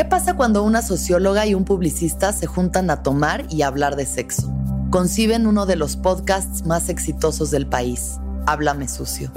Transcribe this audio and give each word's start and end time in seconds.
¿Qué 0.00 0.06
pasa 0.06 0.34
cuando 0.34 0.62
una 0.62 0.80
socióloga 0.80 1.44
y 1.46 1.52
un 1.52 1.66
publicista 1.66 2.32
se 2.32 2.46
juntan 2.46 2.88
a 2.88 3.02
tomar 3.02 3.44
y 3.50 3.60
hablar 3.60 3.96
de 3.96 4.06
sexo? 4.06 4.50
Conciben 4.88 5.46
uno 5.46 5.66
de 5.66 5.76
los 5.76 5.96
podcasts 5.96 6.64
más 6.64 6.88
exitosos 6.88 7.50
del 7.50 7.66
país, 7.66 8.16
Háblame 8.46 8.88
Sucio. 8.88 9.30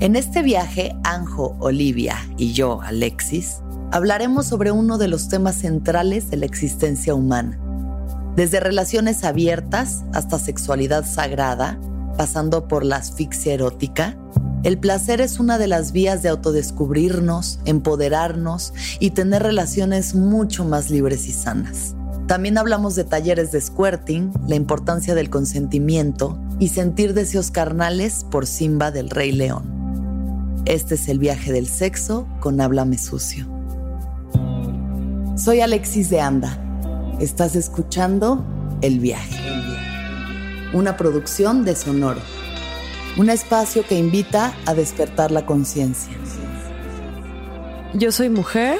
En 0.00 0.16
este 0.16 0.42
viaje, 0.42 0.96
Anjo, 1.04 1.54
Olivia 1.60 2.16
y 2.38 2.54
yo, 2.54 2.80
Alexis, 2.80 3.58
hablaremos 3.92 4.46
sobre 4.46 4.72
uno 4.72 4.96
de 4.96 5.08
los 5.08 5.28
temas 5.28 5.56
centrales 5.56 6.30
de 6.30 6.38
la 6.38 6.46
existencia 6.46 7.14
humana. 7.14 7.60
Desde 8.36 8.58
relaciones 8.58 9.22
abiertas 9.22 10.02
hasta 10.14 10.38
sexualidad 10.38 11.04
sagrada, 11.04 11.78
pasando 12.16 12.68
por 12.68 12.86
la 12.86 12.96
asfixia 12.96 13.52
erótica, 13.52 14.16
el 14.62 14.76
placer 14.76 15.22
es 15.22 15.40
una 15.40 15.56
de 15.56 15.66
las 15.66 15.92
vías 15.92 16.22
de 16.22 16.28
autodescubrirnos, 16.28 17.60
empoderarnos 17.64 18.74
y 18.98 19.10
tener 19.10 19.42
relaciones 19.42 20.14
mucho 20.14 20.66
más 20.66 20.90
libres 20.90 21.26
y 21.28 21.32
sanas. 21.32 21.94
También 22.26 22.58
hablamos 22.58 22.94
de 22.94 23.04
talleres 23.04 23.52
de 23.52 23.60
squirting, 23.60 24.32
la 24.46 24.56
importancia 24.56 25.14
del 25.14 25.30
consentimiento 25.30 26.38
y 26.58 26.68
sentir 26.68 27.14
deseos 27.14 27.50
carnales 27.50 28.26
por 28.30 28.46
Simba 28.46 28.90
del 28.90 29.08
Rey 29.08 29.32
León. 29.32 30.62
Este 30.66 30.96
es 30.96 31.08
el 31.08 31.18
viaje 31.18 31.52
del 31.52 31.66
sexo 31.66 32.28
con 32.40 32.60
Háblame 32.60 32.98
Sucio. 32.98 33.46
Soy 35.36 35.60
Alexis 35.60 36.10
de 36.10 36.20
Anda. 36.20 36.58
Estás 37.18 37.56
escuchando 37.56 38.44
El 38.82 39.00
viaje. 39.00 39.40
Una 40.74 40.98
producción 40.98 41.64
de 41.64 41.74
Sonoro 41.74 42.39
un 43.16 43.30
espacio 43.30 43.84
que 43.86 43.98
invita 43.98 44.54
a 44.66 44.74
despertar 44.74 45.30
la 45.30 45.44
conciencia. 45.44 46.14
Yo 47.94 48.12
soy 48.12 48.28
mujer, 48.30 48.78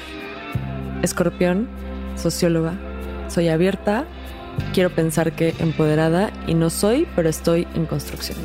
escorpión, 1.02 1.68
socióloga, 2.16 2.74
soy 3.28 3.48
abierta, 3.48 4.04
quiero 4.72 4.90
pensar 4.90 5.32
que 5.32 5.54
empoderada 5.58 6.30
y 6.46 6.54
no 6.54 6.70
soy, 6.70 7.08
pero 7.16 7.28
estoy 7.28 7.66
en 7.74 7.86
construcción. 7.86 8.38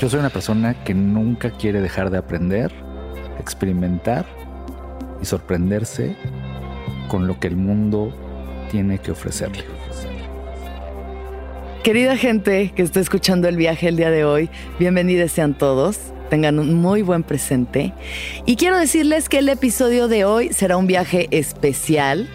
Yo 0.00 0.08
soy 0.08 0.18
una 0.18 0.30
persona 0.30 0.82
que 0.82 0.94
nunca 0.94 1.50
quiere 1.50 1.80
dejar 1.80 2.10
de 2.10 2.18
aprender, 2.18 2.72
experimentar 3.38 4.26
y 5.20 5.24
sorprenderse 5.24 6.16
con 7.08 7.28
lo 7.28 7.38
que 7.38 7.46
el 7.46 7.56
mundo 7.56 8.12
tiene 8.70 8.98
que 8.98 9.12
ofrecerle. 9.12 9.81
Querida 11.82 12.16
gente 12.16 12.72
que 12.76 12.82
está 12.82 13.00
escuchando 13.00 13.48
el 13.48 13.56
viaje 13.56 13.88
el 13.88 13.96
día 13.96 14.12
de 14.12 14.24
hoy, 14.24 14.48
bienvenidos 14.78 15.32
sean 15.32 15.52
todos. 15.52 15.98
Tengan 16.30 16.60
un 16.60 16.74
muy 16.74 17.02
buen 17.02 17.24
presente. 17.24 17.92
Y 18.46 18.54
quiero 18.54 18.78
decirles 18.78 19.28
que 19.28 19.38
el 19.38 19.48
episodio 19.48 20.06
de 20.06 20.24
hoy 20.24 20.52
será 20.52 20.76
un 20.76 20.86
viaje 20.86 21.26
especial 21.32 22.28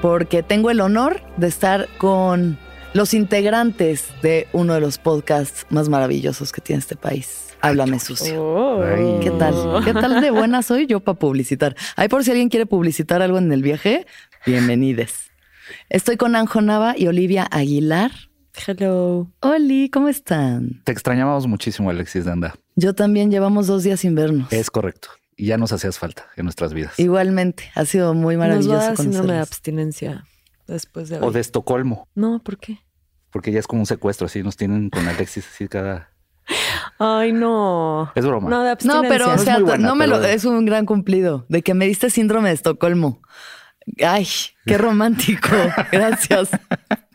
porque 0.00 0.44
tengo 0.44 0.70
el 0.70 0.80
honor 0.80 1.20
de 1.36 1.48
estar 1.48 1.88
con 1.98 2.60
los 2.94 3.12
integrantes 3.12 4.06
de 4.22 4.46
uno 4.52 4.74
de 4.74 4.80
los 4.80 4.98
podcasts 4.98 5.66
más 5.68 5.88
maravillosos 5.88 6.52
que 6.52 6.60
tiene 6.60 6.78
este 6.78 6.94
país. 6.94 7.48
Háblame 7.60 7.98
sucio. 7.98 8.40
Oh. 8.40 9.20
¿Qué 9.20 9.32
tal? 9.32 9.82
¿Qué 9.84 9.94
tal 9.94 10.20
de 10.20 10.30
buena 10.30 10.62
soy 10.62 10.86
yo 10.86 11.00
para 11.00 11.18
publicitar? 11.18 11.74
Ahí 11.96 12.06
por 12.06 12.22
si 12.22 12.30
alguien 12.30 12.50
quiere 12.50 12.66
publicitar 12.66 13.20
algo 13.20 13.38
en 13.38 13.52
el 13.52 13.62
viaje, 13.62 14.06
bienvenides. 14.46 15.32
Estoy 15.88 16.16
con 16.16 16.36
Anjo 16.36 16.60
Nava 16.60 16.94
y 16.96 17.08
Olivia 17.08 17.48
Aguilar 17.50 18.12
Hello. 18.54 19.30
Oli, 19.40 19.88
¿cómo 19.90 20.08
están? 20.08 20.82
Te 20.84 20.92
extrañábamos 20.92 21.46
muchísimo, 21.46 21.90
Alexis 21.90 22.24
Danda. 22.24 22.54
Yo 22.76 22.94
también 22.94 23.30
llevamos 23.30 23.66
dos 23.66 23.82
días 23.82 24.00
sin 24.00 24.14
vernos. 24.14 24.52
Es 24.52 24.70
correcto. 24.70 25.08
Y 25.36 25.46
ya 25.46 25.56
nos 25.56 25.72
hacías 25.72 25.98
falta 25.98 26.26
en 26.36 26.44
nuestras 26.44 26.74
vidas. 26.74 26.98
Igualmente, 26.98 27.70
ha 27.74 27.84
sido 27.84 28.14
muy 28.14 28.36
maravilloso. 28.36 28.74
Nos 28.74 28.84
va 28.84 28.92
a 28.92 28.96
síndrome 28.96 29.32
de 29.34 29.38
abstinencia 29.40 30.24
después 30.66 31.08
de. 31.08 31.18
O 31.20 31.32
de 31.32 31.40
Estocolmo. 31.40 32.06
No, 32.14 32.40
¿por 32.40 32.58
qué? 32.58 32.78
Porque 33.30 33.50
ya 33.50 33.58
es 33.58 33.66
como 33.66 33.82
un 33.82 33.86
secuestro, 33.86 34.26
así 34.26 34.42
nos 34.42 34.56
tienen 34.56 34.90
con 34.90 35.08
Alexis 35.08 35.46
así 35.48 35.66
cada. 35.68 36.10
Ay, 36.98 37.32
no. 37.32 38.12
Es 38.14 38.26
broma. 38.26 38.50
No, 38.50 38.62
de 38.62 38.70
abstinencia. 38.70 39.02
No, 39.02 39.08
pero 39.08 39.32
o 39.32 39.38
sea, 39.38 39.58
no 39.58 39.96
me 39.96 40.06
lo 40.06 40.22
es 40.22 40.44
un 40.44 40.64
gran 40.66 40.84
cumplido 40.86 41.46
de 41.48 41.62
que 41.62 41.72
me 41.74 41.86
diste 41.86 42.10
síndrome 42.10 42.50
de 42.50 42.56
Estocolmo. 42.56 43.22
Ay, 44.04 44.28
qué 44.66 44.76
romántico. 44.78 45.48
Gracias. 45.92 46.50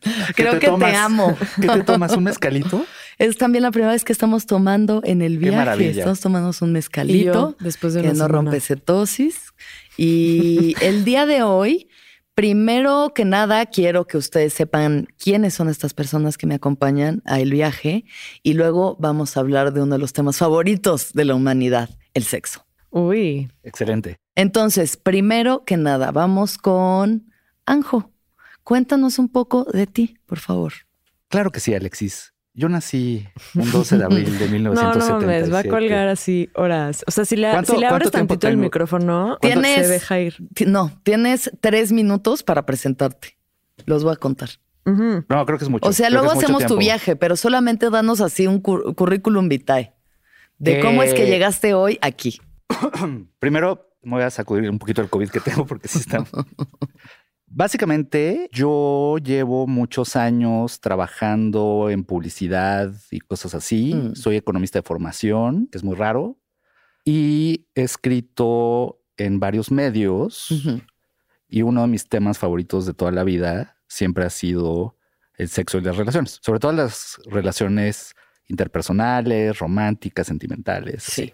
Creo 0.36 0.60
que 0.60 0.70
te 0.70 0.96
amo. 0.96 1.38
¿Qué 1.62 1.68
te 1.68 1.84
tomas? 1.84 2.16
¿Un 2.16 2.24
mezcalito? 2.24 2.86
Es 3.18 3.36
también 3.36 3.64
la 3.64 3.72
primera 3.72 3.94
vez 3.94 4.04
que 4.04 4.14
estamos 4.14 4.46
tomando 4.46 5.02
en 5.04 5.24
el 5.24 5.40
viaje. 5.40 5.90
Estamos 5.90 6.20
tomando 6.20 6.52
un 6.62 6.72
mezcalito 6.72 7.56
después 7.60 7.96
de 7.96 8.04
que 8.04 8.14
no 8.14 8.28
rompe 8.28 8.60
cetosis. 8.60 9.54
Y 9.98 10.76
el 10.82 11.04
día 11.04 11.26
de 11.26 11.42
hoy, 11.42 11.88
primero 12.36 13.14
que 13.16 13.26
nada, 13.26 13.66
quiero 13.66 14.06
que 14.06 14.18
ustedes 14.18 14.54
sepan 14.54 15.08
quiénes 15.18 15.56
son 15.56 15.68
estas 15.68 15.96
personas 15.96 16.38
que 16.38 16.46
me 16.46 16.54
acompañan 16.54 17.24
a 17.26 17.40
el 17.40 17.52
viaje. 17.52 18.06
Y 18.44 18.54
luego 18.54 18.96
vamos 19.00 19.36
a 19.36 19.40
hablar 19.40 19.74
de 19.74 19.82
uno 19.82 19.96
de 19.96 20.00
los 20.00 20.14
temas 20.14 20.38
favoritos 20.38 21.14
de 21.14 21.26
la 21.26 21.34
humanidad, 21.34 21.90
el 22.14 22.24
sexo. 22.24 22.68
Uy. 22.92 23.50
Excelente. 23.64 24.18
Entonces, 24.36 24.96
primero 24.96 25.64
que 25.66 25.78
nada, 25.78 26.12
vamos 26.12 26.60
con 26.60 27.32
Anjo. 27.66 28.12
Cuéntanos 28.68 29.18
un 29.18 29.30
poco 29.30 29.64
de 29.64 29.88
ti, 29.88 30.18
por 30.26 30.40
favor. 30.40 30.74
Claro 31.30 31.52
que 31.52 31.62
sí, 31.62 31.74
Alexis. 31.74 32.34
Yo 32.54 32.68
nací 32.68 33.26
un 33.56 33.72
12 33.72 33.98
de 33.98 34.04
abril 34.04 34.38
de 34.38 34.48
1977. 34.50 35.10
No, 35.10 35.22
no 35.22 35.26
me 35.26 35.50
va 35.50 35.60
a 35.60 35.64
colgar 35.64 36.10
así 36.10 36.50
horas. 36.54 37.06
O 37.08 37.12
sea, 37.12 37.24
si 37.24 37.38
le, 37.38 37.50
si 37.64 37.78
le 37.78 37.86
abres 37.88 38.12
tantito 38.12 38.46
el 38.50 38.58
micrófono, 38.58 39.38
¿Tienes, 39.40 39.88
se 39.88 39.94
deja 39.94 40.20
ir. 40.20 40.36
No, 40.66 40.92
tienes 41.04 41.50
tres 41.62 41.94
minutos 41.94 42.44
para 42.44 42.66
presentarte. 42.66 43.38
Los 43.86 44.04
voy 44.04 44.12
a 44.12 44.18
contar. 44.18 44.50
No, 44.84 45.46
creo 45.46 45.58
que 45.58 45.64
es 45.64 45.70
mucho. 45.70 45.88
O 45.88 45.94
sea, 45.94 46.10
luego 46.10 46.30
hacemos 46.30 46.66
tu 46.66 46.76
viaje, 46.76 47.16
pero 47.16 47.38
solamente 47.38 47.90
danos 47.90 48.20
así 48.20 48.48
un 48.48 48.60
currículum 48.60 49.48
vitae 49.48 49.94
de 50.58 50.82
cómo 50.82 51.04
es 51.04 51.14
que 51.14 51.24
eh, 51.24 51.30
llegaste 51.30 51.74
hoy 51.74 52.00
aquí. 52.02 52.42
Primero, 53.40 53.88
me 54.02 54.16
voy 54.16 54.24
a 54.24 54.30
sacudir 54.30 54.70
un 54.70 54.78
poquito 54.78 55.02
el 55.02 55.10
COVID 55.10 55.30
que 55.30 55.40
tengo 55.40 55.66
porque 55.66 55.88
sí 55.88 56.00
está. 56.00 56.26
Básicamente, 57.58 58.52
yo 58.52 59.18
llevo 59.18 59.66
muchos 59.66 60.16
años 60.16 60.80
trabajando 60.80 61.90
en 61.90 62.04
publicidad 62.04 62.94
y 63.10 63.20
cosas 63.20 63.56
así. 63.56 63.96
Mm. 63.96 64.16
Soy 64.16 64.36
economista 64.36 64.78
de 64.78 64.84
formación, 64.84 65.68
que 65.72 65.80
es 65.80 65.84
muy 65.84 65.96
raro. 65.96 66.38
Y 67.04 67.66
he 67.74 67.82
escrito 67.82 69.02
en 69.18 69.40
varios 69.40 69.72
medios. 69.72 70.50
Y 71.50 71.64
uno 71.64 71.82
de 71.82 71.88
mis 71.88 72.08
temas 72.08 72.38
favoritos 72.38 72.86
de 72.86 72.94
toda 72.94 73.10
la 73.10 73.24
vida 73.24 73.80
siempre 73.88 74.24
ha 74.24 74.30
sido 74.30 74.96
el 75.36 75.50
sexo 75.50 75.80
y 75.80 75.82
las 75.82 75.98
relaciones. 75.98 76.38
Sobre 76.44 76.60
todo 76.60 76.74
las 76.74 77.20
relaciones 77.26 78.14
interpersonales, 78.46 79.58
románticas, 79.58 80.28
sentimentales. 80.28 81.02
Sí 81.02 81.34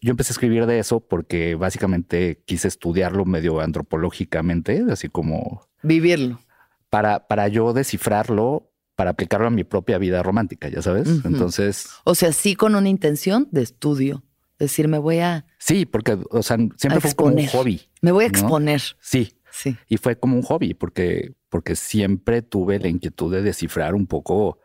yo 0.00 0.10
empecé 0.10 0.30
a 0.30 0.34
escribir 0.34 0.66
de 0.66 0.78
eso 0.78 1.00
porque 1.00 1.54
básicamente 1.54 2.42
quise 2.46 2.68
estudiarlo 2.68 3.24
medio 3.24 3.60
antropológicamente, 3.60 4.84
así 4.90 5.08
como... 5.08 5.66
Vivirlo. 5.82 6.40
Para, 6.90 7.26
para 7.26 7.48
yo 7.48 7.72
descifrarlo, 7.72 8.70
para 8.96 9.10
aplicarlo 9.10 9.46
a 9.46 9.50
mi 9.50 9.64
propia 9.64 9.98
vida 9.98 10.22
romántica, 10.22 10.68
ya 10.68 10.82
sabes. 10.82 11.08
Entonces... 11.24 11.88
O 12.04 12.14
sea, 12.14 12.32
sí 12.32 12.54
con 12.54 12.74
una 12.74 12.88
intención 12.88 13.48
de 13.50 13.62
estudio. 13.62 14.24
Decir, 14.58 14.88
me 14.88 14.98
voy 14.98 15.18
a... 15.18 15.46
Sí, 15.58 15.86
porque, 15.86 16.18
o 16.30 16.42
sea, 16.42 16.56
siempre 16.76 17.00
fue 17.00 17.14
como 17.14 17.34
un 17.34 17.46
hobby. 17.46 17.82
Me 18.00 18.10
voy 18.10 18.24
a 18.24 18.28
exponer. 18.28 18.82
Sí. 19.00 19.34
Sí. 19.50 19.76
Y 19.88 19.96
fue 19.96 20.18
como 20.18 20.36
un 20.36 20.42
hobby 20.42 20.74
porque, 20.74 21.34
porque 21.48 21.74
siempre 21.74 22.42
tuve 22.42 22.78
la 22.78 22.88
inquietud 22.88 23.32
de 23.32 23.42
descifrar 23.42 23.94
un 23.94 24.06
poco 24.06 24.58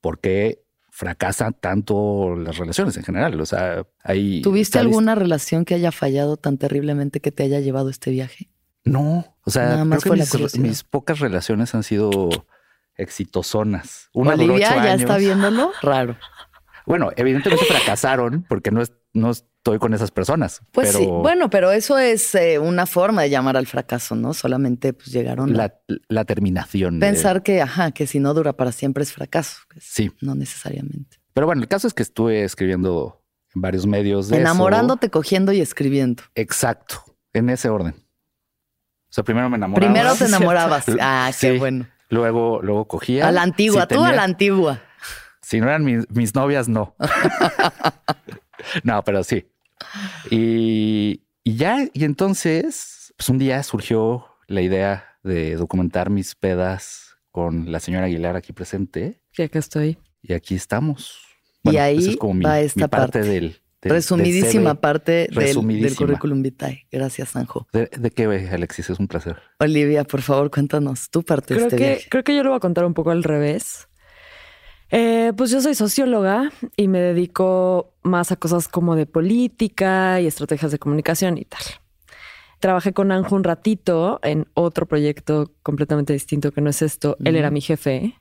por 0.00 0.20
qué 0.20 0.63
fracasan 0.94 1.54
tanto 1.54 2.36
las 2.36 2.56
relaciones 2.56 2.96
en 2.96 3.02
general. 3.02 3.40
O 3.40 3.46
sea, 3.46 3.84
hay. 4.04 4.42
¿Tuviste 4.42 4.78
alguna 4.78 5.16
relación 5.16 5.64
que 5.64 5.74
haya 5.74 5.90
fallado 5.90 6.36
tan 6.36 6.56
terriblemente 6.56 7.18
que 7.18 7.32
te 7.32 7.42
haya 7.42 7.58
llevado 7.58 7.90
este 7.90 8.12
viaje? 8.12 8.48
No, 8.84 9.36
o 9.42 9.50
sea, 9.50 9.70
Nada 9.70 9.84
más 9.84 10.04
mis, 10.56 10.84
pocas 10.84 11.18
relaciones 11.18 11.74
han 11.74 11.82
sido 11.82 12.28
exitosonas. 12.96 14.08
Una 14.12 14.34
Olivia 14.34 14.84
ya 14.84 14.94
está 14.94 15.16
viéndolo 15.16 15.72
raro. 15.82 16.16
Bueno, 16.86 17.10
evidentemente 17.16 17.64
fracasaron 17.64 18.44
porque 18.48 18.70
no, 18.70 18.80
es, 18.80 18.92
no 19.14 19.32
estoy 19.64 19.78
con 19.78 19.94
esas 19.94 20.10
personas. 20.10 20.60
Pues 20.72 20.92
sí, 20.92 21.06
bueno, 21.06 21.48
pero 21.48 21.72
eso 21.72 21.96
es 21.96 22.34
eh, 22.34 22.58
una 22.58 22.84
forma 22.84 23.22
de 23.22 23.30
llamar 23.30 23.56
al 23.56 23.66
fracaso, 23.66 24.14
¿no? 24.14 24.34
Solamente 24.34 24.92
pues 24.92 25.06
llegaron 25.06 25.56
la, 25.56 25.80
la 26.08 26.26
terminación. 26.26 27.00
Pensar 27.00 27.42
que, 27.42 27.62
ajá, 27.62 27.90
que 27.92 28.06
si 28.06 28.20
no 28.20 28.34
dura 28.34 28.52
para 28.52 28.72
siempre 28.72 29.04
es 29.04 29.12
fracaso. 29.14 29.56
sí. 29.78 30.12
No 30.20 30.34
necesariamente. 30.34 31.18
Pero 31.32 31.46
bueno, 31.46 31.62
el 31.62 31.68
caso 31.68 31.86
es 31.88 31.94
que 31.94 32.02
estuve 32.02 32.44
escribiendo 32.44 33.24
en 33.54 33.62
varios 33.62 33.86
medios 33.86 34.28
de 34.28 34.36
Enamorándote, 34.36 35.08
cogiendo 35.08 35.50
y 35.50 35.62
escribiendo. 35.62 36.24
Exacto, 36.34 37.02
en 37.32 37.48
ese 37.48 37.70
orden. 37.70 37.94
O 37.94 39.12
sea, 39.14 39.24
primero 39.24 39.48
me 39.48 39.56
enamoraba. 39.56 39.90
Primero 39.92 40.14
te 40.18 40.26
enamorabas. 40.26 40.84
Ah, 41.00 41.32
qué 41.40 41.56
bueno. 41.56 41.88
Luego, 42.10 42.60
luego 42.60 42.86
cogía. 42.86 43.26
A 43.26 43.32
la 43.32 43.40
antigua, 43.40 43.88
tú 43.88 44.04
a 44.04 44.12
la 44.12 44.24
antigua. 44.24 44.82
Si 45.40 45.58
no 45.58 45.68
eran 45.68 45.84
mis, 45.84 46.04
mis 46.10 46.34
novias, 46.34 46.68
no. 46.68 46.94
no, 48.82 49.02
pero 49.02 49.24
sí. 49.24 49.46
Y, 50.30 51.22
ya, 51.44 51.88
y 51.92 52.04
entonces 52.04 53.12
pues 53.16 53.28
un 53.28 53.38
día 53.38 53.62
surgió 53.62 54.26
la 54.48 54.60
idea 54.60 55.04
de 55.22 55.56
documentar 55.56 56.10
mis 56.10 56.34
pedas 56.34 57.16
con 57.30 57.70
la 57.70 57.80
señora 57.80 58.06
Aguilar 58.06 58.36
aquí 58.36 58.52
presente. 58.52 59.20
Y 59.36 59.42
acá 59.42 59.58
estoy. 59.58 59.98
Y 60.22 60.32
aquí 60.32 60.54
estamos. 60.54 61.18
y 61.62 61.76
ahí 61.76 62.16
va 62.44 62.60
esta 62.60 62.88
parte, 62.88 63.22
del, 63.22 63.60
resumidísima 63.82 64.74
parte 64.74 65.28
del, 65.30 65.96
currículum 65.96 66.42
vitae. 66.42 66.86
Gracias, 66.90 67.30
Sanjo. 67.30 67.66
¿De, 67.72 67.88
¿De, 67.98 68.10
qué, 68.10 68.24
Alexis? 68.24 68.90
Es 68.90 68.98
un 68.98 69.08
placer. 69.08 69.36
Olivia, 69.58 70.04
por 70.04 70.22
favor, 70.22 70.50
cuéntanos 70.50 71.10
tu 71.10 71.22
parte 71.22 71.54
creo 71.54 71.68
de 71.68 71.76
este 71.76 71.76
que, 71.76 72.08
Creo 72.08 72.24
que 72.24 72.36
yo 72.36 72.42
lo 72.42 72.50
voy 72.50 72.56
a 72.56 72.60
contar 72.60 72.84
un 72.84 72.94
poco 72.94 73.10
al 73.10 73.22
revés. 73.22 73.88
Eh, 74.96 75.32
pues 75.36 75.50
yo 75.50 75.60
soy 75.60 75.74
socióloga 75.74 76.52
y 76.76 76.86
me 76.86 77.00
dedico 77.00 77.94
más 78.04 78.30
a 78.30 78.36
cosas 78.36 78.68
como 78.68 78.94
de 78.94 79.06
política 79.06 80.20
y 80.20 80.28
estrategias 80.28 80.70
de 80.70 80.78
comunicación 80.78 81.36
y 81.36 81.44
tal. 81.44 81.62
Trabajé 82.60 82.92
con 82.92 83.10
Anjo 83.10 83.34
un 83.34 83.42
ratito 83.42 84.20
en 84.22 84.46
otro 84.54 84.86
proyecto 84.86 85.50
completamente 85.64 86.12
distinto 86.12 86.52
que 86.52 86.60
no 86.60 86.70
es 86.70 86.80
esto. 86.80 87.16
Él 87.24 87.34
era 87.34 87.50
mi 87.50 87.60
jefe 87.60 88.14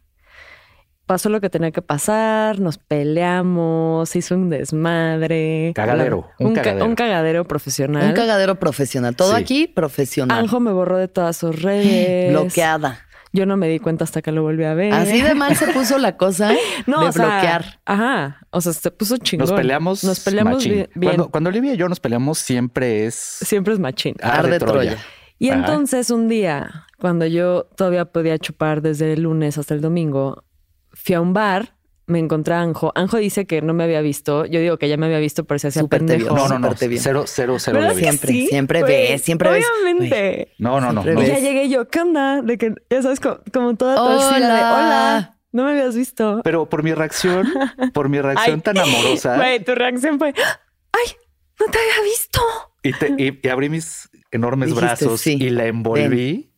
pasó 1.05 1.29
lo 1.29 1.41
que 1.41 1.49
tenía 1.49 1.71
que 1.71 1.81
pasar, 1.81 2.59
nos 2.59 2.77
peleamos, 2.77 4.15
hizo 4.15 4.35
un 4.35 4.49
desmadre. 4.49 5.73
Cagadero. 5.75 6.29
Un, 6.39 6.53
cagadero. 6.95 7.45
profesional. 7.45 8.07
Un 8.07 8.13
cagadero 8.13 8.55
profesional. 8.55 9.15
Todo 9.15 9.35
aquí 9.35 9.67
profesional. 9.67 10.39
Anjo 10.39 10.59
me 10.59 10.71
borró 10.71 10.97
de 10.97 11.07
todas 11.07 11.37
sus 11.37 11.61
redes. 11.61 12.31
Bloqueada. 12.31 12.99
Yo 13.35 13.47
no 13.47 13.57
me 13.57 13.67
di 13.67 13.79
cuenta 13.79 14.03
hasta 14.03 14.21
que 14.21 14.31
lo 14.31 14.43
volví 14.43 14.63
a 14.63 14.75
ver. 14.75 14.93
Así 14.93 15.21
de 15.21 15.33
mal 15.33 15.55
se 15.55 15.67
puso 15.73 15.97
la 15.97 16.17
cosa 16.17 16.53
no, 16.85 17.03
de 17.03 17.09
bloquear. 17.09 17.79
Ajá. 17.83 18.45
O 18.51 18.61
sea, 18.61 18.73
se 18.73 18.91
puso 18.91 19.17
chingón. 19.17 19.49
Nos 19.49 19.59
peleamos. 19.59 20.03
Nos 20.03 20.19
peleamos 20.19 20.63
bien. 20.63 20.87
Cuando, 21.01 21.29
cuando, 21.29 21.49
Olivia 21.49 21.73
y 21.73 21.77
yo 21.77 21.89
nos 21.89 21.99
peleamos, 21.99 22.37
siempre 22.37 23.07
es. 23.07 23.15
Siempre 23.15 23.73
es 23.73 23.79
machín. 23.79 24.15
Arde, 24.21 24.59
Troya. 24.59 24.97
Y 25.39 25.49
entonces 25.49 26.11
un 26.11 26.27
día, 26.27 26.85
cuando 26.99 27.25
yo 27.25 27.65
todavía 27.75 28.05
podía 28.05 28.37
chupar 28.37 28.81
desde 28.81 29.13
el 29.13 29.23
lunes 29.23 29.57
hasta 29.57 29.73
el 29.73 29.81
domingo, 29.81 30.43
fui 30.91 31.15
a 31.15 31.21
un 31.21 31.33
bar, 31.33 31.75
me 32.05 32.19
encontré 32.19 32.53
a 32.53 32.61
Anjo. 32.61 32.91
Anjo 32.95 33.17
dice 33.17 33.45
que 33.45 33.61
no 33.61 33.73
me 33.73 33.83
había 33.83 34.01
visto. 34.01 34.45
Yo 34.45 34.59
digo 34.59 34.77
que 34.77 34.89
ya 34.89 34.97
me 34.97 35.05
había 35.05 35.19
visto, 35.19 35.45
pero 35.45 35.59
se 35.59 35.69
hacía 35.69 35.83
pendejo. 35.83 36.35
No, 36.35 36.47
no, 36.47 36.59
no. 36.59 36.75
Cero, 36.75 37.23
cero, 37.27 37.57
cero. 37.59 37.79
Siempre, 37.95 38.47
siempre 38.47 38.83
ve, 38.83 39.17
siempre 39.19 39.49
ves. 39.51 39.65
Obviamente. 39.81 40.53
No, 40.57 40.81
no, 40.81 40.91
no. 40.91 41.01
Y 41.01 41.25
ya 41.25 41.39
llegué 41.39 41.69
yo, 41.69 41.87
¿qué 41.87 42.01
onda? 42.01 42.41
De 42.41 42.57
que, 42.57 42.73
ya 42.89 43.01
sabes, 43.01 43.19
como, 43.19 43.75
toda 43.75 43.95
torcida 43.95 44.55
de 44.55 44.63
hola. 44.63 45.37
No 45.51 45.65
me 45.65 45.71
habías 45.71 45.95
visto. 45.95 46.41
Pero 46.43 46.67
por 46.67 46.81
mi 46.81 46.93
reacción, 46.93 47.47
por 47.93 48.09
mi 48.09 48.19
reacción 48.19 48.61
tan 48.61 48.77
amorosa. 48.77 49.35
Güey, 49.37 49.63
tu 49.63 49.75
reacción 49.75 50.17
fue, 50.17 50.33
¡ay! 50.35 51.15
No 51.59 51.67
te 51.67 51.77
había 51.77 52.03
visto. 52.03 52.41
Y, 52.81 52.93
te, 52.93 53.41
y, 53.43 53.47
abrí 53.47 53.69
mis 53.69 54.09
enormes 54.31 54.73
brazos 54.73 55.25
y 55.27 55.49
la 55.51 55.67
envolví 55.67 56.51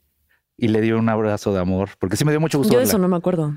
y 0.57 0.67
le 0.69 0.81
di 0.81 0.91
un 0.93 1.09
abrazo 1.09 1.53
de 1.53 1.59
amor, 1.59 1.89
porque 1.99 2.15
sí 2.15 2.23
me 2.23 2.31
dio 2.31 2.39
mucho 2.39 2.57
gusto. 2.57 2.73
Yo 2.73 2.79
eso 2.79 2.97
no 2.97 3.09
me 3.09 3.17
acuerdo. 3.17 3.53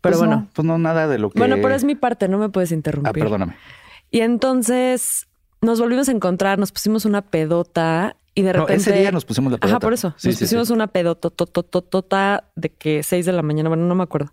Pero 0.00 0.16
pues 0.16 0.18
bueno. 0.18 0.48
pues 0.52 0.66
no, 0.66 0.78
nada 0.78 1.06
de 1.08 1.18
lo 1.18 1.30
que. 1.30 1.38
Bueno, 1.38 1.56
pero 1.60 1.74
es 1.74 1.84
mi 1.84 1.94
parte, 1.94 2.28
no 2.28 2.38
me 2.38 2.48
puedes 2.48 2.72
interrumpir. 2.72 3.10
Ah, 3.10 3.12
perdóname. 3.12 3.56
Y 4.10 4.20
entonces 4.20 5.28
nos 5.60 5.80
volvimos 5.80 6.08
a 6.08 6.12
encontrar, 6.12 6.58
nos 6.58 6.72
pusimos 6.72 7.04
una 7.04 7.22
pedota 7.22 8.16
y 8.34 8.42
de 8.42 8.52
repente. 8.52 8.72
No, 8.72 8.78
ese 8.78 8.92
día 8.92 9.12
nos 9.12 9.24
pusimos 9.24 9.52
la 9.52 9.58
pedota. 9.58 9.76
Ajá, 9.76 9.80
por 9.80 9.92
eso. 9.92 10.14
nos 10.22 10.38
pusimos 10.38 10.70
una 10.70 10.86
pedota 10.86 12.44
de 12.56 12.68
que 12.70 13.02
seis 13.02 13.26
de 13.26 13.32
la 13.32 13.42
mañana, 13.42 13.68
bueno, 13.68 13.84
no 13.84 13.94
me 13.94 14.02
acuerdo. 14.02 14.32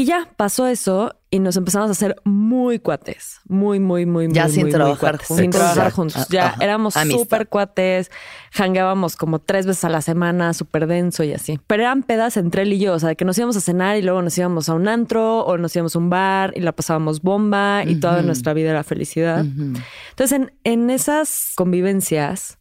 Y 0.00 0.06
ya 0.06 0.30
pasó 0.38 0.66
eso 0.66 1.14
y 1.28 1.40
nos 1.40 1.58
empezamos 1.58 1.90
a 1.90 1.92
hacer 1.92 2.16
muy 2.24 2.78
cuates, 2.78 3.42
muy, 3.46 3.80
muy, 3.80 4.06
muy, 4.06 4.32
ya 4.32 4.44
muy, 4.44 4.52
sin 4.52 4.62
muy, 4.62 4.70
trabajar 4.70 5.18
juntos. 5.18 5.36
Sin 5.36 5.50
trabajar 5.50 5.92
juntos. 5.92 6.26
Ya 6.30 6.56
éramos 6.58 6.94
súper 6.94 7.48
cuates, 7.48 8.10
jangueábamos 8.50 9.16
como 9.16 9.40
tres 9.40 9.66
veces 9.66 9.84
a 9.84 9.90
la 9.90 10.00
semana, 10.00 10.54
súper 10.54 10.86
denso 10.86 11.22
y 11.22 11.34
así. 11.34 11.60
Pero 11.66 11.82
eran 11.82 12.02
pedas 12.02 12.38
entre 12.38 12.62
él 12.62 12.72
y 12.72 12.78
yo, 12.78 12.94
o 12.94 12.98
sea, 12.98 13.14
que 13.14 13.26
nos 13.26 13.36
íbamos 13.36 13.58
a 13.58 13.60
cenar 13.60 13.98
y 13.98 14.00
luego 14.00 14.22
nos 14.22 14.38
íbamos 14.38 14.70
a 14.70 14.74
un 14.74 14.88
antro 14.88 15.40
o 15.40 15.58
nos 15.58 15.76
íbamos 15.76 15.94
a 15.94 15.98
un 15.98 16.08
bar 16.08 16.54
y 16.56 16.60
la 16.60 16.72
pasábamos 16.72 17.20
bomba 17.20 17.84
y 17.84 17.96
toda 17.96 18.22
nuestra 18.22 18.54
vida 18.54 18.70
era 18.70 18.82
felicidad. 18.82 19.40
Entonces, 19.40 20.32
en, 20.32 20.54
en 20.64 20.88
esas 20.88 21.52
convivencias 21.56 22.56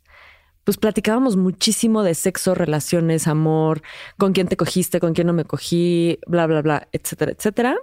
pues 0.63 0.77
platicábamos 0.77 1.35
muchísimo 1.35 2.03
de 2.03 2.15
sexo, 2.15 2.55
relaciones, 2.55 3.27
amor, 3.27 3.81
con 4.17 4.33
quién 4.33 4.47
te 4.47 4.57
cogiste, 4.57 4.99
con 4.99 5.13
quién 5.13 5.27
no 5.27 5.33
me 5.33 5.45
cogí, 5.45 6.19
bla, 6.27 6.45
bla, 6.47 6.61
bla, 6.61 6.87
etcétera, 6.91 7.31
etcétera. 7.31 7.77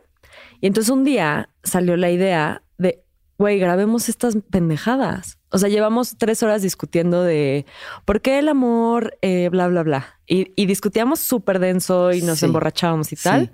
Y 0.61 0.67
entonces 0.67 0.91
un 0.91 1.05
día 1.05 1.51
salió 1.63 1.97
la 1.97 2.11
idea 2.11 2.63
de, 2.79 3.05
güey, 3.39 3.59
grabemos 3.59 4.09
estas 4.09 4.37
pendejadas. 4.51 5.39
O 5.51 5.59
sea, 5.59 5.69
llevamos 5.69 6.17
tres 6.19 6.43
horas 6.43 6.63
discutiendo 6.63 7.23
de 7.23 7.67
por 8.05 8.21
qué 8.21 8.39
el 8.39 8.49
amor, 8.49 9.17
eh, 9.23 9.49
bla, 9.51 9.69
bla, 9.69 9.83
bla. 9.83 10.21
Y, 10.27 10.67
discutíamos 10.67 11.21
súper 11.21 11.61
denso 11.61 12.13
y 12.13 12.21
nos 12.23 12.43
emborrachábamos 12.43 13.13
y 13.13 13.17
tal. 13.17 13.53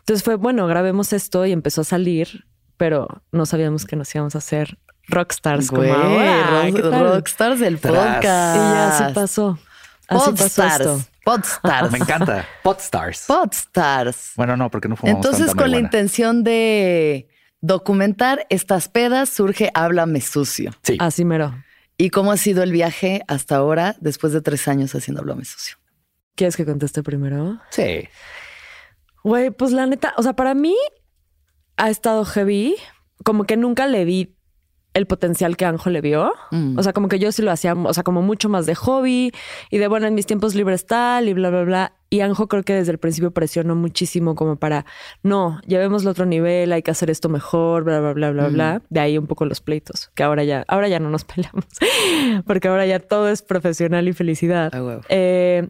Entonces 0.00 0.24
fue, 0.24 0.36
bueno, 0.36 0.66
grabemos 0.66 1.12
esto 1.12 1.46
y 1.46 1.52
empezó 1.52 1.82
a 1.82 1.84
salir, 1.84 2.46
pero 2.76 3.22
no 3.30 3.46
sabíamos 3.46 3.84
que 3.84 3.96
nos 3.96 4.14
íbamos 4.14 4.34
a 4.34 4.38
hacer 4.38 4.78
rockstars 5.08 5.68
como 5.68 5.82
ahora. 5.82 6.70
rockstars 6.70 7.60
del 7.60 7.78
podcast. 7.78 8.56
Y 8.56 8.74
ya 8.74 9.06
se 9.08 9.14
pasó. 9.14 9.58
Así 10.08 10.30
Podstars. 10.30 11.10
Podstars. 11.24 11.90
Me 11.90 11.98
encanta. 11.98 12.46
Podstars. 12.62 13.24
Podstars. 13.26 14.32
Bueno, 14.36 14.56
no, 14.56 14.70
porque 14.70 14.88
no 14.88 14.96
fumamos 14.96 15.24
Entonces, 15.24 15.54
con 15.54 15.70
la 15.70 15.78
intención 15.78 16.44
de 16.44 17.28
documentar 17.60 18.46
estas 18.50 18.88
pedas, 18.88 19.30
surge 19.30 19.70
Háblame 19.74 20.20
Sucio. 20.20 20.72
Sí. 20.82 20.98
Así 21.00 21.24
mero. 21.24 21.54
¿Y 21.96 22.10
cómo 22.10 22.32
ha 22.32 22.36
sido 22.36 22.62
el 22.62 22.72
viaje 22.72 23.22
hasta 23.28 23.56
ahora, 23.56 23.96
después 24.00 24.32
de 24.32 24.42
tres 24.42 24.68
años 24.68 24.94
haciendo 24.94 25.20
Háblame 25.20 25.44
Sucio? 25.44 25.76
¿Quieres 26.34 26.56
que 26.56 26.66
conteste 26.66 27.02
primero? 27.02 27.60
Sí. 27.70 28.08
Güey, 29.22 29.50
pues 29.50 29.72
la 29.72 29.86
neta, 29.86 30.12
o 30.18 30.22
sea, 30.22 30.34
para 30.34 30.54
mí 30.54 30.76
ha 31.76 31.88
estado 31.88 32.24
heavy. 32.24 32.76
Como 33.24 33.44
que 33.44 33.56
nunca 33.56 33.86
le 33.86 34.04
vi 34.04 34.36
el 34.94 35.06
potencial 35.06 35.56
que 35.56 35.64
Anjo 35.64 35.90
le 35.90 36.00
vio. 36.00 36.32
Mm. 36.52 36.78
O 36.78 36.82
sea, 36.82 36.92
como 36.92 37.08
que 37.08 37.18
yo 37.18 37.32
sí 37.32 37.42
lo 37.42 37.50
hacía, 37.50 37.74
o 37.74 37.92
sea, 37.92 38.04
como 38.04 38.22
mucho 38.22 38.48
más 38.48 38.64
de 38.64 38.74
hobby 38.74 39.32
y 39.70 39.78
de, 39.78 39.88
bueno, 39.88 40.06
en 40.06 40.14
mis 40.14 40.24
tiempos 40.24 40.54
libres 40.54 40.86
tal 40.86 41.28
y 41.28 41.34
bla, 41.34 41.50
bla, 41.50 41.64
bla. 41.64 41.92
Y 42.10 42.20
Anjo 42.20 42.46
creo 42.46 42.62
que 42.62 42.74
desde 42.74 42.92
el 42.92 42.98
principio 42.98 43.32
presionó 43.32 43.74
muchísimo 43.74 44.36
como 44.36 44.56
para, 44.56 44.86
no, 45.24 45.60
llevémoslo 45.66 46.10
a 46.10 46.12
otro 46.12 46.26
nivel, 46.26 46.72
hay 46.72 46.82
que 46.82 46.92
hacer 46.92 47.10
esto 47.10 47.28
mejor, 47.28 47.82
bla, 47.82 47.98
bla, 47.98 48.12
bla, 48.12 48.30
bla, 48.30 48.48
bla. 48.48 48.78
Mm. 48.78 48.82
De 48.88 49.00
ahí 49.00 49.18
un 49.18 49.26
poco 49.26 49.44
los 49.46 49.60
pleitos, 49.60 50.10
que 50.14 50.22
ahora 50.22 50.44
ya, 50.44 50.64
ahora 50.68 50.86
ya 50.88 51.00
no 51.00 51.10
nos 51.10 51.24
peleamos, 51.24 51.66
porque 52.46 52.68
ahora 52.68 52.86
ya 52.86 53.00
todo 53.00 53.28
es 53.28 53.42
profesional 53.42 54.06
y 54.06 54.12
felicidad. 54.12 54.70
Ah, 54.72 55.00
eh, 55.08 55.68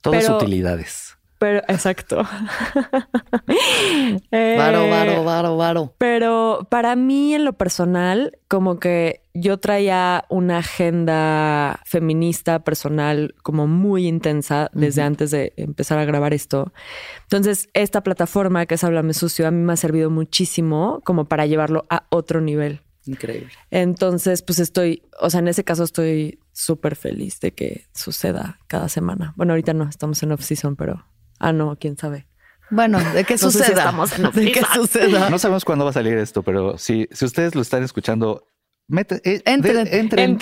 Todas 0.00 0.28
utilidades. 0.28 1.16
Pero, 1.44 1.60
exacto. 1.68 2.16
varo, 4.32 4.88
varo, 4.88 5.24
varo, 5.24 5.56
varo. 5.58 5.94
Pero 5.98 6.66
para 6.70 6.96
mí, 6.96 7.34
en 7.34 7.44
lo 7.44 7.52
personal, 7.52 8.38
como 8.48 8.78
que 8.78 9.20
yo 9.34 9.58
traía 9.58 10.24
una 10.30 10.56
agenda 10.60 11.80
feminista 11.84 12.60
personal 12.60 13.34
como 13.42 13.66
muy 13.66 14.08
intensa 14.08 14.70
desde 14.72 15.02
antes 15.02 15.32
de 15.32 15.52
empezar 15.58 15.98
a 15.98 16.06
grabar 16.06 16.32
esto. 16.32 16.72
Entonces, 17.24 17.68
esta 17.74 18.02
plataforma 18.02 18.64
que 18.64 18.76
es 18.76 18.84
Háblame 18.84 19.12
Sucio 19.12 19.46
a 19.46 19.50
mí 19.50 19.62
me 19.62 19.74
ha 19.74 19.76
servido 19.76 20.08
muchísimo 20.08 21.02
como 21.04 21.26
para 21.26 21.44
llevarlo 21.44 21.84
a 21.90 22.06
otro 22.08 22.40
nivel. 22.40 22.80
Increíble. 23.04 23.50
Entonces, 23.70 24.40
pues 24.40 24.60
estoy, 24.60 25.02
o 25.20 25.28
sea, 25.28 25.40
en 25.40 25.48
ese 25.48 25.62
caso 25.62 25.84
estoy 25.84 26.38
súper 26.52 26.96
feliz 26.96 27.38
de 27.40 27.52
que 27.52 27.84
suceda 27.92 28.60
cada 28.66 28.88
semana. 28.88 29.34
Bueno, 29.36 29.52
ahorita 29.52 29.74
no, 29.74 29.86
estamos 29.86 30.22
en 30.22 30.32
off-season, 30.32 30.74
pero 30.74 31.04
Ah, 31.38 31.52
no, 31.52 31.76
quién 31.76 31.96
sabe. 31.96 32.26
Bueno, 32.70 32.98
de 33.12 33.24
qué 33.24 33.38
suceda. 33.38 33.92
de 34.34 34.52
qué 34.52 34.62
suceda. 34.74 35.30
No 35.30 35.38
sabemos 35.38 35.64
cuándo 35.64 35.84
va 35.84 35.90
a 35.90 35.94
salir 35.94 36.16
esto, 36.18 36.42
pero 36.42 36.78
si, 36.78 37.08
si 37.12 37.24
ustedes 37.24 37.54
lo 37.54 37.62
están 37.62 37.82
escuchando, 37.82 38.46
mete, 38.86 39.20
eh, 39.24 39.42
entren, 39.44 39.86
entren, 39.86 40.38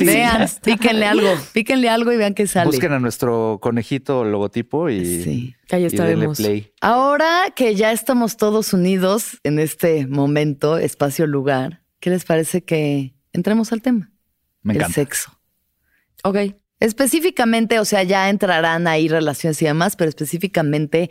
vean, 0.00 0.48
píquenle 0.62 1.06
algo, 1.06 1.28
píquenle 1.52 1.88
algo 1.88 2.12
y 2.12 2.16
vean 2.16 2.34
qué 2.34 2.46
sale. 2.46 2.66
Busquen 2.66 2.92
a 2.92 3.00
nuestro 3.00 3.58
conejito 3.60 4.24
logotipo 4.24 4.88
y, 4.88 5.22
sí. 5.22 5.54
Ahí 5.70 5.84
estaremos. 5.84 6.38
play. 6.38 6.72
Ahora 6.80 7.52
que 7.54 7.74
ya 7.74 7.92
estamos 7.92 8.36
todos 8.36 8.72
unidos 8.72 9.38
en 9.44 9.58
este 9.58 10.06
momento, 10.06 10.78
espacio, 10.78 11.26
lugar, 11.26 11.82
¿qué 12.00 12.10
les 12.10 12.24
parece 12.24 12.62
que 12.62 13.14
entremos 13.32 13.72
al 13.72 13.82
tema? 13.82 14.10
Me 14.62 14.74
El 14.74 14.84
sexo. 14.92 15.32
Ok. 16.24 16.36
Específicamente, 16.80 17.80
o 17.80 17.84
sea, 17.84 18.02
ya 18.04 18.30
entrarán 18.30 18.86
ahí 18.86 19.08
relaciones 19.08 19.60
y 19.62 19.64
demás, 19.64 19.96
pero 19.96 20.08
específicamente 20.08 21.10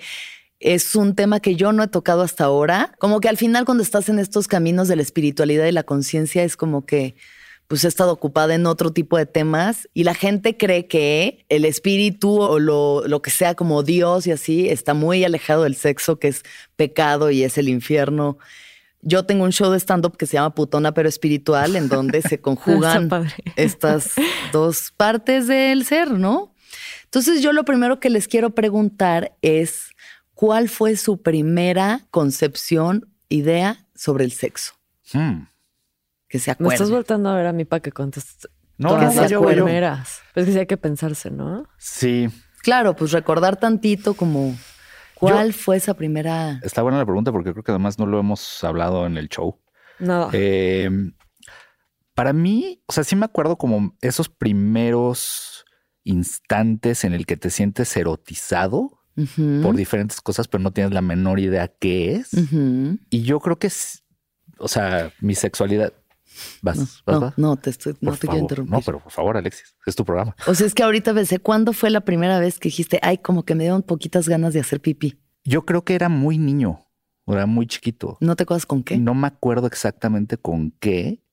es 0.60 0.96
un 0.96 1.16
tema 1.16 1.40
que 1.40 1.56
yo 1.56 1.72
no 1.72 1.84
he 1.84 1.88
tocado 1.88 2.22
hasta 2.22 2.46
ahora. 2.46 2.96
Como 3.00 3.20
que 3.20 3.30
al 3.30 3.38
final 3.38 3.66
cuando 3.66 3.84
estás 3.84 4.10
en 4.10 4.20
estos 4.20 4.48
caminos 4.48 4.88
de 4.88 4.96
la 4.96 5.02
espiritualidad 5.02 5.66
y 5.66 5.72
la 5.72 5.84
conciencia 5.84 6.44
es 6.44 6.58
como 6.58 6.86
que 6.86 7.16
pues 7.68 7.84
he 7.84 7.90
estado 7.90 8.14
ocupada 8.14 8.56
en 8.56 8.66
otro 8.66 8.94
tipo 8.94 9.18
de 9.18 9.26
temas 9.26 9.90
y 9.94 10.06
la 10.06 10.14
gente 10.14 10.56
cree 10.56 10.88
que 10.88 11.46
el 11.50 11.66
espíritu 11.66 12.40
o 12.40 12.60
lo, 12.60 13.06
lo, 13.06 13.22
que 13.22 13.30
sea 13.30 13.56
como 13.56 13.84
Dios 13.84 14.26
y 14.26 14.32
así 14.32 14.70
está 14.70 14.94
muy 14.94 15.26
alejado 15.26 15.64
del 15.64 15.76
sexo, 15.76 16.18
que 16.18 16.30
es 16.30 16.44
pecado 16.78 17.30
y 17.30 17.44
es 17.44 17.58
el 17.58 17.68
infierno. 17.68 18.38
Yo 19.02 19.26
tengo 19.26 19.44
un 19.44 19.52
show 19.52 19.72
de 19.72 19.80
stand-up 19.80 20.18
que 20.18 20.26
se 20.26 20.34
llama 20.34 20.54
Putona 20.54 20.94
pero 20.94 21.08
espiritual, 21.08 21.76
en 21.76 21.90
donde 21.90 22.22
se 22.22 22.40
conjugan 22.42 23.10
estas 23.56 24.14
dos 24.52 24.92
partes 24.96 25.48
del 25.48 25.86
ser, 25.86 26.12
¿no? 26.12 26.54
Entonces 27.06 27.42
yo 27.42 27.54
lo 27.54 27.64
primero 27.64 28.00
que 28.00 28.10
les 28.10 28.28
quiero 28.28 28.52
preguntar 28.52 29.38
es, 29.42 29.92
¿cuál 30.34 30.70
fue 30.70 30.96
su 30.98 31.22
primera 31.22 32.06
concepción, 32.12 33.10
idea 33.30 33.88
sobre 33.96 34.26
el 34.26 34.32
sexo? 34.32 34.74
Hmm. 35.14 35.48
Que 36.28 36.40
se 36.40 36.52
acuerden. 36.52 36.70
Me 36.70 36.76
estás 36.76 36.92
voltando 36.92 37.30
a 37.30 37.36
ver 37.36 37.48
a 37.48 37.54
mi 37.54 37.64
pa 37.64 37.80
que 37.80 37.92
contestas. 37.92 38.50
No, 38.78 38.98
no, 38.98 39.12
no, 39.12 39.28
yo, 39.28 39.42
Pues 39.42 40.46
que 40.46 40.52
sí 40.52 40.60
hay 40.60 40.68
que 40.68 40.78
pensarse, 40.78 41.32
¿no? 41.32 41.66
Sí. 41.78 42.30
Claro, 42.62 42.96
pues 42.96 43.12
recordar 43.12 43.58
tantito 43.58 44.14
como 44.14 44.56
¿Cuál 45.20 45.54
fue 45.54 45.78
esa 45.78 45.94
primera? 45.94 46.60
Está 46.64 46.82
buena 46.82 46.98
la 46.98 47.06
pregunta 47.06 47.32
porque 47.32 47.52
creo 47.52 47.64
que 47.64 47.72
además 47.72 47.98
no 48.00 48.06
lo 48.06 48.20
hemos 48.20 48.64
hablado 48.64 49.06
en 49.06 49.18
el 49.18 49.30
show. 49.30 49.60
No. 50.00 50.30
Eh, 50.34 50.90
para 52.14 52.34
mí, 52.34 52.84
o 52.88 52.94
sea, 52.94 53.04
sí 53.04 53.16
me 53.16 53.26
acuerdo 53.26 53.58
como 53.58 53.96
esos 54.02 54.30
primeros 54.30 55.66
instantes 56.04 57.04
en 57.04 57.14
el 57.14 57.26
que 57.26 57.38
te 57.38 57.50
sientes 57.50 57.96
erotizado 57.98 59.02
por 59.64 59.76
diferentes 59.76 60.22
cosas, 60.22 60.48
pero 60.48 60.64
no 60.64 60.72
tienes 60.72 60.94
la 60.94 61.02
menor 61.02 61.40
idea 61.40 61.68
qué 61.68 62.16
es. 62.16 62.30
Y 63.10 63.24
yo 63.24 63.40
creo 63.40 63.58
que 63.58 63.70
o 64.60 64.68
sea, 64.68 65.12
mi 65.20 65.36
sexualidad. 65.36 65.94
Vas, 66.62 67.04
no, 67.06 67.20
vas, 67.20 67.38
no, 67.38 67.56
te 67.58 67.70
estoy, 67.70 67.96
no 68.02 68.12
te 68.16 68.28
quiero 68.28 68.42
interrumpir. 68.42 68.74
No, 68.74 68.82
pero 68.82 69.00
por 69.00 69.12
favor, 69.12 69.38
Alexis, 69.38 69.76
es 69.86 69.96
tu 69.96 70.06
programa. 70.06 70.36
O 70.48 70.56
sea, 70.56 70.68
es 70.68 70.74
que 70.74 70.84
ahorita 70.84 71.14
pensé, 71.14 71.40
¿cuándo 71.40 71.74
fue 71.74 71.90
la 71.90 72.02
primera 72.02 72.40
vez 72.40 72.60
que 72.60 72.70
dijiste, 72.70 73.00
ay, 73.02 73.18
como 73.18 73.44
que 73.44 73.56
me 73.56 73.64
dieron 73.64 73.84
poquitas 73.84 74.28
ganas 74.28 74.54
de 74.54 74.60
hacer 74.60 74.82
pipí? 74.82 75.20
Yo 75.44 75.66
creo 75.66 75.84
que 75.84 75.96
era 75.96 76.10
muy 76.10 76.38
niño, 76.38 76.82
era 77.26 77.46
muy 77.46 77.68
chiquito. 77.68 78.18
¿No 78.20 78.36
te 78.36 78.44
acuerdas 78.44 78.66
con 78.66 78.84
qué? 78.84 78.98
No 78.98 79.14
me 79.14 79.28
acuerdo 79.28 79.68
exactamente 79.68 80.38
con 80.38 80.72
qué, 80.80 81.24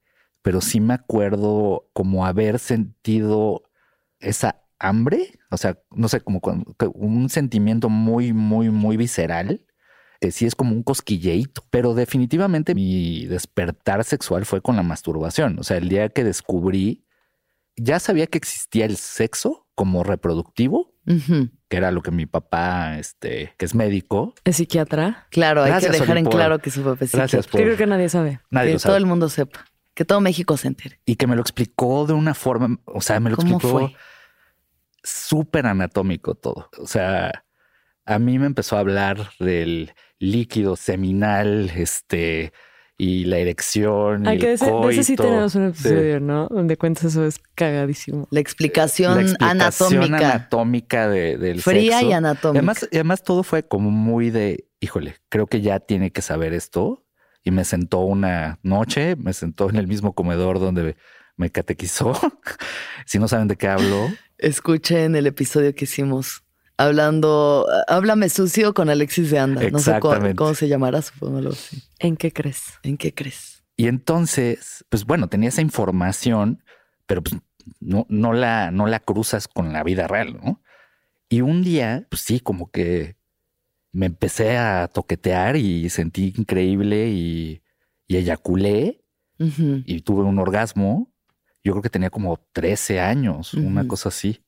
pero 0.43 0.61
sí 0.61 0.81
me 0.81 0.95
acuerdo 0.95 1.89
como 1.93 2.27
haber 2.27 2.59
sentido 2.59 3.63
esa 4.21 4.63
hambre, 4.79 5.39
o 5.51 5.57
sea, 5.57 5.79
no 5.91 6.09
sé, 6.09 6.21
como 6.21 6.41
un 6.95 7.29
sentimiento 7.31 7.89
muy, 7.89 8.33
muy, 8.33 8.71
muy 8.71 8.97
visceral 8.97 9.65
sí 10.33 10.47
es 10.47 10.55
como 10.55 10.73
un 10.73 10.83
cosquilleito, 10.83 11.65
pero 11.71 11.95
definitivamente 11.95 12.75
mi 12.75 13.27
despertar 13.27 14.05
sexual 14.05 14.45
fue 14.45 14.61
con 14.61 14.77
la 14.77 14.83
masturbación. 14.83 15.59
O 15.59 15.63
sea, 15.63 15.77
el 15.77 15.89
día 15.89 16.09
que 16.09 16.25
descubrí, 16.25 17.05
ya 17.77 17.99
sabía 17.99 18.27
que 18.27 18.39
existía 18.39 18.85
el 18.85 18.97
sexo 18.97 19.67
como 19.75 20.05
reproductivo, 20.05 20.93
que 21.05 21.77
era 21.77 21.91
lo 21.91 22.03
que 22.03 22.11
mi 22.11 22.27
papá, 22.27 22.99
este, 22.99 23.55
que 23.59 23.65
es 23.65 23.75
médico. 23.75 24.35
¿Es 24.45 24.57
psiquiatra? 24.57 25.27
Claro, 25.31 25.63
hay 25.63 25.81
que 25.81 25.91
dejar 25.91 26.17
en 26.17 26.27
claro 26.27 26.59
que 26.61 26.71
su 26.71 26.83
papá 26.83 27.05
es 27.05 27.13
Gracias 27.13 27.47
Yo 27.47 27.53
creo 27.53 27.77
que 27.77 27.87
nadie 27.87 28.09
sabe. 28.09 28.41
Nadie 28.51 28.73
que 28.73 28.79
todo 28.79 28.97
el 28.97 29.07
mundo 29.07 29.29
sepa. 29.29 29.65
Que 29.93 30.05
todo 30.05 30.21
México 30.21 30.57
se 30.57 30.69
entere. 30.69 31.01
Y 31.05 31.17
que 31.17 31.27
me 31.27 31.37
lo 31.37 31.43
explicó 31.43 32.07
de 32.07 32.15
una 32.15 32.35
forma, 32.35 32.79
o 32.87 33.01
sea, 33.01 33.21
me 33.21 33.31
lo 33.31 33.37
explicó 33.37 33.91
súper 35.03 35.67
anatómico 35.67 36.35
todo. 36.35 36.71
O 36.79 36.87
sea, 36.87 37.45
a 38.07 38.19
mí 38.19 38.39
me 38.39 38.47
empezó 38.47 38.77
a 38.77 38.81
hablar 38.81 39.31
del 39.39 39.93
líquido 40.31 40.77
seminal, 40.77 41.71
este, 41.77 42.53
y 42.97 43.25
la 43.25 43.39
erección. 43.39 44.27
Hay 44.27 44.39
que 44.39 44.49
decir, 44.51 44.73
de 44.73 45.03
sí 45.03 45.17
tenemos 45.17 45.55
un 45.55 45.67
episodio, 45.69 46.21
¿no? 46.21 46.47
Donde 46.49 46.77
cuentas 46.77 47.05
eso, 47.05 47.25
es 47.27 47.41
cagadísimo. 47.55 48.29
La 48.31 48.41
explicación, 48.41 49.35
anatómica. 49.41 50.17
anatómica 50.17 51.09
de, 51.09 51.37
del 51.37 51.61
Fría 51.61 52.03
y 52.03 52.13
anatómica. 52.13 52.59
Además, 52.59 52.89
además, 52.93 53.23
todo 53.23 53.43
fue 53.43 53.67
como 53.67 53.91
muy 53.91 54.31
de, 54.31 54.69
híjole, 54.81 55.17
creo 55.29 55.47
que 55.47 55.61
ya 55.61 55.81
tiene 55.81 56.13
que 56.13 56.23
saber 56.23 56.53
esto. 56.53 57.05
Y 57.47 57.51
me 57.51 57.65
sentó 57.65 58.01
una 58.01 58.59
noche, 58.63 59.17
me 59.17 59.35
sentó 59.35 59.69
en 59.69 59.77
el 59.77 59.87
mismo 59.87 60.15
comedor 60.15 60.61
donde 60.61 60.97
me 61.37 61.51
catequizó. 61.51 62.15
si 63.07 63.19
no 63.19 63.29
saben 63.29 63.49
de 63.49 63.57
qué 63.57 63.69
hablo. 63.69 64.09
Escuchen 64.39 65.15
el 65.15 65.27
episodio 65.27 65.75
que 65.75 65.85
hicimos 65.85 66.44
hablando, 66.77 67.67
háblame 67.89 68.29
sucio 68.29 68.75
con 68.75 68.89
Alexis 68.89 69.31
de 69.31 69.39
Anda. 69.39 69.71
No 69.71 69.79
sé 69.79 69.99
cómo, 70.01 70.55
se 70.55 70.69
llamará, 70.69 71.03
supongo. 71.03 71.51
¿En 71.99 72.17
qué 72.17 72.33
crees? 72.33 72.65
¿En 72.83 72.97
qué 72.97 73.15
crees? 73.15 73.65
Y 73.77 73.89
entonces, 73.89 74.85
pues 74.89 75.05
bueno, 75.05 75.29
tenía 75.29 75.49
esa 75.49 75.63
información, 75.63 76.63
pero 77.07 77.23
pues 77.23 77.37
no, 77.81 78.07
no, 78.09 78.33
la, 78.33 78.71
no 78.71 78.87
la 78.87 79.01
cruzas 79.01 79.49
con 79.49 79.73
la 79.73 79.83
vida 79.83 80.07
real, 80.07 80.35
¿no? 80.35 80.63
Y 81.29 81.41
un 81.41 81.63
día, 81.63 82.07
pues 82.11 82.23
sí, 82.23 82.41
como 82.41 82.71
que 82.71 83.17
me 83.93 84.07
empecé 84.07 84.57
a 84.57 84.89
toquetear 84.89 85.57
y 85.57 85.89
sentí 85.91 86.35
increíble 86.37 87.09
y, 87.09 87.63
y 88.07 88.17
eyaculé 88.17 89.01
y 89.39 90.01
tuve 90.03 90.23
un 90.23 90.39
orgasmo. 90.39 91.13
Yo 91.65 91.73
creo 91.73 91.83
que 91.83 91.91
tenía 91.91 92.11
como 92.11 92.47
13 92.53 93.01
años, 93.01 93.55
una 93.55 93.87
cosa 93.89 94.11
así 94.11 94.45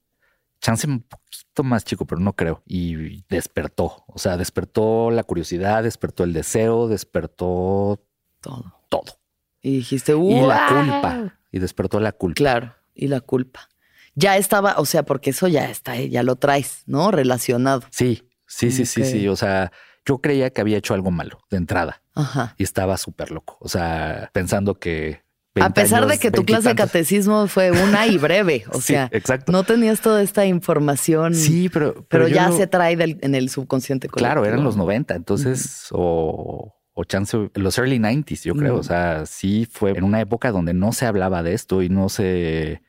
chance 0.61 0.87
un 0.87 1.01
poquito 1.01 1.63
más 1.63 1.85
chico, 1.85 2.07
pero 2.07 2.21
no 2.21 2.35
creo. 2.35 2.63
Y 2.67 3.25
despertó, 3.29 4.05
o 4.07 4.19
sea, 4.19 4.37
despertó 4.37 5.11
la 5.11 5.25
curiosidad, 5.25 5.83
despertó 5.83 6.25
el 6.25 6.33
deseo, 6.33 6.89
despertó 6.89 8.03
todo. 8.41 8.75
Todo. 8.89 9.19
Y 9.63 9.79
dijiste, 9.79 10.13
Y 10.17 10.41
la 10.41 10.67
culpa. 10.69 11.39
Y 11.51 11.59
despertó 11.59 12.01
la 12.01 12.13
culpa. 12.13 12.37
Claro, 12.37 12.75
y 12.95 13.09
la 13.09 13.21
culpa. 13.21 13.69
Ya 14.15 14.37
estaba, 14.37 14.77
o 14.79 14.87
sea, 14.87 15.03
porque 15.03 15.31
eso 15.31 15.49
ya 15.49 15.71
está, 15.71 15.97
ya 15.97 16.23
lo 16.23 16.37
traes, 16.37 16.83
¿no? 16.87 17.11
Relacionado. 17.11 17.83
Sí, 17.91 18.23
sí, 18.47 18.71
sí, 18.71 18.87
sí, 18.87 19.05
sí. 19.05 19.29
O 19.29 19.37
sea, 19.37 19.73
yo 20.07 20.19
creía 20.19 20.51
que 20.51 20.61
había 20.61 20.79
hecho 20.79 20.95
algo 20.95 21.11
malo 21.11 21.41
de 21.51 21.59
entrada. 21.59 22.03
Ajá. 22.15 22.55
Y 22.57 22.63
estaba 22.63 22.97
súper 22.97 23.31
loco. 23.31 23.59
O 23.61 23.69
sea, 23.69 24.31
pensando 24.33 24.79
que 24.79 25.26
a 25.61 25.71
pesar 25.71 26.07
de 26.07 26.19
que 26.19 26.31
tu 26.31 26.45
clase 26.45 26.71
de 26.71 26.75
catecismo 26.75 27.47
fue 27.47 27.71
una 27.71 28.07
y 28.07 28.19
breve, 28.19 28.65
o 28.73 28.81
sea, 28.81 29.09
exacto. 29.13 29.53
no 29.53 29.65
tenías 29.65 30.01
toda 30.01 30.23
esta 30.23 30.47
información. 30.47 31.35
Sí, 31.35 31.69
pero. 31.69 32.07
Pero, 32.09 32.29
ya 32.29 32.51
se 32.53 32.67
trae 32.67 32.93
en 33.21 33.35
el 33.35 33.49
subconsciente 33.49 34.09
colectivo. 34.09 34.33
Claro, 34.33 34.45
eran 34.45 34.65
los 34.65 34.77
90, 34.77 35.15
entonces, 35.15 35.89
o, 35.93 36.75
o 36.93 37.05
chance, 37.05 37.51
los 37.55 37.79
early 37.79 37.99
90s, 37.99 38.43
yo 38.43 38.55
creo. 38.55 38.77
O 38.77 38.83
sea, 38.83 39.27
sí 39.27 39.69
fue 39.71 39.93
en 39.93 40.05
una 40.05 40.21
época 40.21 40.53
donde 40.53 40.75
no 40.75 40.93
se 40.93 41.07
hablaba 41.07 41.43
de 41.43 41.55
esto 41.55 41.83
y 41.83 41.89
no 41.89 42.09
se. 42.09 42.83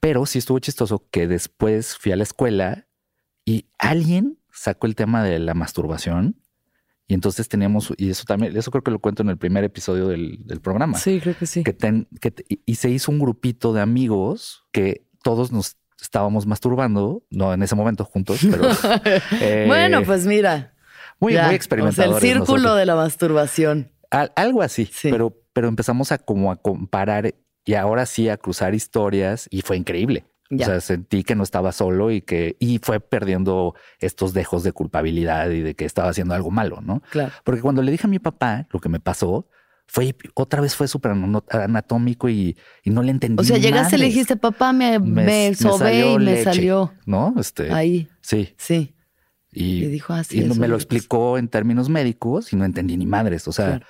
Pero 0.00 0.26
sí 0.26 0.38
estuvo 0.38 0.58
chistoso 0.60 1.04
que 1.10 1.26
después 1.26 1.96
fui 1.96 2.12
a 2.12 2.16
la 2.16 2.22
escuela 2.22 2.86
y 3.44 3.66
alguien 3.78 4.38
sacó 4.52 4.86
el 4.86 4.94
tema 4.94 5.24
de 5.24 5.38
la 5.38 5.54
masturbación 5.54 6.36
y 7.10 7.14
entonces 7.14 7.48
teníamos, 7.48 7.92
y 7.96 8.10
eso 8.10 8.24
también, 8.24 8.54
eso 8.54 8.70
creo 8.70 8.84
que 8.84 8.90
lo 8.90 8.98
cuento 8.98 9.22
en 9.22 9.30
el 9.30 9.38
primer 9.38 9.64
episodio 9.64 10.08
del, 10.08 10.38
programa. 10.62 10.98
Sí, 10.98 11.18
creo 11.20 11.36
que 11.36 11.46
sí. 11.46 11.64
Que, 11.64 12.34
y 12.66 12.74
se 12.74 12.90
hizo 12.90 13.10
un 13.10 13.18
grupito 13.18 13.72
de 13.72 13.80
amigos 13.80 14.64
que 14.72 15.06
todos 15.22 15.50
nos 15.50 15.78
estábamos 15.98 16.46
masturbando, 16.46 17.24
no 17.30 17.54
en 17.54 17.62
ese 17.62 17.74
momento 17.74 18.04
juntos, 18.04 18.40
pero. 18.48 18.68
Eh, 19.40 19.64
bueno, 19.66 20.02
pues 20.04 20.26
mira. 20.26 20.74
Muy, 21.18 21.32
muy 21.32 21.54
experimentadores. 21.54 22.22
el 22.22 22.36
círculo 22.36 22.74
de 22.74 22.84
la 22.84 22.94
masturbación. 22.94 23.90
algo 24.10 24.60
así, 24.60 24.88
pero, 25.02 25.34
pero 25.54 25.68
empezamos 25.68 26.12
a 26.12 26.18
como 26.18 26.52
a 26.52 26.56
comparar 26.56 27.34
y 27.64 27.74
ahora 27.74 28.04
sí 28.04 28.28
a 28.28 28.36
cruzar 28.36 28.74
historias 28.74 29.48
y 29.50 29.62
fue 29.62 29.78
increíble. 29.78 30.26
O 30.50 30.58
sea, 30.58 30.80
sentí 30.80 31.24
que 31.24 31.34
no 31.34 31.42
estaba 31.42 31.72
solo 31.72 32.10
y 32.10 32.22
que 32.22 32.56
y 32.58 32.78
fue 32.78 33.00
perdiendo 33.00 33.74
estos 34.00 34.32
dejos 34.32 34.62
de 34.62 34.72
culpabilidad 34.72 35.50
y 35.50 35.60
de 35.60 35.74
que 35.74 35.84
estaba 35.84 36.08
haciendo 36.08 36.34
algo 36.34 36.50
malo, 36.50 36.80
¿no? 36.80 37.02
Claro. 37.10 37.32
Porque 37.44 37.60
cuando 37.60 37.82
le 37.82 37.92
dije 37.92 38.06
a 38.06 38.10
mi 38.10 38.18
papá 38.18 38.66
lo 38.70 38.80
que 38.80 38.88
me 38.88 38.98
pasó, 38.98 39.46
fue 39.86 40.14
otra 40.34 40.60
vez 40.60 40.74
fue 40.74 40.86
súper 40.86 41.12
anatómico 41.50 42.28
y, 42.28 42.56
no 42.84 43.02
le 43.02 43.10
entendí. 43.10 43.40
O 43.40 43.44
sea, 43.44 43.58
llegaste 43.58 43.96
y 43.96 43.98
le 43.98 44.06
dijiste, 44.06 44.36
papá, 44.36 44.72
me, 44.72 44.98
me, 44.98 45.54
sobé 45.54 46.12
y 46.12 46.18
me 46.18 46.42
salió. 46.44 46.92
¿No? 47.06 47.34
Este, 47.38 47.72
Ahí. 47.72 48.08
Sí. 48.20 48.54
Sí. 48.58 48.94
Y, 49.50 49.86
dijo 49.86 50.12
así. 50.12 50.40
Y 50.40 50.44
me 50.58 50.68
lo 50.68 50.76
explicó 50.76 51.38
en 51.38 51.48
términos 51.48 51.88
médicos 51.88 52.52
y 52.52 52.56
no 52.56 52.66
entendí 52.66 52.96
ni 52.98 53.06
madres. 53.06 53.48
O 53.48 53.52
sea, 53.52 53.80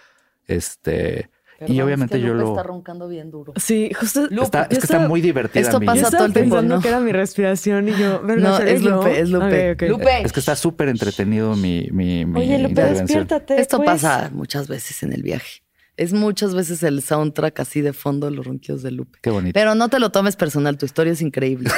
este 0.47 1.31
y 1.67 1.81
obviamente 1.81 2.21
yo 2.21 2.35
lo. 2.35 2.51
está 2.51 2.63
roncando 2.63 3.09
bien 3.09 3.31
duro. 3.31 3.53
Sí, 3.57 3.91
justo. 3.99 4.29
está, 4.31 4.63
es 4.65 4.79
que 4.79 4.85
está 4.85 5.01
muy 5.01 5.21
divertida. 5.21 5.63
Esto 5.63 5.81
pasa 5.81 6.11
todo 6.11 6.27
el 6.27 6.33
tiempo. 6.33 6.57
pensando 6.57 6.81
que 6.81 6.89
era 6.89 7.01
mi 7.01 7.13
respiración 7.13 7.89
y 7.89 7.93
yo. 7.93 8.23
No, 8.23 8.59
es 8.59 8.83
Lupe, 8.83 9.21
es 9.21 9.31
Lupe. 9.31 9.77
Lupe. 9.89 10.23
Es 10.23 10.33
que 10.33 10.41
está 10.41 10.55
súper 10.55 10.89
entretenido 10.89 11.57
mi, 11.57 11.89
mi, 11.91 12.25
mi 12.25 12.41
Oye, 12.41 12.59
Lupe, 12.59 12.83
despiértate. 12.83 13.61
Esto 13.61 13.79
pues. 13.79 13.89
pasa 13.89 14.31
muchas 14.33 14.69
veces 14.69 15.03
en 15.03 15.13
el 15.13 15.23
viaje. 15.23 15.63
Es 15.97 16.13
muchas 16.13 16.55
veces 16.55 16.85
el 16.85 17.03
soundtrack 17.03 17.59
así 17.59 17.81
de 17.81 17.93
fondo, 17.93 18.31
los 18.31 18.47
ronquidos 18.47 18.83
de 18.83 18.93
Lupe. 18.93 19.19
Qué 19.21 19.31
bonito. 19.31 19.53
Pero 19.55 19.75
no 19.75 19.89
te 19.89 19.99
lo 19.99 20.11
tomes 20.11 20.37
personal, 20.37 20.79
tu 20.79 20.87
historia 20.87 21.13
es 21.13 21.23
increíble. 21.23 21.71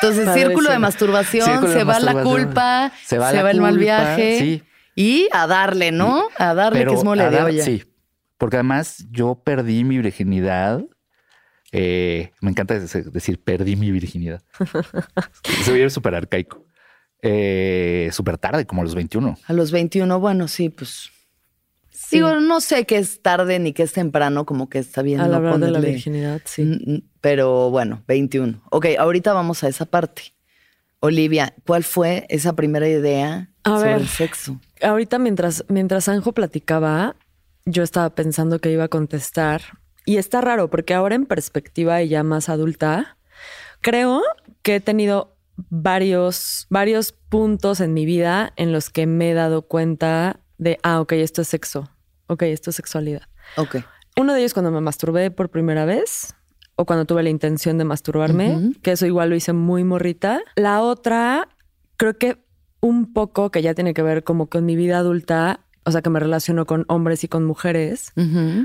Entonces, 0.00 0.30
círculo 0.34 0.70
de 0.70 0.78
masturbación, 0.78 1.70
se 1.70 1.84
va 1.84 2.00
la 2.00 2.22
culpa, 2.22 2.90
se 3.04 3.18
va, 3.18 3.32
el 3.32 3.60
mal 3.60 3.76
viaje. 3.76 4.38
Sí. 4.38 4.62
Y 4.94 5.28
a 5.32 5.46
darle, 5.46 5.92
¿no? 5.92 6.24
A 6.38 6.54
darle, 6.54 6.86
que 6.86 6.94
es 6.94 7.04
mole 7.04 7.28
de 7.28 7.42
olla. 7.42 7.64
Sí, 7.64 7.82
porque 8.40 8.56
además 8.56 9.06
yo 9.12 9.40
perdí 9.44 9.84
mi 9.84 9.98
virginidad. 9.98 10.82
Eh, 11.70 12.32
me 12.40 12.50
encanta 12.50 12.76
decir 12.80 13.40
perdí 13.44 13.76
mi 13.76 13.92
virginidad. 13.92 14.42
Se 15.62 15.70
veía 15.72 15.88
súper 15.90 16.16
arcaico. 16.16 16.66
Eh, 17.22 18.08
súper 18.12 18.38
tarde, 18.38 18.66
como 18.66 18.80
a 18.80 18.84
los 18.84 18.94
21. 18.96 19.36
A 19.46 19.52
los 19.52 19.70
21, 19.70 20.18
bueno, 20.18 20.48
sí, 20.48 20.70
pues 20.70 21.10
Digo, 22.10 22.40
no 22.40 22.60
sé 22.60 22.86
qué 22.86 22.96
es 22.96 23.22
tarde 23.22 23.58
ni 23.60 23.72
qué 23.72 23.84
es 23.84 23.92
temprano, 23.92 24.44
como 24.46 24.68
que 24.68 24.78
está 24.80 25.02
bien. 25.02 25.20
Al 25.20 25.32
hablar 25.34 25.58
de 25.60 25.70
la 25.70 25.78
ponerle- 25.78 25.90
virginidad, 25.92 26.40
sí. 26.44 27.04
Pero 27.20 27.70
bueno, 27.70 28.02
21. 28.08 28.60
Ok, 28.70 28.86
ahorita 28.98 29.32
vamos 29.32 29.62
a 29.62 29.68
esa 29.68 29.84
parte. 29.86 30.22
Olivia, 30.98 31.54
¿cuál 31.66 31.84
fue 31.84 32.26
esa 32.28 32.54
primera 32.56 32.88
idea 32.88 33.50
A 33.62 33.70
sobre 33.78 33.92
ver. 33.92 34.00
el 34.00 34.08
sexo? 34.08 34.60
Ahorita 34.82 35.18
mientras, 35.20 35.64
mientras 35.68 36.08
Anjo 36.08 36.32
platicaba, 36.32 37.14
yo 37.70 37.82
estaba 37.82 38.10
pensando 38.10 38.58
que 38.58 38.70
iba 38.70 38.84
a 38.84 38.88
contestar. 38.88 39.62
Y 40.04 40.16
está 40.16 40.40
raro 40.40 40.70
porque 40.70 40.94
ahora 40.94 41.14
en 41.14 41.26
perspectiva 41.26 42.02
y 42.02 42.08
ya 42.08 42.22
más 42.22 42.48
adulta, 42.48 43.16
creo 43.80 44.22
que 44.62 44.76
he 44.76 44.80
tenido 44.80 45.36
varios, 45.68 46.66
varios 46.70 47.12
puntos 47.12 47.80
en 47.80 47.92
mi 47.92 48.06
vida 48.06 48.52
en 48.56 48.72
los 48.72 48.90
que 48.90 49.06
me 49.06 49.30
he 49.30 49.34
dado 49.34 49.62
cuenta 49.62 50.40
de, 50.58 50.78
ah, 50.82 51.00
ok, 51.00 51.12
esto 51.12 51.42
es 51.42 51.48
sexo. 51.48 51.90
Ok, 52.26 52.42
esto 52.42 52.70
es 52.70 52.76
sexualidad. 52.76 53.22
Ok. 53.56 53.76
Uno 54.16 54.34
de 54.34 54.40
ellos 54.40 54.54
cuando 54.54 54.70
me 54.70 54.80
masturbé 54.80 55.30
por 55.30 55.50
primera 55.50 55.84
vez 55.84 56.34
o 56.76 56.86
cuando 56.86 57.04
tuve 57.04 57.22
la 57.22 57.30
intención 57.30 57.78
de 57.78 57.84
masturbarme, 57.84 58.72
que 58.82 58.92
eso 58.92 59.06
igual 59.06 59.30
lo 59.30 59.36
hice 59.36 59.52
muy 59.52 59.84
morrita. 59.84 60.40
La 60.56 60.82
otra, 60.82 61.48
creo 61.96 62.16
que 62.16 62.38
un 62.80 63.12
poco 63.12 63.50
que 63.50 63.62
ya 63.62 63.74
tiene 63.74 63.94
que 63.94 64.02
ver 64.02 64.24
como 64.24 64.48
con 64.48 64.64
mi 64.64 64.76
vida 64.76 64.98
adulta, 64.98 65.60
o 65.84 65.90
sea, 65.90 66.02
que 66.02 66.10
me 66.10 66.20
relaciono 66.20 66.66
con 66.66 66.84
hombres 66.88 67.24
y 67.24 67.28
con 67.28 67.44
mujeres. 67.44 68.12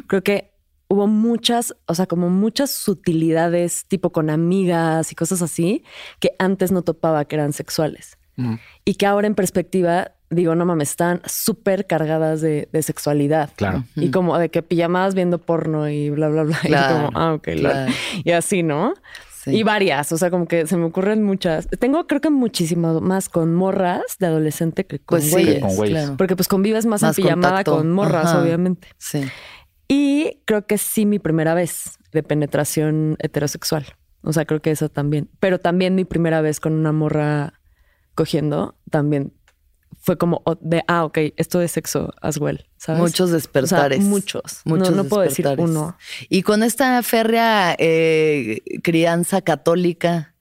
Creo 0.07 0.23
que 0.23 0.51
hubo 0.87 1.07
muchas, 1.07 1.75
o 1.87 1.95
sea, 1.95 2.05
como 2.05 2.29
muchas 2.29 2.71
sutilidades, 2.71 3.85
tipo 3.85 4.11
con 4.11 4.29
amigas 4.29 5.11
y 5.11 5.15
cosas 5.15 5.41
así, 5.41 5.83
que 6.19 6.31
antes 6.39 6.71
no 6.71 6.81
topaba 6.81 7.25
que 7.25 7.35
eran 7.35 7.53
sexuales. 7.53 8.17
Mm, 8.35 8.55
Y 8.83 8.95
que 8.95 9.05
ahora 9.05 9.27
en 9.27 9.35
perspectiva 9.35 10.11
digo, 10.29 10.55
no 10.55 10.65
mames, 10.65 10.89
están 10.89 11.21
súper 11.25 11.87
cargadas 11.87 12.41
de, 12.41 12.67
de 12.71 12.83
sexualidad. 12.83 13.51
Claro. 13.55 13.85
Y 13.95 14.11
como 14.11 14.37
de 14.37 14.49
que 14.49 14.61
pijamadas 14.63 15.15
viendo 15.15 15.37
porno 15.37 15.87
y 15.89 16.09
bla, 16.09 16.29
bla, 16.29 16.43
bla. 16.43 16.57
Claro, 16.61 16.95
y 16.95 17.05
como, 17.05 17.19
ah, 17.19 17.33
ok, 17.33 17.49
claro. 17.55 17.93
Y 18.23 18.31
así, 18.31 18.63
¿no? 18.63 18.93
Sí. 19.45 19.51
Y 19.55 19.63
varias, 19.63 20.11
o 20.11 20.17
sea, 20.17 20.29
como 20.31 20.47
que 20.47 20.67
se 20.67 20.75
me 20.75 20.85
ocurren 20.85 21.23
muchas. 21.23 21.67
Tengo 21.79 22.05
creo 22.07 22.19
que 22.19 22.29
muchísimo 22.29 22.99
más 22.99 23.29
con 23.29 23.53
morras 23.55 24.01
de 24.19 24.25
adolescente 24.25 24.85
que 24.85 24.97
con 24.99 25.19
Pues 25.19 25.25
sí, 25.25 25.31
güeyes. 25.31 25.61
con 25.61 25.75
güeyes. 25.75 25.99
claro. 26.01 26.17
Porque 26.17 26.35
pues 26.35 26.47
convives 26.47 26.85
más, 26.85 27.01
Más 27.03 27.17
en 27.17 27.23
pijamada 27.23 27.49
contacto. 27.57 27.77
con 27.77 27.91
morras, 27.91 28.25
Ajá. 28.25 28.41
obviamente. 28.41 28.87
Sí. 28.97 29.23
Y 29.87 30.41
creo 30.45 30.65
que 30.65 30.77
sí 30.79 31.05
mi 31.05 31.19
primera 31.19 31.53
vez 31.53 31.99
de 32.11 32.23
penetración 32.23 33.17
heterosexual. 33.19 33.85
O 34.23 34.33
sea, 34.33 34.45
creo 34.45 34.59
que 34.61 34.71
eso 34.71 34.89
también. 34.89 35.29
Pero 35.39 35.59
también 35.59 35.93
mi 35.93 36.05
primera 36.05 36.41
vez 36.41 36.59
con 36.59 36.73
una 36.73 36.91
morra 36.91 37.53
cogiendo 38.15 38.75
también 38.89 39.33
fue 40.05 40.19
como 40.19 40.43
de, 40.61 40.83
ah, 40.87 41.03
ok, 41.03 41.17
esto 41.35 41.61
es 41.61 41.71
sexo 41.71 42.13
as 42.21 42.37
well, 42.37 42.63
¿sabes? 42.77 43.01
Muchos 43.01 43.21
O 43.21 43.27
sea, 43.27 43.35
despertares. 43.37 44.01
muchos. 44.01 44.61
Muchos 44.63 44.91
no, 44.91 44.97
no 44.97 45.09
puedo 45.09 45.23
decir 45.23 45.47
uno. 45.57 45.97
Y 46.29 46.43
con 46.43 46.61
esta 46.61 47.01
férrea 47.01 47.75
eh, 47.79 48.61
crianza 48.83 49.41
católica, 49.41 50.35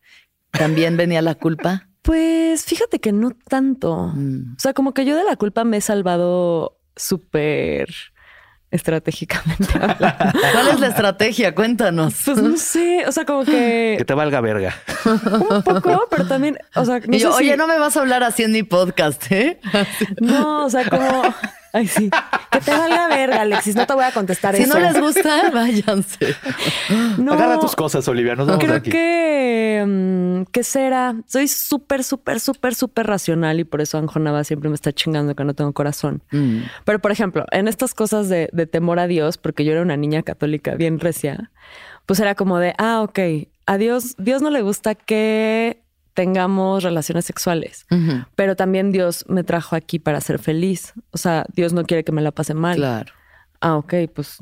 ¿también 0.51 0.99
venía 0.99 1.23
la 1.23 1.35
culpa? 1.35 1.89
Pues 2.05 2.67
fíjate 2.67 3.01
que 3.01 3.13
no 3.13 3.31
tanto. 3.49 4.13
Mm. 4.15 4.57
O 4.59 4.61
sea, 4.61 4.75
como 4.75 4.93
que 4.93 5.07
yo 5.07 5.17
de 5.17 5.25
la 5.25 5.37
culpa 5.37 5.65
me 5.65 5.79
he 5.79 5.81
salvado 5.81 6.79
súper 6.95 7.89
estratégicamente. 8.75 9.67
hablando. 9.81 10.41
¿Cuál 10.53 10.69
es 10.69 10.81
la 10.81 10.87
estrategia? 10.89 11.55
Cuéntanos. 11.55 12.15
Pues 12.25 12.39
no 12.39 12.57
sé, 12.57 13.05
o 13.07 13.13
sea, 13.13 13.25
como 13.25 13.45
que 13.45 13.95
Que 13.99 14.05
te 14.05 14.15
valga 14.15 14.41
verga. 14.41 14.75
un 15.07 15.63
poco, 15.63 16.07
pero 16.11 16.27
también, 16.27 16.59
o 16.75 16.85
sea, 16.85 17.01
no 17.01 17.17
y 17.17 17.19
yo, 17.21 17.33
sé 17.33 17.39
si- 17.39 17.45
oye, 17.45 17.57
no 17.57 17.67
me 17.67 17.79
vas 17.79 17.97
a 17.97 18.01
hablar 18.01 18.23
así 18.23 18.43
en 18.43 18.53
mi 18.53 18.63
podcast, 18.63 19.31
¿eh? 19.31 19.59
No, 20.21 20.65
o 20.67 20.71
sea, 20.71 20.89
como. 20.89 21.23
Ay, 21.75 21.89
sí. 21.89 22.09
Que 22.53 22.61
te 22.61 22.71
valga 22.71 23.09
verga, 23.09 23.41
Alexis. 23.41 23.75
No 23.75 23.85
te 23.85 23.95
voy 23.95 24.05
a 24.05 24.13
contestar 24.13 24.55
Si 24.55 24.63
eso. 24.63 24.75
no 24.75 24.81
les 24.81 24.99
gusta, 25.01 25.51
váyanse. 25.53 26.37
No, 27.19 27.33
Agarra 27.33 27.59
tus 27.59 27.75
cosas, 27.75 28.07
Olivia. 28.07 28.37
Nos 28.37 28.47
vamos 28.47 28.61
de 28.61 28.67
Creo 28.67 28.79
aquí. 28.79 28.91
que. 28.91 29.85
mm, 29.85 30.43
¿Qué 30.53 30.63
será? 30.63 31.17
Soy 31.27 31.49
súper, 31.49 32.05
súper, 32.05 32.39
súper, 32.39 32.77
súper 32.77 33.07
racional 33.09 33.59
y 33.59 33.65
por 33.65 33.81
eso 33.81 33.99
Anjonaba 33.99 34.45
siempre 34.45 34.69
me 34.69 34.77
está 34.77 34.93
chingando 34.93 35.35
que 35.35 35.43
no 35.43 35.55
tengo 35.55 35.73
corazón. 35.73 36.23
Mm. 36.31 36.61
Pero, 36.85 37.01
por 37.01 37.11
ejemplo, 37.11 37.45
en 37.51 37.67
estas 37.67 37.93
cosas 37.93 38.29
de, 38.29 38.49
de 38.53 38.67
temor 38.67 39.01
a 39.01 39.09
Dios, 39.09 39.37
porque 39.37 39.65
yo 39.65 39.73
era 39.73 39.83
una 39.83 39.97
niña 39.97 40.23
católica 40.23 40.77
bien 40.77 41.01
recia, 41.01 41.51
pues 42.07 42.21
era 42.21 42.37
como 42.37 42.59
de, 42.61 42.75
ah, 42.79 43.01
ok, 43.03 43.19
a 43.67 43.79
Dios, 43.79 44.15
Dios 44.19 44.43
no 44.43 44.51
le 44.51 44.63
gusta 44.63 44.95
que 44.95 45.83
tengamos 46.15 46.83
relaciones 46.83 47.25
sexuales. 47.25 47.87
Pero 48.37 48.57
también 48.57 48.93
Dios 48.93 49.25
me 49.29 49.45
trajo 49.45 49.77
aquí 49.77 49.99
para 49.99 50.21
ser 50.21 50.39
feliz. 50.39 50.93
O 51.11 51.19
sea, 51.19 51.45
Dios 51.55 51.73
no 51.73 51.85
quiere 51.85 52.05
que 52.05 52.13
me 52.13 52.23
la 52.23 52.31
pase 52.31 52.55
mal. 52.55 52.77
Claro. 52.77 53.13
Ah, 53.61 53.77
ok, 53.77 53.95
pues. 54.15 54.39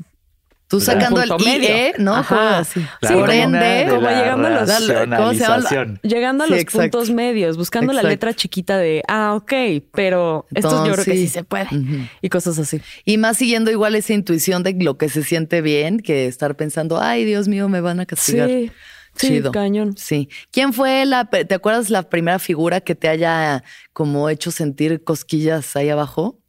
Tú 0.67 0.79
Claro. 0.79 0.99
sacando 1.01 1.21
el. 1.21 1.61
IE, 1.61 1.93
¿no? 1.99 2.15
Ajá. 2.15 2.59
Así. 2.59 2.79
Claro, 2.99 3.19
Por 3.19 3.29
como 3.29 3.41
ende, 3.43 3.85
llegando 3.85 4.47
a 4.47 4.49
los- 4.51 4.69
¿cómo 4.69 4.75
se 4.87 4.93
llama? 4.95 5.17
racionalización. 5.29 5.99
Llegando 6.01 6.43
a 6.43 6.47
Sí, 6.47 6.53
los 6.53 6.61
exacto. 6.61 6.97
puntos 6.97 7.09
medios, 7.13 7.57
buscando 7.57 7.93
la 7.93 8.01
letra 8.01 8.33
chiquita 8.33 8.77
de, 8.77 9.03
ah, 9.07 9.35
ok, 9.35 9.53
pero 9.93 10.47
esto 10.55 10.83
yo 10.87 10.93
creo 10.93 11.05
que 11.05 11.13
sí 11.15 11.27
se 11.27 11.43
puede. 11.43 11.67
Y 12.21 12.29
cosas 12.29 12.57
así. 12.57 12.81
Y 13.05 13.17
más 13.19 13.37
siguiendo 13.37 13.69
igual 13.69 13.93
esa 13.95 14.13
intuición 14.13 14.63
de 14.63 14.73
lo 14.79 14.97
que 14.97 15.09
se 15.09 15.21
siente 15.23 15.61
bien 15.61 15.99
que 15.99 16.25
estar 16.27 16.55
pensando, 16.55 16.99
ay, 16.99 17.23
Dios 17.23 17.47
mío, 17.47 17.69
me 17.69 17.81
van 17.81 17.99
a 17.99 18.07
castigar. 18.07 18.49
Sí, 18.49 18.71
sí, 19.15 19.27
Chido. 19.27 19.51
cañón. 19.51 19.95
Sí. 19.97 20.29
¿Quién 20.51 20.73
fue 20.73 21.05
la, 21.05 21.25
te 21.25 21.53
acuerdas 21.53 21.89
la 21.89 22.09
primera 22.09 22.39
figura 22.39 22.81
que 22.81 22.95
te 22.95 23.07
haya 23.07 23.63
como 23.93 24.29
hecho 24.29 24.51
sentir 24.51 25.03
cosquillas 25.03 25.75
ahí 25.75 25.89
abajo? 25.89 26.39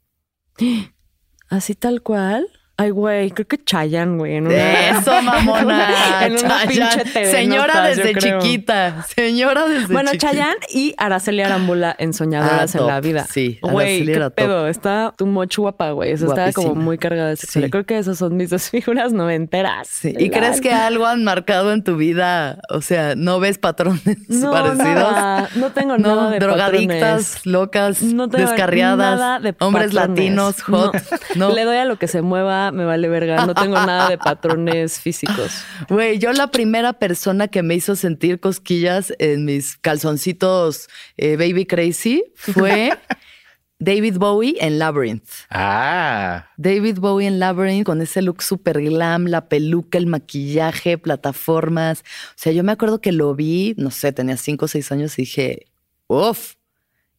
Así 1.48 1.74
tal 1.74 2.02
cual. 2.02 2.48
Ay, 2.76 2.90
güey, 2.90 3.30
creo 3.30 3.46
que 3.46 3.62
Chayan, 3.62 4.18
güey. 4.18 4.34
en 4.34 4.48
una- 4.48 4.88
Eso, 4.90 5.22
mamona. 5.22 6.26
en 6.26 6.32
una 6.32 6.40
Chayanne. 6.66 6.66
pinche 6.66 7.04
TV 7.12 7.30
Señora 7.30 7.66
Notas, 7.74 7.96
desde 7.96 8.14
chiquita. 8.16 9.06
Señora 9.14 9.66
desde 9.68 9.92
Bueno, 9.92 10.10
chiquita. 10.10 10.30
Chayanne 10.32 10.56
y 10.74 10.92
Araceli 10.98 11.42
Arambula 11.42 11.94
en 11.96 12.12
Soñadoras 12.12 12.74
Ah, 12.74 12.78
en 12.80 12.86
la 12.88 13.00
vida. 13.00 13.26
Sí, 13.30 13.60
güey, 13.62 14.04
qué 14.04 14.30
pedo. 14.30 14.66
Está 14.66 15.14
tu 15.16 15.26
mocho 15.26 15.62
guapa, 15.62 15.92
güey. 15.92 16.14
O 16.14 16.16
sea, 16.16 16.28
está 16.48 16.52
como 16.52 16.74
muy 16.74 16.98
cargada 16.98 17.28
de 17.28 17.36
sexualidad. 17.36 17.68
Sí. 17.68 17.70
Creo 17.70 17.86
que 17.86 17.98
esas 17.98 18.18
son 18.18 18.36
mis 18.36 18.50
dos 18.50 18.68
figuras 18.70 19.12
noventeras. 19.12 19.86
Sí. 19.88 20.12
¿Y 20.18 20.30
crees 20.30 20.60
que 20.60 20.72
algo 20.72 21.06
han 21.06 21.22
marcado 21.22 21.72
en 21.72 21.84
tu 21.84 21.96
vida? 21.96 22.58
O 22.70 22.80
sea, 22.80 23.14
¿no 23.14 23.38
ves 23.38 23.58
patrones 23.58 24.02
no, 24.28 24.50
parecidos? 24.50 25.12
nada. 25.12 25.48
No 25.54 25.70
tengo 25.70 25.96
No, 25.96 26.16
nada 26.16 26.30
de 26.32 26.38
drogadictas, 26.40 26.98
patrones. 27.36 27.46
locas, 27.46 28.02
No 28.02 28.28
tengo 28.28 28.44
descarriadas, 28.48 28.98
nada 29.20 29.38
de 29.38 29.54
hombres 29.60 29.92
latinos, 29.94 30.60
hot. 30.62 30.96
No. 31.36 31.50
Le 31.54 31.62
doy 31.64 31.76
a 31.76 31.84
lo 31.84 32.00
que 32.00 32.08
se 32.08 32.20
mueva, 32.20 32.63
me 32.72 32.84
vale 32.84 33.08
verga. 33.08 33.46
No 33.46 33.54
tengo 33.54 33.74
nada 33.74 34.08
de 34.08 34.18
patrones 34.18 35.00
físicos. 35.00 35.64
Güey, 35.88 36.18
yo 36.18 36.32
la 36.32 36.50
primera 36.50 36.94
persona 36.94 37.48
que 37.48 37.62
me 37.62 37.74
hizo 37.74 37.96
sentir 37.96 38.40
cosquillas 38.40 39.12
en 39.18 39.44
mis 39.44 39.76
calzoncitos 39.76 40.88
eh, 41.16 41.36
Baby 41.36 41.66
Crazy 41.66 42.24
fue 42.34 42.96
David 43.78 44.16
Bowie 44.16 44.56
en 44.60 44.78
Labyrinth. 44.78 45.28
Ah, 45.50 46.46
David 46.56 46.98
Bowie 46.98 47.26
en 47.26 47.38
Labyrinth 47.38 47.84
con 47.84 48.00
ese 48.00 48.22
look 48.22 48.42
super 48.42 48.80
glam, 48.80 49.26
la 49.26 49.48
peluca, 49.48 49.98
el 49.98 50.06
maquillaje, 50.06 50.96
plataformas. 50.96 52.00
O 52.00 52.34
sea, 52.36 52.52
yo 52.52 52.64
me 52.64 52.72
acuerdo 52.72 53.00
que 53.00 53.12
lo 53.12 53.34
vi, 53.34 53.74
no 53.76 53.90
sé, 53.90 54.12
tenía 54.12 54.36
cinco 54.36 54.64
o 54.64 54.68
seis 54.68 54.90
años 54.90 55.18
y 55.18 55.22
dije, 55.22 55.66
uff, 56.06 56.54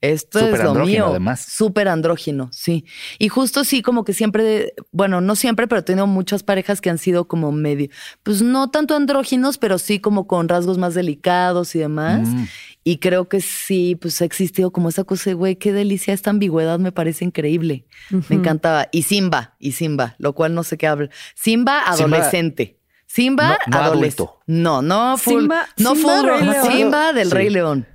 esto 0.01 0.39
es 0.39 0.63
lo 0.63 0.73
mío. 0.85 1.07
además. 1.07 1.41
Súper 1.47 1.87
andrógino, 1.87 2.49
sí. 2.51 2.85
Y 3.17 3.29
justo 3.29 3.63
sí, 3.63 3.81
como 3.81 4.03
que 4.03 4.13
siempre, 4.13 4.73
bueno, 4.91 5.21
no 5.21 5.35
siempre, 5.35 5.67
pero 5.67 5.79
he 5.79 5.83
tenido 5.83 6.05
muchas 6.07 6.43
parejas 6.43 6.81
que 6.81 6.89
han 6.89 6.97
sido 6.97 7.27
como 7.27 7.51
medio, 7.51 7.89
pues 8.23 8.41
no 8.41 8.69
tanto 8.69 8.95
andróginos, 8.95 9.57
pero 9.57 9.77
sí 9.77 9.99
como 9.99 10.27
con 10.27 10.47
rasgos 10.49 10.77
más 10.77 10.93
delicados 10.93 11.75
y 11.75 11.79
demás. 11.79 12.27
Mm. 12.27 12.43
Y 12.83 12.97
creo 12.99 13.27
que 13.27 13.41
sí, 13.41 13.95
pues 13.99 14.21
ha 14.21 14.25
existido 14.25 14.71
como 14.71 14.89
esa 14.89 15.03
cosa, 15.03 15.31
de, 15.31 15.33
güey, 15.33 15.55
qué 15.55 15.73
delicia, 15.73 16.13
esta 16.13 16.29
ambigüedad 16.29 16.77
me 16.77 16.91
parece 16.91 17.25
increíble. 17.25 17.85
Me 18.29 18.35
encantaba. 18.35 18.89
Y 18.91 19.01
Simba, 19.03 19.55
y 19.57 19.71
Simba, 19.71 20.15
lo 20.19 20.33
cual 20.33 20.53
no 20.53 20.63
sé 20.63 20.77
qué 20.77 20.85
habla. 20.85 21.09
Simba 21.33 21.81
adolescente. 21.87 22.79
Simba, 23.07 23.57
No- 23.67 23.77
no 23.77 23.77
adolescente. 23.83 24.23
adulto. 24.23 24.39
No, 24.45 24.81
no 24.83 25.17
full. 25.17 25.41
Simba- 25.41 25.67
no 25.77 25.95
Simba 25.95 26.37
full. 26.63 26.71
Simba 26.71 27.13
del 27.13 27.29
Sí. 27.29 27.33
Rey 27.33 27.49
León. 27.49 27.87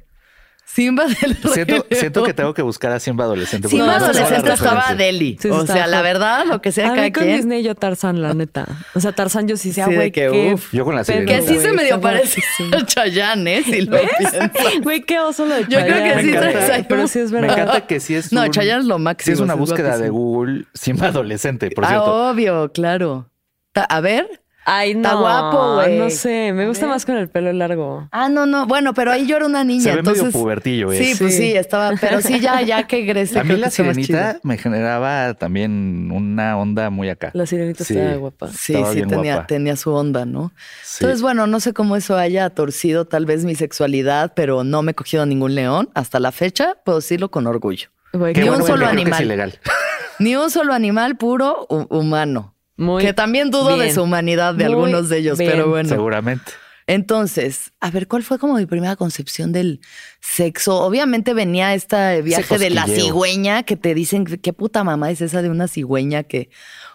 Simba 0.73 1.05
del 1.07 1.37
Rey 1.37 1.53
siento, 1.53 1.73
León. 1.75 1.87
siento 1.91 2.23
que 2.23 2.33
tengo 2.35 2.55
que 2.55 2.63
buscar 2.63 2.93
a 2.93 3.01
Simba 3.01 3.25
adolescente. 3.25 3.69
Simba 3.69 3.87
no 3.87 3.99
sé 3.99 4.05
adolescente 4.21 4.53
estaba. 4.53 4.95
Deli. 4.95 5.37
Sí, 5.41 5.49
o 5.49 5.67
sea, 5.67 5.87
la 5.87 6.01
verdad, 6.03 6.45
lo 6.47 6.63
que 6.63 6.71
sea 6.71 6.87
a 6.93 6.95
cada 6.95 7.03
mí 7.03 7.13
con 7.13 7.25
quien. 7.25 7.37
Disney 7.37 7.63
yo 7.63 7.75
Tarzan, 7.75 8.23
la 8.23 8.35
neta. 8.35 8.67
O 8.95 9.01
sea, 9.01 9.13
Tarzan 9.13 9.49
yo 9.49 9.57
sí 9.57 9.73
sea, 9.73 9.87
Sí, 9.87 9.91
de 9.91 9.97
güey, 9.97 10.13
que, 10.13 10.53
uf. 10.55 10.73
Yo 10.73 10.85
con 10.85 10.95
la 10.95 11.03
sirenita. 11.05 11.35
Que 11.35 11.43
sí 11.43 11.55
se 11.55 11.61
güey, 11.61 11.73
medio 11.73 12.01
parece 12.01 12.43
a 12.73 12.87
Chayanne, 12.87 13.59
¿eh? 13.59 13.63
Si 13.65 13.81
lo. 13.83 13.99
Güey, 14.83 15.03
qué 15.03 15.19
oso 15.19 15.45
lo 15.47 15.55
de 15.55 15.63
Yo 15.63 15.81
creo 15.81 15.83
que 15.83 16.31
Chayanne, 16.33 16.79
sí 16.79 16.87
Pero 16.89 17.09
sí 17.09 17.19
es 17.19 17.33
Me 17.33 17.41
verdad. 17.41 17.59
encanta 17.59 17.87
que 17.87 18.01
sí 18.01 18.15
es 18.15 18.33
No, 18.33 18.43
un- 18.43 18.51
Chayanne 18.51 18.81
es 18.81 18.87
lo 18.87 18.99
máximo. 18.99 19.25
Sí 19.27 19.33
es 19.33 19.41
una 19.41 19.55
búsqueda 19.55 19.99
de. 19.99 20.09
Google 20.09 20.67
Simba 20.75 21.09
adolescente, 21.09 21.71
por 21.71 21.85
ah, 21.85 21.89
cierto. 21.89 22.31
obvio, 22.31 22.73
claro. 22.73 23.31
A 23.75 24.01
ver, 24.01 24.43
Ay, 24.73 24.95
no. 24.95 25.01
Está 25.03 25.15
guapo, 25.15 25.75
güey. 25.75 25.99
No 25.99 26.11
sé, 26.11 26.53
me 26.53 26.69
gusta 26.69 26.87
más 26.87 27.05
con 27.05 27.17
el 27.17 27.29
pelo 27.29 27.53
largo. 27.53 28.09
Ah, 28.13 28.29
no, 28.29 28.47
no. 28.47 28.67
Bueno, 28.67 28.95
pero 28.95 29.11
ahí 29.11 29.27
yo 29.27 29.37
era 29.37 29.47
una 29.47 29.65
niña. 29.65 29.83
Se 29.83 29.91
ve 29.93 29.99
entonces... 29.99 30.23
medio 30.25 30.39
pubertillo, 30.39 30.93
¿eh? 30.93 31.03
Sí, 31.05 31.15
pues 31.19 31.37
sí, 31.37 31.53
estaba. 31.57 31.93
Pero 32.01 32.21
sí, 32.21 32.39
ya, 32.41 32.63
ya 32.63 32.87
que 32.87 33.05
crece. 33.11 33.39
A 33.41 33.45
mí 33.45 33.57
la 33.57 33.71
sirenita 33.71 34.39
me 34.45 34.57
generaba 34.59 35.35
también 35.35 36.11
una 36.13 36.57
onda 36.57 36.89
muy 36.91 37.09
acá. 37.09 37.31
La 37.35 37.47
sirenita 37.47 37.83
Sí. 37.85 37.97
estaba 37.99 38.17
guapa. 38.17 38.49
Sí, 38.49 38.75
Estaba 38.75 38.91
sí, 38.93 38.97
bien 38.97 39.09
tenía, 39.09 39.35
guapa. 39.35 39.47
tenía 39.49 39.77
su 39.77 39.93
onda, 39.93 40.25
¿no? 40.25 40.53
Sí. 40.85 40.99
Entonces, 41.05 41.23
bueno, 41.23 41.47
no 41.47 41.59
sé 41.61 41.73
cómo 41.73 41.97
eso 41.97 42.17
haya 42.17 42.49
torcido 42.51 43.07
tal 43.07 43.27
vez 43.27 43.45
mi 43.45 43.55
sexualidad, 43.57 44.33
pero 44.37 44.63
no 44.65 44.83
me 44.83 44.93
he 44.93 44.95
cogido 44.95 45.27
ningún 45.27 45.55
león. 45.55 45.89
Hasta 45.95 46.21
la 46.21 46.31
fecha, 46.33 46.77
puedo 46.85 46.99
decirlo 46.99 47.31
con 47.31 47.47
orgullo. 47.47 47.89
Ni 48.13 48.19
un 48.21 48.33
bueno, 48.49 48.67
solo 48.67 48.87
animal. 48.87 49.15
Es 49.15 49.21
ilegal. 49.21 49.59
Ni 50.19 50.37
un 50.37 50.51
solo 50.51 50.75
animal 50.75 51.17
puro 51.17 51.67
hu- 51.69 51.87
humano. 51.91 52.50
Muy 52.81 53.05
que 53.05 53.13
también 53.13 53.51
dudo 53.51 53.77
de 53.77 53.93
su 53.93 54.03
humanidad 54.03 54.55
de 54.55 54.65
Muy 54.65 54.73
algunos 54.73 55.11
de 55.11 55.19
ellos, 55.19 55.39
bien. 55.39 55.51
pero 55.51 55.69
bueno. 55.69 55.89
Seguramente. 55.89 56.51
Entonces, 56.87 57.73
a 57.79 57.91
ver, 57.91 58.09
¿cuál 58.09 58.23
fue 58.23 58.39
como 58.39 58.55
mi 58.55 58.65
primera 58.65 58.97
concepción 58.97 59.53
del 59.53 59.81
sexo? 60.21 60.81
Obviamente 60.81 61.35
venía 61.35 61.75
este 61.75 62.23
viaje 62.23 62.59
de 62.59 62.71
la 62.71 62.87
cigüeña 62.87 63.65
que 63.65 63.77
te 63.77 63.95
dicen, 63.95 64.25
¿qué 64.25 64.53
puta 64.55 64.83
mamá 64.83 65.11
es 65.11 65.21
esa 65.21 65.43
de 65.43 65.51
una 65.51 65.69
cigüeña 65.69 66.23
que... 66.23 66.49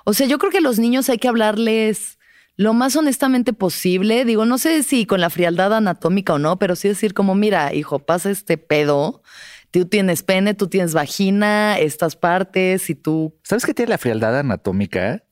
O 0.03 0.13
sea, 0.13 0.25
yo 0.25 0.39
creo 0.39 0.51
que 0.51 0.57
a 0.57 0.61
los 0.61 0.79
niños 0.79 1.07
hay 1.07 1.19
que 1.19 1.27
hablarles 1.27 2.17
lo 2.57 2.73
más 2.73 2.95
honestamente 2.95 3.53
posible. 3.53 4.25
Digo, 4.25 4.45
no 4.45 4.57
sé 4.57 4.81
si 4.81 5.05
con 5.05 5.21
la 5.21 5.29
frialdad 5.29 5.71
anatómica 5.71 6.33
o 6.33 6.39
no, 6.39 6.57
pero 6.57 6.75
sí 6.75 6.87
decir 6.87 7.13
como, 7.13 7.35
mira, 7.35 7.75
hijo, 7.75 7.99
pasa 7.99 8.31
este 8.31 8.57
pedo. 8.57 9.21
Tú 9.69 9.85
tienes 9.85 10.23
pene, 10.23 10.55
tú 10.55 10.67
tienes 10.67 10.93
vagina, 10.93 11.77
estas 11.77 12.15
partes 12.15 12.89
y 12.89 12.95
tú... 12.95 13.37
¿Sabes 13.43 13.65
qué 13.65 13.73
tiene 13.73 13.91
la 13.91 13.97
frialdad 13.97 14.39
anatómica 14.39 15.24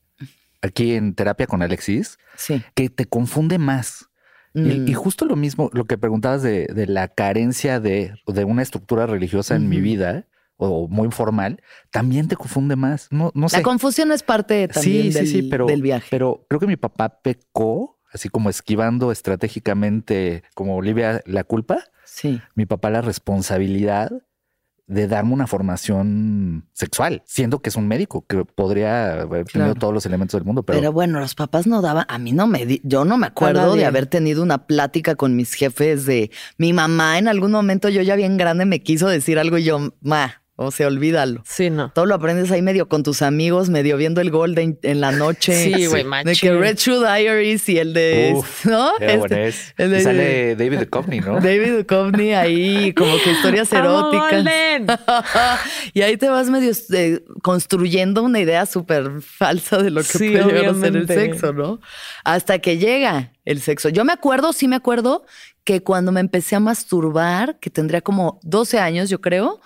aquí 0.64 0.94
en 0.94 1.14
terapia 1.14 1.46
con 1.46 1.62
Alexis? 1.62 2.18
Sí. 2.36 2.62
Que 2.74 2.88
te 2.88 3.06
confunde 3.06 3.58
más. 3.58 4.08
Y- 4.54 4.60
Mm. 4.60 4.88
Y, 4.88 4.94
justo 4.94 5.24
lo 5.24 5.34
mismo, 5.34 5.68
lo 5.72 5.84
que 5.84 5.98
preguntabas 5.98 6.42
de, 6.42 6.66
de 6.66 6.86
la 6.86 7.08
carencia 7.08 7.80
de, 7.80 8.14
de 8.26 8.44
una 8.44 8.62
estructura 8.62 9.04
religiosa 9.06 9.56
en 9.56 9.68
mi 9.68 9.80
vida 9.80 10.26
o 10.56 10.86
muy 10.86 11.10
formal, 11.10 11.60
también 11.90 12.28
te 12.28 12.36
confunde 12.36 12.76
más. 12.76 13.08
No, 13.10 13.32
no 13.34 13.48
sé. 13.48 13.56
La 13.56 13.62
confusión 13.64 14.12
es 14.12 14.22
parte 14.22 14.68
también 14.68 15.02
sí, 15.06 15.10
del, 15.10 15.26
sí, 15.26 15.32
sí, 15.40 15.48
pero, 15.50 15.66
del 15.66 15.82
viaje. 15.82 16.06
pero 16.08 16.46
creo 16.48 16.60
que 16.60 16.68
mi 16.68 16.76
papá 16.76 17.20
pecó, 17.20 17.98
así 18.12 18.28
como 18.28 18.48
esquivando 18.48 19.10
estratégicamente 19.10 20.44
como 20.54 20.76
Olivia 20.76 21.20
la 21.26 21.42
culpa, 21.42 21.78
sí. 22.04 22.40
mi 22.54 22.66
papá 22.66 22.90
la 22.90 23.00
responsabilidad 23.02 24.12
de 24.86 25.08
darme 25.08 25.32
una 25.32 25.46
formación 25.46 26.68
sexual, 26.72 27.22
siendo 27.26 27.60
que 27.60 27.70
es 27.70 27.76
un 27.76 27.88
médico 27.88 28.26
que 28.26 28.44
podría 28.44 29.22
haber 29.22 29.46
tenido 29.46 29.68
Claro. 29.72 29.74
todos 29.80 29.94
los 29.94 30.06
elementos 30.06 30.38
del 30.38 30.44
mundo, 30.44 30.62
pero, 30.62 30.78
Pero, 30.78 30.92
bueno, 30.92 31.20
los 31.20 31.34
papás 31.34 31.66
no 31.66 31.80
daban, 31.80 32.04
a 32.08 32.18
mí 32.18 32.32
no 32.32 32.46
me, 32.46 32.66
di- 32.66 32.80
yo 32.84 33.04
no 33.04 33.16
me 33.16 33.26
acuerdo 33.26 33.76
de 33.76 33.86
haber 33.86 34.06
tenido 34.06 34.42
una 34.42 34.66
plática 34.66 35.14
con 35.14 35.36
mis 35.36 35.54
jefes 35.54 36.04
de 36.06 36.30
mi 36.58 36.72
mamá 36.72 37.18
en 37.18 37.28
algún 37.28 37.50
momento 37.50 37.88
yo 37.88 38.02
ya 38.02 38.14
bien 38.16 38.36
grande 38.36 38.66
me 38.66 38.82
quiso 38.82 39.08
decir 39.08 39.38
algo 39.38 39.56
y 39.58 39.64
yo, 39.64 39.94
ma, 40.02 40.42
o 40.56 40.70
sea, 40.70 40.86
olvídalo. 40.86 41.42
Sí, 41.44 41.68
no. 41.70 41.90
Todo 41.92 42.06
lo 42.06 42.14
aprendes 42.14 42.50
ahí 42.52 42.62
medio 42.62 42.88
con 42.88 43.02
tus 43.02 43.22
amigos, 43.22 43.70
medio 43.70 43.96
viendo 43.96 44.20
el 44.20 44.30
Golden 44.30 44.78
en 44.82 45.00
la 45.00 45.10
noche. 45.12 45.52
Sí, 45.64 45.86
güey, 45.86 46.04
De 46.04 46.08
machín. 46.08 46.34
que 46.40 46.54
Red 46.56 46.76
Shoe 46.76 46.98
Diaries 47.00 47.68
y 47.68 47.78
el 47.78 47.92
de, 47.92 48.32
Uf, 48.36 48.66
¿no? 48.66 48.92
Este, 49.00 49.52
el 49.78 49.90
de- 49.90 49.98
Y 49.98 50.02
sale 50.02 50.56
David 50.56 50.78
Duchovny, 50.80 51.20
¿no? 51.20 51.40
David 51.40 51.78
Duchovny 51.78 52.34
ahí, 52.34 52.92
como 52.94 53.16
que 53.22 53.32
historias 53.32 53.72
eróticas. 53.72 54.30
Golden. 54.32 54.86
y 55.92 56.02
ahí 56.02 56.16
te 56.16 56.28
vas 56.28 56.48
medio 56.50 56.72
eh, 56.92 57.24
construyendo 57.42 58.22
una 58.22 58.40
idea 58.40 58.66
súper 58.66 59.22
falsa 59.22 59.78
de 59.78 59.90
lo 59.90 60.02
que 60.02 60.06
Sí, 60.18 60.30
puede 60.30 60.44
llegar 60.44 60.66
a 60.66 60.74
ser 60.74 60.96
el 60.96 61.06
sexo, 61.06 61.52
¿no? 61.52 61.80
Hasta 62.24 62.58
que 62.60 62.78
llega 62.78 63.32
el 63.44 63.60
sexo. 63.60 63.88
Yo 63.88 64.04
me 64.04 64.12
acuerdo, 64.12 64.52
sí 64.52 64.68
me 64.68 64.76
acuerdo, 64.76 65.24
que 65.64 65.82
cuando 65.82 66.12
me 66.12 66.20
empecé 66.20 66.56
a 66.56 66.60
masturbar, 66.60 67.58
que 67.58 67.70
tendría 67.70 68.00
como 68.02 68.38
12 68.42 68.78
años, 68.78 69.08
yo 69.10 69.20
creo, 69.20 69.60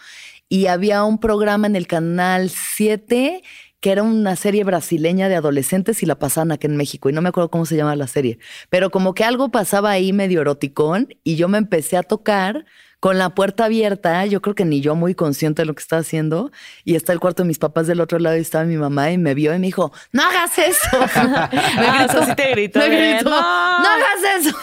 y 0.49 0.67
había 0.67 1.05
un 1.05 1.19
programa 1.19 1.67
en 1.67 1.77
el 1.77 1.87
canal 1.87 2.51
7 2.51 3.43
que 3.81 3.93
era 3.93 4.03
una 4.03 4.35
serie 4.35 4.65
brasileña 4.65 5.29
de 5.29 5.37
adolescentes 5.37 6.03
y 6.03 6.07
la 6.07 6.19
pasaban 6.19 6.51
aquí 6.51 6.67
en 6.67 6.77
México 6.77 7.09
y 7.09 7.13
no 7.13 7.23
me 7.23 7.29
acuerdo 7.29 7.49
cómo 7.51 7.65
se 7.65 7.77
llama 7.77 7.95
la 7.95 8.09
serie, 8.09 8.39
pero 8.71 8.91
como 8.91 9.15
que 9.15 9.23
algo 9.23 9.51
pasaba 9.51 9.91
ahí 9.91 10.13
medio 10.13 10.41
eroticón 10.41 11.15
y 11.23 11.37
yo 11.37 11.47
me 11.49 11.59
empecé 11.59 11.97
a 11.97 12.03
tocar 12.03 12.65
con 12.99 13.19
la 13.19 13.31
puerta 13.37 13.67
abierta, 13.67 14.27
yo 14.27 14.43
creo 14.43 14.57
que 14.57 14.65
ni 14.65 14.81
yo 14.81 14.97
muy 14.97 15.15
consciente 15.15 15.63
de 15.63 15.67
lo 15.67 15.75
que 15.77 15.83
estaba 15.83 16.01
haciendo 16.01 16.51
y 16.85 16.97
está 16.97 17.13
el 17.13 17.21
cuarto 17.21 17.45
de 17.45 17.47
mis 17.47 17.61
papás 17.61 17.87
del 17.87 18.01
otro 18.01 18.19
lado 18.19 18.37
y 18.37 18.41
estaba 18.41 18.65
mi 18.65 18.77
mamá 18.77 19.13
y 19.13 19.19
me 19.19 19.35
vio 19.35 19.55
y 19.55 19.61
me 19.61 19.67
dijo, 19.69 19.93
no 20.11 20.23
hagas 20.25 20.59
eso. 20.59 20.89
me 21.15 21.87
Ah, 21.87 22.09
sea, 22.11 22.27
sí 22.27 22.35
te 22.35 22.51
gritó, 22.51 22.81
me 22.89 22.89
gritó, 23.15 23.31
"No". 23.31 23.41
no 23.79 23.89
hagas 23.89 24.41
eso. 24.41 24.57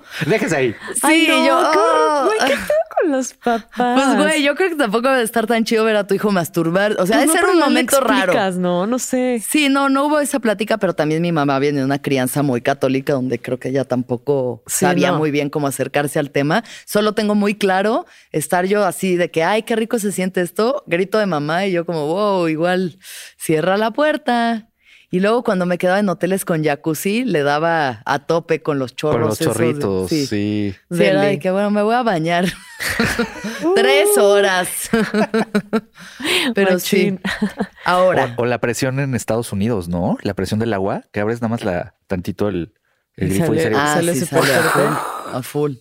Déjese 0.26 0.56
ahí. 0.56 0.74
Sí, 0.94 1.00
Ay, 1.02 1.26
no, 1.28 1.46
yo, 1.46 1.58
"Oh". 1.74 2.24
güey, 2.26 2.38
¿qué 2.40 2.54
pedo 2.56 2.78
con 3.00 3.12
los 3.12 3.34
papás? 3.34 3.66
Pues 3.76 4.16
güey, 4.16 4.42
yo 4.42 4.54
creo 4.54 4.70
que 4.70 4.76
tampoco 4.76 5.08
debe 5.08 5.22
estar 5.22 5.46
tan 5.46 5.64
chido 5.64 5.84
ver 5.84 5.96
a 5.96 6.06
tu 6.06 6.14
hijo 6.14 6.30
masturbar. 6.32 6.92
O 6.98 7.06
sea, 7.06 7.16
Pues 7.18 7.20
debe 7.20 7.26
no, 7.26 7.32
ser 7.32 7.44
un 7.50 7.58
no 7.60 7.66
momento 7.66 8.00
raro. 8.00 8.14
explicas, 8.32 8.56
No, 8.56 8.86
no 8.86 8.98
sé. 8.98 9.42
Sí, 9.46 9.68
no, 9.68 9.88
no 9.88 10.06
hubo 10.06 10.20
esa 10.20 10.38
plática, 10.40 10.78
pero 10.78 10.94
también 10.94 11.22
mi 11.22 11.32
mamá 11.32 11.58
viene 11.58 11.78
de 11.80 11.84
una 11.84 12.00
crianza 12.00 12.42
muy 12.42 12.60
católica 12.60 13.12
donde 13.14 13.38
creo 13.40 13.58
que 13.58 13.68
ella 13.68 13.84
tampoco 13.84 14.62
Sí, 14.66 14.84
sabía 14.84 15.10
no. 15.12 15.18
muy 15.18 15.30
bien 15.30 15.50
cómo 15.50 15.66
acercarse 15.66 16.18
al 16.18 16.30
tema. 16.30 16.64
Solo 16.86 17.12
tengo 17.14 17.34
muy 17.34 17.54
claro 17.54 18.06
estar 18.30 18.66
yo 18.66 18.84
así 18.84 19.16
de 19.16 19.30
que, 19.30 19.42
ay, 19.44 19.62
qué 19.62 19.76
rico 19.76 19.98
se 19.98 20.12
siente 20.12 20.40
esto, 20.40 20.82
grito 20.86 21.18
de 21.18 21.26
mamá 21.26 21.66
y 21.66 21.72
yo 21.72 21.84
como, 21.86 22.06
wow, 22.06 22.48
igual 22.48 22.98
cierra 23.36 23.76
la 23.76 23.90
puerta. 23.90 24.68
Y 25.12 25.20
luego 25.20 25.44
cuando 25.44 25.66
me 25.66 25.76
quedaba 25.78 25.98
en 26.00 26.08
hoteles 26.08 26.44
con 26.44 26.64
jacuzzi, 26.64 27.24
le 27.24 27.42
daba 27.42 28.00
a 28.06 28.18
tope 28.20 28.62
con 28.62 28.78
los 28.78 28.96
chorros. 28.96 29.20
Con 29.20 29.28
los 29.28 29.40
esos 29.40 29.56
de- 29.58 29.64
chorritos, 29.64 30.08
sí. 30.10 30.26
Sí, 30.26 30.74
era 30.90 31.20
de 31.22 31.38
que 31.38 31.50
bueno, 31.50 31.70
me 31.70 31.82
voy 31.82 31.94
a 31.94 32.02
bañar. 32.02 32.46
Tres 33.76 34.16
horas. 34.18 34.88
Pero 36.54 36.72
Machín. 36.72 37.20
sí. 37.22 37.38
Ahora. 37.84 38.34
O, 38.38 38.42
o 38.42 38.46
la 38.46 38.58
presión 38.58 38.98
en 39.00 39.14
Estados 39.14 39.52
Unidos, 39.52 39.88
¿no? 39.88 40.16
La 40.22 40.34
presión 40.34 40.58
del 40.60 40.72
agua, 40.72 41.02
que 41.12 41.20
abres 41.20 41.40
nada 41.40 41.50
más 41.50 41.64
la 41.64 41.94
tantito 42.06 42.48
el, 42.48 42.72
el 43.16 43.32
Y 43.32 43.34
grifo 43.38 43.54
y 43.54 43.58
sale- 43.58 43.74
sale. 43.74 43.76
Ah, 43.78 43.94
sale 43.94 44.14
sí, 44.14 44.24
sale 44.26 44.54
a 44.54 44.60
fuerte. 44.62 44.70
full, 44.72 45.34
a 45.36 45.42
full. 45.42 45.72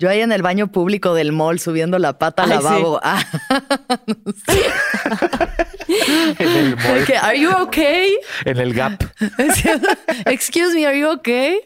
Yo 0.00 0.08
ahí 0.08 0.22
en 0.22 0.32
el 0.32 0.40
baño 0.40 0.72
público 0.72 1.12
del 1.12 1.30
mall 1.30 1.60
subiendo 1.60 1.98
la 1.98 2.16
pata 2.16 2.44
al 2.44 2.52
Ay, 2.52 2.58
sí. 2.58 2.64
lavabo. 2.64 3.00
Ah, 3.02 3.22
en 6.38 6.48
el 6.48 6.76
mall, 6.76 7.04
que, 7.04 7.18
¿Are 7.18 7.38
you 7.38 7.50
okay? 7.50 8.16
en 8.46 8.56
el 8.56 8.72
gap. 8.72 8.98
Excuse 10.24 10.74
me, 10.74 10.86
¿are 10.86 10.98
you 10.98 11.10
okay? 11.10 11.60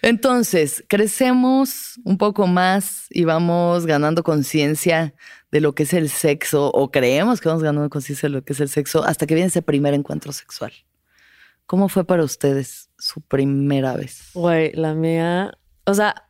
Entonces, 0.00 0.84
crecemos 0.86 1.98
un 2.04 2.18
poco 2.18 2.46
más 2.46 3.06
y 3.10 3.24
vamos 3.24 3.84
ganando 3.84 4.22
conciencia 4.22 5.12
de 5.50 5.60
lo 5.60 5.74
que 5.74 5.82
es 5.82 5.94
el 5.94 6.10
sexo, 6.10 6.70
o 6.70 6.92
creemos 6.92 7.40
que 7.40 7.48
vamos 7.48 7.64
ganando 7.64 7.90
conciencia 7.90 8.28
de 8.28 8.34
lo 8.36 8.44
que 8.44 8.52
es 8.52 8.60
el 8.60 8.68
sexo, 8.68 9.02
hasta 9.02 9.26
que 9.26 9.34
viene 9.34 9.48
ese 9.48 9.62
primer 9.62 9.92
encuentro 9.92 10.30
sexual. 10.30 10.72
¿Cómo 11.66 11.88
fue 11.88 12.04
para 12.04 12.22
ustedes 12.22 12.90
su 12.96 13.22
primera 13.22 13.96
vez? 13.96 14.30
Güey, 14.34 14.70
la 14.74 14.94
mía, 14.94 15.58
o 15.84 15.94
sea, 15.94 16.27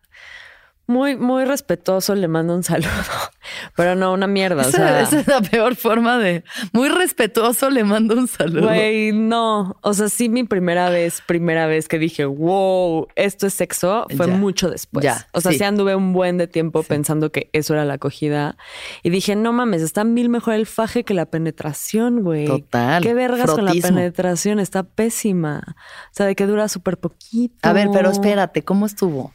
muy, 0.89 1.17
muy 1.17 1.45
respetuoso, 1.45 2.15
le 2.15 2.27
mando 2.27 2.55
un 2.55 2.65
saludo, 2.65 2.89
pero 3.77 3.95
no 3.95 4.13
una 4.13 4.27
mierda. 4.27 4.63
O 4.65 4.69
Esa, 4.69 4.79
sea, 4.79 5.01
esa 5.03 5.21
es 5.21 5.27
la 5.29 5.41
peor 5.43 5.77
forma 5.77 6.19
de. 6.19 6.43
Muy 6.73 6.89
respetuoso, 6.89 7.71
le 7.71 7.85
mando 7.85 8.15
un 8.17 8.27
saludo. 8.27 8.67
güey, 8.67 9.13
no. 9.13 9.77
O 9.83 9.95
sea, 9.95 10.09
sí, 10.09 10.29
mi 10.29 10.45
primera 10.45 10.89
vez, 10.91 11.23
primera 11.27 11.67
vez 11.67 11.87
que 11.89 11.99
dije, 11.99 12.25
wow, 12.25 13.07
esto 13.15 13.47
es 13.47 13.55
sexo, 13.55 14.07
fue 14.17 14.27
Ya. 14.27 14.33
mucho 14.35 14.71
después. 14.71 15.05
Ya, 15.05 15.29
o 15.33 15.41
sea, 15.41 15.53
sí. 15.53 15.59
sí. 15.59 15.65
anduve 15.65 15.95
un 15.95 16.13
buen 16.13 16.39
de 16.39 16.47
tiempo 16.47 16.83
pensando 16.83 17.31
que 17.31 17.51
eso 17.53 17.75
era 17.75 17.85
la 17.85 17.95
acogida 17.95 18.57
y 19.03 19.11
dije, 19.11 19.37
no 19.37 19.53
mames, 19.53 19.83
está 19.83 20.05
mil 20.05 20.29
mejor 20.31 20.55
el 20.55 20.67
faje 20.67 21.05
que 21.05 21.13
la 21.15 21.27
penetración, 21.27 22.23
güey. 22.23 22.47
Total, 22.47 23.03
Qué 23.03 23.13
vergas 23.15 23.51
con 23.51 23.65
la 23.67 23.73
penetración, 23.73 24.59
está 24.59 24.83
pésima. 24.85 25.63
O 25.69 26.13
sea, 26.13 26.27
de 26.27 26.35
que 26.35 26.47
dura 26.47 26.69
súper 26.69 26.97
poquito. 26.99 27.69
A 27.69 27.73
ver, 27.75 27.89
pero 27.93 28.11
espérate, 28.11 28.63
¿cómo 28.65 28.87
estuvo? 28.87 29.35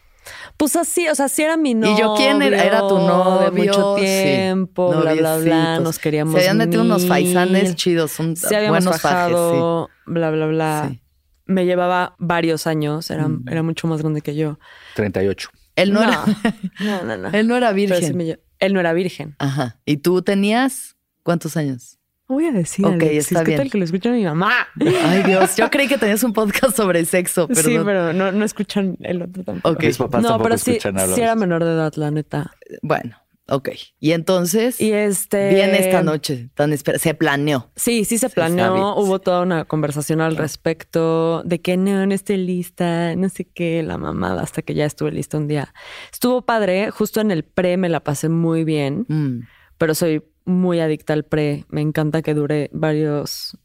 Pues 0.57 0.75
así, 0.75 1.07
o 1.09 1.15
sea, 1.15 1.27
sí 1.29 1.41
era 1.43 1.57
mi 1.57 1.73
novio. 1.73 1.95
¿Y 1.95 1.99
yo 1.99 2.13
quién 2.15 2.41
era? 2.41 2.63
¿Era 2.63 2.79
tu 2.87 2.97
novio? 2.97 3.51
De 3.51 3.65
mucho 3.65 3.95
Sí, 3.97 4.01
tiempo, 4.05 4.89
bla, 4.89 5.13
bla, 5.13 5.13
bla. 5.13 5.35
noviecitos. 5.37 5.83
Nos 5.83 5.99
queríamos 5.99 6.33
Se 6.33 6.39
habían 6.39 6.57
metido 6.57 6.83
unos 6.83 7.05
faisanes 7.07 7.75
chidos, 7.75 8.19
un, 8.19 8.35
Se 8.35 8.55
habíamos 8.55 8.83
buenos 8.83 9.01
fajes, 9.01 9.31
fajado, 9.35 9.89
bla, 10.05 10.31
bla, 10.31 10.45
bla. 10.47 10.87
Sí. 10.91 10.99
Me 11.45 11.65
llevaba 11.65 12.15
varios 12.19 12.67
años, 12.67 13.09
era, 13.11 13.27
Mm. 13.27 13.45
era 13.49 13.63
mucho 13.63 13.87
más 13.87 14.01
grande 14.01 14.21
que 14.21 14.35
yo. 14.35 14.59
38. 14.95 15.49
sí. 15.51 15.59
Él 15.75 15.91
no, 15.91 16.03
era, 16.03 16.23
no, 16.79 17.03
no, 17.03 17.17
no. 17.17 17.29
él 17.29 17.47
no 17.47 17.55
era 17.57 17.69
sí 17.69 17.75
virgen. 17.75 18.17
me 18.17 18.39
él 18.59 18.73
no 18.73 18.79
era 18.79 18.93
virgen. 18.93 19.35
Ajá. 19.39 19.79
¿Y 19.85 19.97
tú 19.97 20.21
tenías 20.21 20.95
cuántos 21.23 21.57
años? 21.57 21.97
No 22.29 22.35
voy 22.35 22.45
a 22.45 22.51
decir, 22.51 22.85
Ok, 22.85 22.93
Alexis, 22.93 23.17
está 23.31 23.39
¿qué 23.43 23.51
bien. 23.51 23.57
tal 23.59 23.71
que 23.71 23.77
lo 23.77 23.83
escucha 23.83 24.09
mi 24.11 24.23
mamá? 24.23 24.51
Ay, 24.79 25.23
Dios, 25.27 25.55
yo 25.57 25.69
creí 25.69 25.87
que 25.87 25.97
tenías 25.97 26.23
un 26.23 26.33
podcast 26.33 26.75
sobre 26.75 27.03
sexo, 27.05 27.47
perdón. 27.47 27.63
Sí, 27.63 27.77
pero 27.83 28.13
no, 28.13 28.31
no 28.31 28.45
escuchan 28.45 28.97
el 29.01 29.21
otro 29.23 29.43
tampoco. 29.43 29.75
Ok. 29.75 29.83
Mis 29.83 29.97
papás 29.97 30.21
no, 30.21 30.29
tampoco 30.29 30.43
pero 30.45 30.57
sí, 30.57 30.71
escuchan 30.71 30.99
hablar. 30.99 31.15
sí 31.15 31.21
era 31.21 31.35
menor 31.35 31.63
de 31.63 31.71
edad, 31.71 31.93
la 31.95 32.11
neta. 32.11 32.51
Bueno, 32.81 33.17
Ok. 33.49 33.71
Y 33.99 34.13
entonces 34.13 34.79
Y 34.79 34.93
este. 34.93 35.49
viene 35.53 35.77
esta 35.79 36.01
noche 36.01 36.49
tan. 36.55 36.75
Se 36.77 37.13
planeó. 37.13 37.69
Sí, 37.75 38.05
sí 38.05 38.17
se 38.17 38.29
Se 38.29 38.33
planeó. 38.33 38.95
Hubo 38.95 39.19
toda 39.19 39.41
una 39.41 39.65
conversación 39.65 40.21
al 40.21 40.37
respecto 40.37 41.43
de 41.43 41.59
que 41.59 41.75
no, 41.75 42.05
no 42.05 42.13
estoy 42.13 42.37
lista, 42.37 43.17
no 43.17 43.27
sé 43.27 43.43
qué, 43.43 43.83
la 43.83 43.97
mamada, 43.97 44.41
hasta 44.41 44.61
que 44.61 44.73
ya 44.73 44.85
estuve 44.85 45.11
lista 45.11 45.37
un 45.37 45.49
día. 45.49 45.73
Estuvo 46.11 46.43
padre, 46.43 46.89
justo 46.91 47.19
en 47.19 47.31
el 47.31 47.43
pre 47.43 47.75
me 47.75 47.89
la 47.89 47.99
pasé 47.99 48.29
muy 48.29 48.63
bien, 48.63 49.05
Mm. 49.09 49.41
pero 49.77 49.93
soy 49.93 50.23
muy 50.45 50.79
adicta 50.79 51.13
al 51.13 51.23
pre. 51.23 51.65
Me 51.69 51.81
encanta 51.81 52.21
que 52.21 52.33
dure 52.33 52.69
varios 52.73 53.57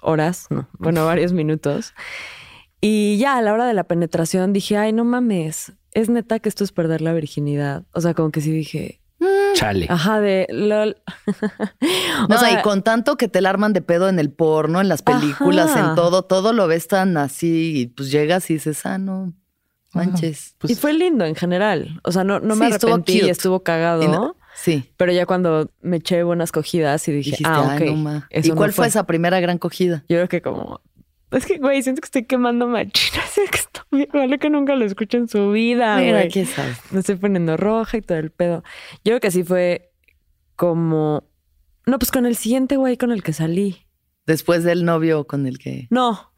horas, 0.00 0.46
no, 0.50 0.68
bueno, 0.78 1.04
varios 1.06 1.32
minutos. 1.32 1.94
Y 2.80 3.16
ya 3.18 3.36
a 3.38 3.42
la 3.42 3.52
hora 3.52 3.66
de 3.66 3.74
la 3.74 3.84
penetración 3.84 4.52
dije, 4.52 4.76
ay, 4.76 4.92
no 4.92 5.04
mames, 5.04 5.72
es 5.92 6.08
neta 6.10 6.38
que 6.38 6.48
esto 6.48 6.62
es 6.64 6.72
perder 6.72 7.00
la 7.00 7.12
virginidad. 7.14 7.84
O 7.92 8.00
sea, 8.00 8.14
como 8.14 8.30
que 8.30 8.40
sí 8.42 8.52
dije, 8.52 9.00
Chale. 9.54 9.86
ajá, 9.88 10.20
de 10.20 10.46
lol. 10.50 10.96
O 12.24 12.28
No, 12.28 12.38
sea, 12.38 12.58
y 12.58 12.62
con 12.62 12.82
tanto 12.82 13.16
que 13.16 13.28
te 13.28 13.40
la 13.40 13.50
arman 13.50 13.72
de 13.72 13.80
pedo 13.82 14.08
en 14.08 14.18
el 14.18 14.30
porno, 14.30 14.80
en 14.80 14.88
las 14.88 15.02
películas, 15.02 15.70
Ajá. 15.70 15.88
en 15.90 15.94
todo, 15.94 16.22
todo 16.22 16.52
lo 16.52 16.66
ves 16.68 16.86
tan 16.88 17.16
así, 17.16 17.80
y 17.80 17.86
pues 17.86 18.10
llegas 18.10 18.48
y 18.50 18.54
dices, 18.54 18.84
ah, 18.86 18.98
no, 18.98 19.32
manches. 19.94 20.54
Pues, 20.58 20.72
y 20.72 20.74
fue 20.76 20.92
lindo 20.92 21.24
en 21.24 21.34
general. 21.34 22.00
O 22.04 22.12
sea, 22.12 22.24
no, 22.24 22.40
no 22.40 22.54
me 22.56 22.66
Sí, 22.68 22.72
estuvo 22.74 22.92
arrepentí, 22.94 23.20
cute. 23.20 23.30
estuvo 23.32 23.62
cagado. 23.62 24.02
Y 24.02 24.08
no- 24.08 24.35
sí. 24.56 24.90
Pero 24.96 25.12
ya 25.12 25.24
cuando 25.26 25.70
me 25.82 25.98
eché 25.98 26.22
buenas 26.24 26.50
cogidas 26.50 27.06
y 27.06 27.12
dije, 27.12 27.30
Dijiste, 27.30 27.44
ah, 27.48 27.68
"Ay, 27.78 27.82
ok. 27.82 27.94
no 27.94 27.96
ma". 28.02 28.26
eso 28.30 28.48
¿Y 28.48 28.50
no 28.50 28.56
cuál 28.56 28.72
fue 28.72 28.86
esa 28.88 29.06
primera 29.06 29.38
gran 29.38 29.58
cogida? 29.58 30.04
Yo 30.08 30.16
creo 30.16 30.28
que 30.28 30.42
como... 30.42 30.80
Es 31.30 31.44
que, 31.44 31.58
güey, 31.58 31.82
siento 31.82 32.00
que 32.00 32.06
estoy 32.06 32.24
quemando 32.24 32.66
machina. 32.68 33.22
Siento 33.32 33.52
que 33.90 33.96
bien. 33.96 34.08
Vale 34.12 34.38
que 34.38 34.48
nunca 34.48 34.74
lo 34.76 34.84
escucho 34.84 35.16
en 35.18 35.28
su 35.28 35.50
vida, 35.50 35.96
Mira, 35.98 36.18
güey. 36.18 36.30
quién 36.30 36.46
sabe. 36.46 36.72
Me 36.92 37.00
estoy 37.00 37.16
poniendo 37.16 37.56
roja 37.56 37.96
y 37.98 38.02
todo 38.02 38.18
el 38.18 38.30
pedo. 38.30 38.62
Yo 39.04 39.10
creo 39.10 39.20
que 39.20 39.26
así 39.28 39.42
fue 39.44 39.92
como... 40.54 41.24
No, 41.84 41.98
pues 41.98 42.10
con 42.10 42.26
el 42.26 42.36
siguiente 42.36 42.76
güey 42.76 42.96
con 42.96 43.12
el 43.12 43.22
que 43.22 43.32
salí. 43.32 43.86
Después 44.26 44.64
del 44.64 44.84
novio 44.84 45.26
con 45.26 45.46
el 45.46 45.58
que. 45.58 45.86
No, 45.90 46.32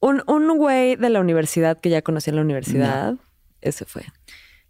un, 0.00 0.22
un 0.28 0.56
güey 0.58 0.94
de 0.96 1.10
la 1.10 1.20
universidad 1.20 1.80
que 1.80 1.90
ya 1.90 2.02
conocí 2.02 2.30
en 2.30 2.36
la 2.36 2.42
universidad. 2.42 3.14
Ese 3.60 3.84
fue. 3.84 4.04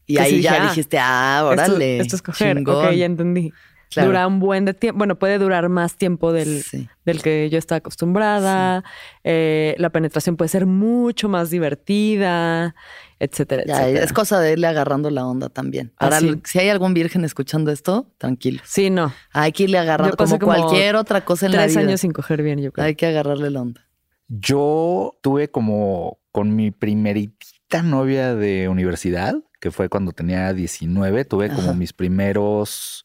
Y 0.06 0.18
ahí 0.18 0.36
sí 0.36 0.42
ya 0.42 0.62
ah, 0.62 0.68
dijiste, 0.68 0.98
ah, 1.00 1.38
Esto- 1.50 1.72
órale. 1.72 1.98
Esto, 2.00 2.16
es 2.16 2.22
coger. 2.22 2.56
chingón. 2.56 2.86
Ok, 2.86 2.92
ya 2.92 3.04
entendí. 3.06 3.52
Claro. 3.90 4.08
Dura 4.08 4.26
un 4.26 4.40
buen 4.40 4.64
de 4.64 4.72
tiempo. 4.72 4.96
Bueno, 4.98 5.18
puede 5.18 5.36
durar 5.36 5.68
más 5.68 5.96
tiempo 5.98 6.32
del, 6.32 6.62
Sí. 6.62 6.88
del 7.04 7.20
que 7.22 7.50
yo 7.50 7.58
estaba 7.58 7.76
acostumbrada. 7.76 8.84
Eh, 9.22 9.74
la 9.78 9.90
penetración 9.90 10.38
puede 10.38 10.48
ser 10.48 10.64
mucho 10.64 11.28
más 11.28 11.50
divertida, 11.50 12.74
etcétera, 13.20 13.64
Ya, 13.66 13.82
etcétera. 13.82 14.04
es 14.06 14.12
cosa 14.14 14.40
de 14.40 14.52
irle 14.52 14.66
agarrando 14.66 15.10
la 15.10 15.26
onda 15.26 15.50
también. 15.50 15.92
Para 15.98 16.16
Así. 16.16 16.30
lo- 16.30 16.40
si 16.44 16.58
hay 16.58 16.70
algún 16.70 16.94
virgen 16.94 17.22
escuchando 17.26 17.70
esto, 17.70 18.10
tranquilo. 18.16 18.62
Sí, 18.64 18.88
no. 18.88 19.12
Hay 19.32 19.52
que 19.52 19.64
irle 19.64 19.76
agarrando 19.78 20.16
como, 20.16 20.38
como 20.38 20.54
cualquier 20.54 20.96
otra 20.96 21.22
cosa 21.26 21.44
en 21.46 21.52
la 21.52 21.58
Tres 21.58 21.76
vida. 21.76 21.86
años 21.86 22.00
sin 22.00 22.12
coger 22.12 22.42
bien, 22.42 22.60
yo 22.62 22.72
creo. 22.72 22.86
Hay 22.86 22.94
que 22.94 23.04
agarrarle 23.06 23.50
la 23.50 23.60
onda. 23.60 23.86
Yo 24.28 25.18
tuve 25.22 25.50
como 25.50 26.18
con 26.30 26.56
mi 26.56 26.70
primeritita 26.70 27.82
novia 27.82 28.34
de 28.34 28.68
universidad, 28.70 29.34
que 29.62 29.70
fue 29.70 29.88
cuando 29.88 30.11
tenía 30.11 30.53
19, 30.53 31.25
tuve 31.25 31.48
como 31.48 31.72
mis 31.72 31.92
primeros 31.92 33.05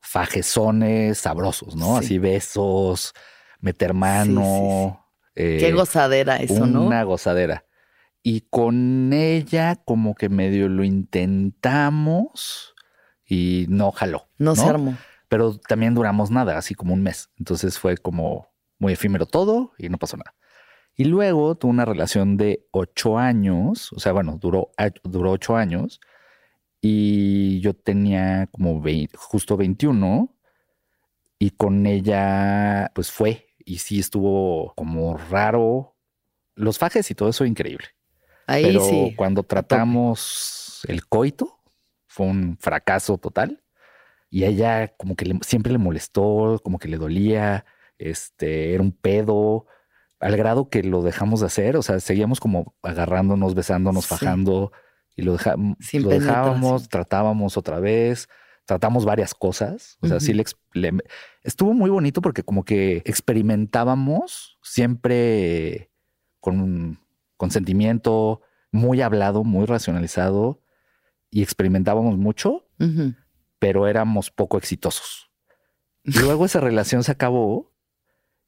fajezones 0.00 1.18
sabrosos, 1.18 1.76
¿no? 1.76 1.98
Sí. 1.98 2.04
Así 2.06 2.18
besos, 2.18 3.12
meter 3.60 3.92
mano. 3.92 5.06
eh, 5.34 5.58
Qué 5.60 5.72
gozadera 5.72 6.38
eso, 6.38 6.66
¿no? 6.66 6.86
Una 6.86 7.02
gozadera. 7.02 7.66
Y 8.22 8.46
con 8.48 9.12
ella 9.12 9.76
como 9.84 10.14
que 10.14 10.30
medio 10.30 10.70
lo 10.70 10.84
intentamos 10.84 12.74
y 13.26 13.66
no 13.68 13.92
jaló. 13.92 14.30
No, 14.38 14.56
se 14.56 14.64
armó. 14.64 14.96
Pero 15.28 15.58
también 15.58 15.94
duramos 15.94 16.30
nada, 16.30 16.56
así 16.56 16.74
como 16.74 16.94
un 16.94 17.02
mes. 17.02 17.28
Entonces 17.38 17.78
fue 17.78 17.98
como 17.98 18.48
muy 18.78 18.94
efímero 18.94 19.26
todo 19.26 19.72
y 19.76 19.90
no 19.90 19.98
pasó 19.98 20.16
nada. 20.16 20.34
Y 20.96 21.04
luego 21.04 21.56
tuve 21.56 21.70
una 21.72 21.84
relación 21.84 22.36
de 22.36 22.66
ocho 22.70 23.18
años, 23.18 23.92
o 23.92 23.98
sea, 24.00 24.12
bueno, 24.12 24.38
duró, 24.40 24.70
duró 25.02 25.32
ocho 25.32 25.56
años 25.56 26.00
y 26.80 27.60
yo 27.60 27.74
tenía 27.74 28.46
como 28.52 28.80
vei- 28.80 29.10
justo 29.16 29.56
21 29.56 30.34
y 31.38 31.50
con 31.50 31.86
ella 31.86 32.90
pues 32.94 33.10
fue 33.10 33.48
y 33.64 33.78
sí 33.78 33.98
estuvo 34.00 34.72
como 34.76 35.16
raro. 35.16 35.96
Los 36.54 36.78
fajes 36.78 37.10
y 37.10 37.14
todo 37.14 37.28
eso 37.30 37.44
increíble. 37.44 37.86
Ahí 38.46 38.62
Pero 38.62 38.80
sí. 38.88 39.14
cuando 39.16 39.42
tratamos 39.42 40.82
el 40.86 41.06
coito, 41.06 41.58
fue 42.06 42.26
un 42.26 42.56
fracaso 42.60 43.18
total. 43.18 43.62
Y 44.30 44.44
a 44.44 44.48
ella 44.48 44.88
como 44.96 45.16
que 45.16 45.24
le- 45.24 45.38
siempre 45.42 45.72
le 45.72 45.78
molestó, 45.78 46.60
como 46.62 46.78
que 46.78 46.88
le 46.88 46.98
dolía, 46.98 47.64
este, 47.98 48.74
era 48.74 48.82
un 48.82 48.92
pedo, 48.92 49.66
al 50.24 50.36
grado 50.36 50.68
que 50.68 50.82
lo 50.82 51.02
dejamos 51.02 51.40
de 51.40 51.46
hacer. 51.46 51.76
O 51.76 51.82
sea, 51.82 52.00
seguíamos 52.00 52.40
como 52.40 52.74
agarrándonos, 52.82 53.54
besándonos, 53.54 54.04
Sí. 54.04 54.08
fajando 54.10 54.72
y 55.16 55.22
lo, 55.22 55.32
deja- 55.32 55.54
lo 55.56 56.08
dejábamos, 56.08 56.88
tratábamos 56.88 57.56
otra 57.56 57.78
vez, 57.80 58.28
tratamos 58.64 59.04
varias 59.04 59.34
cosas. 59.34 59.98
O 60.00 60.08
sea, 60.08 60.20
sí 60.20 60.32
le, 60.34 60.44
estuvo 61.42 61.74
muy 61.74 61.90
bonito 61.90 62.20
porque 62.22 62.42
como 62.42 62.64
que 62.64 63.02
experimentábamos 63.04 64.58
siempre 64.62 65.90
con 66.40 66.98
consentimiento, 67.36 68.40
muy 68.72 69.02
hablado, 69.02 69.44
muy 69.44 69.66
racionalizado 69.66 70.60
y 71.30 71.42
experimentábamos 71.42 72.16
mucho, 72.18 72.66
pero 73.58 73.86
éramos 73.86 74.30
poco 74.30 74.58
exitosos. 74.58 75.30
Y 76.02 76.18
luego 76.18 76.44
esa 76.44 76.60
relación 76.60 77.02
se 77.04 77.12
acabó 77.12 77.72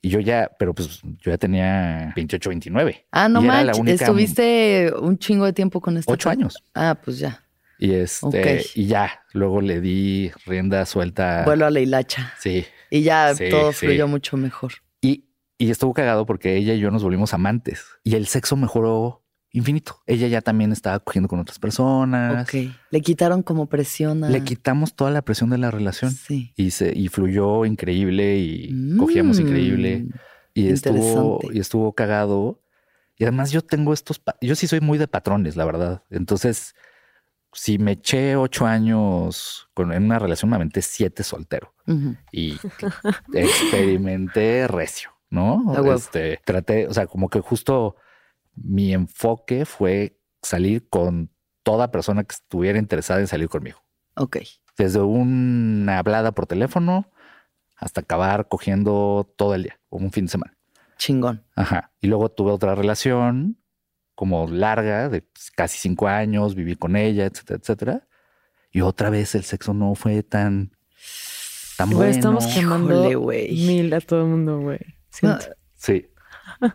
y 0.03 0.09
yo 0.11 0.21
ya, 0.21 0.51
pero 0.59 0.75
pues 0.75 1.01
yo 1.03 1.31
ya 1.31 1.39
tenía 1.39 2.13
28, 2.15 2.49
29. 2.51 3.07
Ah, 3.11 3.29
no 3.29 3.43
manches. 3.43 4.01
Estuviste 4.01 4.93
un 5.01 5.19
chingo 5.19 5.45
de 5.45 5.53
tiempo 5.53 5.81
con 5.81 5.97
esta. 5.97 6.13
Ocho 6.13 6.31
años. 6.31 6.63
Ah, 6.75 6.97
pues 7.03 7.19
ya. 7.19 7.43
Y 7.79 7.93
este, 7.93 8.65
y 8.75 8.87
ya, 8.87 9.21
luego 9.33 9.61
le 9.61 9.81
di 9.81 10.31
rienda 10.47 10.87
suelta. 10.87 11.43
Vuelo 11.45 11.67
a 11.67 11.71
la 11.71 11.81
hilacha. 11.81 12.33
Sí. 12.39 12.65
Y 12.91 13.03
ya 13.03 13.35
Sí, 13.35 13.51
todo 13.51 13.73
sí. 13.73 13.87
fluyó 13.87 14.09
mucho 14.09 14.37
mejor. 14.37 14.73
Y, 15.03 15.25
y 15.59 15.71
estuvo 15.71 15.93
cagado 15.93 16.25
porque 16.25 16.57
ella 16.57 16.73
y 16.75 16.79
yo 16.79 16.91
nos 16.91 17.03
volvimos 17.03 17.35
amantes 17.35 17.85
y 18.03 18.15
el 18.15 18.27
sexo 18.29 18.57
mejoró 18.57 19.26
infinito. 19.57 20.03
Ella 20.07 20.29
ya 20.29 20.41
también 20.43 20.71
estaba 20.73 20.99
cogiendo 21.01 21.29
con 21.29 21.41
otras 21.41 21.59
personas. 21.59 22.47
Ok. 22.49 22.71
Le 22.91 23.01
quitaron 23.01 23.43
como 23.43 23.67
presión 23.67 24.23
a... 24.25 24.29
Le 24.31 24.43
quitamos 24.45 24.95
toda 24.95 25.11
la 25.11 25.23
presión 25.23 25.51
de 25.51 25.59
la 25.59 25.71
relación 25.71 26.11
Sí. 26.13 26.53
y 26.57 26.71
se 26.73 26.93
y 26.97 27.09
fluyó 27.09 27.65
increíble 27.65 28.37
y 28.39 28.97
cogíamos 28.99 29.39
Mm. 29.39 29.43
increíble 29.43 30.07
y 30.55 30.69
estuvo 30.69 31.41
y 31.53 31.59
estuvo 31.61 31.93
cagado. 31.95 32.61
Y 33.19 33.25
además 33.25 33.51
yo 33.51 33.63
tengo 33.63 33.93
estos, 33.95 34.21
yo 34.43 34.55
sí 34.55 34.67
soy 34.67 34.81
muy 34.81 34.99
de 34.99 35.09
patrones, 35.09 35.57
la 35.57 35.65
verdad. 35.65 36.03
Entonces, 36.11 36.75
si 37.53 37.79
me 37.79 37.93
eché 37.93 38.37
ocho 38.37 38.67
años 38.67 39.69
con, 39.73 39.91
en 39.93 40.05
una 40.05 40.19
relación, 40.19 40.51
me 40.51 40.57
aventé 40.57 40.83
siete 40.83 41.23
soltero 41.23 41.73
y 42.31 42.59
experimenté 43.33 44.67
recio, 44.69 45.11
¿no? 45.31 45.75
Este, 45.95 46.41
traté, 46.45 46.87
o 46.89 46.93
sea, 46.95 47.07
como 47.07 47.29
que 47.29 47.41
justo 47.41 47.97
mi 48.57 48.93
enfoque 48.93 49.65
fue 49.65 50.19
salir 50.43 50.89
con 50.89 51.31
toda 51.63 51.91
persona 51.91 52.25
que 52.25 52.35
estuviera 52.35 52.79
interesada 52.79 53.21
en 53.21 53.27
salir 53.27 53.49
conmigo. 53.49 53.83
Ok. 54.17 54.39
Desde 54.79 55.01
una 55.01 55.99
hablada 55.99 56.33
por 56.33 56.47
teléfono 56.47 57.11
hasta 57.77 58.01
acabar 58.01 58.49
cogiendo 58.49 59.33
todo 59.37 59.55
el 59.55 59.65
día, 59.65 59.79
o 59.91 59.99
un 59.99 60.11
fin 60.13 60.27
de 60.27 60.31
semana. 60.31 60.57
Chingón. 60.99 61.45
Ajá. 61.55 61.93
Y 62.01 62.07
luego 62.07 62.31
tuve 62.31 62.51
otra 62.51 62.75
relación 62.75 63.59
como 64.15 64.47
larga, 64.49 65.11
de 65.11 65.25
casi 65.55 65.79
cinco 65.79 66.09
años, 66.09 66.55
viví 66.55 66.75
con 66.75 66.97
ella, 66.97 67.27
etcétera, 67.27 67.59
etcétera. 67.61 68.09
Y 68.71 68.81
otra 68.81 69.11
vez 69.11 69.35
el 69.35 69.45
sexo 69.45 69.75
no 69.75 69.95
fue 69.95 70.23
tan, 70.23 70.73
tan 71.77 71.89
Güey, 71.89 71.97
bueno. 71.99 72.11
estamos 72.13 72.47
quemando 72.47 72.95
Híjole, 72.95 73.15
güey. 73.17 73.51
mil 73.67 73.93
a 73.93 74.01
todo 74.01 74.23
el 74.23 74.29
mundo, 74.29 74.61
güey. 74.61 74.81
Siento. 75.11 75.45
Sí. 75.75 76.07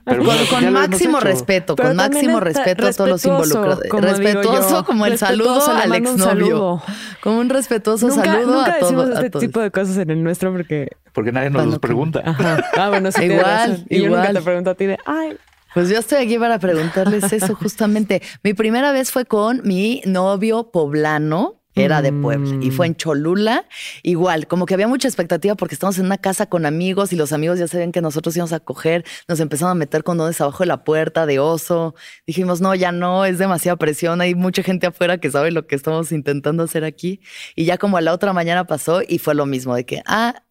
Pero 0.05 0.23
Con, 0.49 0.63
hemos 0.63 0.71
máximo 0.73 1.19
respeto, 1.19 1.75
Pero 1.75 1.89
con 1.89 1.97
máximo 1.97 2.37
está 2.39 2.63
respeto 2.63 2.87
a 2.87 2.93
todos 2.93 3.09
los 3.09 3.25
involucrados. 3.25 3.79
como 3.89 4.01
Respetuoso 4.03 4.85
como 4.85 5.05
el 5.05 5.17
saludo 5.17 5.55
Respetuoso, 5.55 5.77
le 5.77 5.83
al 5.83 5.95
exnovio. 5.95 6.25
saludo. 6.25 6.83
Como 7.23 7.39
un 7.39 7.49
respetuoso 7.49 8.07
Nunca, 8.07 8.25
saludo 8.25 8.55
nunca 8.57 8.71
a 8.73 8.77
decimos 8.79 9.03
todos. 9.05 9.09
a 9.09 9.19
este 9.19 9.29
todos. 9.31 9.41
tipo 9.45 9.59
de 9.59 9.71
cosas 9.71 9.97
en 9.97 10.09
el 10.11 10.23
nuestro 10.23 10.51
porque... 10.51 10.89
Porque 11.13 11.31
nadie 11.31 11.49
nos 11.49 11.65
los 11.65 11.79
pregunta. 11.79 12.21
Ajá. 12.25 12.63
Ah, 12.77 12.89
bueno, 12.89 13.11
sí 13.11 13.23
Igual. 13.25 13.85
Y 13.89 13.99
yo 14.01 14.05
nunca 14.09 14.19
igual. 14.21 14.33
te 14.35 14.41
pregunto 14.41 14.69
a 14.69 14.75
ti 14.75 14.85
de, 14.85 14.97
ay, 15.05 15.37
Pues 15.73 15.89
yo 15.89 15.97
estoy 15.99 16.19
aquí 16.25 16.37
para 16.37 16.59
preguntarles 16.59 17.31
eso 17.33 17.55
justamente. 17.55 18.21
Mi 18.43 18.53
primera 18.53 18.91
vez 18.91 19.11
fue 19.11 19.25
con 19.25 19.61
mi 19.63 20.01
novio 20.05 20.69
poblano 20.71 21.60
era 21.75 22.01
de 22.01 22.11
Puebla 22.11 22.57
y 22.61 22.71
fue 22.71 22.87
en 22.87 22.95
Cholula. 22.95 23.65
Igual, 24.03 24.47
como 24.47 24.65
que 24.65 24.73
había 24.73 24.87
mucha 24.87 25.07
expectativa 25.07 25.55
porque 25.55 25.75
estamos 25.75 25.97
en 25.97 26.05
una 26.05 26.17
casa 26.17 26.47
con 26.47 26.65
amigos 26.65 27.13
y 27.13 27.15
los 27.15 27.33
amigos 27.33 27.59
ya 27.59 27.67
sabían 27.67 27.91
que 27.91 28.01
nosotros 28.01 28.35
íbamos 28.35 28.53
a 28.53 28.59
coger. 28.59 29.05
Nos 29.27 29.39
empezaron 29.39 29.71
a 29.71 29.75
meter 29.75 30.03
condones 30.03 30.39
abajo 30.41 30.63
de 30.63 30.67
la 30.67 30.83
puerta 30.83 31.25
de 31.25 31.39
oso. 31.39 31.95
Dijimos, 32.27 32.61
no, 32.61 32.75
ya 32.75 32.91
no, 32.91 33.25
es 33.25 33.37
demasiada 33.37 33.77
presión. 33.77 34.21
Hay 34.21 34.35
mucha 34.35 34.63
gente 34.63 34.87
afuera 34.87 35.17
que 35.17 35.31
sabe 35.31 35.51
lo 35.51 35.67
que 35.67 35.75
estamos 35.75 36.11
intentando 36.11 36.63
hacer 36.63 36.83
aquí. 36.83 37.21
Y 37.55 37.65
ya 37.65 37.77
como 37.77 37.97
a 37.97 38.01
la 38.01 38.13
otra 38.13 38.33
mañana 38.33 38.65
pasó 38.65 39.01
y 39.07 39.19
fue 39.19 39.35
lo 39.35 39.45
mismo 39.45 39.75
de 39.75 39.85
que, 39.85 40.01
ah, 40.05 40.43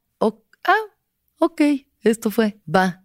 ah, 0.64 0.84
ok, 1.38 1.62
esto 2.02 2.30
fue, 2.30 2.58
va. 2.72 3.04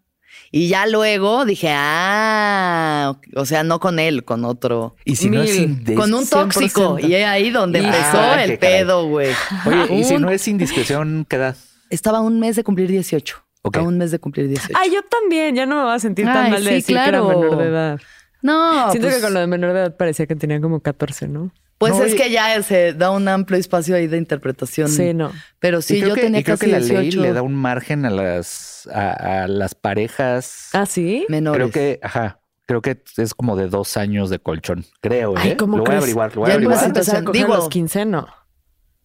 Y 0.52 0.68
ya 0.70 0.88
luego 0.88 1.46
dije, 1.46 1.70
ah, 1.72 3.18
o 3.36 3.46
sea, 3.46 3.64
no 3.64 3.80
con 3.80 4.00
él, 4.00 4.24
con 4.24 4.46
otro. 4.46 4.96
Y 5.04 5.16
si 5.18 5.30
no 5.30 5.42
es 5.42 5.68
con 5.96 6.14
un 6.14 6.28
tóxico. 6.28 6.98
Y 7.00 7.14
ahí 7.16 7.50
donde 7.52 7.80
empezó 7.80 8.20
ah, 8.20 8.44
el 8.44 8.58
pedo, 8.58 9.08
güey. 9.08 9.32
Oye, 9.66 9.96
y 9.96 10.04
si 10.04 10.18
no 10.18 10.30
es 10.30 10.48
indiscreción, 10.48 11.26
¿qué 11.30 11.36
edad? 11.36 11.58
Estaba 11.90 12.22
un 12.22 12.40
mes 12.40 12.56
de 12.56 12.64
cumplir 12.64 12.90
18. 12.90 13.44
A 13.74 13.82
un 13.82 13.98
mes 13.98 14.12
de 14.12 14.20
cumplir 14.20 14.48
18. 14.48 14.78
Ah, 14.78 14.86
yo 14.88 15.02
también, 15.04 15.56
ya 15.56 15.66
no 15.66 15.76
me 15.76 15.84
voy 15.84 15.96
a 15.96 16.00
sentir 16.00 16.26
tan 16.26 16.52
mal 16.52 16.64
de 16.64 16.72
decir 16.72 16.96
que 16.96 17.08
era 17.08 17.22
menor 17.22 17.58
de 17.58 17.66
edad. 17.66 18.00
No. 18.42 18.92
Siento 18.92 19.08
que 19.08 19.14
pues 19.14 19.24
con 19.24 19.34
lo 19.34 19.40
de 19.40 19.48
menor 19.48 19.74
de 19.74 19.80
edad 19.80 19.98
parecía 19.98 20.28
que 20.28 20.36
tenía 20.36 20.62
como 20.62 20.80
14, 20.80 21.28
¿no? 21.28 21.52
Pues 21.92 22.14
es 22.14 22.16
que 22.16 22.30
ya 22.32 22.62
se 22.64 22.94
da 22.94 23.12
un 23.12 23.28
amplio 23.28 23.60
espacio 23.60 23.96
ahí 23.96 24.08
de 24.08 24.18
interpretación. 24.18 24.90
Sí, 24.90 25.14
no. 25.14 25.32
Pero 25.60 25.82
sí, 25.82 26.00
yo 26.00 26.16
tenía 26.16 26.44
creo 26.44 26.58
que 26.58 26.68
la 26.68 26.80
ley 26.80 27.12
le 27.12 27.34
da 27.34 27.42
un 27.42 27.54
margen 27.54 28.06
a 28.06 28.10
las 28.10 28.88
a, 28.92 29.48
las 29.48 29.76
parejas. 29.76 30.70
Ah, 30.74 30.86
sí. 30.86 31.26
Menores. 31.30 31.58
Creo 31.58 31.72
que, 31.72 32.00
ajá. 32.02 32.40
Creo 32.68 32.82
que 32.82 33.04
es 33.18 33.36
como 33.36 33.56
de 33.56 33.68
dos 33.68 33.96
años 33.96 34.32
de 34.32 34.40
colchón. 34.40 34.86
Creo, 35.00 35.38
¿eh? 35.38 35.56
lo 35.60 35.68
voy 35.68 35.94
a 35.94 35.98
averiguar. 35.98 36.36
Lo 36.36 36.42
voy 36.42 36.50
a 36.50 36.54
averiguar. 36.56 36.84
empezar 36.84 37.18
a 37.18 37.32
Digo, 37.32 37.54
a 37.54 37.58
los 37.58 37.70
15, 37.70 38.06
no. 38.06 38.28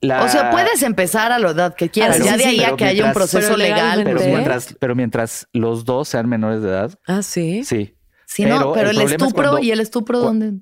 O 0.03 0.29
sea, 0.29 0.51
puedes 0.51 0.83
empezar 0.83 1.31
a 1.31 1.38
la 1.38 1.51
edad 1.51 1.75
que 1.75 1.90
quieras. 1.90 2.19
ya 2.25 2.37
de 2.37 2.45
ahí 2.45 2.64
a 2.64 2.75
que 2.77 2.85
haya 2.87 3.07
un 3.07 3.12
proceso 3.12 3.57
legal. 3.57 4.03
Pero 4.05 4.21
mientras, 4.21 4.77
pero 4.79 4.95
mientras 4.95 5.47
los 5.53 5.85
dos 5.85 6.09
sean 6.09 6.29
menores 6.29 6.62
de 6.62 6.69
edad. 6.69 6.99
Ah, 7.07 7.23
sí. 7.23 7.64
Sí. 7.64 7.97
Sí, 8.27 8.45
no, 8.45 8.73
pero 8.73 8.90
el, 8.90 9.01
estupro 9.01 9.59
y 9.59 9.73
el 9.73 9.81
estupro, 9.81 10.21
¿dónde? 10.21 10.53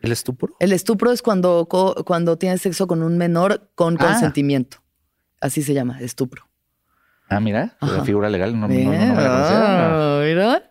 ¿El 0.00 0.12
estupro? 0.12 0.54
El 0.60 0.72
estupro 0.72 1.10
es 1.12 1.22
cuando, 1.22 1.66
cuando 1.68 2.38
tienes 2.38 2.62
sexo 2.62 2.86
con 2.86 3.02
un 3.02 3.18
menor 3.18 3.70
con 3.74 3.96
ah. 4.00 4.06
consentimiento. 4.06 4.78
Así 5.40 5.62
se 5.62 5.74
llama, 5.74 6.00
estupro. 6.00 6.48
Ah, 7.30 7.40
mira, 7.40 7.76
la 7.82 8.04
figura 8.04 8.30
legal 8.30 8.58
no, 8.58 8.68
ah, 8.70 10.22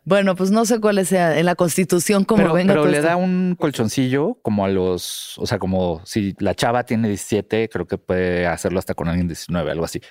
Bueno, 0.05 0.35
pues 0.35 0.49
no 0.49 0.65
sé 0.65 0.79
cuál 0.79 1.05
sea 1.05 1.37
en 1.37 1.45
la 1.45 1.53
constitución 1.53 2.23
como 2.23 2.41
pero, 2.41 2.53
venga. 2.53 2.73
Pero 2.73 2.87
le 2.87 3.01
da 3.01 3.15
un 3.15 3.55
colchoncillo 3.59 4.39
como 4.41 4.65
a 4.65 4.67
los, 4.67 5.37
o 5.37 5.45
sea, 5.45 5.59
como 5.59 6.01
si 6.03 6.33
la 6.39 6.55
chava 6.55 6.83
tiene 6.83 7.09
17, 7.09 7.69
creo 7.69 7.85
que 7.85 7.99
puede 7.99 8.47
hacerlo 8.47 8.79
hasta 8.79 8.95
con 8.95 9.07
alguien 9.07 9.27
19, 9.27 9.69
algo 9.69 9.85
así. 9.85 10.01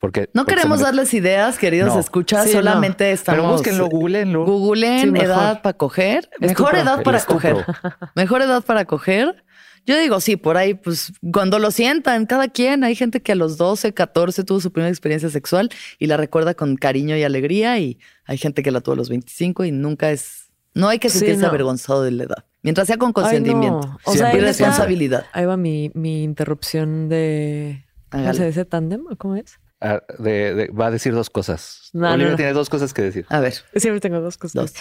Porque, 0.00 0.30
no 0.32 0.46
queremos 0.46 0.80
darles 0.80 1.12
ideas, 1.12 1.58
queridos 1.58 1.94
escuchas, 1.94 2.50
solamente 2.50 3.12
estamos. 3.12 3.38
Pero 3.38 3.52
búsquenlo, 3.52 3.86
googleenlo. 3.88 4.46
Googleen 4.46 5.14
edad 5.14 5.60
para 5.60 5.76
coger. 5.76 6.30
Mejor 6.40 6.74
edad 6.74 7.02
para 7.02 7.20
coger. 7.20 7.66
Mejor 8.16 8.40
edad 8.40 8.64
para 8.64 8.86
coger. 8.86 9.44
Yo 9.84 9.98
digo, 9.98 10.20
sí, 10.20 10.36
por 10.36 10.56
ahí, 10.56 10.72
pues 10.72 11.12
cuando 11.32 11.58
lo 11.58 11.70
sientan, 11.70 12.24
cada 12.24 12.48
quien, 12.48 12.82
hay 12.82 12.94
gente 12.94 13.20
que 13.20 13.32
a 13.32 13.34
los 13.34 13.58
12, 13.58 13.92
14 13.92 14.42
tuvo 14.44 14.60
su 14.60 14.72
primera 14.72 14.88
experiencia 14.88 15.28
sexual 15.28 15.68
y 15.98 16.06
la 16.06 16.16
recuerda 16.16 16.54
con 16.54 16.76
cariño 16.76 17.14
y 17.16 17.22
alegría 17.22 17.78
y 17.78 17.98
hay 18.24 18.38
gente 18.38 18.62
que 18.62 18.70
la 18.70 18.80
tuvo 18.80 18.94
a 18.94 18.96
los 18.96 19.10
25 19.10 19.66
y 19.66 19.70
nunca 19.72 20.10
es, 20.12 20.50
no 20.72 20.88
hay 20.88 20.98
que 20.98 21.10
sentirse 21.10 21.44
avergonzado 21.44 22.02
de 22.02 22.10
la 22.12 22.24
edad, 22.24 22.44
mientras 22.62 22.86
sea 22.86 22.96
con 22.96 23.12
consentimiento 23.12 23.98
o 24.04 24.14
sea, 24.14 24.34
y 24.34 24.40
responsabilidad. 24.40 25.26
Ahí 25.32 25.44
va 25.44 25.58
mi, 25.58 25.90
mi 25.94 26.22
interrupción 26.22 27.10
de... 27.10 27.84
¿Cómo 28.10 28.32
se 28.32 28.46
dice 28.46 28.64
tándem? 28.64 29.04
¿Cómo 29.18 29.36
es? 29.36 29.59
Ah, 29.80 30.02
va 30.18 30.86
a 30.86 30.90
decir 30.90 31.14
dos 31.14 31.30
cosas. 31.30 31.90
No, 31.92 32.12
Olivia 32.12 32.36
tiene 32.36 32.52
dos 32.52 32.68
cosas 32.68 32.92
que 32.92 33.02
decir. 33.02 33.26
A 33.28 33.40
ver. 33.40 33.54
Siempre 33.76 34.00
tengo 34.00 34.20
dos 34.20 34.36
cosas. 34.36 34.74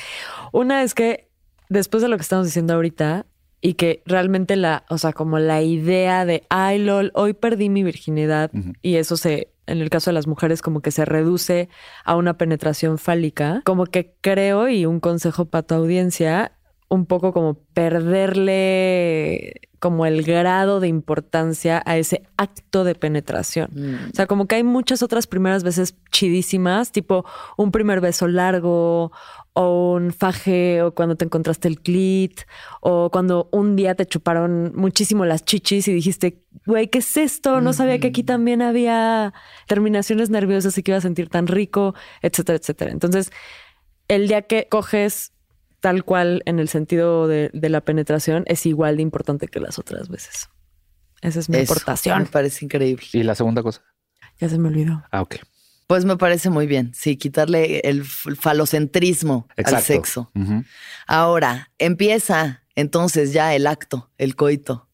Una 0.51 0.83
es 0.83 0.93
que 0.93 1.29
después 1.69 2.03
de 2.03 2.09
lo 2.09 2.17
que 2.17 2.23
estamos 2.23 2.45
diciendo 2.45 2.73
ahorita 2.73 3.25
y 3.61 3.73
que 3.75 4.03
realmente 4.05 4.55
la, 4.55 4.85
o 4.89 4.97
sea, 4.97 5.13
como 5.13 5.39
la 5.39 5.61
idea 5.61 6.25
de, 6.25 6.43
ay, 6.49 6.79
lol, 6.79 7.11
hoy 7.13 7.33
perdí 7.33 7.69
mi 7.69 7.83
virginidad 7.83 8.51
y 8.81 8.95
eso 8.95 9.17
se, 9.17 9.51
en 9.67 9.79
el 9.79 9.89
caso 9.89 10.09
de 10.09 10.15
las 10.15 10.27
mujeres, 10.27 10.61
como 10.61 10.81
que 10.81 10.91
se 10.91 11.05
reduce 11.05 11.69
a 12.03 12.15
una 12.15 12.37
penetración 12.37 12.97
fálica, 12.97 13.61
como 13.65 13.85
que 13.85 14.15
creo 14.21 14.69
y 14.69 14.85
un 14.85 14.99
consejo 14.99 15.45
para 15.45 15.63
tu 15.63 15.75
audiencia, 15.75 16.53
un 16.89 17.05
poco 17.05 17.31
como 17.33 17.53
perderle 17.73 19.61
como 19.79 20.05
el 20.05 20.23
grado 20.23 20.79
de 20.79 20.89
importancia 20.89 21.81
a 21.85 21.97
ese 21.97 22.23
acto 22.35 22.83
de 22.83 22.95
penetración. 22.95 23.69
Mm. 23.73 24.09
O 24.11 24.15
sea, 24.15 24.27
como 24.27 24.45
que 24.45 24.55
hay 24.55 24.63
muchas 24.63 25.01
otras 25.01 25.25
primeras 25.25 25.63
veces 25.63 25.95
chidísimas, 26.11 26.91
tipo 26.91 27.25
un 27.57 27.71
primer 27.71 28.01
beso 28.01 28.27
largo 28.27 29.11
o 29.53 29.93
un 29.93 30.11
faje 30.11 30.81
o 30.81 30.93
cuando 30.93 31.15
te 31.15 31.25
encontraste 31.25 31.67
el 31.67 31.79
clit 31.79 32.41
o 32.81 33.09
cuando 33.09 33.49
un 33.51 33.75
día 33.75 33.95
te 33.95 34.05
chuparon 34.05 34.73
muchísimo 34.75 35.25
las 35.25 35.45
chichis 35.45 35.87
y 35.87 35.93
dijiste, 35.93 36.43
güey, 36.65 36.87
¿qué 36.89 36.99
es 36.99 37.17
esto? 37.17 37.61
No 37.61 37.71
sabía 37.71 37.99
que 37.99 38.07
aquí 38.07 38.23
también 38.23 38.61
había 38.61 39.33
terminaciones 39.67 40.29
nerviosas 40.29 40.77
y 40.77 40.83
que 40.83 40.91
iba 40.91 40.97
a 40.97 41.01
sentir 41.01 41.29
tan 41.29 41.47
rico, 41.47 41.95
etcétera, 42.21 42.57
etcétera. 42.57 42.91
Entonces, 42.91 43.31
el 44.07 44.27
día 44.27 44.41
que 44.41 44.67
coges 44.69 45.31
tal 45.79 46.03
cual 46.03 46.41
en 46.45 46.59
el 46.59 46.69
sentido 46.69 47.27
de, 47.27 47.51
la 47.53 47.81
penetración 47.81 48.43
es 48.47 48.65
igual 48.65 48.97
de 48.97 49.03
importante 49.03 49.47
que 49.47 49.59
las 49.59 49.79
otras 49.79 50.09
veces. 50.09 50.49
Esa 51.21 51.39
es 51.39 51.49
mi 51.49 51.57
aportación. 51.57 52.23
Me 52.23 52.25
parece 52.25 52.65
increíble. 52.65 53.05
¿Y 53.13 53.23
la 53.23 53.35
segunda 53.35 53.61
cosa? 53.61 53.83
Ya 54.39 54.49
se 54.49 54.57
me 54.57 54.69
olvidó. 54.69 55.03
Ah, 55.11 55.21
ok. 55.21 55.35
Pues 55.87 56.05
me 56.05 56.17
parece 56.17 56.49
muy 56.49 56.67
bien. 56.67 56.91
Sí, 56.93 57.17
quitarle 57.17 57.79
el 57.79 58.05
falocentrismo 58.05 59.47
al 59.57 59.81
sexo. 59.81 60.31
Ahora, 61.07 61.71
empieza 61.77 62.63
entonces 62.75 63.33
ya 63.33 63.55
el 63.55 63.67
acto, 63.67 64.11
el 64.17 64.35
coito. 64.35 64.87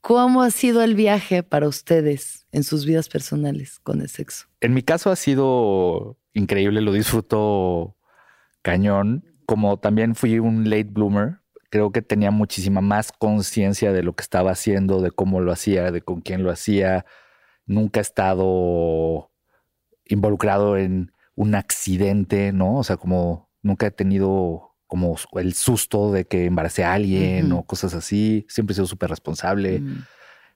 ¿Cómo 0.00 0.42
ha 0.42 0.50
sido 0.50 0.82
el 0.82 0.96
viaje 0.96 1.44
para 1.44 1.68
ustedes 1.68 2.46
en 2.50 2.64
sus 2.64 2.84
vidas 2.86 3.08
personales 3.08 3.78
con 3.78 4.00
el 4.00 4.08
sexo? 4.08 4.46
En 4.60 4.74
mi 4.74 4.82
caso 4.82 5.10
ha 5.10 5.16
sido 5.16 6.18
increíble, 6.32 6.80
lo 6.80 6.92
disfruto 6.92 7.96
cañón 8.62 9.31
como 9.46 9.78
también 9.78 10.14
fui 10.14 10.38
un 10.38 10.68
late 10.68 10.84
bloomer, 10.84 11.38
creo 11.70 11.90
que 11.90 12.02
tenía 12.02 12.30
muchísima 12.30 12.80
más 12.80 13.12
conciencia 13.12 13.92
de 13.92 14.02
lo 14.02 14.14
que 14.14 14.22
estaba 14.22 14.50
haciendo, 14.50 15.00
de 15.00 15.10
cómo 15.10 15.40
lo 15.40 15.52
hacía, 15.52 15.90
de 15.90 16.02
con 16.02 16.20
quién 16.20 16.42
lo 16.42 16.50
hacía. 16.50 17.06
Nunca 17.64 18.00
he 18.00 18.02
estado 18.02 19.30
involucrado 20.04 20.76
en 20.76 21.12
un 21.34 21.54
accidente, 21.54 22.52
¿no? 22.52 22.78
O 22.78 22.84
sea, 22.84 22.96
como 22.96 23.50
nunca 23.62 23.86
he 23.86 23.90
tenido 23.90 24.74
como 24.86 25.16
el 25.36 25.54
susto 25.54 26.12
de 26.12 26.26
que 26.26 26.44
embaracé 26.44 26.84
a 26.84 26.92
alguien 26.92 27.50
o 27.52 27.62
cosas 27.62 27.94
así. 27.94 28.44
Siempre 28.50 28.72
he 28.72 28.74
sido 28.74 28.86
súper 28.86 29.08
responsable. 29.08 29.80
Mm. 29.80 30.04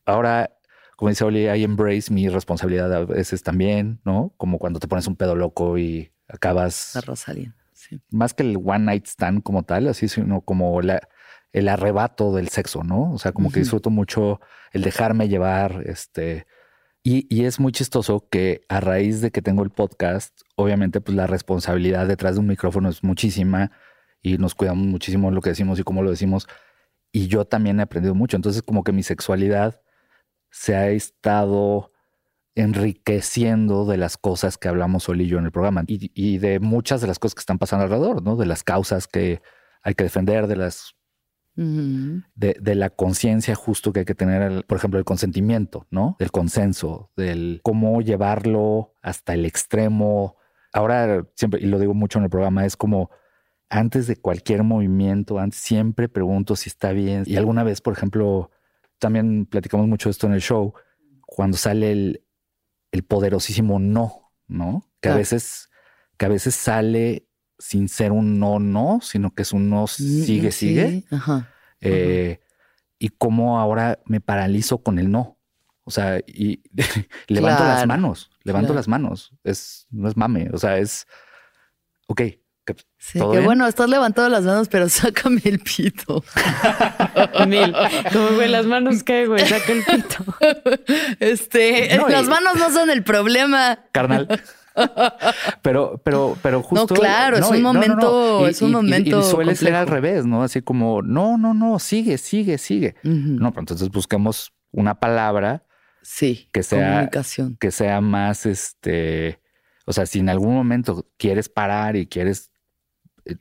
Ahora, 0.04 0.50
como 0.96 1.08
dice 1.08 1.24
Oli, 1.24 1.48
I 1.48 1.64
embrace 1.64 2.12
mi 2.12 2.28
responsabilidad 2.28 2.92
a 2.92 3.06
veces 3.06 3.42
también, 3.42 4.00
¿no? 4.04 4.34
Como 4.36 4.58
cuando 4.58 4.78
te 4.78 4.88
pones 4.88 5.06
un 5.06 5.16
pedo 5.16 5.34
loco 5.34 5.78
y 5.78 6.12
acabas... 6.28 6.92
más 8.10 8.34
que 8.34 8.42
el 8.42 8.56
one 8.56 8.80
night 8.80 9.06
stand 9.06 9.42
como 9.42 9.62
tal, 9.62 9.88
así, 9.88 10.08
sino 10.08 10.40
como 10.40 10.80
la, 10.82 11.08
el 11.52 11.68
arrebato 11.68 12.34
del 12.34 12.48
sexo, 12.48 12.84
¿no? 12.84 13.12
O 13.12 13.18
sea, 13.18 13.32
como 13.32 13.50
que 13.50 13.60
disfruto 13.60 13.90
mucho 13.90 14.40
el 14.72 14.82
dejarme 14.82 15.28
llevar, 15.28 15.82
este, 15.86 16.46
y, 17.02 17.26
y, 17.34 17.44
es 17.44 17.60
muy 17.60 17.72
chistoso 17.72 18.28
que 18.28 18.62
a 18.68 18.80
raíz 18.80 19.20
de 19.20 19.30
que 19.30 19.40
tengo 19.40 19.62
el 19.62 19.70
podcast, 19.70 20.40
obviamente, 20.56 21.00
pues 21.00 21.16
la 21.16 21.26
responsabilidad 21.28 22.06
detrás 22.08 22.34
de 22.34 22.40
un 22.40 22.48
micrófono 22.48 22.88
es 22.88 23.04
muchísima 23.04 23.70
y 24.22 24.38
nos 24.38 24.56
cuidamos 24.56 24.86
muchísimo 24.86 25.30
lo 25.30 25.40
que 25.40 25.50
decimos 25.50 25.78
y 25.78 25.84
cómo 25.84 26.02
lo 26.02 26.10
decimos. 26.10 26.48
Y 27.12 27.28
yo 27.28 27.44
también 27.44 27.78
he 27.78 27.84
aprendido 27.84 28.16
mucho. 28.16 28.36
Entonces, 28.36 28.62
como 28.62 28.82
que 28.82 28.90
mi 28.90 29.04
sexualidad 29.04 29.80
se 30.50 30.74
ha 30.74 30.88
estado 30.88 31.92
enriqueciendo 32.56 33.84
de 33.84 33.98
las 33.98 34.16
cosas 34.16 34.56
que 34.56 34.68
hablamos 34.68 35.04
Sol 35.04 35.20
y 35.20 35.28
yo 35.28 35.38
en 35.38 35.44
el 35.44 35.52
programa 35.52 35.84
y, 35.86 36.38
de 36.38 36.58
muchas 36.58 37.02
de 37.02 37.06
las 37.06 37.18
cosas 37.18 37.34
que 37.34 37.40
están 37.40 37.58
pasando 37.58 37.84
alrededor, 37.84 38.22
¿no? 38.22 38.34
De 38.36 38.46
las 38.46 38.64
causas 38.64 39.06
que 39.06 39.42
hay 39.82 39.94
que 39.94 40.04
defender, 40.04 40.46
de 40.48 40.56
las 40.56 40.96
de, 41.54 42.74
la 42.74 42.90
conciencia 42.90 43.54
justo 43.54 43.92
que 43.92 44.00
hay 44.00 44.04
que 44.04 44.14
tener, 44.14 44.66
por 44.66 44.76
ejemplo, 44.76 44.98
el 44.98 45.04
consentimiento, 45.04 45.86
¿no? 45.90 46.16
Del 46.18 46.30
consenso, 46.30 47.10
del 47.16 47.60
cómo 47.62 48.00
llevarlo 48.00 48.94
hasta 49.02 49.34
el 49.34 49.44
extremo. 49.44 50.36
Ahora 50.72 51.26
siempre, 51.34 51.60
y 51.62 51.66
lo 51.66 51.78
digo 51.78 51.94
mucho 51.94 52.18
en 52.18 52.24
el 52.24 52.30
programa, 52.30 52.66
es 52.66 52.76
como 52.76 53.10
antes 53.68 54.06
de 54.06 54.16
cualquier 54.16 54.64
movimiento, 54.64 55.38
antes 55.38 55.60
siempre 55.60 56.08
pregunto 56.08 56.56
si 56.56 56.68
está 56.68 56.92
bien. 56.92 57.24
Y 57.26 57.36
alguna 57.36 57.64
vez, 57.64 57.80
por 57.80 57.94
ejemplo, 57.94 58.50
también 58.98 59.46
platicamos 59.46 59.88
mucho 59.88 60.08
esto 60.10 60.26
en 60.26 60.34
el 60.34 60.40
show, 60.40 60.74
cuando 61.26 61.56
sale 61.56 61.92
el, 61.92 62.25
el 62.92 63.02
poderosísimo 63.04 63.78
no, 63.78 64.32
¿no? 64.46 64.88
Que 65.00 65.08
a 65.08 65.16
veces, 65.16 65.70
que 66.16 66.26
a 66.26 66.28
veces 66.28 66.54
sale 66.54 67.28
sin 67.58 67.88
ser 67.88 68.12
un 68.12 68.38
no, 68.38 68.58
no, 68.58 69.00
sino 69.02 69.34
que 69.34 69.42
es 69.42 69.52
un 69.52 69.70
no, 69.70 69.84
mm, 69.84 69.88
sigue, 69.88 70.52
sigue. 70.52 71.04
Eh, 71.80 72.40
y 72.98 73.08
cómo 73.10 73.60
ahora 73.60 74.00
me 74.06 74.20
paralizo 74.20 74.78
con 74.78 74.98
el 74.98 75.10
no. 75.10 75.38
O 75.84 75.90
sea, 75.90 76.18
y 76.26 76.62
levanto 77.28 77.64
las 77.64 77.86
manos, 77.86 78.30
levanto 78.42 78.74
las 78.74 78.88
manos. 78.88 79.32
Es, 79.44 79.86
no 79.90 80.08
es 80.08 80.16
mame. 80.16 80.50
O 80.52 80.58
sea, 80.58 80.78
es, 80.78 81.06
ok, 82.08 82.22
Sí, 82.98 83.18
que 83.18 83.40
bueno, 83.40 83.66
estás 83.66 83.88
levantando 83.88 84.30
las 84.30 84.44
manos, 84.44 84.68
pero 84.68 84.88
sácame 84.90 85.40
el 85.44 85.60
pito. 85.60 86.24
Mil. 87.46 87.74
Como, 88.12 88.28
güey, 88.36 88.48
las 88.48 88.66
manos 88.66 89.02
qué, 89.02 89.26
güey, 89.26 89.46
saca 89.46 89.72
el 89.72 89.84
pito. 89.84 90.24
Este, 91.20 91.96
las 92.08 92.26
manos 92.26 92.56
no 92.56 92.70
son 92.70 92.90
el 92.90 93.02
problema. 93.02 93.78
Carnal. 93.92 94.28
Pero, 95.62 96.00
pero, 96.04 96.36
pero 96.42 96.62
justo. 96.62 96.94
No, 96.94 97.00
claro, 97.00 97.36
es 97.38 97.48
un 97.48 97.62
momento, 97.62 98.46
es 98.46 98.60
un 98.62 98.72
momento. 98.72 99.20
Y, 99.20 99.22
suele 99.22 99.54
ser 99.54 99.74
al 99.74 99.86
revés, 99.86 100.26
¿no? 100.26 100.42
Así 100.42 100.62
como, 100.62 101.02
no, 101.02 101.38
no, 101.38 101.54
no, 101.54 101.78
sigue, 101.78 102.18
sigue, 102.18 102.58
sigue. 102.58 102.96
No, 103.02 103.50
pero 103.50 103.62
entonces 103.62 103.88
buscamos 103.90 104.52
una 104.72 104.98
palabra. 104.98 105.64
Sí. 106.02 106.48
Que 106.52 106.62
sea. 106.62 106.92
Comunicación. 106.92 107.56
Que 107.58 107.70
sea 107.70 108.00
más 108.00 108.46
este. 108.46 109.40
O 109.86 109.92
sea, 109.92 110.04
si 110.06 110.18
en 110.18 110.28
algún 110.28 110.54
momento 110.54 111.06
quieres 111.16 111.48
parar 111.48 111.96
y 111.96 112.06
quieres 112.06 112.50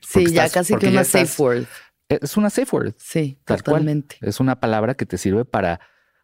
Sí, 0.02 0.32
ya 0.32 0.50
casi 0.50 0.76
que 0.76 0.88
una 0.88 1.04
safe 1.04 1.42
word. 1.42 1.66
Es 2.10 2.38
una 2.38 2.50
safe 2.50 2.76
word. 2.76 2.94
Sí, 2.98 3.40
totalmente. 3.46 4.18
Es 4.22 4.40
una 4.40 4.60
palabra 4.60 4.96
que 4.96 5.06
te 5.06 5.18
sirve 5.18 5.46
para, 5.46 5.80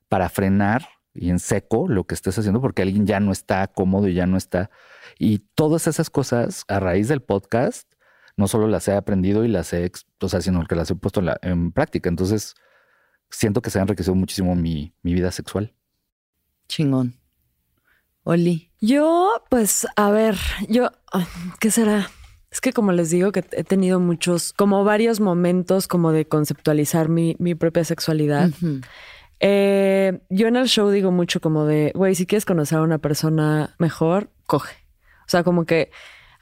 para 0.09 0.30
frenar 0.30 0.88
y 1.14 1.30
en 1.30 1.39
seco 1.39 1.88
lo 1.88 2.05
que 2.05 2.16
estés 2.16 2.38
haciendo 2.38 2.62
porque 2.62 2.82
alguien 2.82 3.05
ya 3.05 3.20
no 3.20 3.32
está 3.32 3.68
cómodo 3.68 4.07
y 4.07 4.14
ya 4.14 4.28
no 4.28 4.38
está. 4.38 4.70
Y 5.20 5.39
todas 5.55 5.88
esas 5.88 6.09
cosas 6.09 6.64
a 6.68 6.80
raíz 6.80 7.07
del 7.07 7.22
podcast, 7.22 7.91
no 8.38 8.47
solo 8.47 8.68
las 8.68 8.88
he 8.88 8.93
aprendido 8.93 9.43
y 9.43 9.47
las 9.47 9.74
he, 9.74 9.91
o 10.20 10.30
sea, 10.30 10.41
sino 10.41 10.66
que 10.66 10.76
las 10.76 10.89
he 10.89 10.95
puesto 10.95 11.22
en, 11.41 11.72
práctica. 11.72 12.09
Entonces, 12.09 12.55
siento 13.30 13.62
que 13.62 13.70
se 13.70 13.80
ha 13.80 13.82
enriquecido 13.82 14.16
muchísimo 14.16 14.55
mi, 14.55 14.93
mi 15.01 15.14
vida 15.14 15.32
sexual. 15.32 15.74
Chingón. 16.68 17.16
Oli. 18.24 18.72
Yo, 18.80 19.43
pues, 19.49 19.86
a 19.95 20.12
ver, 20.12 20.38
yo, 20.70 20.89
¿qué 21.59 21.72
será? 21.72 22.09
Es 22.52 22.60
que 22.60 22.74
como 22.74 22.91
les 22.91 23.10
digo 23.10 23.32
que 23.32 23.45
he 23.54 23.64
tenido 23.64 23.99
muchos, 24.02 24.52
como 24.52 24.84
varios 24.84 25.22
momentos 25.22 25.88
como 25.88 26.12
de 26.12 26.26
conceptualizar 26.26 27.08
mi, 27.08 27.36
propia 27.56 27.86
sexualidad. 27.86 28.49
Eh, 29.43 30.20
yo 30.30 30.47
en 30.47 30.56
el 30.56 30.68
show 30.68 30.89
digo 30.89 31.10
mucho 31.10 31.41
como 31.41 31.66
de, 31.66 31.91
güey, 31.95 32.14
si 32.14 32.28
quieres 32.28 32.45
conocer 32.45 32.78
a 32.78 32.84
una 32.84 32.99
persona 32.99 33.74
mejor, 33.80 34.30
coge. 34.45 34.76
O 35.22 35.30
sea, 35.32 35.43
como 35.43 35.66
que 35.66 35.89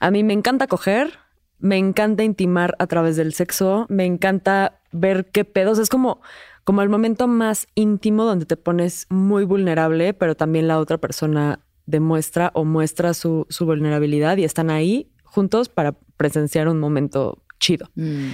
a 0.00 0.10
mí 0.10 0.22
me 0.22 0.34
encanta 0.34 0.66
coger, 0.66 1.18
me 1.58 1.78
encanta 1.78 2.24
intimar 2.24 2.74
a 2.78 2.86
través 2.88 3.16
del 3.16 3.32
sexo, 3.32 3.86
me 3.88 4.04
encanta 4.04 4.80
ver 4.92 5.30
qué 5.30 5.44
pedos. 5.46 5.78
Es 5.78 5.88
como, 5.88 6.20
como 6.64 6.82
el 6.82 6.88
momento 6.88 7.26
más 7.26 7.68
íntimo 7.74 8.24
donde 8.24 8.46
te 8.46 8.56
pones 8.56 9.06
muy 9.08 9.44
vulnerable, 9.44 10.12
pero 10.12 10.34
también 10.34 10.68
la 10.68 10.78
otra 10.78 10.98
persona 10.98 11.60
demuestra 11.86 12.50
o 12.54 12.64
muestra 12.64 13.14
su, 13.14 13.46
su 13.48 13.64
vulnerabilidad 13.64 14.36
y 14.36 14.44
están 14.44 14.70
ahí 14.70 15.10
juntos 15.30 15.68
para 15.68 15.92
presenciar 16.16 16.68
un 16.68 16.78
momento 16.78 17.42
chido. 17.58 17.88
Mm. 17.94 18.30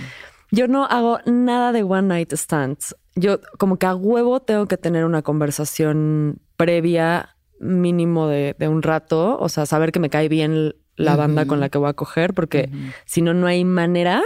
Yo 0.50 0.68
no 0.68 0.84
hago 0.86 1.18
nada 1.26 1.72
de 1.72 1.82
one 1.82 2.08
night 2.08 2.32
stands. 2.34 2.96
Yo 3.14 3.40
como 3.58 3.78
que 3.78 3.86
a 3.86 3.94
huevo 3.94 4.40
tengo 4.40 4.66
que 4.66 4.76
tener 4.76 5.04
una 5.04 5.22
conversación 5.22 6.40
previa 6.56 7.36
mínimo 7.58 8.28
de, 8.28 8.54
un 8.68 8.82
rato, 8.82 9.38
o 9.38 9.48
sea, 9.48 9.66
saber 9.66 9.92
que 9.92 10.00
me 10.00 10.10
cae 10.10 10.28
bien 10.28 10.74
la 10.94 11.16
banda 11.16 11.46
con 11.46 11.60
la 11.60 11.68
que 11.68 11.78
voy 11.78 11.88
a 11.88 11.94
coger, 11.94 12.34
porque 12.34 12.70
si 13.04 13.22
no, 13.22 13.34
no 13.34 13.46
hay 13.46 13.64
manera 13.64 14.22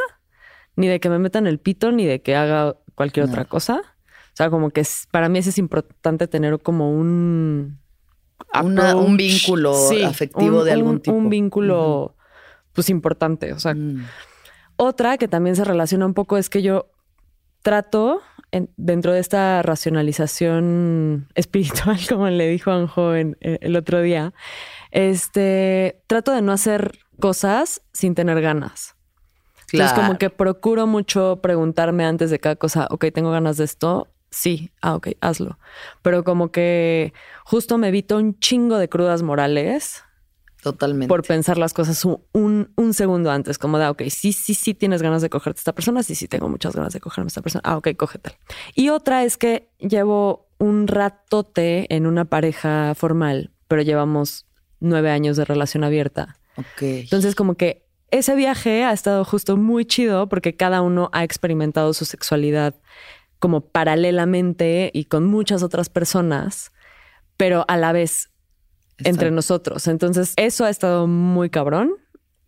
ni 0.76 0.88
de 0.88 1.00
que 1.00 1.08
me 1.08 1.18
metan 1.18 1.46
el 1.46 1.58
pito, 1.58 1.92
ni 1.92 2.04
de 2.04 2.22
que 2.22 2.36
haga 2.36 2.76
cualquier 2.94 3.26
otra 3.26 3.44
cosa. 3.44 3.80
O 3.80 4.34
sea, 4.34 4.50
como 4.50 4.70
que 4.70 4.82
para 5.10 5.28
mí 5.28 5.38
es 5.38 5.58
importante 5.58 6.26
tener 6.26 6.60
como 6.60 6.92
un... 6.92 7.78
un 8.62 9.16
vínculo 9.16 9.74
afectivo 10.04 10.64
de 10.64 10.72
algún 10.72 11.00
tipo. 11.00 11.16
Un 11.16 11.28
vínculo 11.28 12.16
pues 12.72 12.90
importante. 12.90 13.52
O 13.52 13.58
sea, 13.58 13.74
mm. 13.74 14.06
otra 14.76 15.18
que 15.18 15.28
también 15.28 15.56
se 15.56 15.64
relaciona 15.64 16.06
un 16.06 16.14
poco 16.14 16.36
es 16.36 16.50
que 16.50 16.62
yo 16.62 16.90
trato 17.62 18.22
dentro 18.76 19.12
de 19.12 19.20
esta 19.20 19.62
racionalización 19.62 21.28
espiritual, 21.34 21.98
como 22.08 22.28
le 22.28 22.48
dijo 22.48 22.70
Anjo 22.70 23.14
en, 23.14 23.36
eh, 23.40 23.58
el 23.60 23.76
otro 23.76 24.00
día, 24.00 24.32
este, 24.90 26.02
trato 26.06 26.32
de 26.32 26.42
no 26.42 26.52
hacer 26.52 26.98
cosas 27.20 27.82
sin 27.92 28.14
tener 28.14 28.40
ganas. 28.40 28.96
Entonces, 29.72 29.96
como 29.96 30.18
que 30.18 30.30
procuro 30.30 30.88
mucho 30.88 31.38
preguntarme 31.40 32.04
antes 32.04 32.30
de 32.30 32.40
cada 32.40 32.56
cosa, 32.56 32.88
ok, 32.90 33.06
tengo 33.14 33.30
ganas 33.30 33.56
de 33.56 33.64
esto. 33.64 34.08
Sí, 34.30 34.72
ah, 34.82 34.96
ok, 34.96 35.10
hazlo. 35.20 35.60
Pero 36.02 36.24
como 36.24 36.50
que 36.50 37.12
justo 37.44 37.78
me 37.78 37.88
evito 37.88 38.16
un 38.16 38.36
chingo 38.40 38.78
de 38.78 38.88
crudas 38.88 39.22
morales 39.22 40.02
Totalmente. 40.62 41.08
Por 41.08 41.22
pensar 41.22 41.56
las 41.58 41.72
cosas 41.72 42.04
un, 42.04 42.70
un, 42.76 42.94
segundo 42.94 43.30
antes, 43.30 43.58
como 43.58 43.78
de, 43.78 43.88
ok, 43.88 44.02
sí, 44.10 44.32
sí, 44.32 44.54
sí 44.54 44.74
tienes 44.74 45.00
ganas 45.02 45.22
de 45.22 45.30
cogerte 45.30 45.58
a 45.58 45.60
esta 45.60 45.74
persona, 45.74 46.02
sí, 46.02 46.14
sí 46.14 46.28
tengo 46.28 46.48
muchas 46.48 46.76
ganas 46.76 46.92
de 46.92 47.00
cogerme 47.00 47.26
a 47.26 47.28
esta 47.28 47.42
persona, 47.42 47.62
ah, 47.64 47.76
ok, 47.78 47.88
cógetela. 47.96 48.36
Y 48.74 48.90
otra 48.90 49.24
es 49.24 49.36
que 49.36 49.70
llevo 49.78 50.48
un 50.58 50.86
ratote 50.86 51.94
en 51.94 52.06
una 52.06 52.26
pareja 52.26 52.94
formal, 52.94 53.50
pero 53.68 53.82
llevamos 53.82 54.46
nueve 54.80 55.10
años 55.10 55.36
de 55.36 55.44
relación 55.44 55.84
abierta. 55.84 56.36
Ok. 56.56 56.82
Entonces, 56.82 57.34
como 57.34 57.54
que 57.54 57.86
ese 58.10 58.34
viaje 58.34 58.84
ha 58.84 58.92
estado 58.92 59.24
justo 59.24 59.56
muy 59.56 59.84
chido 59.84 60.28
porque 60.28 60.56
cada 60.56 60.82
uno 60.82 61.10
ha 61.12 61.24
experimentado 61.24 61.94
su 61.94 62.04
sexualidad 62.04 62.74
como 63.38 63.62
paralelamente 63.62 64.90
y 64.92 65.04
con 65.04 65.24
muchas 65.24 65.62
otras 65.62 65.88
personas, 65.88 66.72
pero 67.36 67.64
a 67.68 67.76
la 67.76 67.92
vez 67.92 68.29
entre 69.04 69.30
nosotros. 69.30 69.86
Entonces, 69.86 70.34
eso 70.36 70.64
ha 70.64 70.70
estado 70.70 71.06
muy 71.06 71.50
cabrón 71.50 71.94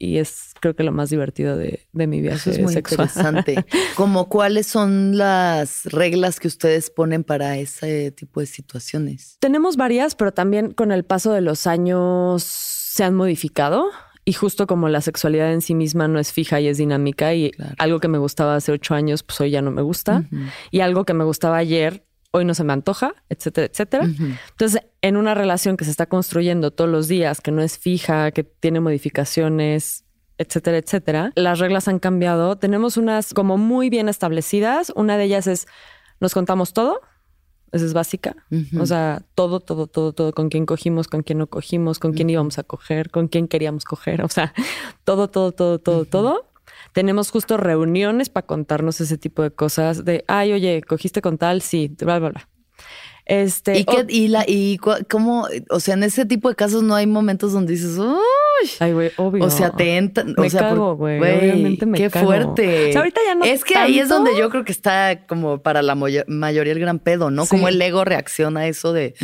y 0.03 0.18
es 0.18 0.53
creo 0.61 0.74
que 0.74 0.82
lo 0.82 0.90
más 0.90 1.11
divertido 1.11 1.57
de, 1.57 1.86
mi 1.92 2.20
viaje 2.20 2.50
es 2.50 2.59
muy 2.61 2.74
interesante. 2.74 3.64
como 3.96 4.28
cuáles 4.28 4.66
son 4.66 5.16
las 5.16 5.84
reglas 5.84 6.40
que 6.40 6.48
ustedes 6.48 6.90
ponen 6.90 7.22
para 7.22 7.57
ese 7.57 8.11
tipo 8.11 8.40
de 8.40 8.46
situaciones. 8.46 9.36
Tenemos 9.38 9.76
varias, 9.76 10.16
pero 10.16 10.32
también 10.32 10.72
con 10.72 10.90
el 10.90 11.05
paso 11.05 11.32
de 11.32 11.40
los 11.40 11.68
años 11.68 12.42
se 12.42 13.05
han 13.05 13.14
modificado. 13.14 13.90
Y 14.24 14.34
justo 14.34 14.66
como 14.68 14.88
la 14.88 15.00
sexualidad 15.00 15.53
en 15.53 15.62
sí 15.62 15.74
misma 15.74 16.07
no 16.07 16.18
es 16.18 16.32
fija 16.32 16.61
y 16.61 16.68
es 16.68 16.78
dinámica 16.78 17.34
y 17.34 17.50
algo 17.78 17.98
que 17.98 18.07
me 18.07 18.18
gustaba 18.18 18.55
hace 18.55 18.70
ocho 18.70 18.94
años, 18.94 19.24
pues 19.24 19.40
hoy 19.40 19.50
ya 19.50 19.62
no 19.62 19.72
me 19.72 19.82
gusta. 19.82 20.24
Y 20.70 20.80
algo 20.80 21.05
que 21.05 21.12
me 21.14 21.24
gustaba 21.24 21.57
ayer, 21.57 22.05
hoy 22.33 22.45
no 22.45 22.55
se 22.55 22.64
me 22.64 22.72
antoja, 22.72 23.14
etcétera, 23.28 23.66
etcétera. 23.66 24.05
Entonces, 24.05 24.83
en 25.03 25.16
una 25.16 25.35
relación 25.35 25.76
que 25.76 25.85
se 25.85 25.91
está 25.91 26.07
construyendo 26.07 26.70
todos 26.70 26.91
los 26.91 27.07
días, 27.07 27.41
que 27.41 27.53
no 27.53 27.62
es 27.62 27.78
fija, 27.78 28.33
que 28.33 28.43
tiene 28.43 28.80
modificaciones, 28.80 30.05
etcétera, 30.39 30.78
etcétera, 30.78 31.33
las 31.37 31.59
reglas 31.59 31.89
han 31.89 31.99
cambiado. 31.99 32.57
Tenemos 32.57 32.97
unas 32.97 33.35
como 33.35 33.59
muy 33.59 33.91
bien 33.91 34.09
establecidas. 34.09 34.93
Una 34.97 35.16
de 35.16 35.24
ellas 35.24 35.47
es, 35.47 35.66
nos 36.20 36.33
contamos 36.33 36.72
todo. 36.72 37.01
Esa 37.70 37.85
es 37.85 37.93
básica. 37.93 38.37
O 38.78 38.87
sea, 38.87 39.22
todo, 39.35 39.61
todo, 39.61 39.87
todo, 39.87 40.12
todo. 40.12 40.33
Con 40.33 40.49
quién 40.49 40.66
cogimos, 40.66 41.09
con 41.09 41.22
quién 41.22 41.39
no 41.39 41.47
cogimos, 41.47 41.99
con 41.99 42.12
quién 42.12 42.28
íbamos 42.28 42.59
a 42.59 42.62
coger, 42.64 43.11
con 43.11 43.28
quién 43.28 43.47
queríamos 43.47 43.85
coger. 43.85 44.22
O 44.22 44.28
sea, 44.28 44.53
todo, 45.05 45.28
todo, 45.28 45.53
todo, 45.53 45.78
todo, 45.78 46.05
todo 46.07 46.51
tenemos 46.93 47.30
justo 47.30 47.57
reuniones 47.57 48.28
para 48.28 48.47
contarnos 48.47 49.01
ese 49.01 49.18
tipo 49.18 49.43
de 49.43 49.51
cosas 49.51 50.05
de, 50.05 50.24
ay, 50.28 50.53
oye, 50.53 50.82
cogiste 50.82 51.22
con 51.22 51.38
tal, 51.38 51.62
sí, 51.62 51.95
bla, 51.99 52.18
bla, 52.18 52.30
bla. 52.30 52.49
Este, 53.24 53.78
¿Y, 53.78 53.84
qué, 53.84 54.05
y, 54.09 54.28
la, 54.28 54.45
y 54.47 54.78
cómo, 55.09 55.47
o 55.70 55.80
sea, 55.80 55.95
en 55.95 56.03
ese 56.03 56.26
tipo 56.26 56.49
de 56.49 56.57
casos 56.57 56.82
no 56.82 56.95
hay 56.95 57.07
momentos 57.07 57.53
donde 57.53 57.72
dices, 57.72 57.97
uy, 57.97 58.68
ay, 58.80 58.93
güey, 58.93 59.12
obvio. 59.16 59.45
O 59.45 59.51
sea, 59.51 59.70
te 59.70 59.97
entran, 59.97 60.34
me 60.36 60.49
o 60.49 60.51
sea, 60.51 60.61
cago, 60.61 60.97
güey, 60.97 61.20
obviamente 61.20 61.86
me 61.86 61.99
qué 61.99 62.11
fuerte. 62.11 62.88
O 62.88 62.93
sea, 62.93 63.01
ahorita 63.01 63.20
ya 63.24 63.34
no 63.36 63.45
Es 63.45 63.64
que 63.64 63.76
ahí 63.76 64.01
es 64.01 64.09
donde 64.09 64.32
yo 64.36 64.51
creo 64.51 64.64
que 64.64 64.72
está 64.72 65.24
como 65.26 65.62
para 65.62 65.82
la 65.82 65.95
mayoría 65.95 66.72
el 66.72 66.80
gran 66.80 66.99
pedo, 66.99 67.30
¿no? 67.30 67.47
Como 67.47 67.68
el 67.68 67.80
ego 67.80 68.05
reacciona 68.05 68.61
a 68.61 68.66
eso 68.66 68.93
de... 68.93 69.14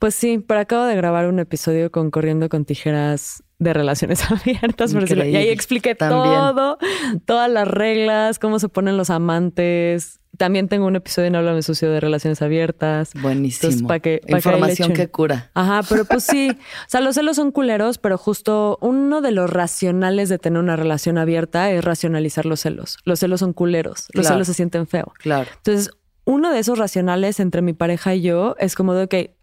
Pues 0.00 0.14
sí, 0.14 0.38
pero 0.38 0.60
acabo 0.60 0.84
de 0.86 0.96
grabar 0.96 1.28
un 1.28 1.38
episodio 1.38 1.92
con 1.92 2.10
Corriendo 2.10 2.48
con 2.48 2.64
Tijeras 2.64 3.44
de 3.62 3.72
relaciones 3.72 4.22
abiertas. 4.30 4.92
Por 4.92 5.10
y 5.10 5.36
ahí 5.36 5.48
expliqué 5.48 5.94
todo, 5.94 6.78
todas 7.24 7.50
las 7.50 7.68
reglas, 7.68 8.38
cómo 8.38 8.58
se 8.58 8.68
ponen 8.68 8.96
los 8.96 9.10
amantes. 9.10 10.20
También 10.38 10.68
tengo 10.68 10.86
un 10.86 10.96
episodio 10.96 11.28
en 11.28 11.36
Háblame 11.36 11.60
Sucio 11.62 11.90
de 11.90 12.00
relaciones 12.00 12.40
abiertas. 12.40 13.12
Buenísimo. 13.20 13.86
para 13.86 14.00
que, 14.00 14.22
Información 14.26 14.94
que, 14.94 15.08
cura. 15.10 15.50
Ajá, 15.52 15.82
pero 15.86 16.06
pues 16.06 16.24
sí. 16.24 16.50
o 16.86 16.88
sea, 16.88 17.00
los 17.02 17.16
celos 17.16 17.36
son 17.36 17.52
culeros, 17.52 17.98
pero 17.98 18.16
justo 18.16 18.78
uno 18.80 19.20
de 19.20 19.30
los 19.30 19.50
racionales 19.50 20.30
de 20.30 20.38
tener 20.38 20.58
una 20.58 20.74
relación 20.74 21.18
abierta 21.18 21.70
es 21.70 21.84
racionalizar 21.84 22.46
los 22.46 22.60
celos. 22.60 22.96
Los 23.04 23.20
celos 23.20 23.40
son 23.40 23.52
culeros. 23.52 24.08
Los 24.14 24.26
celos 24.26 24.46
se 24.46 24.54
sienten 24.54 24.86
feo. 24.86 25.12
Claro. 25.18 25.50
Entonces, 25.58 25.90
uno 26.24 26.50
de 26.50 26.60
esos 26.60 26.78
racionales 26.78 27.38
entre 27.38 27.60
mi 27.60 27.74
pareja 27.74 28.14
y 28.14 28.22
yo 28.22 28.56
es 28.58 28.74
como 28.74 28.94
de 28.94 29.08
que, 29.08 29.36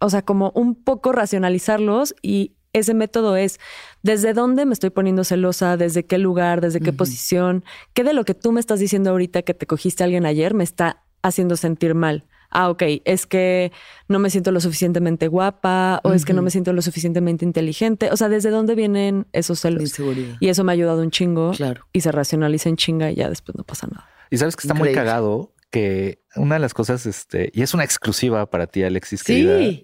o 0.00 0.10
sea, 0.10 0.22
como 0.22 0.50
un 0.56 0.74
poco 0.74 1.12
racionalizarlos 1.12 2.16
y 2.20 2.52
ese 2.74 2.92
método 2.92 3.36
es 3.36 3.58
desde 4.02 4.34
dónde 4.34 4.66
me 4.66 4.74
estoy 4.74 4.90
poniendo 4.90 5.24
celosa, 5.24 5.76
desde 5.78 6.04
qué 6.04 6.18
lugar, 6.18 6.60
desde 6.60 6.80
qué 6.80 6.92
posición, 6.92 7.64
qué 7.94 8.04
de 8.04 8.12
lo 8.12 8.24
que 8.24 8.34
tú 8.34 8.52
me 8.52 8.60
estás 8.60 8.80
diciendo 8.80 9.10
ahorita 9.10 9.40
que 9.42 9.54
te 9.54 9.66
cogiste 9.66 10.02
a 10.02 10.04
alguien 10.04 10.26
ayer 10.26 10.52
me 10.52 10.64
está 10.64 11.02
haciendo 11.22 11.56
sentir 11.56 11.94
mal. 11.94 12.26
ah, 12.56 12.70
ok, 12.70 12.82
es 13.04 13.26
que 13.26 13.72
no 14.06 14.20
me 14.20 14.30
siento 14.30 14.52
lo 14.52 14.60
suficientemente 14.60 15.26
guapa 15.26 16.00
o 16.04 16.12
es 16.12 16.24
que 16.24 16.34
no 16.34 16.42
me 16.42 16.50
siento 16.50 16.72
lo 16.72 16.82
suficientemente 16.82 17.44
inteligente. 17.44 18.10
O 18.12 18.16
sea, 18.16 18.28
¿desde 18.28 18.50
dónde 18.50 18.76
vienen 18.76 19.26
esos 19.32 19.58
celos? 19.58 19.82
Inseguridad. 19.82 20.36
Y 20.38 20.48
eso 20.50 20.62
me 20.62 20.70
ha 20.70 20.74
ayudado 20.74 21.00
un 21.02 21.10
chingo. 21.10 21.50
Claro. 21.50 21.86
Y 21.92 22.02
se 22.02 22.12
racionaliza 22.12 22.68
en 22.68 22.76
chinga 22.76 23.10
y 23.10 23.16
ya 23.16 23.28
después 23.28 23.56
no 23.56 23.64
pasa 23.64 23.88
nada. 23.88 24.08
Y 24.30 24.36
sabes 24.36 24.54
que 24.54 24.68
está 24.68 24.74
muy 24.74 24.92
cagado 24.92 25.52
que 25.72 26.22
una 26.36 26.54
de 26.54 26.60
las 26.60 26.74
cosas, 26.74 27.06
este, 27.06 27.50
y 27.52 27.62
es 27.62 27.74
una 27.74 27.82
exclusiva 27.82 28.48
para 28.48 28.68
ti, 28.68 28.84
Alexis, 28.84 29.20
Sí. 29.20 29.26
querida, 29.44 29.82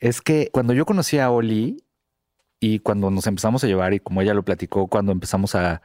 es 0.00 0.22
que 0.22 0.48
cuando 0.50 0.72
yo 0.72 0.86
conocí 0.86 1.18
a 1.18 1.30
Oli 1.30 1.76
y 2.60 2.80
cuando 2.80 3.10
nos 3.10 3.26
empezamos 3.26 3.62
a 3.62 3.66
llevar 3.66 3.94
y 3.94 4.00
como 4.00 4.22
ella 4.22 4.34
lo 4.34 4.44
platicó, 4.44 4.88
cuando 4.88 5.12
empezamos 5.12 5.54
a, 5.54 5.82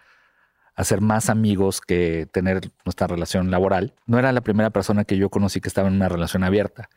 a 0.75 0.83
ser 0.83 1.01
más 1.01 1.29
amigos 1.29 1.81
que 1.81 2.27
tener 2.31 2.71
nuestra 2.85 3.07
relación 3.07 3.51
laboral, 3.51 3.93
no 4.05 4.17
era 4.19 4.31
la 4.31 4.41
primera 4.41 4.71
persona 4.71 5.05
que 5.05 5.17
yo 5.17 5.29
conocí 5.29 5.61
que 5.61 5.67
estaba 5.67 5.87
en 5.87 5.95
una 5.95 6.09
relación 6.09 6.43
abierta, 6.43 6.89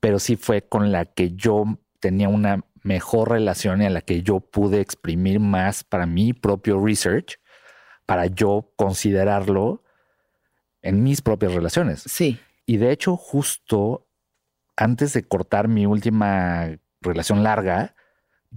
pero 0.00 0.18
sí 0.18 0.36
fue 0.36 0.62
con 0.62 0.92
la 0.92 1.04
que 1.04 1.32
yo 1.32 1.78
tenía 2.00 2.28
una 2.28 2.64
mejor 2.82 3.30
relación 3.30 3.82
y 3.82 3.86
a 3.86 3.90
la 3.90 4.02
que 4.02 4.22
yo 4.22 4.40
pude 4.40 4.80
exprimir 4.80 5.40
más 5.40 5.84
para 5.84 6.06
mi 6.06 6.32
propio 6.32 6.84
research, 6.84 7.38
para 8.06 8.26
yo 8.26 8.72
considerarlo 8.76 9.82
en 10.82 11.02
mis 11.02 11.22
propias 11.22 11.54
relaciones. 11.54 12.02
Sí. 12.06 12.38
Y 12.66 12.76
de 12.76 12.92
hecho, 12.92 13.16
justo 13.16 14.06
antes 14.76 15.12
de 15.12 15.26
cortar 15.26 15.68
mi 15.68 15.86
última 15.86 16.78
relación 17.00 17.42
larga, 17.42 17.94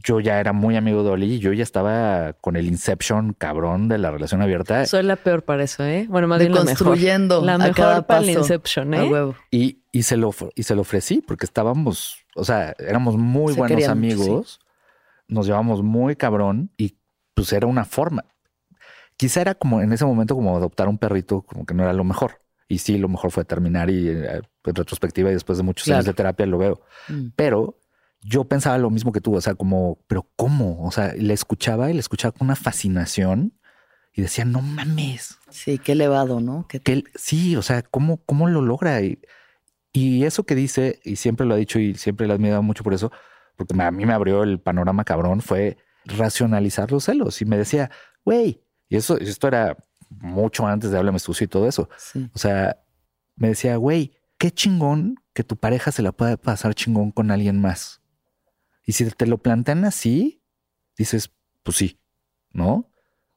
yo 0.04 0.20
ya 0.20 0.40
era 0.40 0.54
muy 0.54 0.76
amigo 0.76 1.04
de 1.04 1.10
Oli 1.10 1.34
y 1.36 1.40
yo 1.40 1.54
ya 1.54 1.64
estaba 1.64 2.34
con 2.34 2.56
el 2.56 2.68
Inception 2.68 3.34
cabrón 3.34 3.88
de 3.88 3.98
la 3.98 4.12
relación 4.12 4.42
abierta. 4.42 4.86
Soy 4.86 5.04
la 5.04 5.16
peor 5.16 5.44
para 5.44 5.64
eso, 5.64 5.84
¿eh? 5.84 6.06
Bueno, 6.10 6.28
más 6.28 6.40
De 6.40 6.46
bien 6.46 6.56
la 6.56 6.64
mejor. 6.64 6.88
construyendo 6.88 7.42
La 7.44 7.56
a 7.56 7.58
mejor 7.58 7.76
cada 7.76 8.08
para 8.08 8.20
el 8.20 8.28
paso. 8.28 8.40
Inception, 8.40 8.94
A 8.94 9.04
¿eh? 9.04 9.10
huevo. 9.10 9.36
Y, 9.52 9.82
y 9.92 10.04
se 10.04 10.18
lo, 10.18 10.34
y 10.56 10.64
se 10.64 10.76
lo 10.76 10.82
ofrecí 10.82 11.22
porque 11.26 11.46
estábamos, 11.46 12.18
o 12.36 12.44
sea, 12.44 12.76
éramos 12.80 13.18
muy 13.18 13.54
Se 13.54 13.60
buenos 13.60 13.76
querían 13.76 13.92
amigos, 13.92 14.60
nos 15.28 15.48
llevamos 15.48 15.82
muy 15.82 16.16
cabrón 16.16 16.70
y 16.78 16.98
pues 17.34 17.52
era 17.54 17.68
una 17.68 17.86
forma. 17.86 18.26
Quizá 19.16 19.42
era 19.42 19.56
como 19.56 19.82
en 19.82 19.92
ese 19.94 20.06
momento 20.06 20.36
como 20.36 20.56
adoptar 20.56 20.88
un 20.88 21.00
perrito, 21.00 21.42
como 21.42 21.66
que 21.66 21.74
no 21.74 21.84
era 21.84 21.94
lo 21.94 22.04
mejor. 22.04 22.42
Y 22.70 22.80
sí, 22.80 22.98
lo 22.98 23.08
mejor 23.08 23.32
fue 23.32 23.46
terminar 23.46 23.90
y 23.90 24.10
eh, 24.10 24.42
en 24.66 24.76
retrospectiva 24.76 25.30
y 25.32 25.34
después 25.34 25.58
de 25.58 25.64
muchos 25.64 25.88
años 25.90 26.06
de 26.06 26.14
terapia 26.14 26.46
lo 26.46 26.58
veo. 26.58 26.82
Mm. 27.08 27.28
Pero 27.36 27.80
yo 28.22 28.44
pensaba 28.46 28.78
lo 28.78 28.90
mismo 28.90 29.12
que 29.12 29.22
tú, 29.22 29.36
o 29.36 29.42
sea, 29.42 29.56
como, 29.56 30.00
pero 30.08 30.30
¿cómo? 30.36 30.84
O 30.86 30.92
sea, 30.92 31.14
le 31.14 31.34
escuchaba 31.34 31.90
y 31.90 31.94
le 31.94 32.00
escuchaba 32.00 32.32
con 32.32 32.48
una 32.48 32.56
fascinación 32.56 33.54
y 34.14 34.22
decía, 34.22 34.46
no 34.46 34.62
mames, 34.62 35.38
Sí, 35.50 35.78
qué 35.78 35.92
elevado, 35.94 36.40
¿no? 36.42 36.66
Qué 36.68 36.80
que 36.80 36.94
él- 36.94 37.04
sí, 37.16 37.56
o 37.56 37.62
sea, 37.62 37.84
¿cómo, 37.84 38.18
cómo 38.26 38.50
lo 38.50 38.62
logra? 38.62 39.02
Y, 39.02 39.20
y 39.94 40.24
eso 40.26 40.44
que 40.46 40.56
dice, 40.56 41.00
y 41.04 41.16
siempre 41.18 41.46
lo 41.46 41.54
ha 41.54 41.58
dicho 41.58 41.80
y 41.80 41.94
siempre 41.96 42.28
le 42.28 42.34
he 42.34 42.36
admirado 42.36 42.64
mucho 42.64 42.84
por 42.84 42.94
eso, 42.94 43.12
porque 43.56 43.80
a 43.82 43.92
mí 43.92 44.06
me 44.06 44.14
abrió 44.14 44.44
el 44.44 44.60
panorama 44.60 45.04
cabrón, 45.04 45.42
fue 45.42 45.78
racionalizar 46.06 46.92
los 46.92 47.06
celos. 47.06 47.42
Y 47.42 47.46
me 47.46 47.58
decía, 47.58 47.92
güey, 48.26 48.62
y 48.90 48.98
eso, 48.98 49.18
esto 49.18 49.48
era 49.48 49.78
mucho 50.10 50.66
antes 50.68 50.90
de 50.92 50.98
Háblame 50.98 51.20
Sucio 51.20 51.46
y 51.46 51.48
todo 51.48 51.68
eso. 51.68 51.90
Sí. 51.98 52.30
O 52.34 52.38
sea, 52.40 52.78
me 53.36 53.50
decía, 53.50 53.76
güey, 53.78 54.14
qué 54.38 54.52
chingón 54.52 55.16
que 55.34 55.44
tu 55.44 55.56
pareja 55.58 55.92
se 55.92 56.02
la 56.02 56.12
pueda 56.12 56.38
pasar 56.38 56.74
chingón 56.74 57.12
con 57.12 57.30
alguien 57.32 57.60
más. 57.62 58.02
Y 58.88 58.94
si 58.94 59.06
te 59.06 59.28
lo 59.28 59.38
plantean 59.38 59.86
así, 59.86 60.42
dices, 60.98 61.30
pues 61.62 61.78
sí, 61.78 62.00
¿no? 62.52 62.90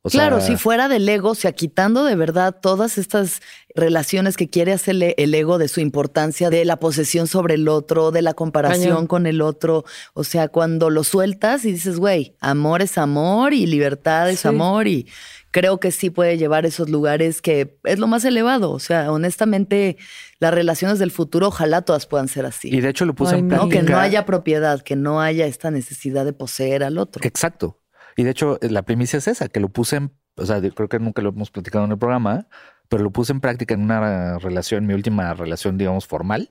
O 0.03 0.09
claro, 0.09 0.39
sea, 0.41 0.47
si 0.47 0.57
fuera 0.57 0.89
del 0.89 1.07
ego, 1.07 1.31
o 1.33 1.35
sea, 1.35 1.53
quitando 1.53 2.05
de 2.05 2.15
verdad 2.15 2.59
todas 2.63 2.97
estas 2.97 3.43
relaciones 3.75 4.39
que 4.39 4.49
quiere 4.49 4.73
hacerle 4.73 5.15
el 5.19 5.35
ego 5.35 5.59
de 5.59 5.69
su 5.69 5.81
importancia, 5.81 6.49
de 6.49 6.65
la 6.65 6.79
posesión 6.79 7.27
sobre 7.27 7.55
el 7.55 7.69
otro, 7.69 8.11
de 8.11 8.23
la 8.23 8.33
comparación 8.33 8.83
Cañón. 8.95 9.07
con 9.07 9.27
el 9.27 9.43
otro. 9.43 9.85
O 10.15 10.25
sea, 10.25 10.49
cuando 10.49 10.89
lo 10.89 11.05
sueltas 11.05 11.67
y 11.67 11.73
dices, 11.73 11.99
güey, 11.99 12.35
amor 12.41 12.81
es 12.81 12.97
amor 12.97 13.53
y 13.53 13.67
libertad 13.67 14.31
es 14.31 14.41
Sí. 14.41 14.49
amor 14.49 14.87
y 14.87 15.07
creo 15.51 15.81
que 15.81 15.91
sí 15.91 16.11
puede 16.11 16.39
llevar 16.39 16.67
esos 16.67 16.89
lugares 16.89 17.43
que 17.43 17.79
es 17.85 17.99
lo 17.99 18.07
más 18.07 18.25
elevado. 18.25 18.71
O 18.71 18.79
sea, 18.79 19.11
honestamente, 19.13 19.97
las 20.39 20.55
relaciones 20.55 20.99
del 20.99 21.11
futuro 21.11 21.49
ojalá 21.49 21.83
todas 21.83 22.07
puedan 22.07 22.29
ser 22.29 22.47
así. 22.47 22.69
Y 22.69 22.81
de 22.81 22.89
hecho 22.91 23.05
lo 23.05 23.15
puse 23.15 23.35
Ay, 23.35 23.41
en 23.41 23.49
práctica. 23.49 23.81
Que 23.81 23.91
no 23.91 23.99
haya 23.99 24.27
propiedad, 24.27 24.81
que 24.83 24.97
no 24.97 25.21
haya 25.21 25.47
esta 25.47 25.71
necesidad 25.71 26.25
de 26.25 26.33
poseer 26.33 26.85
al 26.85 26.99
otro. 26.99 27.27
Exacto. 27.27 27.81
Y 28.17 28.23
de 28.23 28.31
hecho, 28.31 28.59
la 28.63 28.83
primicia 28.83 29.19
es 29.19 29.29
esa, 29.29 29.49
que 29.49 29.61
lo 29.61 29.69
puse 29.69 29.97
en, 29.97 30.13
o 30.37 30.45
sea, 30.45 30.61
creo 30.61 30.89
que 30.89 30.99
nunca 30.99 31.23
lo 31.23 31.31
hemos 31.31 31.51
platicado 31.51 31.85
en 31.85 31.93
el 31.93 31.99
programa, 31.99 32.49
pero 32.89 33.05
lo 33.05 33.11
puse 33.11 33.33
en 33.33 33.41
práctica 33.41 33.75
en 33.75 33.83
una 33.83 34.39
relación, 34.39 34.85
mi 34.87 34.95
última 34.95 35.33
relación, 35.35 35.79
digamos, 35.79 36.07
formal. 36.07 36.51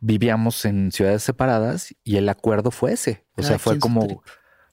Vivíamos 0.00 0.64
en 0.64 0.90
ciudades 0.90 1.22
separadas 1.22 1.94
y 2.02 2.16
el 2.16 2.28
acuerdo 2.28 2.70
fue 2.70 2.92
ese. 2.92 3.26
O 3.36 3.42
sea, 3.42 3.58
fue 3.58 3.78
como 3.78 4.22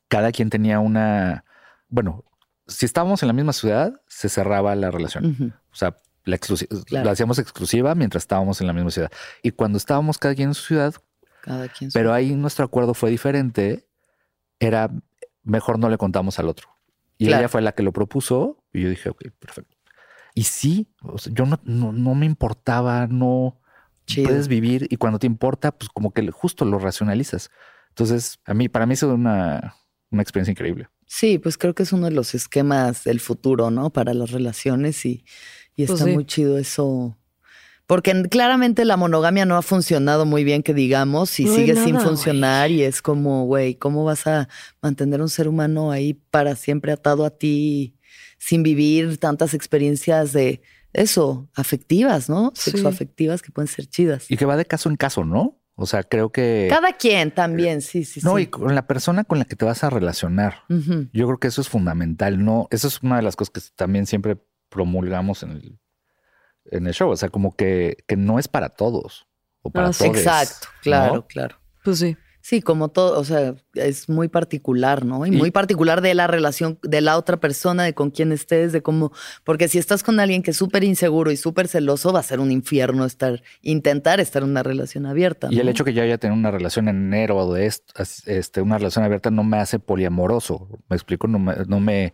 cada 0.07 0.31
quien 0.31 0.49
tenía 0.49 0.79
una, 0.79 1.43
bueno, 1.89 2.23
si 2.67 2.85
estábamos 2.85 3.23
en 3.23 3.27
la 3.27 3.33
misma 3.33 3.53
ciudad, 3.53 4.01
se 4.07 4.29
cerraba 4.29 4.75
la 4.75 4.91
relación. 4.91 5.53
O 5.71 5.75
sea, 5.75 5.99
la, 6.25 6.37
Claro. 6.37 7.05
la 7.05 7.11
hacíamos 7.11 7.39
exclusiva 7.39 7.95
mientras 7.95 8.23
estábamos 8.23 8.59
en 8.61 8.67
la 8.67 8.73
misma 8.73 8.91
ciudad. 8.91 9.11
Y 9.43 9.51
cuando 9.51 9.77
estábamos 9.77 10.17
cada 10.17 10.35
quien 10.35 10.49
en 10.49 10.53
su 10.53 10.63
ciudad, 10.65 10.93
Cada 11.41 11.69
quien 11.69 11.89
su- 11.91 11.97
pero 11.97 12.13
ahí 12.13 12.35
nuestro 12.35 12.65
acuerdo 12.65 12.93
fue 12.93 13.09
diferente. 13.09 13.87
Era 14.59 14.89
mejor 15.43 15.79
no 15.79 15.89
le 15.89 15.97
contamos 15.97 16.39
al 16.39 16.49
otro. 16.49 16.67
Y 17.17 17.27
Claro. 17.27 17.41
ella 17.41 17.49
fue 17.49 17.61
la 17.61 17.71
que 17.71 17.83
lo 17.83 17.93
propuso 17.93 18.63
y 18.73 18.81
yo 18.83 18.89
dije, 18.89 19.09
ok, 19.09 19.23
perfecto. 19.39 19.75
Y 20.35 20.43
sí, 20.43 20.93
o 21.01 21.17
sea, 21.17 21.33
yo 21.33 21.45
no, 21.45 21.59
no, 21.63 21.91
no 21.93 22.13
me 22.15 22.25
importaba, 22.25 23.07
no 23.07 23.59
Chido. 24.05 24.27
puedes 24.27 24.47
vivir 24.49 24.87
y 24.89 24.97
cuando 24.97 25.17
te 25.19 25.25
importa, 25.25 25.71
pues 25.71 25.89
como 25.89 26.11
que 26.11 26.29
justo 26.31 26.65
lo 26.65 26.77
racionalizas. 26.79 27.49
Entonces, 27.89 28.39
a 28.45 28.53
mí, 28.53 28.67
para 28.69 28.85
mí, 28.85 28.93
es 28.93 29.01
una, 29.03 29.75
una 30.11 30.21
experiencia 30.21 30.51
increíble. 30.51 30.89
Sí, 31.07 31.39
pues 31.39 31.57
creo 31.57 31.73
que 31.73 31.83
es 31.83 31.93
uno 31.93 32.05
de 32.07 32.11
los 32.11 32.35
esquemas 32.35 33.05
del 33.05 33.19
futuro, 33.19 33.71
¿no? 33.71 33.89
Para 33.91 34.13
las 34.13 34.31
relaciones 34.31 35.05
y, 35.05 35.23
y 35.75 35.85
Pues 35.85 35.91
está 35.99 36.05
sí. 36.05 36.11
muy 36.13 36.25
chido 36.25 36.57
eso. 36.57 37.17
Porque 37.87 38.11
en- 38.11 38.27
claramente 38.27 38.83
la 38.83 38.97
monogamia 38.97 39.45
no 39.45 39.55
ha 39.55 39.61
funcionado 39.61 40.25
muy 40.25 40.43
bien, 40.43 40.61
que 40.63 40.73
digamos, 40.73 41.39
y 41.39 41.45
No 41.45 41.55
sigue 41.55 41.75
sin 41.81 41.97
funcionar 42.01 42.69
y 42.71 42.83
es 42.83 43.01
como, 43.01 43.45
güey, 43.45 43.75
¿cómo 43.75 44.03
vas 44.03 44.27
a 44.27 44.49
mantener 44.81 45.21
un 45.21 45.29
ser 45.29 45.47
humano 45.47 45.91
ahí 45.91 46.13
para 46.13 46.55
siempre 46.57 46.91
atado 46.91 47.23
a 47.25 47.29
ti 47.29 47.95
sin 48.37 48.61
vivir 48.61 49.17
tantas 49.17 49.53
experiencias 49.53 50.33
de 50.33 50.61
eso, 50.91 51.47
afectivas, 51.55 52.27
¿no? 52.29 52.51
Sí. 52.55 52.71
Sexoafectivas 52.71 53.41
que 53.41 53.51
pueden 53.51 53.67
ser 53.67 53.87
chidas. 53.87 54.29
Y 54.29 54.35
que 54.35 54.45
va 54.45 54.57
de 54.57 54.65
caso 54.65 54.89
en 54.89 54.97
caso, 54.97 55.23
¿no? 55.23 55.56
O 55.79 55.85
sea, 55.85 56.01
creo 56.01 56.31
que... 56.31 56.65
Cada 56.71 56.93
quien 56.93 57.29
también, 57.29 57.83
sí, 57.83 58.03
sí, 58.03 58.19
no, 58.23 58.37
sí. 58.37 58.43
y 58.43 58.47
con 58.47 58.73
la 58.73 58.87
persona 58.87 59.23
con 59.23 59.37
la 59.37 59.45
que 59.45 59.55
te 59.55 59.63
vas 59.63 59.83
a 59.83 59.91
relacionar. 59.91 60.63
Yo 61.13 61.27
creo 61.27 61.37
que 61.37 61.49
eso 61.49 61.61
es 61.61 61.69
fundamental. 61.69 62.43
No, 62.43 62.67
eso 62.71 62.87
es 62.87 63.03
una 63.03 63.17
de 63.17 63.21
las 63.21 63.35
cosas 63.35 63.51
que 63.51 63.61
también 63.75 64.07
siempre 64.07 64.43
promulgamos 64.69 65.43
en 65.43 65.51
el, 65.51 65.79
en 66.65 66.87
el 66.87 66.93
show. 66.95 67.11
O 67.11 67.15
sea, 67.15 67.29
como 67.29 67.55
que, 67.55 67.97
que 68.07 68.17
no 68.17 68.39
es 68.39 68.47
para 68.47 68.69
todos 68.69 69.27
o 69.61 69.69
para 69.69 69.93
sí. 69.93 70.05
todos. 70.05 70.17
Exacto, 70.17 70.67
claro, 70.81 71.13
¿no? 71.13 71.27
claro. 71.27 71.59
Pues 71.83 71.99
sí. 71.99 72.17
Sí, 72.49 72.61
como 72.61 72.87
todo, 72.87 73.19
o 73.19 73.25
sea, 73.25 73.55
es 73.73 74.07
muy 74.07 74.29
particular, 74.29 75.03
¿no? 75.03 75.25
Y, 75.25 75.29
Y- 75.29 75.37
muy 75.37 75.51
particular 75.51 75.99
de 75.99 76.13
la 76.13 76.27
relación 76.27 76.79
de 76.81 77.01
la 77.01 77.17
otra 77.17 77.35
persona, 77.41 77.83
de 77.83 77.93
con 77.93 78.09
quién 78.09 78.31
estés, 78.31 78.71
de 78.71 78.81
cómo, 78.81 79.11
porque 79.43 79.67
si 79.67 79.79
estás 79.79 80.01
con 80.01 80.21
alguien 80.21 80.41
que 80.43 80.51
es 80.51 80.57
súper 80.57 80.85
inseguro 80.85 81.29
y 81.29 81.35
súper 81.35 81.67
celoso, 81.67 82.13
va 82.13 82.21
a 82.21 82.23
ser 82.23 82.39
un 82.39 82.53
infierno 82.53 83.03
estar, 83.03 83.43
intentar 83.61 84.21
estar 84.21 84.43
en 84.43 84.49
una 84.51 84.63
relación 84.63 85.05
abierta. 85.05 85.49
Y 85.51 85.59
el 85.59 85.67
hecho 85.67 85.83
que 85.83 85.93
yo 85.93 86.01
haya 86.01 86.17
tenido 86.19 86.39
una 86.39 86.51
relación 86.51 86.87
en 86.87 86.95
enero 87.07 87.35
o 87.35 87.53
de 87.53 87.65
esto, 87.65 87.93
este, 88.27 88.61
una 88.61 88.77
relación 88.77 89.03
abierta 89.03 89.29
no 89.29 89.43
me 89.43 89.57
hace 89.57 89.77
poliamoroso. 89.79 90.69
Me 90.89 90.95
explico, 90.95 91.27
no 91.27 91.39
me, 91.39 91.53
no 91.67 91.81
me, 91.81 92.13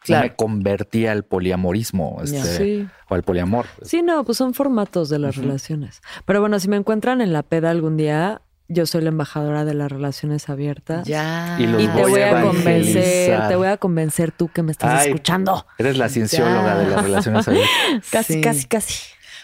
Claro. 0.00 0.28
me 0.28 0.34
convertí 0.34 1.06
al 1.06 1.24
poliamorismo 1.24 2.20
este, 2.22 2.42
Sí. 2.42 2.88
o 3.10 3.14
al 3.14 3.22
poliamor. 3.22 3.66
Sí, 3.82 4.00
no, 4.00 4.24
pues 4.24 4.38
son 4.38 4.54
formatos 4.54 5.10
de 5.10 5.18
las 5.18 5.36
relaciones. 5.36 6.00
Pero 6.24 6.40
bueno, 6.40 6.58
si 6.58 6.68
me 6.68 6.76
encuentran 6.76 7.20
en 7.20 7.34
la 7.34 7.42
peda 7.42 7.70
algún 7.70 7.98
día, 7.98 8.40
yo 8.68 8.86
soy 8.86 9.02
la 9.02 9.08
embajadora 9.10 9.64
de 9.64 9.74
las 9.74 9.92
relaciones 9.92 10.48
abiertas. 10.48 11.06
Ya. 11.06 11.56
Y 11.58 11.66
los 11.66 11.82
Y 11.82 11.86
te 11.86 12.02
voy 12.02 12.10
voy 12.12 12.20
a 12.22 12.40
convencer, 12.42 13.48
te 13.48 13.56
voy 13.56 13.68
a 13.68 13.76
convencer 13.76 14.32
tú 14.32 14.48
que 14.48 14.62
me 14.62 14.72
estás 14.72 15.02
Ay. 15.02 15.08
escuchando. 15.08 15.66
Eres 15.78 15.98
la 15.98 16.08
ciencióloga 16.08 16.74
Ya. 16.74 16.78
de 16.78 16.86
las 16.90 17.02
relaciones 17.02 17.46
abiertas. 17.48 17.70
Casi, 18.10 18.34
Sí. 18.34 18.40
casi, 18.40 18.64
casi. 18.66 18.94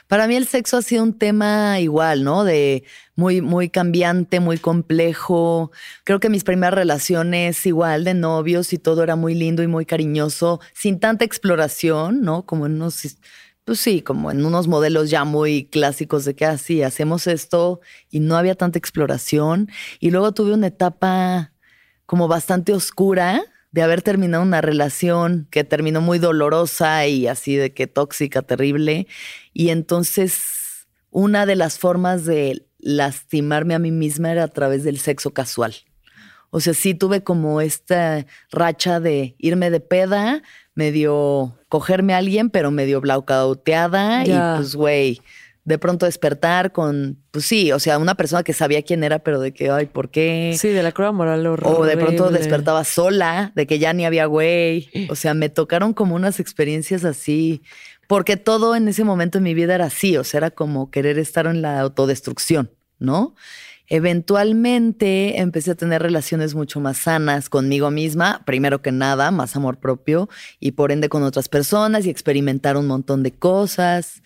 Para 0.08 0.26
mí 0.26 0.34
el 0.34 0.46
sexo 0.48 0.78
ha 0.78 0.82
sido 0.82 1.04
un 1.04 1.12
tema 1.16 1.78
igual, 1.78 2.24
¿no? 2.24 2.42
De 2.42 2.82
muy, 3.14 3.40
muy 3.42 3.68
cambiante, 3.68 4.40
muy 4.40 4.58
complejo. 4.58 5.70
Creo 6.02 6.18
que 6.18 6.28
mis 6.28 6.42
primeras 6.42 6.74
relaciones 6.74 7.64
igual 7.64 8.02
de 8.02 8.14
novios 8.14 8.72
y 8.72 8.78
todo 8.78 9.04
era 9.04 9.14
muy 9.14 9.34
lindo 9.36 9.62
y 9.62 9.68
muy 9.68 9.86
cariñoso, 9.86 10.60
sin 10.74 10.98
tanta 10.98 11.24
exploración, 11.24 12.22
¿no? 12.22 12.44
Como 12.44 12.66
en 12.66 12.72
unos, 12.74 13.18
pues 13.70 13.78
sí, 13.78 14.02
como 14.02 14.32
en 14.32 14.44
unos 14.44 14.66
modelos 14.66 15.10
ya 15.10 15.22
muy 15.22 15.66
clásicos 15.66 16.24
de 16.24 16.34
que 16.34 16.44
así 16.44 16.82
hacemos 16.82 17.28
esto 17.28 17.80
y 18.10 18.18
no 18.18 18.36
había 18.36 18.56
tanta 18.56 18.80
exploración. 18.80 19.70
Y 20.00 20.10
luego 20.10 20.32
tuve 20.32 20.54
una 20.54 20.66
etapa 20.66 21.52
como 22.04 22.26
bastante 22.26 22.72
oscura 22.72 23.44
de 23.70 23.82
haber 23.82 24.02
terminado 24.02 24.42
una 24.42 24.60
relación 24.60 25.46
que 25.52 25.62
terminó 25.62 26.00
muy 26.00 26.18
dolorosa 26.18 27.06
y 27.06 27.28
así 27.28 27.54
de 27.54 27.72
que 27.72 27.86
tóxica, 27.86 28.42
terrible. 28.42 29.06
Y 29.52 29.68
entonces, 29.68 30.88
una 31.10 31.46
de 31.46 31.54
las 31.54 31.78
formas 31.78 32.24
de 32.24 32.66
lastimarme 32.80 33.76
a 33.76 33.78
mí 33.78 33.92
misma 33.92 34.32
era 34.32 34.42
a 34.42 34.48
través 34.48 34.82
del 34.82 34.98
sexo 34.98 35.32
casual. 35.32 35.76
O 36.50 36.58
sea, 36.58 36.74
sí 36.74 36.94
tuve 36.94 37.22
como 37.22 37.60
esta 37.60 38.26
racha 38.50 38.98
de 38.98 39.36
irme 39.38 39.70
de 39.70 39.78
peda, 39.78 40.42
medio 40.80 41.58
cogerme 41.68 42.14
a 42.14 42.16
alguien, 42.16 42.48
pero 42.48 42.70
medio 42.70 43.02
blaucauteada 43.02 44.24
y 44.24 44.32
pues, 44.56 44.74
güey, 44.74 45.20
de 45.64 45.78
pronto 45.78 46.06
despertar 46.06 46.72
con, 46.72 47.18
pues 47.32 47.44
sí, 47.44 47.70
o 47.70 47.78
sea, 47.78 47.98
una 47.98 48.14
persona 48.14 48.42
que 48.42 48.54
sabía 48.54 48.82
quién 48.82 49.04
era, 49.04 49.18
pero 49.18 49.40
de 49.40 49.52
que, 49.52 49.70
ay, 49.70 49.84
¿por 49.84 50.10
qué? 50.10 50.56
Sí, 50.56 50.68
de 50.68 50.82
la 50.82 50.92
cruda 50.92 51.12
moral 51.12 51.46
horrible. 51.46 51.78
O 51.78 51.84
de 51.84 51.98
pronto 51.98 52.30
despertaba 52.30 52.82
sola, 52.84 53.52
de 53.54 53.66
que 53.66 53.78
ya 53.78 53.92
ni 53.92 54.06
había 54.06 54.24
güey. 54.24 54.88
O 55.10 55.16
sea, 55.16 55.34
me 55.34 55.50
tocaron 55.50 55.92
como 55.92 56.14
unas 56.14 56.40
experiencias 56.40 57.04
así, 57.04 57.60
porque 58.08 58.38
todo 58.38 58.74
en 58.74 58.88
ese 58.88 59.04
momento 59.04 59.36
en 59.36 59.44
mi 59.44 59.52
vida 59.52 59.74
era 59.74 59.84
así, 59.84 60.16
o 60.16 60.24
sea, 60.24 60.38
era 60.38 60.50
como 60.50 60.90
querer 60.90 61.18
estar 61.18 61.46
en 61.46 61.60
la 61.60 61.78
autodestrucción, 61.78 62.70
¿no? 62.98 63.34
Eventualmente 63.92 65.40
empecé 65.40 65.72
a 65.72 65.74
tener 65.74 66.00
relaciones 66.00 66.54
mucho 66.54 66.78
más 66.78 66.96
sanas 66.96 67.48
conmigo 67.48 67.90
misma, 67.90 68.44
primero 68.46 68.82
que 68.82 68.92
nada, 68.92 69.32
más 69.32 69.56
amor 69.56 69.80
propio 69.80 70.28
y 70.60 70.72
por 70.72 70.92
ende 70.92 71.08
con 71.08 71.24
otras 71.24 71.48
personas 71.48 72.06
y 72.06 72.10
experimentar 72.10 72.76
un 72.76 72.86
montón 72.86 73.24
de 73.24 73.32
cosas 73.32 74.22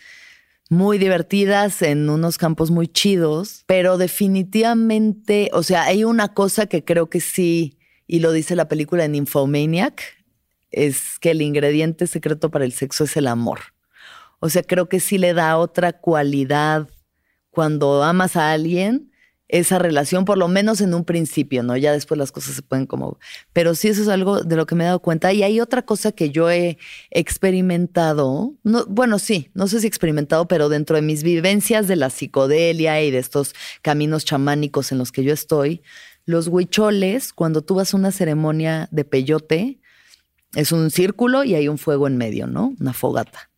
muy 0.68 0.98
divertidas 0.98 1.80
en 1.80 2.10
unos 2.10 2.36
campos 2.36 2.70
muy 2.70 2.88
chidos, 2.88 3.64
pero 3.66 3.96
definitivamente, 3.96 5.48
o 5.54 5.62
sea, 5.62 5.84
hay 5.84 6.04
una 6.04 6.34
cosa 6.34 6.66
que 6.66 6.84
creo 6.84 7.08
que 7.08 7.20
sí, 7.20 7.78
y 8.06 8.18
lo 8.18 8.32
dice 8.32 8.56
la 8.56 8.68
película 8.68 9.06
en 9.06 9.14
Infomaniac, 9.14 10.02
es 10.72 11.18
que 11.20 11.30
el 11.30 11.40
ingrediente 11.40 12.06
secreto 12.06 12.50
para 12.50 12.66
el 12.66 12.72
sexo 12.72 13.04
es 13.04 13.16
el 13.16 13.28
amor. 13.28 13.60
O 14.40 14.50
sea, 14.50 14.62
creo 14.62 14.90
que 14.90 15.00
sí 15.00 15.16
le 15.16 15.32
da 15.32 15.56
otra 15.56 15.94
cualidad 15.94 16.86
cuando 17.50 18.02
amas 18.02 18.36
a 18.36 18.52
alguien 18.52 19.10
esa 19.48 19.78
relación, 19.78 20.24
por 20.24 20.38
lo 20.38 20.48
menos 20.48 20.80
en 20.80 20.94
un 20.94 21.04
principio, 21.04 21.62
¿no? 21.62 21.76
Ya 21.76 21.92
después 21.92 22.18
las 22.18 22.32
cosas 22.32 22.54
se 22.54 22.62
pueden 22.62 22.86
como... 22.86 23.18
Pero 23.52 23.74
sí, 23.74 23.88
eso 23.88 24.02
es 24.02 24.08
algo 24.08 24.42
de 24.42 24.56
lo 24.56 24.66
que 24.66 24.74
me 24.74 24.84
he 24.84 24.86
dado 24.86 25.00
cuenta. 25.00 25.32
Y 25.32 25.42
hay 25.42 25.60
otra 25.60 25.82
cosa 25.82 26.12
que 26.12 26.30
yo 26.30 26.50
he 26.50 26.78
experimentado, 27.10 28.54
no, 28.62 28.86
bueno, 28.86 29.18
sí, 29.18 29.50
no 29.54 29.66
sé 29.66 29.80
si 29.80 29.86
experimentado, 29.86 30.48
pero 30.48 30.68
dentro 30.68 30.96
de 30.96 31.02
mis 31.02 31.22
vivencias 31.22 31.86
de 31.86 31.96
la 31.96 32.10
psicodelia 32.10 33.02
y 33.02 33.10
de 33.10 33.18
estos 33.18 33.54
caminos 33.82 34.24
chamánicos 34.24 34.92
en 34.92 34.98
los 34.98 35.12
que 35.12 35.24
yo 35.24 35.32
estoy, 35.32 35.82
los 36.26 36.48
huicholes, 36.48 37.32
cuando 37.32 37.62
tú 37.62 37.74
vas 37.74 37.92
a 37.92 37.96
una 37.96 38.12
ceremonia 38.12 38.88
de 38.90 39.04
peyote, 39.04 39.80
es 40.54 40.72
un 40.72 40.90
círculo 40.90 41.44
y 41.44 41.54
hay 41.54 41.68
un 41.68 41.78
fuego 41.78 42.06
en 42.06 42.16
medio, 42.16 42.46
¿no? 42.46 42.74
Una 42.80 42.92
fogata. 42.92 43.50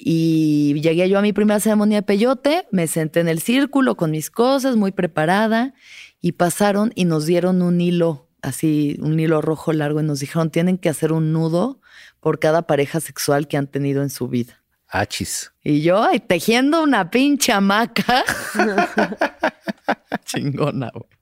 Y 0.00 0.80
llegué 0.80 1.08
yo 1.08 1.18
a 1.18 1.22
mi 1.22 1.32
primera 1.32 1.58
ceremonia 1.58 1.98
de 1.98 2.02
peyote, 2.02 2.68
me 2.70 2.86
senté 2.86 3.18
en 3.18 3.28
el 3.28 3.40
círculo 3.40 3.96
con 3.96 4.12
mis 4.12 4.30
cosas, 4.30 4.76
muy 4.76 4.92
preparada, 4.92 5.74
y 6.20 6.32
pasaron 6.32 6.92
y 6.94 7.04
nos 7.04 7.26
dieron 7.26 7.62
un 7.62 7.80
hilo, 7.80 8.28
así, 8.40 8.96
un 9.00 9.18
hilo 9.18 9.42
rojo 9.42 9.72
largo, 9.72 10.00
y 10.00 10.04
nos 10.04 10.20
dijeron, 10.20 10.50
tienen 10.50 10.78
que 10.78 10.88
hacer 10.88 11.12
un 11.12 11.32
nudo 11.32 11.80
por 12.20 12.38
cada 12.38 12.62
pareja 12.62 13.00
sexual 13.00 13.48
que 13.48 13.56
han 13.56 13.66
tenido 13.66 14.02
en 14.02 14.10
su 14.10 14.28
vida. 14.28 14.62
Achis. 14.86 15.52
Y 15.64 15.82
yo, 15.82 16.00
ay, 16.00 16.20
tejiendo 16.20 16.80
una 16.80 17.10
pinche 17.10 17.52
hamaca. 17.52 18.24
Chingona, 20.24 20.90
güey. 20.94 21.18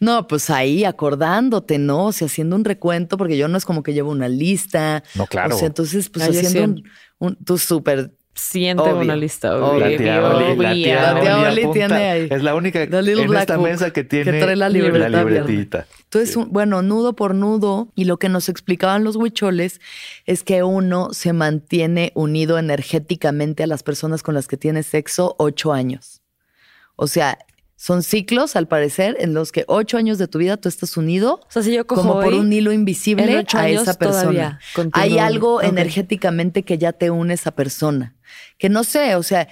No, 0.00 0.26
pues 0.28 0.50
ahí 0.50 0.84
acordándote, 0.84 1.78
¿no? 1.78 2.06
O 2.06 2.12
sea, 2.12 2.26
haciendo 2.26 2.56
un 2.56 2.64
recuento, 2.64 3.16
porque 3.16 3.36
yo 3.36 3.48
no 3.48 3.58
es 3.58 3.64
como 3.64 3.82
que 3.82 3.92
llevo 3.92 4.10
una 4.10 4.28
lista. 4.28 5.02
No, 5.14 5.26
claro. 5.26 5.56
O 5.56 5.58
sea, 5.58 5.66
entonces, 5.66 6.08
pues 6.08 6.28
haciendo 6.28 6.64
un, 6.64 6.84
un, 7.18 7.36
tú 7.36 7.58
súper 7.58 8.12
Siente 8.38 8.84
una 8.84 9.16
lista. 9.16 9.56
Obvio. 9.56 9.80
La 9.80 9.96
tía 9.96 10.24
Oli, 10.24 10.84
la 10.84 11.20
tía 11.20 11.72
tiene 11.72 11.94
ahí. 11.94 12.28
Es 12.30 12.42
la 12.44 12.54
única 12.54 12.82
en 12.82 13.34
esta 13.34 13.58
mesa 13.58 13.90
que 13.90 14.04
tiene 14.04 14.30
que 14.30 14.38
trae 14.38 14.54
la, 14.54 14.68
libretita. 14.68 15.86
Entonces, 16.04 16.36
bueno, 16.48 16.80
nudo 16.82 17.14
por 17.14 17.34
nudo, 17.34 17.88
y 17.96 18.04
lo 18.04 18.18
que 18.18 18.28
nos 18.28 18.48
explicaban 18.48 19.02
los 19.02 19.16
huicholes 19.16 19.80
es 20.24 20.44
que 20.44 20.62
uno 20.62 21.08
se 21.12 21.32
mantiene 21.32 22.12
unido 22.14 22.58
energéticamente 22.58 23.64
a 23.64 23.66
las 23.66 23.82
personas 23.82 24.22
con 24.22 24.34
las 24.34 24.46
que 24.46 24.56
tiene 24.56 24.84
sexo 24.84 25.34
ocho 25.38 25.72
años. 25.72 26.22
O 26.94 27.08
sea, 27.08 27.38
son 27.80 28.02
ciclos, 28.02 28.56
al 28.56 28.66
parecer, 28.66 29.16
en 29.20 29.34
los 29.34 29.52
que 29.52 29.64
ocho 29.68 29.98
años 29.98 30.18
de 30.18 30.26
tu 30.26 30.38
vida 30.38 30.56
tú 30.56 30.68
estás 30.68 30.96
unido 30.96 31.40
o 31.48 31.50
sea, 31.50 31.62
si 31.62 31.72
yo 31.72 31.86
cojo 31.86 32.02
como 32.02 32.20
por 32.20 32.34
un 32.34 32.52
hilo 32.52 32.72
invisible 32.72 33.46
a 33.52 33.68
esa 33.68 33.94
persona. 33.94 34.58
Hay 34.92 35.18
algo 35.18 35.62
energéticamente 35.62 36.64
que 36.64 36.76
ya 36.76 36.92
te 36.92 37.12
une 37.12 37.32
a 37.32 37.34
esa 37.34 37.52
persona. 37.52 38.16
Que 38.58 38.68
no 38.68 38.82
sé, 38.82 39.14
o 39.14 39.22
sea, 39.22 39.46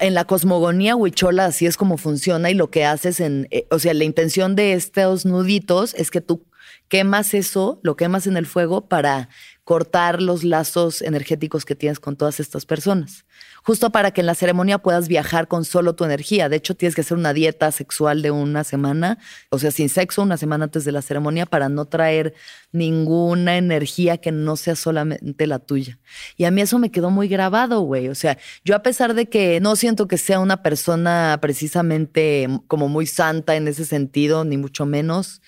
en 0.00 0.12
la 0.12 0.26
cosmogonía 0.26 0.94
huichola 0.94 1.46
así 1.46 1.64
es 1.64 1.78
como 1.78 1.96
funciona 1.96 2.50
y 2.50 2.54
lo 2.54 2.70
que 2.70 2.84
haces 2.84 3.18
en, 3.18 3.48
eh, 3.50 3.66
o 3.70 3.78
sea, 3.78 3.94
la 3.94 4.04
intención 4.04 4.56
de 4.56 4.74
estos 4.74 5.24
nuditos 5.24 5.94
es 5.94 6.10
que 6.10 6.20
tú 6.20 6.44
quemas 6.88 7.32
eso, 7.32 7.80
lo 7.82 7.96
quemas 7.96 8.26
en 8.26 8.36
el 8.36 8.44
fuego 8.44 8.88
para 8.88 9.30
cortar 9.64 10.20
los 10.20 10.44
lazos 10.44 11.00
energéticos 11.00 11.64
que 11.64 11.74
tienes 11.74 11.98
con 11.98 12.16
todas 12.16 12.40
estas 12.40 12.66
personas. 12.66 13.24
Justo 13.66 13.90
para 13.90 14.10
que 14.10 14.20
en 14.20 14.26
la 14.26 14.34
ceremonia 14.34 14.78
puedas 14.78 15.08
viajar 15.08 15.48
con 15.48 15.64
solo 15.64 15.94
tu 15.94 16.04
energía. 16.04 16.50
De 16.50 16.56
hecho, 16.56 16.74
tienes 16.74 16.94
que 16.94 17.00
hacer 17.00 17.16
una 17.16 17.32
dieta 17.32 17.72
sexual 17.72 18.20
de 18.20 18.30
una 18.30 18.62
semana, 18.62 19.18
o 19.48 19.58
sea, 19.58 19.70
sin 19.70 19.88
sexo, 19.88 20.20
una 20.22 20.36
semana 20.36 20.64
antes 20.64 20.84
de 20.84 20.92
la 20.92 21.00
ceremonia 21.00 21.46
para 21.46 21.70
no 21.70 21.86
traer 21.86 22.34
ninguna 22.72 23.56
energía 23.56 24.18
que 24.18 24.32
no 24.32 24.56
sea 24.56 24.76
solamente 24.76 25.46
la 25.46 25.60
tuya. 25.60 25.98
Y 26.36 26.44
a 26.44 26.50
mí 26.50 26.60
eso 26.60 26.78
me 26.78 26.90
quedó 26.90 27.08
muy 27.08 27.26
grabado, 27.26 27.80
güey. 27.80 28.08
O 28.08 28.14
sea, 28.14 28.36
yo 28.66 28.76
a 28.76 28.82
pesar 28.82 29.14
de 29.14 29.30
que 29.30 29.60
no 29.60 29.76
siento 29.76 30.08
que 30.08 30.18
sea 30.18 30.40
una 30.40 30.62
persona 30.62 31.38
precisamente 31.40 32.46
como 32.68 32.88
muy 32.88 33.06
santa 33.06 33.56
en 33.56 33.66
ese 33.66 33.86
sentido, 33.86 34.44
ni 34.44 34.58
mucho 34.58 34.84
menos, 34.84 35.40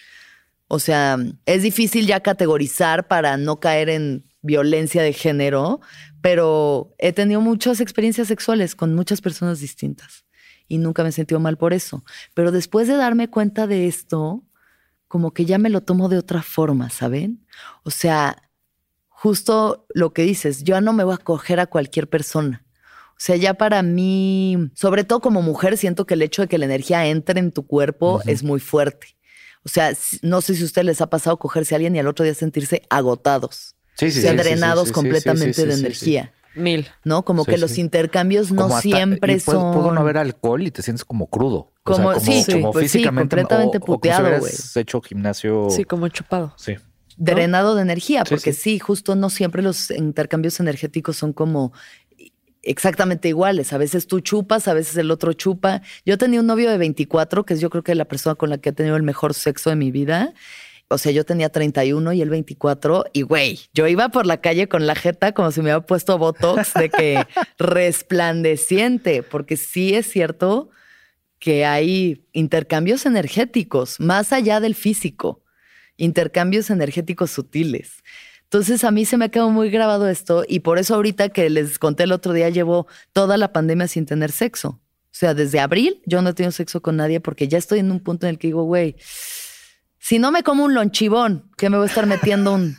o 0.68 0.78
sea, 0.78 1.18
es 1.44 1.62
difícil 1.62 2.06
ya 2.06 2.20
categorizar 2.20 3.08
para 3.08 3.36
no 3.36 3.60
caer 3.60 3.88
en 3.88 4.24
violencia 4.42 5.02
de 5.02 5.12
género, 5.12 5.80
pero 6.26 6.92
he 6.98 7.12
tenido 7.12 7.40
muchas 7.40 7.80
experiencias 7.80 8.26
sexuales 8.26 8.74
con 8.74 8.96
muchas 8.96 9.20
personas 9.20 9.60
distintas 9.60 10.24
y 10.66 10.78
nunca 10.78 11.04
me 11.04 11.10
he 11.10 11.12
sentido 11.12 11.38
mal 11.38 11.56
por 11.56 11.72
eso. 11.72 12.02
Pero 12.34 12.50
después 12.50 12.88
de 12.88 12.96
darme 12.96 13.30
cuenta 13.30 13.68
de 13.68 13.86
esto, 13.86 14.42
como 15.06 15.32
que 15.32 15.44
ya 15.44 15.58
me 15.58 15.70
lo 15.70 15.82
tomo 15.82 16.08
de 16.08 16.18
otra 16.18 16.42
forma, 16.42 16.90
¿saben? 16.90 17.46
O 17.84 17.92
sea, 17.92 18.50
justo 19.06 19.86
lo 19.94 20.12
que 20.12 20.22
dices, 20.22 20.64
yo 20.64 20.80
no 20.80 20.92
me 20.92 21.04
voy 21.04 21.14
a 21.14 21.18
coger 21.18 21.60
a 21.60 21.66
cualquier 21.66 22.08
persona. 22.08 22.66
O 23.10 23.18
sea, 23.18 23.36
ya 23.36 23.54
para 23.54 23.84
mí, 23.84 24.72
sobre 24.74 25.04
todo 25.04 25.20
como 25.20 25.42
mujer, 25.42 25.76
siento 25.76 26.06
que 26.06 26.14
el 26.14 26.22
hecho 26.22 26.42
de 26.42 26.48
que 26.48 26.58
la 26.58 26.64
energía 26.64 27.06
entre 27.06 27.38
en 27.38 27.52
tu 27.52 27.68
cuerpo 27.68 28.20
es 28.26 28.42
muy 28.42 28.58
fuerte. 28.58 29.16
O 29.62 29.68
sea, 29.68 29.92
no 30.22 30.40
sé 30.40 30.56
si 30.56 30.62
a 30.62 30.66
ustedes 30.66 30.86
les 30.86 31.00
ha 31.00 31.08
pasado 31.08 31.36
cogerse 31.36 31.72
a 31.72 31.76
alguien 31.76 31.94
y 31.94 32.00
al 32.00 32.08
otro 32.08 32.24
día 32.24 32.34
sentirse 32.34 32.82
agotados. 32.90 33.75
Sí, 33.96 34.10
sí, 34.10 34.18
o 34.18 34.22
sea, 34.22 34.34
drenados 34.34 34.92
completamente 34.92 35.64
de 35.66 35.74
energía. 35.74 36.32
Mil. 36.54 36.88
¿No? 37.04 37.24
Como 37.24 37.44
que 37.44 37.58
los 37.58 37.76
intercambios 37.78 38.50
no 38.50 38.80
siempre 38.80 39.38
son. 39.40 39.74
Puedo 39.74 39.92
no 39.92 40.00
haber 40.00 40.16
alcohol 40.16 40.62
y 40.62 40.70
te 40.70 40.82
sientes 40.82 41.04
como 41.04 41.28
crudo. 41.28 41.72
Como, 41.82 42.18
sí, 42.18 42.44
como 42.50 42.72
pues 42.72 42.90
físicamente. 42.90 43.36
completamente 43.36 43.80
puteado, 43.80 44.38
güey. 44.38 44.52
hecho 44.74 45.00
gimnasio. 45.00 45.68
Sí, 45.70 45.84
como 45.84 46.08
chupado. 46.08 46.54
Sí. 46.56 46.76
Drenado 47.18 47.74
de 47.74 47.82
energía, 47.82 48.24
porque 48.28 48.52
sí. 48.52 48.78
justo 48.78 49.14
no 49.14 49.30
siempre 49.30 49.62
los 49.62 49.90
intercambios 49.90 50.60
energéticos 50.60 51.16
son 51.16 51.32
como 51.32 51.72
exactamente 52.62 53.28
iguales. 53.28 53.72
A 53.72 53.78
veces 53.78 54.06
tú 54.06 54.20
chupas, 54.20 54.68
a 54.68 54.74
veces 54.74 54.96
el 54.96 55.10
otro 55.10 55.32
chupa. 55.32 55.82
Yo 56.04 56.18
tenía 56.18 56.40
un 56.40 56.46
novio 56.46 56.70
de 56.70 56.78
24, 56.78 57.44
que 57.44 57.54
es 57.54 57.60
yo 57.60 57.70
creo 57.70 57.82
que 57.82 57.94
la 57.94 58.06
persona 58.06 58.34
con 58.34 58.50
la 58.50 58.58
que 58.58 58.70
he 58.70 58.72
tenido 58.72 58.96
el 58.96 59.02
mejor 59.02 59.34
sexo 59.34 59.70
de 59.70 59.76
mi 59.76 59.90
vida. 59.90 60.34
O 60.88 60.98
sea, 60.98 61.10
yo 61.10 61.24
tenía 61.24 61.48
31 61.48 62.12
y 62.12 62.22
él 62.22 62.30
24 62.30 63.06
y 63.12 63.22
güey, 63.22 63.58
yo 63.74 63.88
iba 63.88 64.08
por 64.08 64.24
la 64.24 64.40
calle 64.40 64.68
con 64.68 64.86
la 64.86 64.94
jeta 64.94 65.32
como 65.32 65.50
si 65.50 65.60
me 65.60 65.64
hubiera 65.64 65.84
puesto 65.84 66.16
Botox 66.16 66.74
de 66.74 66.90
que 66.90 67.26
resplandeciente, 67.58 69.24
porque 69.24 69.56
sí 69.56 69.94
es 69.94 70.08
cierto 70.08 70.70
que 71.40 71.64
hay 71.64 72.24
intercambios 72.32 73.04
energéticos 73.04 73.98
más 73.98 74.32
allá 74.32 74.60
del 74.60 74.76
físico, 74.76 75.42
intercambios 75.96 76.70
energéticos 76.70 77.32
sutiles. 77.32 78.04
Entonces 78.44 78.84
a 78.84 78.92
mí 78.92 79.04
se 79.04 79.16
me 79.16 79.24
ha 79.24 79.28
quedado 79.28 79.50
muy 79.50 79.70
grabado 79.70 80.08
esto 80.08 80.44
y 80.46 80.60
por 80.60 80.78
eso 80.78 80.94
ahorita 80.94 81.30
que 81.30 81.50
les 81.50 81.80
conté 81.80 82.04
el 82.04 82.12
otro 82.12 82.32
día 82.32 82.48
llevo 82.48 82.86
toda 83.12 83.36
la 83.36 83.52
pandemia 83.52 83.88
sin 83.88 84.06
tener 84.06 84.30
sexo. 84.30 84.68
O 84.68 85.18
sea, 85.18 85.34
desde 85.34 85.58
abril 85.58 86.00
yo 86.06 86.22
no 86.22 86.30
he 86.30 86.32
tenido 86.32 86.52
sexo 86.52 86.80
con 86.80 86.96
nadie 86.96 87.18
porque 87.18 87.48
ya 87.48 87.58
estoy 87.58 87.80
en 87.80 87.90
un 87.90 87.98
punto 87.98 88.26
en 88.26 88.30
el 88.30 88.38
que 88.38 88.48
digo, 88.48 88.62
güey, 88.62 88.94
si 90.06 90.20
no 90.20 90.30
me 90.30 90.44
como 90.44 90.62
un 90.62 90.72
lonchibón, 90.72 91.50
que 91.56 91.68
me 91.68 91.78
voy 91.78 91.86
a 91.86 91.88
estar 91.88 92.06
metiendo 92.06 92.54
un 92.54 92.76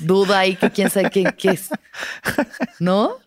duda 0.00 0.40
ahí 0.40 0.56
que 0.56 0.72
quién 0.72 0.90
sabe 0.90 1.10
qué, 1.10 1.32
qué 1.38 1.50
es. 1.50 1.70
¿No? 2.80 3.18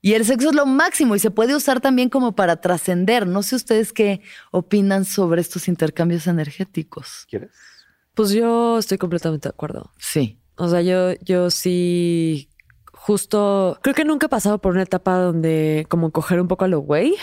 Y 0.00 0.12
el 0.12 0.24
sexo 0.24 0.50
es 0.50 0.54
lo 0.54 0.64
máximo 0.64 1.16
y 1.16 1.18
se 1.18 1.32
puede 1.32 1.56
usar 1.56 1.80
también 1.80 2.08
como 2.08 2.36
para 2.36 2.60
trascender. 2.60 3.26
No 3.26 3.42
sé 3.42 3.56
ustedes 3.56 3.92
qué 3.92 4.20
opinan 4.52 5.04
sobre 5.04 5.40
estos 5.40 5.66
intercambios 5.66 6.28
energéticos. 6.28 7.26
¿Quieres? 7.28 7.50
Pues 8.14 8.30
yo 8.30 8.78
estoy 8.78 8.96
completamente 8.96 9.48
de 9.48 9.54
acuerdo. 9.54 9.90
Sí. 9.98 10.38
O 10.54 10.68
sea, 10.68 10.80
yo, 10.80 11.14
yo 11.14 11.50
sí 11.50 12.48
justo 12.92 13.76
creo 13.82 13.96
que 13.96 14.04
nunca 14.04 14.26
he 14.26 14.28
pasado 14.28 14.58
por 14.58 14.72
una 14.72 14.82
etapa 14.82 15.18
donde 15.18 15.84
como 15.88 16.12
coger 16.12 16.40
un 16.40 16.46
poco 16.46 16.64
a 16.64 16.68
lo 16.68 16.78
güey. 16.78 17.16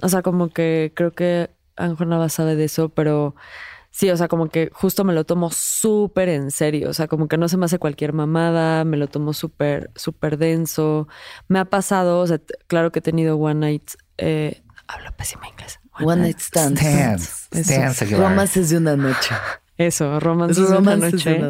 O 0.00 0.08
sea, 0.08 0.22
como 0.22 0.50
que 0.50 0.92
creo 0.94 1.10
que 1.10 1.50
Nava 1.76 2.28
sabe 2.28 2.54
de 2.54 2.66
eso, 2.66 2.90
pero 2.90 3.34
sí, 3.90 4.10
o 4.10 4.16
sea, 4.16 4.28
como 4.28 4.48
que 4.48 4.70
justo 4.72 5.04
me 5.04 5.12
lo 5.12 5.24
tomo 5.24 5.50
súper 5.50 6.28
en 6.28 6.50
serio. 6.50 6.90
O 6.90 6.92
sea, 6.92 7.08
como 7.08 7.28
que 7.28 7.38
no 7.38 7.48
se 7.48 7.56
me 7.56 7.64
hace 7.66 7.78
cualquier 7.78 8.12
mamada, 8.12 8.84
me 8.84 8.96
lo 8.96 9.08
tomo 9.08 9.32
súper, 9.32 9.90
súper 9.94 10.38
denso. 10.38 11.08
Me 11.48 11.58
ha 11.58 11.64
pasado, 11.64 12.20
o 12.20 12.26
sea, 12.26 12.40
claro 12.66 12.92
que 12.92 13.00
he 13.00 13.02
tenido 13.02 13.36
one 13.36 13.54
night, 13.54 13.90
eh, 14.18 14.62
hablo 14.86 15.10
pésimo 15.16 15.42
inglés. 15.50 15.80
One, 16.00 16.22
night 16.22 16.38
stands. 16.38 16.80
Stands. 16.80 17.48
stands 17.52 18.10
Romances 18.12 18.70
de 18.70 18.76
una 18.76 18.96
noche. 18.96 19.34
Eso, 19.78 20.18
romances, 20.18 20.68
de 20.68 20.76
una 20.76 20.96
noche. 20.96 21.40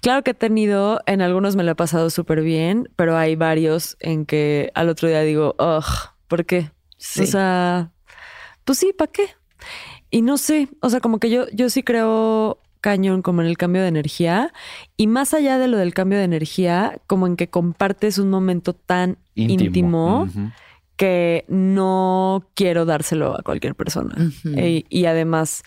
Claro 0.00 0.22
que 0.22 0.30
he 0.30 0.34
tenido, 0.34 1.00
en 1.04 1.20
algunos 1.20 1.56
me 1.56 1.62
lo 1.62 1.72
he 1.72 1.74
pasado 1.74 2.08
súper 2.08 2.40
bien, 2.40 2.88
pero 2.96 3.18
hay 3.18 3.36
varios 3.36 3.98
en 4.00 4.24
que 4.24 4.70
al 4.74 4.88
otro 4.88 5.08
día 5.08 5.20
digo, 5.20 5.54
ugh, 5.58 5.84
¿por 6.26 6.46
qué? 6.46 6.70
O 7.20 7.26
sea, 7.26 7.92
pues 8.64 8.78
sí, 8.78 8.94
¿para 8.96 9.12
qué? 9.12 9.28
Y 10.10 10.22
no 10.22 10.38
sé, 10.38 10.68
o 10.80 10.90
sea, 10.90 11.00
como 11.00 11.18
que 11.18 11.30
yo, 11.30 11.46
yo 11.52 11.68
sí 11.68 11.82
creo 11.82 12.60
cañón 12.80 13.22
como 13.22 13.42
en 13.42 13.48
el 13.48 13.58
cambio 13.58 13.82
de 13.82 13.88
energía 13.88 14.52
y 14.96 15.08
más 15.08 15.34
allá 15.34 15.58
de 15.58 15.66
lo 15.66 15.76
del 15.76 15.92
cambio 15.92 16.18
de 16.18 16.24
energía, 16.24 17.00
como 17.06 17.26
en 17.26 17.36
que 17.36 17.48
compartes 17.48 18.18
un 18.18 18.30
momento 18.30 18.74
tan 18.74 19.18
íntimo, 19.34 20.28
que 20.96 21.44
no 21.48 22.48
quiero 22.54 22.84
dárselo 22.84 23.36
a 23.36 23.42
cualquier 23.42 23.74
persona. 23.74 24.30
y 24.44 25.04
además 25.06 25.62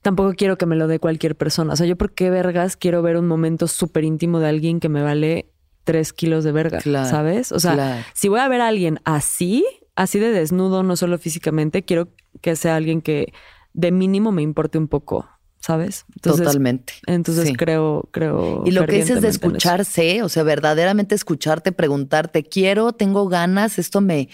tampoco 0.00 0.32
quiero 0.34 0.56
que 0.56 0.64
me 0.64 0.76
lo 0.76 0.88
dé 0.88 0.98
cualquier 0.98 1.36
persona. 1.36 1.74
O 1.74 1.76
sea, 1.76 1.86
yo 1.86 1.96
por 1.96 2.12
qué 2.14 2.30
vergas 2.30 2.76
quiero 2.76 3.02
ver 3.02 3.16
un 3.18 3.26
momento 3.26 3.66
súper 3.68 4.04
íntimo 4.04 4.40
de 4.40 4.48
alguien 4.48 4.80
que 4.80 4.88
me 4.88 5.02
vale 5.02 5.50
tres 5.84 6.12
kilos 6.12 6.44
de 6.44 6.52
verga, 6.52 6.80
¿sabes? 6.80 7.52
O 7.52 7.60
sea, 7.60 8.06
si 8.14 8.28
voy 8.28 8.40
a 8.40 8.48
ver 8.48 8.62
a 8.62 8.68
alguien 8.68 9.00
así, 9.04 9.64
así 9.96 10.18
de 10.18 10.30
desnudo, 10.30 10.82
no 10.82 10.96
solo 10.96 11.18
físicamente, 11.18 11.82
quiero 11.82 12.08
que 12.40 12.56
sea 12.56 12.76
alguien 12.76 13.02
que 13.02 13.32
de 13.72 13.92
mínimo 13.92 14.32
me 14.32 14.42
importe 14.42 14.78
un 14.78 14.88
poco. 14.88 15.28
¿Sabes? 15.60 16.04
Totalmente. 16.22 16.94
Entonces 17.06 17.52
creo, 17.56 18.08
creo. 18.12 18.62
Y 18.64 18.70
lo 18.70 18.86
que 18.86 18.96
dices 18.96 19.20
de 19.20 19.28
escucharse, 19.28 20.22
o 20.22 20.28
sea, 20.28 20.44
verdaderamente 20.44 21.14
escucharte, 21.14 21.72
preguntarte, 21.72 22.44
quiero, 22.44 22.92
tengo 22.92 23.28
ganas, 23.28 23.78
esto 23.78 24.00
me, 24.00 24.28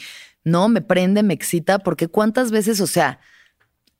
no, 0.45 0.69
me 0.69 0.83
prende, 0.83 1.23
me 1.23 1.33
excita, 1.35 1.79
porque 1.79 2.09
cuántas 2.09 2.51
veces, 2.51 2.81
o 2.81 2.87
sea, 2.87 3.21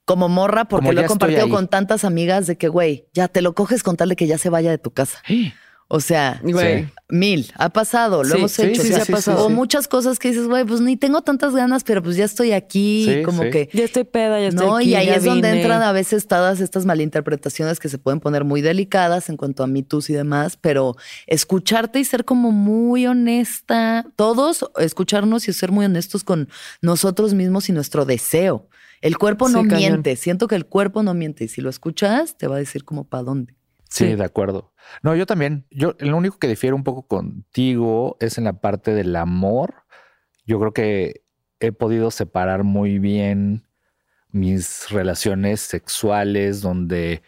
como 0.05 0.29
morra, 0.29 0.67
porque 0.67 0.93
lo 0.93 1.01
he 1.01 1.07
compartido 1.07 1.49
con 1.49 1.69
tantas 1.69 2.05
amigas 2.05 2.47
de 2.47 2.59
que, 2.59 2.69
güey, 2.69 3.09
ya 3.15 3.29
te 3.29 3.41
lo 3.41 3.55
coges 3.55 3.83
con 3.83 3.97
tal 3.97 4.11
de 4.11 4.17
que 4.17 4.27
ya 4.27 4.37
se 4.37 4.51
vaya 4.51 4.71
de 4.71 4.79
tu 4.79 4.91
casa. 4.91 5.19
O 5.89 6.01
sea, 6.01 6.41
mil, 7.11 7.53
ha 7.57 7.69
pasado, 7.69 8.25
lo 8.25 8.35
hemos 8.35 8.59
hecho. 8.59 8.83
Sí, 8.83 8.95
ha 8.95 9.05
pasado. 9.05 9.45
O 9.45 9.51
muchas 9.51 9.87
cosas 9.87 10.19
que 10.19 10.29
dices, 10.29 10.49
güey, 10.49 10.65
pues 10.65 10.81
ni 10.81 10.97
tengo 10.97 11.21
tantas 11.23 11.55
ganas, 11.55 11.85
pero 11.85 12.03
pues 12.03 12.17
ya 12.17 12.25
estoy 12.25 12.53
aquí, 12.53 13.23
como 13.25 13.43
que. 13.43 13.69
Ya 13.73 13.85
estoy 13.85 14.05
peda, 14.05 14.41
ya 14.41 14.49
estoy. 14.49 14.67
No, 14.67 14.81
y 14.81 14.95
ahí 14.95 15.11
es 15.11 15.25
donde 15.25 15.51
entran 15.51 15.83
a 15.83 15.93
veces 15.93 16.27
todas 16.27 16.61
estas 16.61 16.87
malinterpretaciones 16.87 17.79
que 17.79 17.89
se 17.89 17.99
pueden 17.99 18.21
poner 18.21 18.45
muy 18.45 18.63
delicadas 18.63 19.29
en 19.29 19.37
cuanto 19.37 19.63
a 19.63 19.67
mitos 19.67 20.09
y 20.09 20.15
demás, 20.15 20.57
pero 20.61 20.97
escucharte 21.27 22.01
y 22.01 22.05
ser 22.05 22.25
como 22.25 22.51
muy 22.51 23.07
honesta, 23.07 24.07
todos 24.17 24.65
escucharnos 24.79 25.49
y 25.49 25.53
ser 25.53 25.71
muy 25.71 25.85
honestos 25.85 26.25
con 26.25 26.49
nosotros 26.81 27.35
mismos 27.35 27.69
y 27.69 27.73
nuestro 27.73 28.05
deseo. 28.07 28.69
El 29.03 29.19
cuerpo 29.19 29.51
no 29.51 29.63
miente. 29.63 30.17
Siento 30.17 30.49
que 30.49 30.55
el 30.55 30.65
cuerpo 30.65 31.03
no 31.03 31.13
miente. 31.13 31.45
Y 31.45 31.49
si 31.49 31.61
lo 31.61 31.69
escuchas, 31.69 32.39
te 32.39 32.47
va 32.47 32.57
a 32.57 32.59
decir 32.59 32.85
como 32.85 33.05
para 33.05 33.25
dónde. 33.25 33.55
Sí, 33.95 34.17
de 34.17 34.25
acuerdo. 34.25 34.73
No, 35.03 35.15
yo 35.15 35.25
también. 35.25 35.67
Yo, 35.71 35.95
lo 36.01 36.17
único 36.17 36.39
que 36.39 36.49
difiere 36.49 36.75
un 36.75 36.83
poco 36.83 37.07
contigo 37.07 38.17
es 38.19 38.39
en 38.39 38.45
la 38.45 38.55
parte 38.55 38.93
del 38.93 39.15
amor. 39.15 39.85
Yo 40.47 40.59
creo 40.59 40.73
que 40.73 41.23
he 41.61 41.71
podido 41.71 42.11
separar 42.11 42.65
muy 42.65 42.99
bien 42.99 43.69
mis 44.31 44.91
relaciones 44.91 45.61
sexuales, 45.61 46.61
donde 46.61 47.23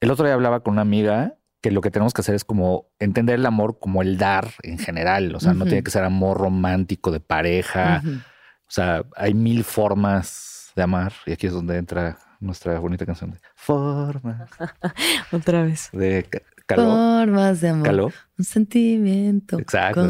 el 0.00 0.10
otro 0.10 0.26
día 0.26 0.34
hablaba 0.34 0.60
con 0.60 0.72
una 0.72 0.82
amiga 0.82 1.36
que 1.60 1.70
lo 1.70 1.80
que 1.80 1.92
tenemos 1.92 2.12
que 2.12 2.22
hacer 2.22 2.34
es 2.34 2.44
como 2.44 2.90
entender 2.98 3.36
el 3.36 3.46
amor 3.46 3.78
como 3.78 4.02
el 4.02 4.18
dar 4.18 4.48
en 4.64 4.78
general. 4.78 5.32
O 5.36 5.40
sea, 5.40 5.54
no 5.54 5.64
tiene 5.64 5.84
que 5.84 5.92
ser 5.92 6.02
amor 6.02 6.38
romántico 6.38 7.12
de 7.12 7.20
pareja. 7.20 8.02
O 8.04 8.70
sea, 8.70 9.04
hay 9.14 9.32
mil 9.34 9.62
formas 9.62 10.72
de 10.74 10.82
amar. 10.82 11.12
Y 11.24 11.32
aquí 11.32 11.46
es 11.46 11.52
donde 11.52 11.76
entra 11.78 12.18
nuestra 12.40 12.78
bonita 12.78 13.04
canción 13.06 13.32
de 13.32 13.38
Formas. 13.54 14.50
Otra 15.32 15.64
vez. 15.64 15.88
De 15.92 16.26
calor. 16.66 17.26
Formas 17.26 17.60
de 17.60 17.68
amor. 17.68 18.12
Un 18.38 18.44
sentimiento. 18.44 19.58
Exacto. 19.58 20.06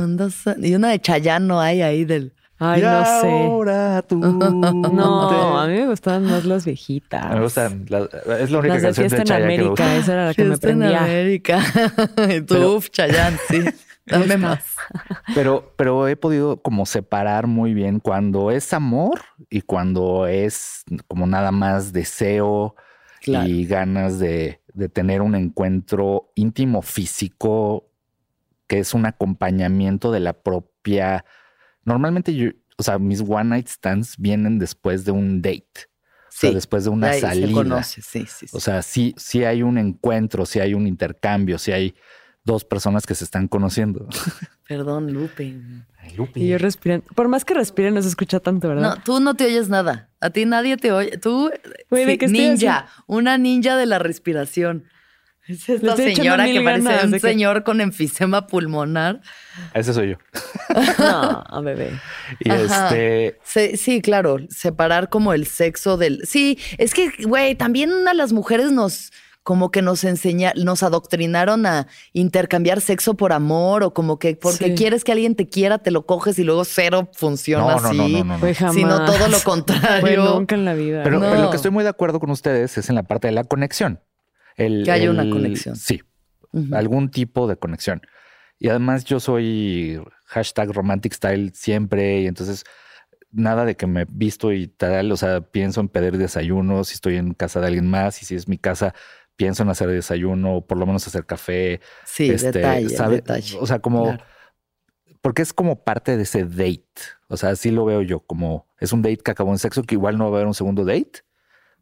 y 0.59 0.75
una 0.75 0.91
de 0.91 1.01
Chayano 1.01 1.61
hay 1.61 1.83
ahí 1.83 2.05
del. 2.05 2.33
Ay, 2.61 2.83
no 2.83 3.05
sé. 3.05 3.31
Ahora 3.31 4.03
tú. 4.03 4.17
no, 4.19 5.61
a 5.61 5.67
mí 5.69 5.75
me 5.75 5.87
gustaban 5.87 6.25
más 6.25 6.45
las 6.45 6.65
viejitas. 6.65 7.33
Me 7.33 7.41
gustan. 7.41 7.87
es 8.41 8.51
la 8.51 8.59
única 8.59 8.75
las 8.75 8.83
de 8.83 8.89
canción 8.89 9.09
de 9.09 9.17
Fiesta 9.17 9.37
en 9.37 9.43
América, 9.45 9.97
esa 9.97 10.13
era 10.13 10.27
la 10.27 10.35
que 10.35 10.45
me 10.45 10.59
prendía. 10.59 10.89
en 10.89 10.97
América. 10.97 11.63
tú, 12.47 12.83
Chayanne, 12.91 13.39
sí. 13.49 13.63
Dame 14.11 14.37
más. 14.37 14.77
Pero, 15.35 15.75
pero 15.77 16.09
he 16.09 16.17
podido 16.17 16.63
como 16.63 16.87
separar 16.87 17.47
muy 17.47 17.75
bien 17.75 18.01
cuando 18.01 18.51
es 18.51 18.73
amor 18.73 19.21
y 19.51 19.61
cuando 19.61 20.27
es 20.27 20.85
como 21.07 21.27
nada 21.27 21.53
más 21.53 21.93
deseo 21.93 22.75
y 23.27 23.67
ganas 23.67 24.19
de, 24.19 24.63
de 24.73 24.89
tener 24.89 25.21
un 25.21 25.35
encuentro 25.35 26.33
íntimo 26.35 26.81
físico 26.81 27.89
que 28.69 28.79
es 28.79 28.95
un 28.95 29.07
acompañamiento 29.07 30.13
de 30.13 30.21
la 30.21 30.35
propia. 30.35 31.25
Normalmente 31.85 32.35
yo, 32.35 32.51
o 32.77 32.83
sea, 32.83 32.99
mis 32.99 33.21
one 33.21 33.45
night 33.45 33.69
stands 33.69 34.17
vienen 34.19 34.59
después 34.59 35.05
de 35.05 35.11
un 35.11 35.43
date. 35.43 35.89
O 36.29 36.41
sea, 36.41 36.53
después 36.53 36.85
de 36.85 36.91
una 36.91 37.13
salida. 37.15 37.83
Sí, 37.83 38.01
sí, 38.01 38.25
sí. 38.29 38.47
O 38.53 38.61
sea, 38.61 38.83
sí, 38.83 39.15
sí 39.19 39.45
hay 39.45 39.63
un 39.63 39.77
encuentro, 39.77 40.47
sí 40.47 40.61
hay 40.61 40.75
un 40.75 40.87
intercambio, 40.87 41.59
sí 41.59 41.73
hay 41.73 41.95
dos 42.49 42.65
personas 42.65 43.07
que 43.07 43.15
se 43.15 43.25
están 43.25 43.47
conociendo. 43.47 44.09
Perdón, 44.67 45.13
Lupe. 45.13 45.55
Lupe. 46.17 46.41
Y 46.41 46.49
yo 46.49 46.59
respirando. 46.59 47.07
Por 47.15 47.29
más 47.29 47.45
que 47.45 47.55
respire, 47.55 47.91
no 47.91 48.03
se 48.03 48.09
escucha 48.09 48.41
tanto, 48.41 48.69
¿verdad? 48.69 48.97
No, 48.97 49.03
tú 49.03 49.21
no 49.21 49.35
te 49.35 49.45
oyes 49.45 49.69
nada. 49.69 50.09
A 50.21 50.31
ti 50.31 50.47
nadie 50.47 50.79
te 50.79 50.91
oye. 50.91 51.19
Tú, 51.19 51.51
ninja, 51.91 52.89
una 53.07 53.37
ninja 53.39 53.77
de 53.77 53.87
la 53.87 53.99
respiración. 53.99 54.85
Es 55.47 55.69
esta 55.69 55.97
señora 55.97 56.47
que 56.47 56.61
parece 56.61 57.07
un 57.07 57.21
señor 57.21 57.65
con 57.65 57.81
enfisema 57.81 58.47
pulmonar. 58.47 59.21
Ese 59.73 59.93
soy 59.95 60.11
yo. 60.11 60.17
no, 60.99 61.63
bebé. 61.63 61.93
Y 62.41 62.51
este. 62.51 63.39
Sí, 63.45 63.77
sí, 63.77 64.03
claro. 64.03 64.39
Separar 64.49 65.11
como 65.11 65.33
el 65.35 65.47
sexo 65.47 65.97
del. 65.97 66.27
Sí, 66.27 66.59
es 66.79 66.93
que, 66.95 67.13
güey, 67.25 67.55
también 67.55 68.09
a 68.09 68.15
las 68.15 68.33
mujeres 68.33 68.73
nos 68.73 69.11
como 69.49 69.71
que 69.71 69.81
nos 69.81 70.05
enseña, 70.05 70.53
nos 70.57 70.83
adoctrinaron 70.83 71.65
a 71.65 71.87
intercambiar 72.13 72.83
sexo 72.83 73.15
por 73.15 73.33
amor 73.33 73.83
o 73.83 73.95
como 73.95 74.19
que 74.19 74.37
porque 74.37 74.75
quieres 74.75 75.05
que 75.05 75.13
alguien 75.13 75.37
te 75.37 75.49
quiera, 75.49 75.79
te 75.79 75.91
lo 75.91 76.05
coges 76.05 76.39
y 76.39 76.45
luego 76.45 76.67
cero 76.67 77.09
funciona 77.15 77.77
así. 77.77 77.97
No, 77.97 78.25
no, 78.25 78.39
no, 78.39 78.73
sino 78.75 79.07
todo 79.07 79.27
lo 79.29 79.41
contrario. 79.41 80.35
nunca 80.35 80.55
en 80.55 80.67
la 80.67 80.75
vida. 80.75 81.03
Pero, 81.03 81.19
lo 81.21 81.49
que 81.49 81.57
estoy 81.57 81.71
muy 81.71 81.83
de 81.83 81.89
acuerdo 81.89 82.21
con 82.21 82.29
ustedes 82.29 82.77
es 82.77 82.91
en 82.91 82.97
la 82.97 83.05
parte 83.05 83.29
de 83.29 83.33
la 83.33 83.45
conexión. 83.45 84.03
El, 84.55 84.83
que 84.85 84.91
haya 84.91 85.11
una 85.11 85.31
conexión. 85.31 85.77
Sí, 85.77 86.03
algún 86.73 87.11
tipo 87.11 87.49
de 87.49 87.57
conexión. 87.57 88.03
Y 88.59 88.69
además 88.69 89.07
yo 89.07 89.19
soy 89.19 89.99
hashtag 90.27 90.73
romantic 90.73 91.15
style 91.15 91.53
siempre 91.55 92.21
y 92.21 92.27
entonces 92.27 92.67
nada 93.31 93.65
de 93.65 93.77
que 93.77 93.87
me 93.87 94.05
visto 94.09 94.53
y 94.53 94.69
tal, 94.69 95.11
o 95.13 95.17
sea, 95.17 95.41
pienso 95.41 95.81
en 95.81 95.89
pedir 95.89 96.19
desayunos 96.19 96.89
si 96.89 96.95
estoy 96.95 97.17
en 97.17 97.33
casa 97.33 97.61
de 97.61 97.69
alguien 97.69 97.89
más 97.89 98.23
y 98.23 98.27
si 98.27 98.35
es 98.35 98.49
mi 98.49 98.59
casa, 98.59 98.95
pienso 99.39 99.63
en 99.63 99.69
hacer 99.71 99.89
desayuno 99.89 100.57
o 100.57 100.67
por 100.67 100.77
lo 100.77 100.85
menos 100.85 101.07
hacer 101.07 101.25
café. 101.25 101.81
Sí, 102.05 102.29
este, 102.29 102.59
detalle, 102.59 103.57
O 103.61 103.67
sea, 103.67 103.79
como... 103.79 104.19
Porque 105.23 105.43
es 105.43 105.53
como 105.53 105.85
parte 105.85 106.17
de 106.17 106.25
ese 106.25 106.45
date. 106.45 106.83
O 107.29 107.37
sea, 107.37 107.51
así 107.51 107.71
lo 107.71 107.85
veo 107.85 108.03
yo, 108.03 108.21
como 108.21 108.67
es 108.79 108.93
un 108.93 109.01
date 109.01 109.19
que 109.19 109.31
acabó 109.31 109.53
en 109.53 109.59
sexo, 109.59 109.85
que 109.85 109.95
igual 109.95 110.19
no 110.19 110.25
va 110.25 110.31
a 110.31 110.35
haber 110.39 110.47
un 110.49 110.55
segundo 110.55 110.85
date, 110.85 111.23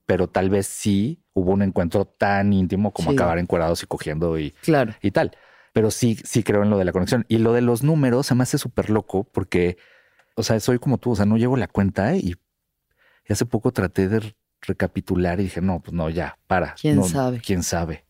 pero 0.04 0.28
tal 0.28 0.50
vez 0.50 0.66
sí 0.66 1.22
hubo 1.32 1.52
un 1.52 1.62
encuentro 1.62 2.04
tan 2.04 2.52
íntimo 2.52 2.92
como 2.92 3.10
acabar 3.10 3.38
encuerados 3.38 3.82
y 3.82 3.86
cogiendo 3.86 4.38
y, 4.38 4.50
claro. 4.62 4.94
y 5.00 5.10
tal. 5.10 5.32
Pero 5.72 5.90
sí, 5.90 6.16
sí 6.24 6.42
creo 6.42 6.62
en 6.62 6.70
lo 6.70 6.78
de 6.78 6.84
la 6.84 6.92
conexión. 6.92 7.24
Y 7.28 7.38
lo 7.38 7.52
de 7.54 7.62
los 7.62 7.82
números 7.82 8.26
se 8.26 8.34
me 8.34 8.42
hace 8.42 8.58
súper 8.58 8.90
loco 8.90 9.24
porque, 9.24 9.78
o 10.34 10.42
sea, 10.42 10.60
soy 10.60 10.78
como 10.78 10.98
tú, 10.98 11.12
o 11.12 11.16
sea, 11.16 11.24
no 11.24 11.38
llevo 11.38 11.56
la 11.56 11.68
cuenta 11.68 12.16
y 12.16 12.34
hace 13.28 13.46
poco 13.46 13.72
traté 13.72 14.08
de 14.08 14.34
recapitular 14.66 15.40
y 15.40 15.44
dije, 15.44 15.60
no, 15.60 15.80
pues 15.80 15.92
no, 15.94 16.10
ya, 16.10 16.38
para. 16.46 16.74
¿Quién 16.80 17.02
sabe? 17.04 17.40
¿Quién 17.40 17.62
sabe? 17.62 18.04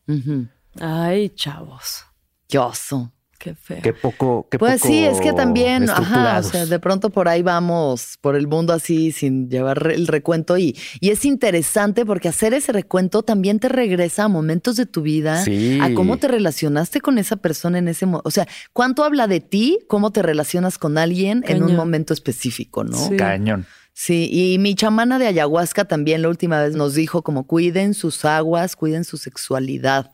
Ay, 0.81 1.31
chavos. 1.31 2.05
Qué 2.49 2.59
oso. 2.59 3.13
Qué 3.39 3.55
feo. 3.55 3.83
Qué 3.83 3.93
poco, 3.93 4.49
qué 4.51 4.59
Pues 4.59 4.81
poco 4.81 4.89
sí, 4.89 5.05
es 5.05 5.21
que 5.21 5.35
también, 5.35 5.91
ajá, 5.91 6.39
o 6.39 6.43
sea, 6.43 6.65
de 6.65 6.79
pronto 6.81 7.11
por 7.11 7.29
ahí 7.29 7.43
vamos 7.43 8.17
por 8.23 8.35
el 8.35 8.49
mundo 8.49 8.73
así 8.73 9.13
sin 9.13 9.51
llevar 9.51 9.91
el 9.93 10.07
recuento 10.07 10.57
y, 10.57 10.75
y 11.01 11.11
es 11.11 11.23
interesante 11.27 12.07
porque 12.07 12.29
hacer 12.29 12.55
ese 12.55 12.73
recuento 12.73 13.23
también 13.23 13.61
te 13.61 13.69
regresa 13.69 14.25
a 14.25 14.29
momentos 14.29 14.77
de 14.77 14.87
tu 14.87 15.03
vida, 15.03 15.45
Sí. 15.45 15.79
a 15.83 15.93
cómo 15.93 16.17
te 16.17 16.29
relacionaste 16.29 17.03
con 17.03 17.19
esa 17.19 17.37
persona 17.37 17.77
en 17.77 17.89
ese 17.89 18.07
momento. 18.07 18.27
O 18.27 18.31
sea, 18.33 18.49
¿cuánto 18.73 19.05
habla 19.05 19.27
de 19.27 19.41
ti? 19.41 19.81
¿Cómo 19.87 20.13
te 20.13 20.23
relacionas 20.23 20.79
con 20.79 20.97
alguien 20.97 21.45
en 21.47 21.63
un 21.63 21.77
momento 21.77 22.15
específico, 22.15 22.85
no? 22.85 22.97
Sí. 22.97 23.17
Cañón. 23.17 23.67
Sí, 23.99 24.28
y 24.30 24.59
mi 24.59 24.74
chamana 24.74 25.18
de 25.18 25.26
ayahuasca 25.26 25.86
también 25.86 26.20
la 26.20 26.28
última 26.28 26.61
vez 26.62 26.76
nos 26.76 26.92
dijo 26.94 27.22
como 27.22 27.47
cuiden 27.47 27.94
sus 27.94 28.26
aguas, 28.26 28.76
cuiden 28.76 29.05
su 29.05 29.16
sexualidad. 29.16 30.11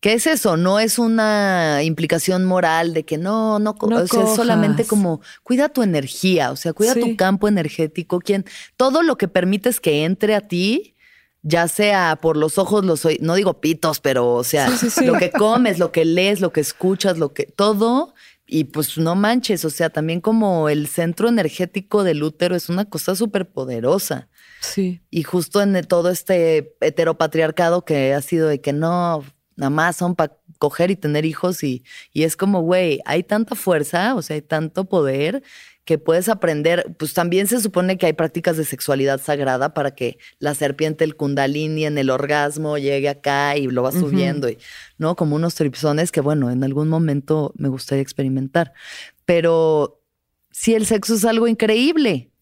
¿Qué 0.00 0.12
es 0.12 0.26
eso? 0.26 0.58
No 0.58 0.78
es 0.78 0.98
una 0.98 1.82
implicación 1.84 2.44
moral 2.44 2.92
de 2.92 3.06
que 3.06 3.16
no, 3.16 3.58
no, 3.60 3.74
o 3.80 4.06
sea, 4.06 4.24
es 4.24 4.34
solamente 4.36 4.84
como 4.84 5.22
cuida 5.42 5.70
tu 5.70 5.82
energía, 5.82 6.50
o 6.50 6.56
sea, 6.56 6.74
cuida 6.74 6.92
Sí. 6.92 7.00
tu 7.00 7.16
campo 7.16 7.48
energético, 7.48 8.20
quien 8.20 8.44
todo 8.76 9.02
lo 9.02 9.16
que 9.16 9.26
permites 9.26 9.80
que 9.80 10.04
entre 10.04 10.34
a 10.34 10.42
ti, 10.42 10.94
ya 11.40 11.66
sea 11.66 12.18
por 12.20 12.36
los 12.36 12.58
ojos, 12.58 12.84
los 12.84 13.06
oí- 13.06 13.18
no 13.22 13.36
digo 13.36 13.58
pitos, 13.62 14.00
pero 14.00 14.34
o 14.34 14.44
sea, 14.44 14.68
Sí, 14.70 14.76
sí, 14.76 14.90
sí. 14.90 15.06
lo 15.06 15.14
que 15.14 15.30
comes, 15.30 15.78
lo 15.78 15.92
que 15.92 16.04
lees, 16.04 16.40
lo 16.42 16.52
que 16.52 16.60
escuchas, 16.60 17.16
lo 17.16 17.32
que 17.32 17.44
todo 17.46 18.12
y 18.50 18.64
pues 18.64 18.96
no 18.96 19.14
manches, 19.14 19.64
o 19.66 19.70
sea, 19.70 19.90
también 19.90 20.22
como 20.22 20.70
el 20.70 20.88
centro 20.88 21.28
energético 21.28 22.02
del 22.02 22.22
útero 22.22 22.56
es 22.56 22.70
una 22.70 22.86
cosa 22.86 23.14
súper 23.14 23.50
poderosa. 23.50 24.28
Sí. 24.60 25.02
Y 25.10 25.22
justo 25.22 25.60
en 25.60 25.84
todo 25.84 26.08
este 26.08 26.74
heteropatriarcado 26.80 27.84
que 27.84 28.14
ha 28.14 28.22
sido 28.22 28.48
de 28.48 28.62
que 28.62 28.72
no, 28.72 29.22
nada 29.54 29.70
más 29.70 29.96
son 29.96 30.16
para 30.16 30.34
coger 30.58 30.90
y 30.90 30.96
tener 30.96 31.26
hijos 31.26 31.62
y, 31.62 31.84
y 32.12 32.22
es 32.22 32.36
como, 32.36 32.62
güey, 32.62 33.00
hay 33.04 33.22
tanta 33.22 33.54
fuerza, 33.54 34.14
o 34.14 34.22
sea, 34.22 34.34
hay 34.34 34.42
tanto 34.42 34.86
poder 34.86 35.42
que 35.88 35.96
puedes 35.96 36.28
aprender, 36.28 36.94
pues 36.98 37.14
también 37.14 37.46
se 37.46 37.62
supone 37.62 37.96
que 37.96 38.04
hay 38.04 38.12
prácticas 38.12 38.58
de 38.58 38.66
sexualidad 38.66 39.22
sagrada 39.22 39.72
para 39.72 39.94
que 39.94 40.18
la 40.38 40.54
serpiente, 40.54 41.02
el 41.02 41.16
kundalini 41.16 41.86
en 41.86 41.96
el 41.96 42.10
orgasmo 42.10 42.76
llegue 42.76 43.08
acá 43.08 43.56
y 43.56 43.68
lo 43.68 43.82
va 43.82 43.90
subiendo, 43.90 44.50
y, 44.50 44.58
¿no? 44.98 45.16
Como 45.16 45.34
unos 45.34 45.54
tripsones 45.54 46.12
que, 46.12 46.20
bueno, 46.20 46.50
en 46.50 46.62
algún 46.62 46.90
momento 46.90 47.54
me 47.56 47.70
gustaría 47.70 48.02
experimentar. 48.02 48.74
Pero 49.24 50.02
sí, 50.50 50.74
el 50.74 50.84
sexo 50.84 51.14
es 51.14 51.24
algo 51.24 51.48
increíble. 51.48 52.32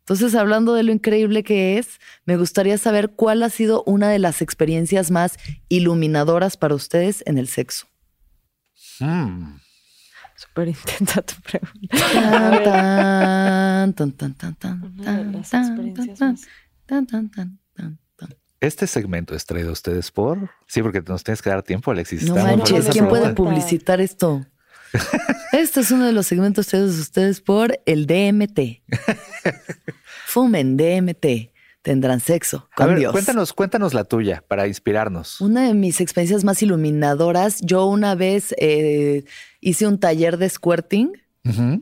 Entonces, 0.00 0.34
hablando 0.34 0.74
de 0.74 0.82
lo 0.82 0.90
increíble 0.90 1.44
que 1.44 1.78
es, 1.78 2.00
me 2.24 2.36
gustaría 2.36 2.78
saber 2.78 3.10
cuál 3.10 3.44
ha 3.44 3.48
sido 3.48 3.84
una 3.86 4.08
de 4.08 4.18
las 4.18 4.42
experiencias 4.42 5.12
más 5.12 5.38
iluminadoras 5.68 6.56
para 6.56 6.74
ustedes 6.74 7.22
en 7.26 7.38
el 7.38 7.46
sexo. 7.46 7.86
Mm. 8.98 9.67
Súper 10.38 10.68
intensa 10.68 11.20
tu 11.26 11.34
pregunta. 11.42 11.96
Tan, 12.12 13.92
tan, 13.92 14.12
tan, 14.12 14.34
tan, 14.34 14.54
tan, 14.54 14.78
tan. 14.80 15.18
Este 18.60 18.86
segmento 18.86 19.34
es 19.34 19.46
traído 19.46 19.70
a 19.70 19.72
ustedes 19.72 20.12
por. 20.12 20.50
Sí, 20.68 20.80
porque 20.80 21.00
nos 21.02 21.24
tienes 21.24 21.42
que 21.42 21.50
dar 21.50 21.64
tiempo, 21.64 21.90
Alexis. 21.90 22.22
No 22.24 22.36
manches, 22.36 22.86
¿quién 22.88 23.08
puede 23.08 23.34
publicitar 23.34 24.00
esto? 24.00 24.46
Este 25.52 25.80
es 25.80 25.90
uno 25.90 26.06
de 26.06 26.12
los 26.12 26.26
segmentos 26.26 26.66
traídos 26.68 26.96
a 26.96 27.00
ustedes 27.00 27.40
por 27.42 27.78
el 27.84 28.06
DMT. 28.06 28.82
Fumen 30.26 30.76
DMT. 30.76 31.52
Tendrán 31.82 32.20
sexo 32.20 32.68
A 32.72 32.74
con 32.74 32.88
ver, 32.88 32.98
Dios. 32.98 33.12
cuéntanos, 33.12 33.52
cuéntanos 33.52 33.94
la 33.94 34.04
tuya 34.04 34.42
para 34.46 34.66
inspirarnos. 34.66 35.40
Una 35.40 35.66
de 35.66 35.74
mis 35.74 36.00
experiencias 36.00 36.42
más 36.44 36.62
iluminadoras, 36.62 37.60
yo 37.60 37.86
una 37.86 38.14
vez 38.14 38.54
eh, 38.58 39.24
hice 39.60 39.86
un 39.86 39.98
taller 39.98 40.38
de 40.38 40.48
squirting, 40.48 41.12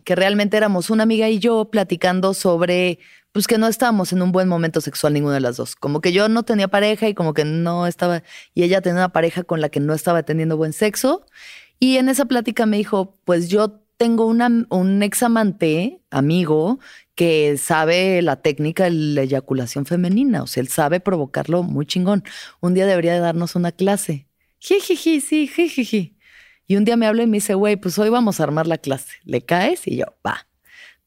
que 0.05 0.15
realmente 0.15 0.57
éramos 0.57 0.91
una 0.91 1.03
amiga 1.03 1.29
y 1.29 1.41
yo 1.41 1.71
platicando 1.73 2.35
sobre, 2.35 3.01
pues 3.33 3.49
que 3.49 3.59
no 3.59 3.67
estábamos 3.67 4.13
en 4.13 4.23
un 4.23 4.31
buen 4.31 4.47
momento 4.47 4.81
sexual 4.81 5.13
ninguna 5.13 5.35
de 5.35 5.41
las 5.41 5.57
dos. 5.57 5.75
Como 5.75 6.01
que 6.01 6.13
yo 6.13 6.29
no 6.29 6.45
tenía 6.45 6.69
pareja 6.69 7.09
y 7.09 7.15
como 7.15 7.35
que 7.35 7.45
no 7.45 7.89
estaba, 7.89 8.23
y 8.55 8.63
ella 8.63 8.81
tenía 8.81 9.01
una 9.01 9.13
pareja 9.13 9.43
con 9.43 9.61
la 9.61 9.69
que 9.69 9.81
no 9.81 9.93
estaba 9.93 10.23
teniendo 10.23 10.57
buen 10.57 10.73
sexo. 10.73 11.27
Y 11.81 11.97
en 11.97 12.09
esa 12.09 12.27
plática 12.27 12.65
me 12.65 12.77
dijo, 12.77 13.19
pues 13.25 13.49
yo 13.49 13.83
tengo 13.97 14.27
una, 14.27 14.49
un 14.71 15.03
examante, 15.03 16.01
amigo, 16.11 16.79
que 17.15 17.57
sabe 17.59 18.23
la 18.23 18.37
técnica 18.37 18.85
de 18.85 18.91
la 18.91 19.23
eyaculación 19.23 19.87
femenina, 19.87 20.43
o 20.43 20.47
sea, 20.47 20.61
él 20.61 20.69
sabe 20.69 21.01
provocarlo 21.01 21.63
muy 21.63 21.87
chingón. 21.87 22.23
Un 22.61 22.75
día 22.75 22.87
debería 22.87 23.15
de 23.15 23.21
darnos 23.21 23.57
una 23.57 23.73
clase. 23.73 24.29
Jijiji, 24.59 25.21
sí, 25.21 25.47
jijiji. 25.49 26.16
Y 26.67 26.77
un 26.77 26.85
día 26.85 26.97
me 26.97 27.07
habla 27.07 27.23
y 27.23 27.27
me 27.27 27.37
dice, 27.37 27.55
güey, 27.55 27.77
pues 27.77 27.99
hoy 27.99 28.09
vamos 28.09 28.41
a 28.41 28.43
armar 28.43 28.67
la 28.67 28.79
clase. 28.79 29.13
¿Le 29.25 29.45
caes? 29.45 29.87
Y 29.87 29.97
yo, 29.97 30.07
va. 30.27 30.47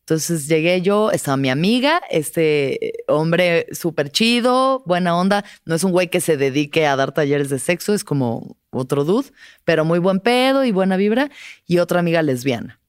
Entonces 0.10 0.48
llegué 0.48 0.82
yo, 0.82 1.12
estaba 1.12 1.38
mi 1.38 1.52
amiga, 1.52 2.02
este 2.10 2.94
hombre 3.08 3.68
súper 3.72 4.10
chido, 4.10 4.82
buena 4.88 5.16
onda. 5.16 5.46
No 5.66 5.76
es 5.76 5.84
un 5.84 5.92
güey 5.92 6.08
que 6.08 6.20
se 6.20 6.36
dedique 6.36 6.88
a 6.88 6.96
dar 6.96 7.12
talleres 7.12 7.52
de 7.52 7.60
sexo, 7.60 7.94
es 7.94 8.04
como 8.04 8.58
otro 8.72 9.04
dude, 9.04 9.30
pero 9.66 9.86
muy 9.86 10.00
buen 10.00 10.20
pedo 10.20 10.66
y 10.66 10.72
buena 10.72 10.98
vibra. 10.98 11.30
Y 11.68 11.78
otra 11.78 12.00
amiga 12.00 12.24
lesbiana. 12.24 12.80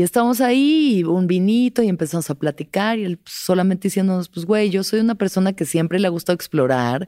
Y 0.00 0.02
estamos 0.02 0.40
ahí, 0.40 1.04
un 1.04 1.26
vinito, 1.26 1.82
y 1.82 1.88
empezamos 1.88 2.30
a 2.30 2.34
platicar, 2.34 2.98
y 2.98 3.04
él 3.04 3.18
pues, 3.18 3.34
solamente 3.34 3.88
diciéndonos, 3.88 4.30
pues, 4.30 4.46
güey, 4.46 4.70
yo 4.70 4.82
soy 4.82 5.00
una 5.00 5.14
persona 5.14 5.52
que 5.52 5.66
siempre 5.66 5.98
le 5.98 6.06
ha 6.06 6.10
gustado 6.10 6.34
explorar 6.34 7.06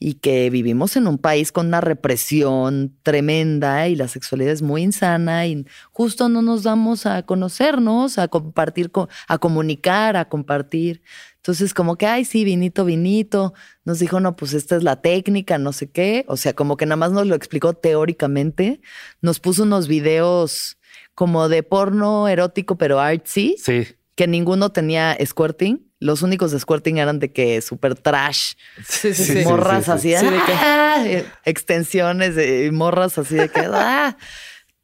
y 0.00 0.14
que 0.14 0.50
vivimos 0.50 0.96
en 0.96 1.06
un 1.06 1.16
país 1.18 1.52
con 1.52 1.68
una 1.68 1.80
represión 1.80 2.92
tremenda 3.04 3.86
y 3.86 3.94
la 3.94 4.08
sexualidad 4.08 4.52
es 4.52 4.62
muy 4.62 4.82
insana 4.82 5.46
y 5.46 5.64
justo 5.92 6.28
no 6.28 6.42
nos 6.42 6.64
damos 6.64 7.06
a 7.06 7.22
conocernos, 7.22 8.18
a 8.18 8.26
compartir, 8.26 8.90
co- 8.90 9.08
a 9.28 9.38
comunicar, 9.38 10.16
a 10.16 10.28
compartir. 10.28 11.02
Entonces, 11.36 11.72
como 11.72 11.94
que, 11.96 12.06
ay, 12.06 12.24
sí, 12.24 12.42
vinito, 12.42 12.84
vinito. 12.84 13.54
Nos 13.84 14.00
dijo, 14.00 14.18
no, 14.18 14.34
pues 14.34 14.54
esta 14.54 14.74
es 14.74 14.82
la 14.82 15.00
técnica, 15.00 15.56
no 15.58 15.72
sé 15.72 15.88
qué. 15.88 16.24
O 16.26 16.36
sea, 16.36 16.52
como 16.54 16.76
que 16.76 16.86
nada 16.86 16.96
más 16.96 17.12
nos 17.12 17.28
lo 17.28 17.36
explicó 17.36 17.74
teóricamente. 17.74 18.80
Nos 19.22 19.38
puso 19.38 19.62
unos 19.62 19.86
videos 19.86 20.78
como 21.14 21.48
de 21.48 21.62
porno 21.62 22.28
erótico, 22.28 22.76
pero 22.76 23.00
artsy, 23.00 23.56
Sí. 23.62 23.86
que 24.14 24.26
ninguno 24.26 24.70
tenía 24.70 25.16
squirting. 25.24 25.90
Los 26.00 26.22
únicos 26.22 26.50
de 26.52 26.60
squirting 26.60 26.98
eran 26.98 27.18
de 27.18 27.32
que 27.32 27.62
súper 27.62 27.94
trash, 27.94 28.54
Sí, 28.86 29.12
sí, 29.12 29.14
Sí, 29.14 29.24
sí. 29.24 29.38
sí, 29.42 29.44
morras 29.48 29.84
sí. 29.86 29.90
así, 29.90 30.14
Sí, 30.16 30.26
de 30.26 30.40
que- 30.44 31.24
extensiones 31.44 32.34
de 32.34 32.70
morras 32.72 33.16
así 33.18 33.34
de 33.36 33.48
que 33.48 33.60
¡ah! 33.72 34.16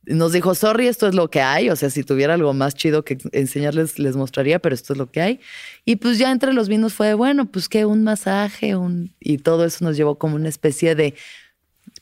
nos 0.07 0.33
dijo, 0.33 0.55
sorry, 0.55 0.89
esto 0.89 1.07
es 1.07 1.14
lo 1.14 1.28
que 1.31 1.41
hay. 1.43 1.68
O 1.68 1.76
sea, 1.76 1.91
si 1.91 2.03
tuviera 2.05 2.35
algo 2.35 2.55
más 2.55 2.74
chido 2.74 3.05
que 3.05 3.18
enseñarles, 3.33 3.99
les 3.99 4.16
mostraría, 4.16 4.59
pero 4.59 4.74
esto 4.74 4.95
es 4.95 4.99
lo 4.99 5.11
que 5.11 5.20
hay. 5.20 5.41
Y 5.85 5.97
pues 5.97 6.18
ya 6.18 6.31
entre 6.33 6.53
los 6.55 6.68
vinos 6.68 6.95
fue, 6.95 7.12
bueno, 7.14 7.47
pues 7.51 7.68
que 7.68 7.85
un 7.85 8.03
masaje, 8.03 8.76
un... 8.76 9.14
y 9.20 9.39
todo 9.39 9.64
eso 9.66 9.85
nos 9.85 9.97
llevó 9.97 10.16
como 10.18 10.37
una 10.37 10.49
especie 10.49 10.95
de 10.95 11.14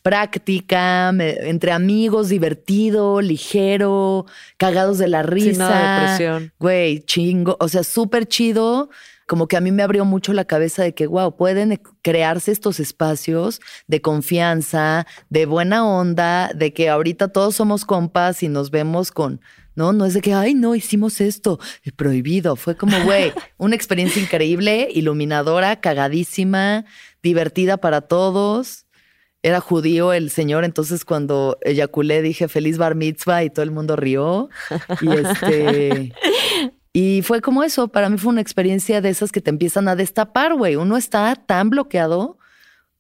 práctica, 0.08 1.12
me- 1.12 1.48
entre 1.48 1.72
amigos, 1.72 2.28
divertido, 2.28 3.20
ligero, 3.20 4.26
cagados 4.56 4.98
de 4.98 5.08
la 5.08 5.22
risa. 5.22 5.50
Sin 5.50 5.58
nada 5.58 6.00
de 6.00 6.06
presión. 6.16 6.52
Güey, 6.58 7.00
chingo, 7.00 7.56
o 7.60 7.68
sea, 7.68 7.82
súper 7.84 8.26
chido. 8.26 8.88
Como 9.26 9.46
que 9.46 9.58
a 9.58 9.60
mí 9.60 9.70
me 9.72 9.82
abrió 9.82 10.06
mucho 10.06 10.32
la 10.32 10.46
cabeza 10.46 10.82
de 10.82 10.94
que, 10.94 11.06
wow, 11.06 11.36
pueden 11.36 11.78
crearse 12.00 12.50
estos 12.50 12.80
espacios 12.80 13.60
de 13.86 14.00
confianza, 14.00 15.06
de 15.28 15.44
buena 15.44 15.86
onda, 15.86 16.50
de 16.54 16.72
que 16.72 16.88
ahorita 16.88 17.28
todos 17.28 17.54
somos 17.56 17.84
compas 17.84 18.42
y 18.42 18.48
nos 18.48 18.70
vemos 18.70 19.12
con, 19.12 19.42
no, 19.74 19.92
no 19.92 20.06
es 20.06 20.14
de 20.14 20.22
que, 20.22 20.32
ay, 20.32 20.54
no, 20.54 20.74
hicimos 20.74 21.20
esto, 21.20 21.60
es 21.82 21.92
prohibido. 21.92 22.56
Fue 22.56 22.74
como, 22.74 22.98
güey, 23.04 23.30
una 23.58 23.74
experiencia 23.76 24.22
increíble, 24.22 24.88
iluminadora, 24.94 25.76
cagadísima, 25.78 26.86
divertida 27.22 27.76
para 27.76 28.00
todos. 28.00 28.86
Era 29.42 29.60
judío 29.60 30.12
el 30.12 30.30
señor, 30.30 30.64
entonces 30.64 31.04
cuando 31.04 31.58
eyaculé 31.62 32.22
dije 32.22 32.48
feliz 32.48 32.76
bar 32.76 32.96
mitzvah 32.96 33.44
y 33.44 33.50
todo 33.50 33.62
el 33.62 33.70
mundo 33.70 33.96
rió. 33.96 34.48
Y 35.00 35.10
este. 35.10 36.12
Y 36.92 37.22
fue 37.22 37.40
como 37.40 37.62
eso, 37.62 37.86
para 37.88 38.08
mí 38.08 38.18
fue 38.18 38.32
una 38.32 38.40
experiencia 38.40 39.00
de 39.00 39.10
esas 39.10 39.30
que 39.30 39.40
te 39.40 39.50
empiezan 39.50 39.86
a 39.86 39.94
destapar, 39.94 40.54
güey. 40.54 40.74
Uno 40.74 40.96
está 40.96 41.34
tan 41.36 41.70
bloqueado, 41.70 42.38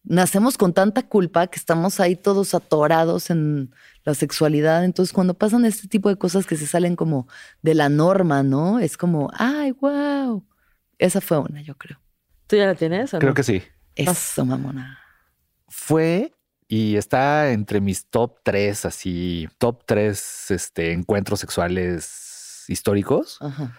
nacemos 0.04 0.56
con 0.56 0.72
tanta 0.72 1.02
culpa 1.08 1.48
que 1.48 1.58
estamos 1.58 1.98
ahí 1.98 2.14
todos 2.14 2.54
atorados 2.54 3.30
en 3.30 3.74
la 4.04 4.14
sexualidad. 4.14 4.84
Entonces, 4.84 5.12
cuando 5.12 5.34
pasan 5.34 5.64
este 5.64 5.88
tipo 5.88 6.10
de 6.10 6.16
cosas 6.16 6.46
que 6.46 6.56
se 6.56 6.68
salen 6.68 6.94
como 6.96 7.26
de 7.62 7.74
la 7.74 7.88
norma, 7.88 8.44
¿no? 8.44 8.78
Es 8.78 8.96
como, 8.96 9.30
ay, 9.32 9.72
wow. 9.72 10.44
Esa 10.98 11.20
fue 11.20 11.38
una, 11.38 11.62
yo 11.62 11.76
creo. 11.76 11.98
¿Tú 12.46 12.56
ya 12.56 12.66
la 12.66 12.74
tienes? 12.74 13.14
o 13.14 13.18
Creo 13.18 13.30
no? 13.30 13.34
que 13.34 13.42
sí. 13.42 13.62
Eso, 13.96 14.44
mamona. 14.44 14.98
Fue 15.88 16.34
y 16.68 16.96
está 16.96 17.50
entre 17.50 17.80
mis 17.80 18.10
top 18.10 18.40
tres, 18.42 18.84
así, 18.84 19.48
top 19.56 19.84
tres 19.86 20.50
este, 20.50 20.92
encuentros 20.92 21.40
sexuales 21.40 22.66
históricos. 22.68 23.38
Ajá. 23.40 23.72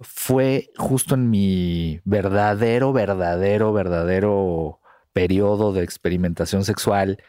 Fue 0.00 0.70
justo 0.76 1.14
en 1.14 1.30
mi 1.30 2.00
verdadero, 2.04 2.92
verdadero, 2.92 3.72
verdadero 3.72 4.80
periodo 5.12 5.72
de 5.72 5.84
experimentación 5.84 6.64
sexual, 6.64 7.22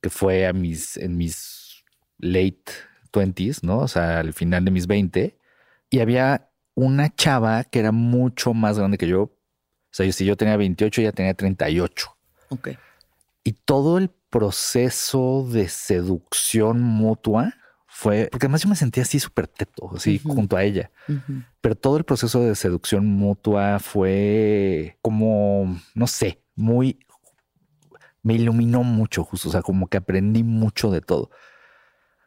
que 0.00 0.10
fue 0.10 0.48
a 0.48 0.52
mis, 0.52 0.96
en 0.96 1.16
mis 1.16 1.84
late 2.18 2.64
20s, 3.12 3.62
¿no? 3.62 3.78
O 3.78 3.88
sea, 3.88 4.18
al 4.18 4.32
final 4.32 4.64
de 4.64 4.72
mis 4.72 4.88
20. 4.88 5.38
Y 5.90 6.00
había 6.00 6.50
una 6.74 7.14
chava 7.14 7.62
que 7.62 7.78
era 7.78 7.92
mucho 7.92 8.52
más 8.52 8.80
grande 8.80 8.98
que 8.98 9.06
yo. 9.06 9.22
O 9.22 9.32
sea, 9.92 10.10
si 10.10 10.24
yo 10.24 10.36
tenía 10.36 10.56
28, 10.56 11.02
ella 11.02 11.12
tenía 11.12 11.34
38. 11.34 12.16
Ok. 12.48 12.70
Y 13.48 13.52
todo 13.52 13.96
el 13.96 14.10
proceso 14.28 15.48
de 15.50 15.70
seducción 15.70 16.82
mutua 16.82 17.54
fue, 17.86 18.28
porque 18.30 18.44
además 18.44 18.62
yo 18.62 18.68
me 18.68 18.76
sentía 18.76 19.04
así 19.04 19.18
súper 19.18 19.48
teto, 19.48 19.90
así 19.96 20.18
junto 20.18 20.54
a 20.54 20.64
ella. 20.64 20.90
Pero 21.62 21.74
todo 21.74 21.96
el 21.96 22.04
proceso 22.04 22.40
de 22.40 22.54
seducción 22.54 23.06
mutua 23.06 23.78
fue 23.78 24.98
como, 25.00 25.80
no 25.94 26.06
sé, 26.06 26.42
muy, 26.56 26.98
me 28.22 28.34
iluminó 28.34 28.82
mucho 28.82 29.24
justo, 29.24 29.48
o 29.48 29.52
sea, 29.52 29.62
como 29.62 29.88
que 29.88 29.96
aprendí 29.96 30.42
mucho 30.42 30.90
de 30.90 31.00
todo. 31.00 31.30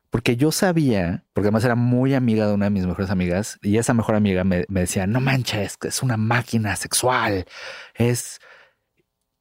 Porque 0.10 0.38
yo 0.38 0.52
sabía, 0.52 1.24
porque 1.34 1.50
además 1.50 1.66
era 1.66 1.76
muy 1.76 2.16
amiga 2.16 2.48
de 2.48 2.56
una 2.56 2.66
de 2.66 2.72
mis 2.72 2.88
mejores 2.88 3.12
amigas, 3.12 3.60
y 3.62 3.78
esa 3.78 3.94
mejor 3.94 4.16
amiga 4.16 4.44
me, 4.44 4.66
me 4.70 4.80
decía, 4.80 5.06
no 5.06 5.22
manches, 5.22 5.78
es 5.84 6.02
una 6.02 6.18
máquina 6.18 6.76
sexual, 6.76 7.46
es 7.94 8.40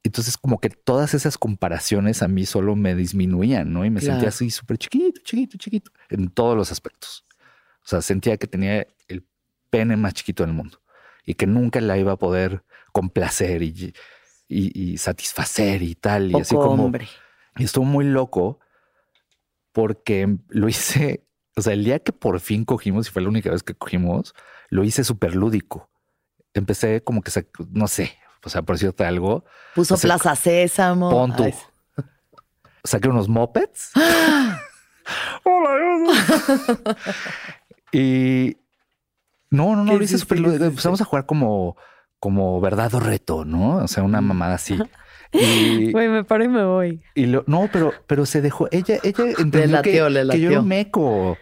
entonces 0.03 0.38
como 0.38 0.61
que 0.61 0.70
todas 0.70 1.14
esas 1.14 1.36
comparaciones 1.36 2.22
a 2.22 2.28
mí 2.28 2.46
solo 2.46 2.74
me 2.76 2.94
disminuían, 2.94 3.72
¿no? 3.72 3.84
Y 3.84 3.90
me 3.90 4.01
sentía 4.01 4.28
así 4.28 4.51
súper 4.51 4.78
chiquito, 4.78 5.20
chiquito, 5.22 5.59
chiquito, 5.59 5.90
en 6.09 6.30
todos 6.30 6.57
los 6.57 6.72
aspectos. 6.72 7.26
O 7.84 7.88
sea, 7.88 8.01
sentía 8.01 8.36
que 8.36 8.46
tenía 8.46 8.86
el 9.09 9.26
pene 9.68 9.96
más 9.96 10.14
chiquito 10.14 10.44
del 10.44 10.55
mundo 10.55 10.80
y 11.24 11.34
que 11.34 11.46
nunca 11.46 11.80
la 11.80 11.98
iba 11.98 12.12
a 12.12 12.16
poder 12.16 12.64
complacer 12.92 13.62
y, 13.62 13.94
y, 14.48 14.96
satisfacer 14.98 15.82
y 15.82 15.94
tal. 15.94 16.30
Y 16.30 16.40
así 16.40 16.55
como... 16.55 16.84
Hombre. 16.84 17.07
Y 17.57 17.64
estuvo 17.64 17.84
muy 17.84 18.05
loco 18.05 18.59
porque 19.72 20.38
lo 20.48 20.68
hice, 20.68 21.26
o 21.57 21.62
sea, 21.62 21.74
el 21.74 21.84
día 21.84 21.98
que 21.98 22.12
por 22.12 22.40
fin 22.40 22.64
cogimos, 22.64 23.09
y 23.09 23.11
fue 23.11 23.22
la 23.22 23.28
única 23.28 23.51
vez 23.51 23.62
que 23.62 23.74
cogimos, 23.74 24.34
lo 24.70 24.84
hice 24.84 25.05
súper 25.05 25.34
lúdico. 25.34 25.90
Empecé 26.55 27.03
como 27.03 27.22
que, 27.22 27.30
no 27.70 27.86
sé, 27.86 28.18
o 28.45 28.49
sea, 28.49 28.62
por 28.62 28.76
decirte 28.76 29.05
algo. 29.05 29.45
Puso 29.74 29.97
Plaza 29.97 30.34
Sésamo. 30.36 31.11
Pon 31.11 31.36
tú. 31.36 31.53
Saqué 32.84 33.09
unos 33.09 33.28
mopeds. 33.28 33.93
Hola. 35.45 35.78
y 37.93 38.57
no, 39.51 39.76
no, 39.76 39.84
no, 39.84 39.97
lo 39.97 40.03
hice 40.03 40.18
súper. 40.18 40.38
Empezamos 40.38 41.01
a 41.01 41.05
jugar 41.05 41.26
como, 41.26 41.76
como 42.18 42.61
verdad 42.61 42.95
o 42.95 43.01
reto, 43.01 43.45
¿no? 43.45 43.76
O 43.76 43.88
sea, 43.88 44.03
una 44.03 44.20
mamada 44.20 44.55
así. 44.55 44.78
Y, 45.32 45.91
Güey, 45.93 46.09
me 46.09 46.24
paro 46.24 46.45
y 46.45 46.49
me 46.49 46.64
voy. 46.64 47.03
Y 47.14 47.26
lo, 47.26 47.45
no, 47.47 47.68
pero, 47.72 47.93
pero 48.07 48.24
se 48.26 48.41
dejó. 48.41 48.68
Ella, 48.70 48.99
ella 49.03 49.24
entendió 49.38 49.61
le 49.61 49.66
latió, 49.66 50.05
que, 50.05 50.11
le 50.11 50.24
latió. 50.24 50.49
que 50.49 50.55
yo 50.55 50.62
meco. 50.62 51.36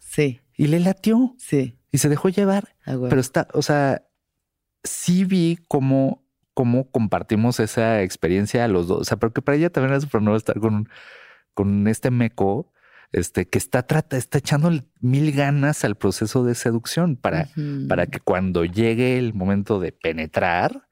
Sí. 0.00 0.40
Y 0.56 0.66
le 0.66 0.80
latió. 0.80 1.34
Sí. 1.38 1.78
Y 1.90 1.98
se 1.98 2.08
dejó 2.08 2.28
llevar. 2.28 2.74
Ah, 2.84 2.96
pero 3.08 3.20
está, 3.20 3.48
o 3.52 3.62
sea, 3.62 4.02
sí 4.82 5.24
vi 5.24 5.58
como 5.68 6.21
cómo 6.54 6.90
compartimos 6.90 7.60
esa 7.60 8.02
experiencia 8.02 8.64
a 8.64 8.68
los 8.68 8.88
dos. 8.88 9.00
O 9.00 9.04
sea, 9.04 9.16
porque 9.16 9.42
para 9.42 9.56
ella 9.56 9.70
también 9.70 9.94
es 9.94 10.04
súper 10.04 10.22
nuevo 10.22 10.36
estar 10.36 10.58
con, 10.60 10.88
con 11.54 11.88
este 11.88 12.10
meco 12.10 12.72
este, 13.12 13.46
que 13.46 13.58
está, 13.58 13.82
trata, 13.86 14.16
está 14.16 14.38
echando 14.38 14.70
mil 15.00 15.32
ganas 15.32 15.84
al 15.84 15.96
proceso 15.96 16.44
de 16.44 16.54
seducción 16.54 17.16
para, 17.16 17.48
para 17.88 18.06
que 18.06 18.20
cuando 18.20 18.64
llegue 18.64 19.18
el 19.18 19.34
momento 19.34 19.78
de 19.80 19.92
penetrar, 19.92 20.88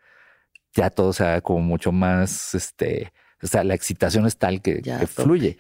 ya 0.75 0.91
todo 0.91 1.13
sea 1.15 1.41
como 1.41 1.61
mucho 1.61 1.93
más, 1.93 2.55
este, 2.55 3.13
o 3.43 3.47
sea, 3.47 3.65
la 3.65 3.75
excitación 3.75 4.27
es 4.27 4.37
tal 4.37 4.61
que, 4.61 4.83
fluye. 5.07 5.57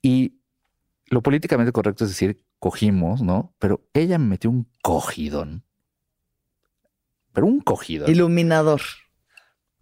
Y 0.00 0.40
lo 1.08 1.22
políticamente 1.22 1.72
correcto 1.72 2.04
es 2.04 2.10
decir, 2.10 2.42
cogimos, 2.58 3.20
¿no? 3.20 3.54
Pero 3.58 3.86
ella 3.92 4.18
me 4.18 4.28
metió 4.28 4.48
un 4.48 4.66
cogidón. 4.80 5.64
Pero 7.32 7.46
un 7.46 7.60
cogidón. 7.60 8.10
Iluminador. 8.10 8.80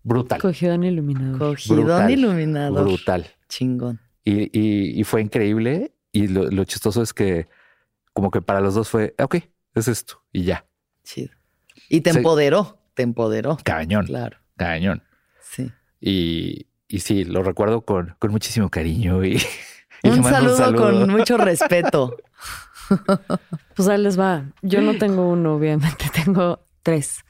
Brutal. 0.03 0.41
Cogidón 0.41 0.85
iluminador. 0.85 1.57
Cogidón 1.57 2.11
iluminador. 2.11 2.85
Brutal. 2.85 3.27
Chingón. 3.49 4.01
Y, 4.25 5.03
fue 5.05 5.23
increíble. 5.23 5.95
Y 6.13 6.29
lo, 6.29 6.65
chistoso 6.65 7.03
es 7.03 7.13
que, 7.13 7.49
como 8.13 8.31
que 8.31 8.43
para 8.43 8.61
los 8.61 8.75
dos 8.75 8.89
fue, 8.89 9.15
ok, 9.19 9.37
es 9.75 9.89
esto 9.89 10.23
y 10.33 10.45
ya. 10.45 10.67
Chido. 11.05 11.31
Y 11.89 12.01
te 12.01 12.11
empoderó, 12.11 12.79
te 12.95 13.03
empoderó. 13.03 13.59
Cañón. 13.63 14.07
Claro. 14.07 14.39
Cañón. 14.57 15.03
Sí. 15.41 15.71
Y, 16.01 16.67
y 16.89 17.01
sí, 17.01 17.25
lo 17.25 17.43
recuerdo 17.43 17.83
con, 17.83 18.17
con 18.19 18.31
muchísimo 18.33 18.69
cariño 18.69 19.25
y, 19.25 19.41
un, 20.03 20.25
saludo 20.25 20.75
con 20.75 21.09
mucho 21.09 21.37
respeto. 21.37 22.17
pues 23.77 23.89
ahí 23.89 23.99
les 23.99 24.19
va. 24.19 24.45
Yo 24.63 24.81
no 24.81 24.99
tengo 24.99 25.29
uno, 25.29 25.55
obviamente, 25.55 26.07
tengo 26.25 26.67
tres. 26.83 27.25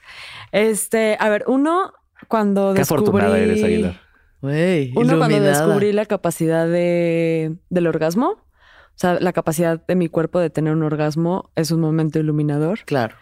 Este, 0.52 1.16
a 1.20 1.28
ver, 1.28 1.44
uno 1.46 1.92
cuando 2.28 2.74
Qué 2.74 2.82
afortunada 2.82 3.38
eres, 3.38 3.62
Aguilar. 3.62 4.00
uno 4.42 5.18
cuando 5.18 5.40
descubrí 5.40 5.92
la 5.92 6.06
capacidad 6.06 6.66
de, 6.66 7.56
del 7.68 7.86
orgasmo, 7.86 8.28
o 8.28 8.98
sea, 9.00 9.18
la 9.20 9.32
capacidad 9.32 9.84
de 9.86 9.94
mi 9.94 10.08
cuerpo 10.08 10.38
de 10.40 10.50
tener 10.50 10.72
un 10.74 10.82
orgasmo 10.82 11.50
es 11.56 11.70
un 11.70 11.80
momento 11.80 12.18
iluminador. 12.18 12.80
Claro. 12.84 13.16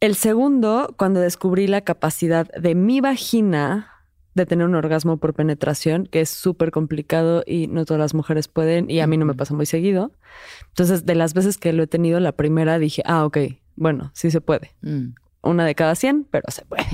El 0.00 0.14
segundo, 0.14 0.94
cuando 0.96 1.20
descubrí 1.20 1.66
la 1.66 1.82
capacidad 1.82 2.46
de 2.52 2.74
mi 2.74 3.00
vagina 3.00 3.90
de 4.34 4.46
tener 4.46 4.66
un 4.66 4.74
orgasmo 4.74 5.16
por 5.18 5.34
penetración, 5.34 6.06
que 6.06 6.20
es 6.20 6.28
súper 6.28 6.70
complicado 6.70 7.42
y 7.46 7.68
no 7.68 7.84
todas 7.84 8.00
las 8.00 8.14
mujeres 8.14 8.48
pueden 8.48 8.90
y 8.90 9.00
a 9.00 9.06
mí 9.06 9.16
no 9.16 9.24
me 9.24 9.34
pasa 9.34 9.54
muy 9.54 9.66
seguido. 9.66 10.12
Entonces, 10.68 11.06
de 11.06 11.14
las 11.14 11.34
veces 11.34 11.56
que 11.56 11.72
lo 11.72 11.84
he 11.84 11.86
tenido, 11.86 12.18
la 12.20 12.32
primera 12.32 12.78
dije, 12.78 13.02
ah, 13.06 13.24
ok, 13.24 13.38
bueno, 13.76 14.10
sí 14.14 14.30
se 14.30 14.40
puede. 14.40 14.72
Mm. 14.82 15.14
Una 15.42 15.64
de 15.64 15.74
cada 15.74 15.94
100, 15.94 16.26
pero 16.30 16.44
se 16.48 16.64
puede. 16.64 16.84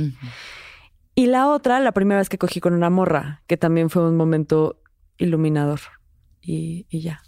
Y 1.15 1.27
la 1.27 1.49
otra, 1.49 1.81
la 1.81 1.93
primera 1.93 2.21
vez 2.21 2.29
que 2.29 2.39
cogí 2.39 2.61
con 2.61 2.73
una 2.73 2.91
morra, 2.91 3.43
que 3.47 3.57
también 3.57 3.91
fue 3.91 4.09
un 4.09 4.17
momento 4.17 4.81
iluminador. 5.19 5.81
Y, 6.41 6.87
ya. 6.91 7.23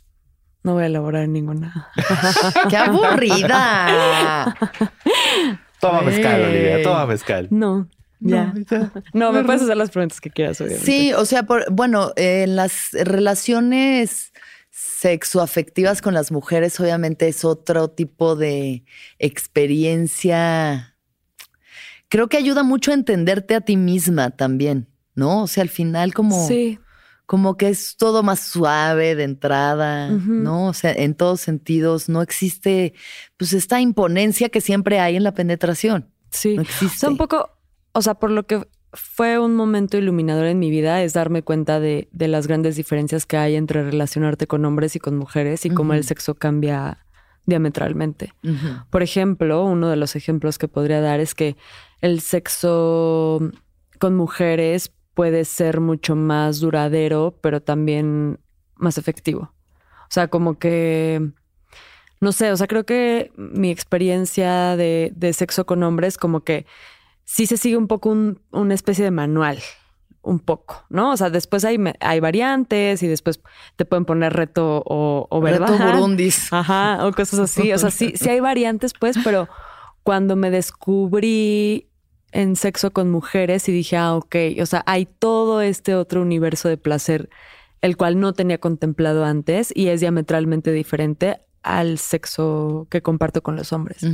No 0.63 0.75
voy 0.75 0.85
a 0.85 0.87
elaborar 0.87 1.29
ninguna. 1.29 1.91
¡Qué 2.71 2.77
aburrida! 2.77 4.55
Toma 5.81 6.03
mezcal, 6.03 6.43
Olivia, 6.43 6.81
toma 6.81 7.07
mezcal. 7.07 7.49
No. 7.51 7.89
Ya. 8.21 8.55
No, 9.13 9.33
me 9.33 9.43
puedes 9.43 9.63
hacer 9.63 9.77
las 9.77 9.91
preguntas 9.91 10.21
que 10.21 10.31
quieras, 10.31 10.61
obviamente. 10.61 10.87
Sí, 10.87 11.13
o 11.13 11.25
sea, 11.25 11.43
por, 11.43 11.69
bueno, 11.73 12.13
en 12.15 12.55
las 12.55 12.93
relaciones 12.93 14.33
sexoafectivas 14.71 16.01
con 16.01 16.15
las 16.15 16.31
mujeres, 16.31 16.79
obviamente 16.79 17.27
es 17.27 17.45
otro 17.45 17.91
tipo 17.91 18.37
de 18.37 18.85
experiencia 19.19 20.92
creo 22.13 22.29
que 22.29 22.37
ayuda 22.37 22.63
mucho 22.63 22.91
a 22.91 22.95
entenderte 22.95 23.55
a 23.55 23.63
ti 23.63 23.79
misma 23.79 24.33
también, 24.33 24.87
¿no? 25.15 25.45
O 25.45 25.47
sea, 25.47 25.63
al 25.63 25.71
final 25.71 26.13
como... 26.13 26.47
Sí. 26.47 26.79
Como 27.25 27.57
que 27.57 27.71
es 27.71 27.97
todo 27.97 28.23
más 28.23 28.41
suave 28.41 29.15
de 29.15 29.23
entrada, 29.23 30.11
¿no? 30.11 30.67
O 30.67 30.75
sea, 30.75 30.93
en 30.93 31.15
todos 31.15 31.41
sentidos 31.41 32.11
no 32.11 32.21
existe, 32.21 32.93
pues, 33.39 33.55
esta 33.55 33.81
imponencia 33.81 34.51
que 34.51 34.61
siempre 34.61 35.01
hay 35.01 35.17
en 35.17 35.23
la 35.23 35.33
penetración. 35.33 36.11
Sí. 36.29 36.57
No 36.57 36.63
existe. 36.63 36.97
O 36.97 36.99
sea, 36.99 37.09
un 37.09 37.17
poco, 37.17 37.49
o 37.93 38.03
sea, 38.03 38.15
por 38.15 38.31
lo 38.31 38.47
que 38.47 38.69
fue 38.93 39.39
un 39.39 39.57
momento 39.57 39.97
iluminador 39.97 40.45
en 40.45 40.59
mi 40.59 40.69
vida 40.69 41.03
es 41.03 41.15
darme 41.15 41.43
cuenta 41.43 41.81
de, 41.81 42.11
de 42.13 42.29
las 42.29 42.47
grandes 42.49 42.77
diferencias 42.77 43.25
que 43.25 43.39
hay 43.39 43.55
entre 43.55 43.83
relacionarte 43.83 44.47
con 44.47 44.63
hombres 44.67 44.95
y 44.97 44.99
con 44.99 45.17
mujeres 45.17 45.65
y 45.65 45.71
cómo 45.71 45.95
el 45.95 46.05
sexo 46.05 46.35
cambia 46.35 47.07
diametralmente. 47.47 48.35
Por 48.91 49.03
ejemplo, 49.03 49.65
uno 49.65 49.89
de 49.89 49.97
los 49.97 50.17
ejemplos 50.17 50.59
que 50.59 50.69
podría 50.69 51.01
dar 51.01 51.21
es 51.21 51.35
que 51.35 51.57
el 52.03 52.21
sexo 52.21 53.41
con 53.99 54.15
mujeres 54.17 54.93
puede 55.15 55.45
ser 55.45 55.81
mucho 55.81 56.17
más 56.17 56.61
duradero, 56.61 57.39
pero 57.41 57.63
también 57.63 58.41
más 58.77 58.99
efectivo. 58.99 59.53
O 60.03 60.11
sea, 60.11 60.29
como 60.29 60.59
que, 60.59 61.31
no 62.21 62.33
sé, 62.33 62.51
o 62.51 62.57
sea, 62.57 62.67
creo 62.67 62.85
que 62.85 63.33
mi 63.37 63.71
experiencia 63.71 64.77
de, 64.77 65.33
sexo 65.33 65.65
con 65.65 65.83
hombres 65.83 66.19
como 66.19 66.41
que 66.41 66.67
sí 67.25 67.47
se 67.47 67.57
sigue 67.57 67.77
un 67.77 67.87
poco 67.87 68.15
una 68.51 68.75
especie 68.75 69.05
de 69.05 69.11
manual, 69.13 69.61
un 70.23 70.41
poco, 70.41 70.85
¿no? 70.91 71.13
O 71.13 71.17
sea, 71.17 71.31
después 71.31 71.65
hay, 71.65 71.79
hay 72.01 72.21
variantes 72.21 73.03
y 73.03 73.07
después 73.07 73.41
te 73.77 73.85
pueden 73.85 74.05
poner 74.05 74.33
reto 74.33 74.83
o, 74.85 75.29
o 75.31 75.41
verdad. 75.41 75.69
Reto 75.69 75.93
burundis. 75.93 76.49
Ajá, 76.53 77.07
o 77.07 77.13
cosas 77.13 77.39
así. 77.39 77.73
O 77.73 77.79
sea, 77.79 77.93
sí, 77.93 78.15
sí 78.17 78.29
hay 78.29 78.41
variantes, 78.41 78.93
pues, 78.99 79.17
pero 79.23 79.49
cuando 80.03 80.35
me 80.35 80.51
descubrí 80.51 81.92
en 82.33 82.57
sexo 82.57 82.91
con 82.93 83.11
mujeres 83.11 83.69
y 83.69 83.73
dije, 83.73 83.97
ah, 83.97 84.15
ok, 84.15 84.37
o 84.61 84.67
sea, 84.67 84.83
hay 84.87 85.07
todo 85.07 85.61
este 85.61 85.95
otro 85.95 86.23
universo 86.23 86.69
de 86.69 86.79
placer, 86.79 87.29
el 87.83 87.97
cual 87.97 88.19
no 88.19 88.33
tenía 88.33 88.59
contemplado 88.59 89.25
antes 89.25 89.73
y 89.75 89.89
es 89.89 90.01
diametralmente 90.01 90.73
diferente 90.73 91.41
al 91.63 91.99
sexo 91.99 92.89
que 92.91 93.03
comparto 93.03 93.43
con 93.43 93.55
los 93.55 93.73
hombres. 93.73 94.05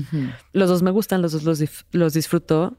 Los 0.52 0.68
dos 0.68 0.82
me 0.82 0.90
gustan, 0.90 1.22
los 1.22 1.32
dos 1.32 1.44
los, 1.44 1.62
los, 1.92 2.12
disfruto, 2.12 2.76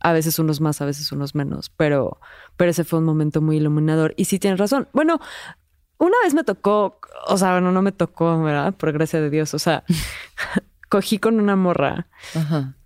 a 0.00 0.12
veces 0.12 0.38
unos 0.38 0.60
más, 0.60 0.80
a 0.80 0.84
veces 0.84 1.10
unos 1.10 1.34
menos, 1.34 1.70
pero, 1.70 2.20
pero 2.56 2.70
ese 2.70 2.84
fue 2.84 3.00
un 3.00 3.06
momento 3.06 3.40
muy 3.40 3.56
iluminador. 3.56 4.14
Y 4.16 4.26
sí 4.26 4.38
tienes 4.38 4.60
razón. 4.60 4.88
Bueno, 4.92 5.18
Una 5.98 6.16
vez 6.24 6.34
me 6.34 6.44
tocó, 6.44 7.00
o 7.28 7.38
sea, 7.38 7.52
bueno, 7.52 7.72
no 7.72 7.80
me 7.80 7.92
tocó, 7.92 8.42
¿verdad? 8.42 8.74
Por 8.74 8.92
gracia 8.92 9.20
de 9.20 9.30
Dios. 9.30 9.54
O 9.54 9.58
sea, 9.58 9.84
cogí 10.94 11.18
con 11.18 11.40
una 11.40 11.56
morra. 11.56 12.06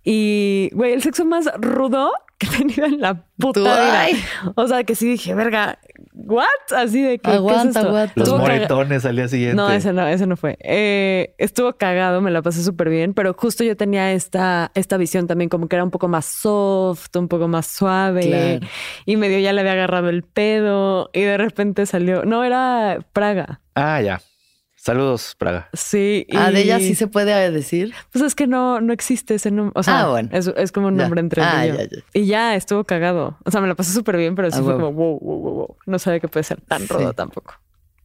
Y, 0.03 0.71
güey, 0.73 0.93
el 0.93 1.03
sexo 1.03 1.25
más 1.25 1.47
rudo 1.59 2.11
que 2.39 2.47
he 2.47 2.49
tenido 2.49 2.85
en 2.85 2.99
la 3.01 3.23
puta 3.37 3.59
vida. 3.59 4.07
O 4.55 4.67
sea, 4.67 4.83
que 4.83 4.95
sí 4.95 5.11
dije, 5.11 5.35
verga, 5.35 5.77
¿what? 6.13 6.47
Así 6.75 7.03
de 7.03 7.19
que. 7.19 7.29
Aguanta, 7.29 7.81
aguanta. 7.81 8.13
Los 8.15 8.29
moretones 8.29 9.05
al 9.05 9.15
día 9.15 9.27
siguiente. 9.27 9.55
No, 9.55 9.69
ese 9.69 9.93
no, 9.93 10.07
ese 10.07 10.25
no 10.25 10.37
fue. 10.37 10.57
Eh, 10.61 11.35
estuvo 11.37 11.73
cagado, 11.73 12.19
me 12.19 12.31
la 12.31 12.41
pasé 12.41 12.63
súper 12.63 12.89
bien, 12.89 13.13
pero 13.13 13.35
justo 13.35 13.63
yo 13.63 13.77
tenía 13.77 14.11
esta, 14.11 14.71
esta 14.73 14.97
visión 14.97 15.27
también, 15.27 15.47
como 15.47 15.67
que 15.67 15.75
era 15.75 15.83
un 15.83 15.91
poco 15.91 16.07
más 16.07 16.25
soft, 16.25 17.15
un 17.15 17.27
poco 17.27 17.47
más 17.47 17.67
suave. 17.67 18.59
Y 19.05 19.17
medio 19.17 19.37
ya 19.37 19.53
le 19.53 19.61
había 19.61 19.73
agarrado 19.73 20.09
el 20.09 20.23
pedo 20.23 21.11
y 21.13 21.21
de 21.21 21.37
repente 21.37 21.85
salió. 21.85 22.25
No, 22.25 22.43
era 22.43 23.05
Praga. 23.13 23.61
Ah, 23.75 24.01
ya. 24.01 24.19
Saludos, 24.81 25.35
Praga. 25.37 25.69
Sí. 25.73 26.25
Ah, 26.33 26.51
de 26.51 26.61
ella 26.61 26.79
sí 26.79 26.95
se 26.95 27.07
puede 27.07 27.51
decir. 27.51 27.93
Pues 28.13 28.23
es 28.23 28.33
que 28.33 28.47
no, 28.47 28.79
no 28.79 28.93
existe 28.93 29.35
ese 29.35 29.51
nombre. 29.51 29.73
O 29.75 29.83
sea, 29.83 30.05
ah, 30.05 30.21
es, 30.31 30.71
como 30.71 30.87
un 30.87 30.95
nombre 30.95 31.19
entre 31.19 31.43
ah, 31.43 31.65
Y 32.13 32.27
ya 32.27 32.55
estuvo 32.55 32.85
cagado. 32.85 33.37
O 33.43 33.51
sea, 33.51 33.59
me 33.59 33.67
lo 33.67 33.75
pasé 33.75 33.91
súper 33.91 34.15
bien, 34.15 34.35
pero 34.35 34.49
sí 34.49 34.57
ah, 34.61 34.63
fue 34.63 34.73
como 34.75 34.93
wow, 34.93 35.19
wow, 35.19 35.39
wow, 35.41 35.53
wow. 35.53 35.77
No 35.85 35.99
sabía 35.99 36.21
que 36.21 36.29
puede 36.29 36.45
ser 36.45 36.61
tan 36.61 36.87
rodo 36.87 37.11
tampoco. 37.11 37.55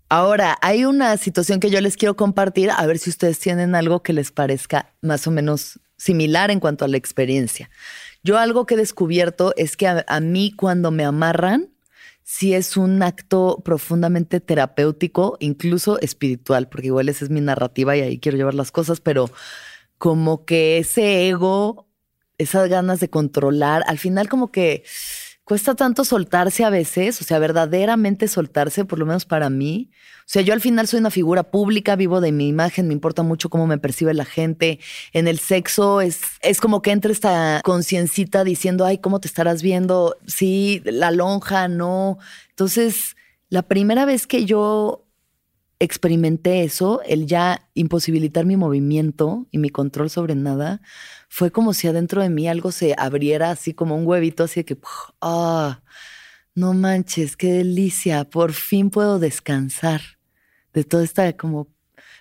Ahora, 0.09 0.59
hay 0.63 0.85
una 0.85 1.17
situación 1.17 1.61
que 1.61 1.71
yo 1.71 1.81
les 1.81 1.97
quiero 1.97 2.17
compartir, 2.17 2.71
a 2.73 2.85
ver 2.87 2.99
si 2.99 3.09
ustedes 3.09 3.39
tienen 3.39 3.77
algo 3.77 4.03
que 4.03 4.13
les 4.13 4.33
parezca 4.33 4.93
más 5.01 5.29
o 5.29 5.31
menos 5.31 5.79
similar 5.97 6.51
en 6.51 6.59
cuanto 6.59 6.85
a 6.85 6.89
la 6.89 6.97
experiencia. 6.97 7.71
Yo 8.25 8.37
algo 8.37 8.67
que 8.67 8.75
he 8.75 8.79
descubierto 8.79 9.55
es 9.57 9.77
que 9.77 9.87
a 9.87 10.21
mí 10.21 10.53
cuando 10.57 10.91
me 10.91 11.05
amarran, 11.05 11.74
sí 12.25 12.55
es 12.55 12.77
un 12.77 13.03
acto 13.03 13.63
profundamente 13.65 14.41
terapéutico, 14.41 15.37
incluso 15.41 16.01
espiritual, 16.01 16.69
porque 16.69 16.89
igual 16.89 17.09
esa 17.09 17.25
es 17.25 17.31
mi 17.31 17.41
narrativa 17.41 17.97
y 17.97 18.01
ahí 18.01 18.19
quiero 18.19 18.39
llevar 18.39 18.55
las 18.55 18.73
cosas, 18.73 19.01
pero 19.01 19.31
como 19.99 20.45
que 20.45 20.79
ese 20.79 21.29
ego, 21.29 21.87
esas 22.39 22.69
ganas 22.69 22.99
de 22.99 23.11
controlar, 23.11 23.85
al 23.87 23.99
final 23.99 24.29
como 24.29 24.51
que 24.51 24.85
cuesta 25.45 25.75
tanto 25.75 26.05
soltarse 26.05 26.65
a 26.65 26.71
veces, 26.71 27.21
o 27.21 27.25
sea, 27.25 27.39
verdaderamente 27.39 28.29
soltarse, 28.29 28.85
por 28.85 28.99
lo 28.99 29.07
menos 29.07 29.27
para 29.27 29.51
mí. 29.51 29.91
O 30.21 30.27
sea, 30.27 30.41
yo 30.43 30.55
al 30.55 30.63
final 30.63 30.89
soy 30.89 31.01
una 31.01 31.11
figura 31.11 31.43
pública, 31.43 31.97
vivo 31.97 32.23
de 32.23 32.33
mi 32.33 32.49
imagen, 32.49 32.89
me 32.89 32.95
importa 32.95 33.23
mucho 33.23 33.51
cómo 33.51 33.67
me 33.67 33.77
percibe 33.79 34.15
la 34.15 34.25
gente. 34.25 34.81
En 35.13 35.29
el 35.29 35.39
sexo 35.39 36.01
es, 36.01 36.21
es 36.41 36.61
como 36.61 36.81
que 36.81 36.93
entra 36.93 37.13
esta 37.13 37.61
conciencita 37.63 38.43
diciendo, 38.43 38.87
ay, 38.87 38.99
¿cómo 38.99 39.21
te 39.21 39.29
estarás 39.29 39.63
viendo? 39.63 40.17
Sí, 40.27 40.83
la 40.85 41.11
lonja, 41.11 41.69
no. 41.69 42.19
Entonces, 42.49 43.17
la 43.51 43.63
primera 43.63 44.07
vez 44.07 44.27
que 44.27 44.47
yo 44.47 45.05
experimenté 45.79 46.65
eso, 46.65 47.03
el 47.07 47.27
ya 47.27 47.69
imposibilitar 47.75 48.47
mi 48.47 48.57
movimiento 48.57 49.47
y 49.51 49.59
mi 49.59 49.69
control 49.69 50.09
sobre 50.09 50.35
nada, 50.35 50.81
fue 51.35 51.51
como 51.51 51.75
si 51.75 51.89
adentro 51.89 52.23
de 52.23 52.31
mí 52.31 52.47
algo 52.47 52.71
se 52.71 52.95
abriera 52.97 53.51
así 53.51 53.75
como 53.75 53.97
un 53.97 54.07
huevito, 54.07 54.45
así 54.45 54.61
de 54.61 54.65
que, 54.65 54.79
ah, 55.21 55.83
no 56.55 56.75
manches, 56.75 57.37
qué 57.37 57.55
delicia, 57.55 58.23
por 58.23 58.53
fin 58.53 58.89
puedo 58.89 59.19
descansar 59.19 60.01
de 60.73 60.85
toda 60.85 61.03
esta 61.03 61.37
como 61.37 61.67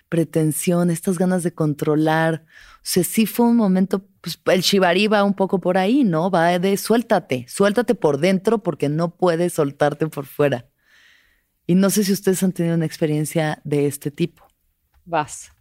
pretensión, 0.10 0.90
estas 0.90 1.20
ganas 1.20 1.44
de 1.44 1.54
controlar. 1.54 2.44
O 2.78 2.80
sea, 2.82 3.04
sí 3.04 3.28
fue 3.28 3.46
un 3.46 3.56
momento, 3.56 4.04
pues 4.20 4.40
el 4.46 4.62
shibari 4.62 5.06
va 5.06 5.24
un 5.24 5.36
poco 5.36 5.60
por 5.60 5.78
ahí, 5.78 6.04
¿no? 6.04 6.32
Va 6.32 6.58
de 6.58 6.76
suéltate, 6.76 7.46
suéltate 7.48 7.94
por 7.94 8.18
dentro 8.18 8.64
porque 8.64 8.90
no 8.90 9.16
puedes 9.16 9.54
soltarte 9.54 10.08
por 10.08 10.26
fuera. 10.26 10.68
Y 11.68 11.76
no 11.76 11.92
sé 11.92 12.04
si 12.04 12.14
ustedes 12.14 12.42
han 12.42 12.52
tenido 12.52 12.74
una 12.74 12.88
experiencia 12.88 13.62
de 13.64 13.86
este 13.86 14.10
tipo. 14.10 14.48
Vas. 15.06 15.52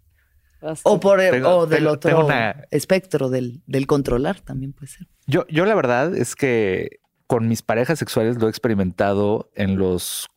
O, 0.84 1.00
por 1.00 1.20
o 1.20 1.66
del 1.66 1.86
otro 1.86 2.28
espectro 2.70 3.28
del, 3.28 3.62
del, 3.66 3.86
controlar 3.86 4.40
también 4.40 4.72
puede 4.72 4.88
ser. 4.88 5.08
Yo, 5.26 5.46
yo 5.48 5.66
la 5.66 5.74
verdad 5.74 6.14
es 6.16 6.36
que 6.36 7.00
con 7.26 7.48
mis 7.48 7.62
parejas 7.62 7.98
sexuales 7.98 8.36
lo 8.36 8.46
he 8.46 8.50
experimentado 8.50 9.50
en 9.54 9.78
los, 9.78 10.28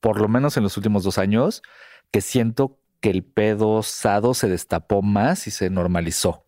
por 0.00 0.20
lo 0.20 0.28
menos 0.28 0.56
en 0.56 0.62
los 0.62 0.76
últimos 0.76 1.04
dos 1.04 1.18
años, 1.18 1.62
que 2.10 2.20
siento 2.20 2.80
que 3.00 3.10
el 3.10 3.22
pedo 3.22 3.82
sado 3.82 4.34
se 4.34 4.48
destapó 4.48 5.02
más 5.02 5.46
y 5.46 5.50
se 5.50 5.70
normalizó. 5.70 6.46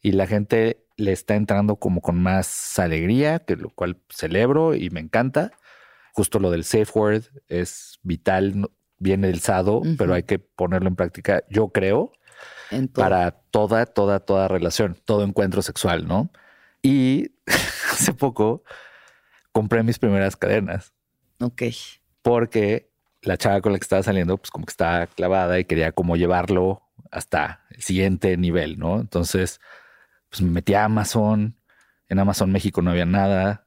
Y 0.00 0.12
la 0.12 0.26
gente 0.26 0.86
le 0.96 1.12
está 1.12 1.34
entrando 1.34 1.76
como 1.76 2.00
con 2.00 2.22
más 2.22 2.78
alegría, 2.78 3.40
que 3.40 3.56
lo 3.56 3.70
cual 3.70 4.00
celebro 4.08 4.74
y 4.74 4.90
me 4.90 5.00
encanta. 5.00 5.50
Justo 6.12 6.38
lo 6.38 6.50
del 6.50 6.64
safe 6.64 6.90
word 6.94 7.24
es 7.48 7.98
vital, 8.02 8.70
viene 8.98 9.26
del 9.26 9.40
sado, 9.40 9.82
pero 9.98 10.14
hay 10.14 10.22
que 10.22 10.38
ponerlo 10.38 10.88
en 10.88 10.96
práctica, 10.96 11.42
yo 11.50 11.68
creo 11.68 12.12
para 12.92 13.30
toda, 13.30 13.86
toda, 13.86 14.20
toda 14.20 14.48
relación, 14.48 14.96
todo 15.04 15.24
encuentro 15.24 15.62
sexual, 15.62 16.06
¿no? 16.06 16.30
Y 16.82 17.32
hace 17.92 18.12
poco 18.12 18.62
compré 19.52 19.82
mis 19.82 19.98
primeras 19.98 20.36
cadenas. 20.36 20.92
Ok. 21.40 21.62
Porque 22.22 22.90
la 23.22 23.36
chava 23.36 23.60
con 23.60 23.72
la 23.72 23.78
que 23.78 23.84
estaba 23.84 24.02
saliendo, 24.02 24.36
pues 24.36 24.50
como 24.50 24.66
que 24.66 24.70
estaba 24.70 25.06
clavada 25.06 25.58
y 25.58 25.64
quería 25.64 25.92
como 25.92 26.16
llevarlo 26.16 26.82
hasta 27.10 27.64
el 27.70 27.82
siguiente 27.82 28.36
nivel, 28.36 28.78
¿no? 28.78 29.00
Entonces, 29.00 29.60
pues 30.28 30.42
me 30.42 30.50
metí 30.50 30.74
a 30.74 30.84
Amazon. 30.84 31.56
En 32.08 32.18
Amazon 32.18 32.52
México 32.52 32.82
no 32.82 32.90
había 32.90 33.06
nada. 33.06 33.66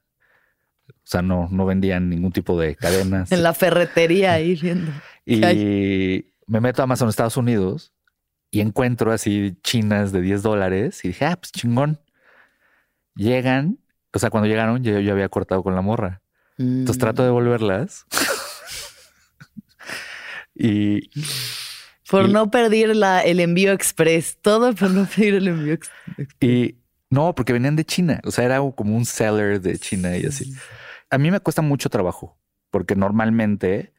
O 0.88 0.92
sea, 1.04 1.22
no, 1.22 1.48
no 1.50 1.66
vendían 1.66 2.08
ningún 2.08 2.32
tipo 2.32 2.58
de 2.58 2.76
cadenas. 2.76 3.32
en 3.32 3.42
la 3.42 3.54
ferretería 3.54 4.34
ahí 4.34 4.54
viendo. 4.54 4.92
Y 5.26 6.32
me 6.46 6.60
meto 6.60 6.82
a 6.82 6.84
Amazon 6.84 7.08
Estados 7.08 7.36
Unidos 7.36 7.92
y 8.50 8.60
encuentro 8.60 9.12
así 9.12 9.56
chinas 9.62 10.12
de 10.12 10.20
10 10.20 10.42
dólares 10.42 11.04
y 11.04 11.08
dije, 11.08 11.26
ah, 11.26 11.36
pues 11.36 11.52
chingón. 11.52 12.00
Llegan, 13.14 13.78
o 14.12 14.18
sea, 14.18 14.30
cuando 14.30 14.48
llegaron 14.48 14.82
yo, 14.82 14.98
yo 14.98 15.12
había 15.12 15.28
cortado 15.28 15.62
con 15.62 15.74
la 15.74 15.82
morra. 15.82 16.22
Entonces 16.58 16.96
mm. 16.96 17.00
trato 17.00 17.22
de 17.22 17.28
devolverlas. 17.28 18.06
y... 20.54 21.10
Por 22.10 22.28
no 22.28 22.50
perder 22.50 22.96
la, 22.96 23.20
el 23.20 23.38
envío 23.38 23.72
express, 23.72 24.36
todo 24.40 24.74
por 24.74 24.90
no 24.90 25.06
pedir 25.06 25.34
el 25.34 25.46
envío 25.46 25.74
express. 25.74 26.28
Y 26.40 26.76
no, 27.08 27.34
porque 27.34 27.52
venían 27.52 27.76
de 27.76 27.84
China, 27.84 28.20
o 28.24 28.32
sea, 28.32 28.44
era 28.44 28.58
como 28.74 28.96
un 28.96 29.04
seller 29.04 29.60
de 29.60 29.78
China 29.78 30.16
y 30.16 30.26
así. 30.26 30.52
A 31.08 31.18
mí 31.18 31.30
me 31.30 31.38
cuesta 31.38 31.62
mucho 31.62 31.88
trabajo, 31.88 32.36
porque 32.70 32.96
normalmente 32.96 33.92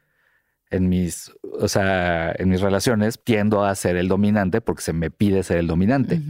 en 0.72 0.88
mis, 0.88 1.30
o 1.42 1.68
sea, 1.68 2.32
en 2.36 2.48
mis 2.48 2.62
relaciones 2.62 3.22
tiendo 3.22 3.62
a 3.64 3.74
ser 3.74 3.96
el 3.96 4.08
dominante 4.08 4.62
porque 4.62 4.82
se 4.82 4.94
me 4.94 5.10
pide 5.10 5.42
ser 5.42 5.58
el 5.58 5.66
dominante. 5.66 6.20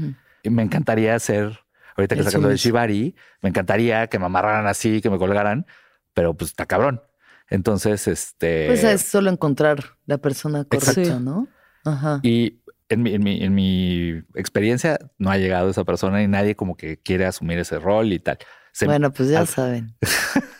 Y 0.43 0.51
me 0.51 0.65
encantaría 0.65 1.17
ser, 1.21 1.61
ahorita 1.97 2.17
que 2.17 2.25
sacando 2.25 2.49
de 2.49 2.57
Shibari, 2.57 3.15
me 3.41 3.51
encantaría 3.51 4.09
que 4.09 4.19
me 4.19 4.27
amarraran 4.27 4.67
así, 4.67 5.01
que 5.01 5.11
me 5.11 5.19
colgaran, 5.19 5.65
pero 6.13 6.35
pues 6.35 6.51
está 6.51 6.67
cabrón. 6.67 7.01
Entonces, 7.49 8.09
este. 8.09 8.67
Pues 8.67 8.83
es 8.83 9.03
solo 9.03 9.31
encontrar 9.31 9.97
la 10.07 10.19
persona 10.19 10.65
correcta, 10.65 11.21
¿no? 11.21 11.47
Ajá. 11.85 12.19
Y 12.25 12.63
en 12.89 13.03
mi, 13.03 13.15
en, 13.15 13.23
mi, 13.23 13.45
en 13.45 13.55
mi 13.55 14.09
experiencia 14.35 14.99
no 15.19 15.31
ha 15.31 15.39
llegado 15.39 15.71
esa 15.71 15.85
persona 15.85 16.21
y 16.21 16.27
nadie 16.27 16.57
como 16.57 16.77
que 16.77 16.99
quiere 16.99 17.27
asumir 17.27 17.59
ese 17.59 17.79
rol 17.79 18.13
y 18.13 18.19
tal. 18.19 18.39
bueno, 18.87 19.13
pues 19.13 19.29
ya 19.29 19.47
saben. 19.47 19.95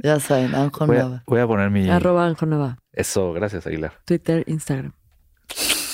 Ya 0.00 0.20
saben, 0.20 0.54
Anjo 0.54 0.86
voy 0.86 0.98
a, 0.98 1.24
Voy 1.26 1.40
a 1.40 1.46
poner 1.46 1.70
mi. 1.70 1.88
Arroba 1.88 2.24
Anjo 2.24 2.46
Nova. 2.46 2.78
Eso, 2.98 3.32
gracias, 3.32 3.64
Aguilar. 3.64 3.92
Twitter, 4.04 4.44
Instagram. 4.46 4.92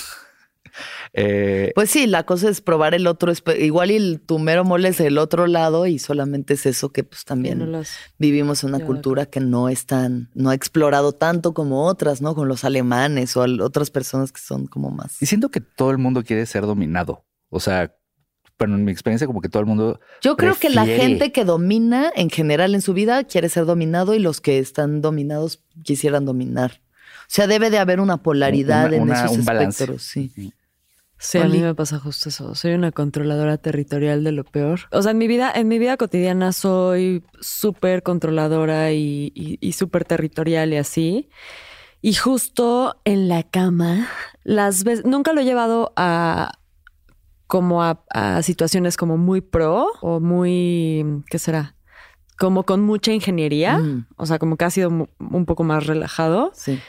Eh, 1.17 1.71
pues 1.75 1.91
sí, 1.91 2.07
la 2.07 2.25
cosa 2.25 2.49
es 2.49 2.59
probar 2.59 2.93
el 2.93 3.07
otro. 3.07 3.31
Igual 3.57 3.91
y 3.91 4.17
tu 4.17 4.37
mero 4.37 4.65
mole 4.65 4.89
es 4.89 4.99
el 4.99 5.17
otro 5.17 5.47
lado 5.47 5.87
y 5.87 5.97
solamente 5.97 6.55
es 6.55 6.65
eso 6.65 6.91
que 6.91 7.05
pues 7.05 7.23
también 7.23 7.65
vivimos 8.17 8.63
en 8.63 8.75
una 8.75 8.85
cultura 8.85 9.25
que 9.25 9.39
no 9.39 9.69
es 9.69 9.85
tan, 9.85 10.29
no 10.33 10.49
ha 10.49 10.53
explorado 10.53 11.13
tanto 11.13 11.53
como 11.53 11.85
otras, 11.85 12.21
¿no? 12.21 12.35
Con 12.35 12.49
los 12.49 12.65
alemanes 12.65 13.37
o 13.37 13.45
otras 13.63 13.91
personas 13.91 14.33
que 14.33 14.41
son 14.41 14.67
como 14.67 14.91
más. 14.91 15.21
Y 15.21 15.25
siento 15.25 15.49
que 15.51 15.61
todo 15.61 15.91
el 15.91 15.99
mundo 15.99 16.21
quiere 16.21 16.45
ser 16.45 16.63
dominado. 16.63 17.23
O 17.47 17.61
sea, 17.61 17.95
pero 18.57 18.75
en 18.75 18.83
mi 18.83 18.91
experiencia 18.91 19.25
como 19.25 19.39
que 19.39 19.47
todo 19.47 19.61
el 19.61 19.67
mundo... 19.67 20.01
Yo 20.21 20.35
creo 20.35 20.55
que 20.55 20.69
la 20.69 20.85
gente 20.85 21.31
que 21.31 21.45
domina 21.45 22.11
en 22.13 22.29
general 22.29 22.75
en 22.75 22.81
su 22.81 22.93
vida 22.93 23.23
quiere 23.23 23.47
ser 23.47 23.65
dominado 23.65 24.15
y 24.15 24.19
los 24.19 24.41
que 24.41 24.59
están 24.59 25.01
dominados 25.01 25.63
quisieran 25.83 26.25
dominar. 26.25 26.81
O 27.25 27.35
sea, 27.35 27.47
debe 27.47 27.69
de 27.69 27.79
haber 27.79 27.99
una 27.99 28.17
polaridad 28.17 28.93
en 28.93 29.09
esos 29.09 29.37
espectros, 29.37 30.03
sí. 30.03 30.31
Sí, 31.17 31.37
a 31.37 31.45
mí 31.45 31.59
me 31.59 31.73
pasa 31.73 31.97
justo 31.97 32.29
eso. 32.29 32.55
Soy 32.55 32.73
una 32.73 32.91
controladora 32.91 33.57
territorial 33.57 34.23
de 34.23 34.31
lo 34.31 34.43
peor. 34.43 34.81
O 34.91 35.01
sea, 35.01 35.11
en 35.11 35.17
mi 35.17 35.27
vida, 35.27 35.51
en 35.55 35.67
mi 35.67 35.79
vida 35.79 35.95
cotidiana 35.97 36.51
soy 36.51 37.23
súper 37.39 38.03
controladora 38.03 38.91
y, 38.91 39.31
y 39.33 39.71
súper 39.71 40.03
territorial 40.03 40.73
y 40.73 40.77
así. 40.77 41.29
Y 42.01 42.13
justo 42.13 43.01
en 43.03 43.27
la 43.29 43.41
cama, 43.41 44.07
las 44.43 44.83
veces, 44.83 45.05
nunca 45.05 45.33
lo 45.33 45.41
he 45.41 45.43
llevado 45.45 45.91
a, 45.95 46.59
como 47.47 47.83
a, 47.83 48.03
situaciones 48.43 48.95
como 48.95 49.17
muy 49.17 49.41
pro 49.41 49.87
o 50.01 50.19
muy, 50.19 51.23
¿qué 51.31 51.39
será? 51.39 51.75
Como 52.37 52.63
con 52.63 52.81
mucha 52.81 53.11
ingeniería, 53.11 53.79
mm. 53.79 54.07
o 54.17 54.25
sea, 54.27 54.37
como 54.37 54.55
que 54.55 54.65
ha 54.65 54.69
sido 54.69 54.89
un 54.89 55.45
poco 55.45 55.63
más 55.63 55.87
relajado. 55.87 56.51
Sí. 56.53 56.79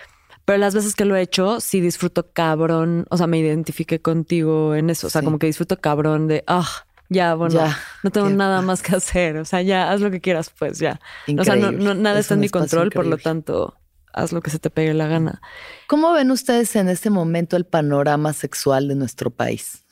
Pero 0.46 0.58
las 0.58 0.74
veces 0.74 0.94
que 0.94 1.04
lo 1.04 1.16
he 1.16 1.22
hecho, 1.22 1.60
sí 1.60 1.80
disfruto 1.80 2.30
cabrón. 2.32 3.04
O 3.10 3.16
sea, 3.16 3.26
me 3.26 3.38
identifique 3.38 4.00
contigo 4.00 4.76
en 4.76 4.90
eso. 4.90 5.08
O 5.08 5.10
sea, 5.10 5.22
como 5.22 5.40
que 5.40 5.46
disfruto 5.48 5.80
cabrón 5.80 6.28
de, 6.28 6.44
ah, 6.46 6.68
ya, 7.08 7.34
bueno, 7.34 7.60
no 8.04 8.10
tengo 8.10 8.30
nada 8.30 8.62
más 8.62 8.80
que 8.80 8.94
hacer. 8.94 9.38
O 9.38 9.44
sea, 9.44 9.60
ya 9.62 9.90
haz 9.90 10.00
lo 10.00 10.10
que 10.10 10.20
quieras, 10.20 10.52
pues 10.56 10.78
ya. 10.78 11.00
O 11.36 11.42
sea, 11.42 11.56
no, 11.56 11.94
nada 11.94 12.20
está 12.20 12.34
en 12.34 12.40
mi 12.40 12.48
control, 12.48 12.90
por 12.90 13.06
lo 13.06 13.18
tanto, 13.18 13.76
haz 14.12 14.30
lo 14.30 14.40
que 14.40 14.50
se 14.50 14.60
te 14.60 14.70
pegue 14.70 14.94
la 14.94 15.08
gana. 15.08 15.42
¿Cómo 15.88 16.12
ven 16.12 16.30
ustedes 16.30 16.76
en 16.76 16.88
este 16.88 17.10
momento 17.10 17.56
el 17.56 17.66
panorama 17.66 18.32
sexual 18.32 18.86
de 18.86 18.94
nuestro 18.94 19.30
país? 19.30 19.84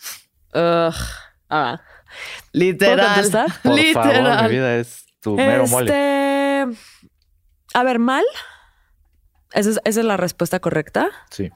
ah, 0.52 0.93
literal. 2.52 3.51
Por 3.60 3.74
literal. 3.74 4.24
Favor, 4.24 4.43
mi 4.44 4.48
vida 4.51 4.76
es 4.76 5.05
tu 5.20 5.35
mero 5.35 5.66
mole. 5.66 5.90
Este, 5.90 6.78
a 7.74 7.82
ver, 7.82 7.98
mal. 7.98 8.24
Esa 9.55 9.81
es, 9.85 9.97
la 9.97 10.16
respuesta 10.16 10.60
correcta. 10.60 11.10
Sí. 11.31 11.51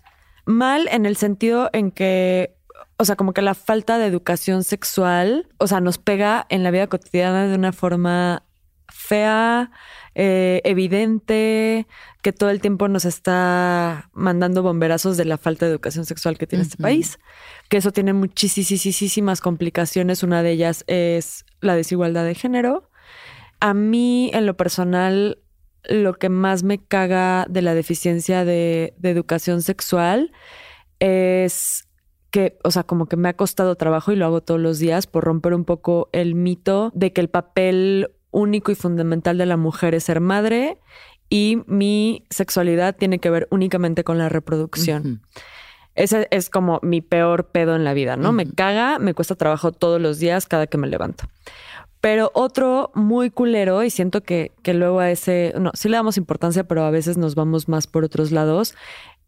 Mal 0.47 0.89
en 0.91 1.05
el 1.05 1.16
sentido 1.16 1.69
en 1.73 1.91
que 1.91 2.55
o 3.01 3.05
sea, 3.05 3.15
como 3.15 3.33
que 3.33 3.43
la 3.43 3.55
falta 3.55 3.97
de 3.97 4.07
educación 4.07 4.65
sexual, 4.65 5.47
o 5.59 5.69
sea, 5.69 5.81
nos 5.81 5.99
pega 5.99 6.47
en 6.49 6.65
la 6.65 6.73
vida 6.73 6.89
cotidiana 6.89 7.47
de 7.47 7.55
una 7.55 7.73
forma 7.73 8.43
fea, 8.89 9.70
eh, 10.16 10.61
evidente, 10.65 11.87
que 12.23 12.33
todo 12.33 12.51
el 12.51 12.61
tiempo 12.61 12.89
nos 12.89 13.05
está 13.05 14.11
mandando 14.12 14.65
bomberazos 14.65 15.16
de 15.16 15.25
la 15.25 15.39
falta 15.39 15.66
de 15.66 15.73
educación 15.73 16.07
sexual 16.07 16.39
que 16.39 16.49
tiene 16.49 16.65
este 16.65 16.77
país, 16.77 17.20
que 17.69 17.77
eso 17.77 17.93
tiene 17.93 18.12
muchísimas 18.15 19.41
complicaciones. 19.41 20.25
Una 20.25 20.43
de 20.43 20.51
ellas 20.51 20.83
es 20.89 21.45
la 21.61 21.77
desigualdad 21.77 22.25
de 22.25 22.35
género. 22.35 22.91
A 23.61 23.75
mí, 23.75 24.31
en 24.35 24.45
lo 24.45 24.57
personal, 24.57 25.39
lo 25.85 26.15
que 26.15 26.29
más 26.29 26.63
me 26.63 26.79
caga 26.79 27.47
de 27.49 27.63
la 27.63 27.75
deficiencia 27.75 28.45
de, 28.45 28.95
de 28.99 29.11
educación 29.11 29.63
sexual 29.63 30.33
es 30.99 31.89
que, 32.31 32.59
o 32.65 32.71
sea, 32.71 32.85
como 32.85 33.07
que 33.07 33.17
me 33.17 33.29
ha 33.29 33.35
costado 33.35 33.75
trabajo 33.77 34.13
y 34.13 34.17
lo 34.17 34.27
hago 34.27 34.43
todos 34.43 34.61
los 34.61 34.79
días 34.79 35.07
por 35.07 35.25
romper 35.25 35.55
un 35.55 35.65
poco 35.65 36.09
el 36.13 36.35
mito 36.35 36.91
de 36.95 37.13
que 37.13 37.21
el 37.21 37.29
papel 37.29 38.11
único 38.31 38.71
y 38.71 38.75
fundamental 38.75 39.39
de 39.39 39.47
la 39.47 39.57
mujer 39.57 39.95
es 39.95 40.05
ser 40.05 40.21
madre 40.21 40.79
y 41.31 41.63
mi 41.67 42.27
sexualidad 42.31 42.97
tiene 42.97 43.19
que 43.19 43.31
ver 43.31 43.49
únicamente 43.51 44.05
con 44.05 44.19
la 44.19 44.29
reproducción. 44.29 45.23
Ese 45.95 46.29
es 46.31 46.49
como 46.49 46.79
mi 46.83 47.01
peor 47.01 47.49
pedo 47.49 47.75
en 47.75 47.85
la 47.85 47.93
vida, 47.93 48.17
¿no? 48.17 48.33
Me 48.33 48.49
caga, 48.49 48.99
me 48.99 49.15
cuesta 49.15 49.35
trabajo 49.35 49.73
todos 49.73 50.01
los 50.01 50.19
días 50.19 50.47
cada 50.47 50.67
que 50.69 50.79
me 50.79 50.87
levanto. 50.87 51.25
Pero 52.09 52.30
otro 52.32 52.90
muy 52.94 53.28
culero, 53.28 53.85
y 53.85 53.90
siento 53.90 54.22
que, 54.22 54.52
que 54.62 54.72
luego 54.72 54.98
a 54.98 55.10
ese, 55.10 55.52
no, 55.60 55.72
sí 55.74 55.90
le 55.90 55.98
damos 55.98 56.16
importancia, 56.16 56.64
pero 56.64 56.85
a 56.85 56.90
veces 56.90 57.18
nos 57.18 57.35
vamos 57.35 57.68
más 57.68 57.86
por 57.86 58.02
otros 58.02 58.32
lados, 58.32 58.74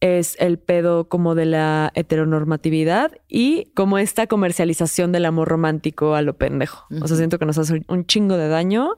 es 0.01 0.35
el 0.40 0.59
pedo 0.59 1.07
como 1.07 1.35
de 1.35 1.44
la 1.44 1.93
heteronormatividad 1.94 3.12
y 3.28 3.66
como 3.74 3.98
esta 3.98 4.27
comercialización 4.28 5.12
del 5.12 5.27
amor 5.27 5.48
romántico 5.48 6.15
a 6.15 6.23
lo 6.23 6.39
pendejo. 6.39 6.86
O 7.02 7.07
sea, 7.07 7.19
siento 7.19 7.39
que 7.39 7.44
nos 7.44 7.59
hace 7.59 7.82
un 7.86 8.07
chingo 8.07 8.39
de 8.39 8.48
daño 8.48 8.93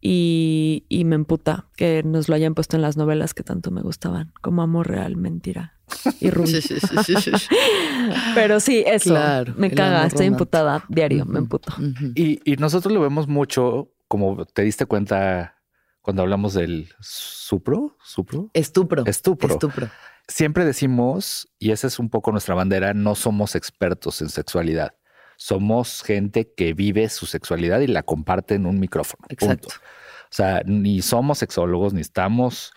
y, 0.00 0.82
me 0.90 1.14
emputa 1.14 1.66
que 1.76 2.02
nos 2.02 2.28
lo 2.28 2.34
hayan 2.34 2.56
puesto 2.56 2.74
en 2.74 2.82
las 2.82 2.96
novelas 2.96 3.34
que 3.34 3.44
tanto 3.44 3.70
me 3.70 3.82
gustaban, 3.82 4.32
como 4.40 4.62
amor 4.62 4.88
real, 4.88 5.16
mentira 5.16 5.74
y 6.20 6.30
rubio. 6.30 6.58
Pero 8.34 8.60
sí, 8.60 8.84
eso 8.86 9.14
me 9.56 9.70
caga, 9.70 10.06
estoy 10.06 10.26
imputada 10.26 10.84
diario, 10.88 11.24
me 11.24 11.38
emputo. 11.38 11.72
y, 12.14 12.40
y 12.50 12.56
nosotros 12.56 12.92
lo 12.92 13.00
vemos 13.00 13.28
mucho, 13.28 13.90
como 14.08 14.44
te 14.46 14.62
diste 14.62 14.86
cuenta 14.86 15.56
cuando 16.00 16.22
hablamos 16.22 16.54
del 16.54 16.88
supro, 17.00 17.96
supro, 18.02 18.50
estupro, 18.54 19.04
estupro. 19.06 19.52
estupro 19.54 19.90
siempre 20.28 20.64
decimos, 20.64 21.48
y 21.58 21.70
esa 21.72 21.86
es 21.86 21.98
un 21.98 22.10
poco 22.10 22.32
nuestra 22.32 22.54
bandera, 22.54 22.94
no 22.94 23.14
somos 23.14 23.54
expertos 23.54 24.20
en 24.22 24.28
sexualidad. 24.28 24.94
Somos 25.36 26.02
gente 26.02 26.52
que 26.54 26.72
vive 26.74 27.08
su 27.08 27.26
sexualidad 27.26 27.80
y 27.80 27.86
la 27.86 28.02
comparte 28.02 28.54
en 28.54 28.66
un 28.66 28.78
micrófono. 28.78 29.24
Exacto. 29.28 29.68
O 29.68 30.34
sea, 30.34 30.62
ni 30.64 31.02
somos 31.02 31.38
sexólogos, 31.38 31.92
ni 31.92 32.00
estamos 32.00 32.72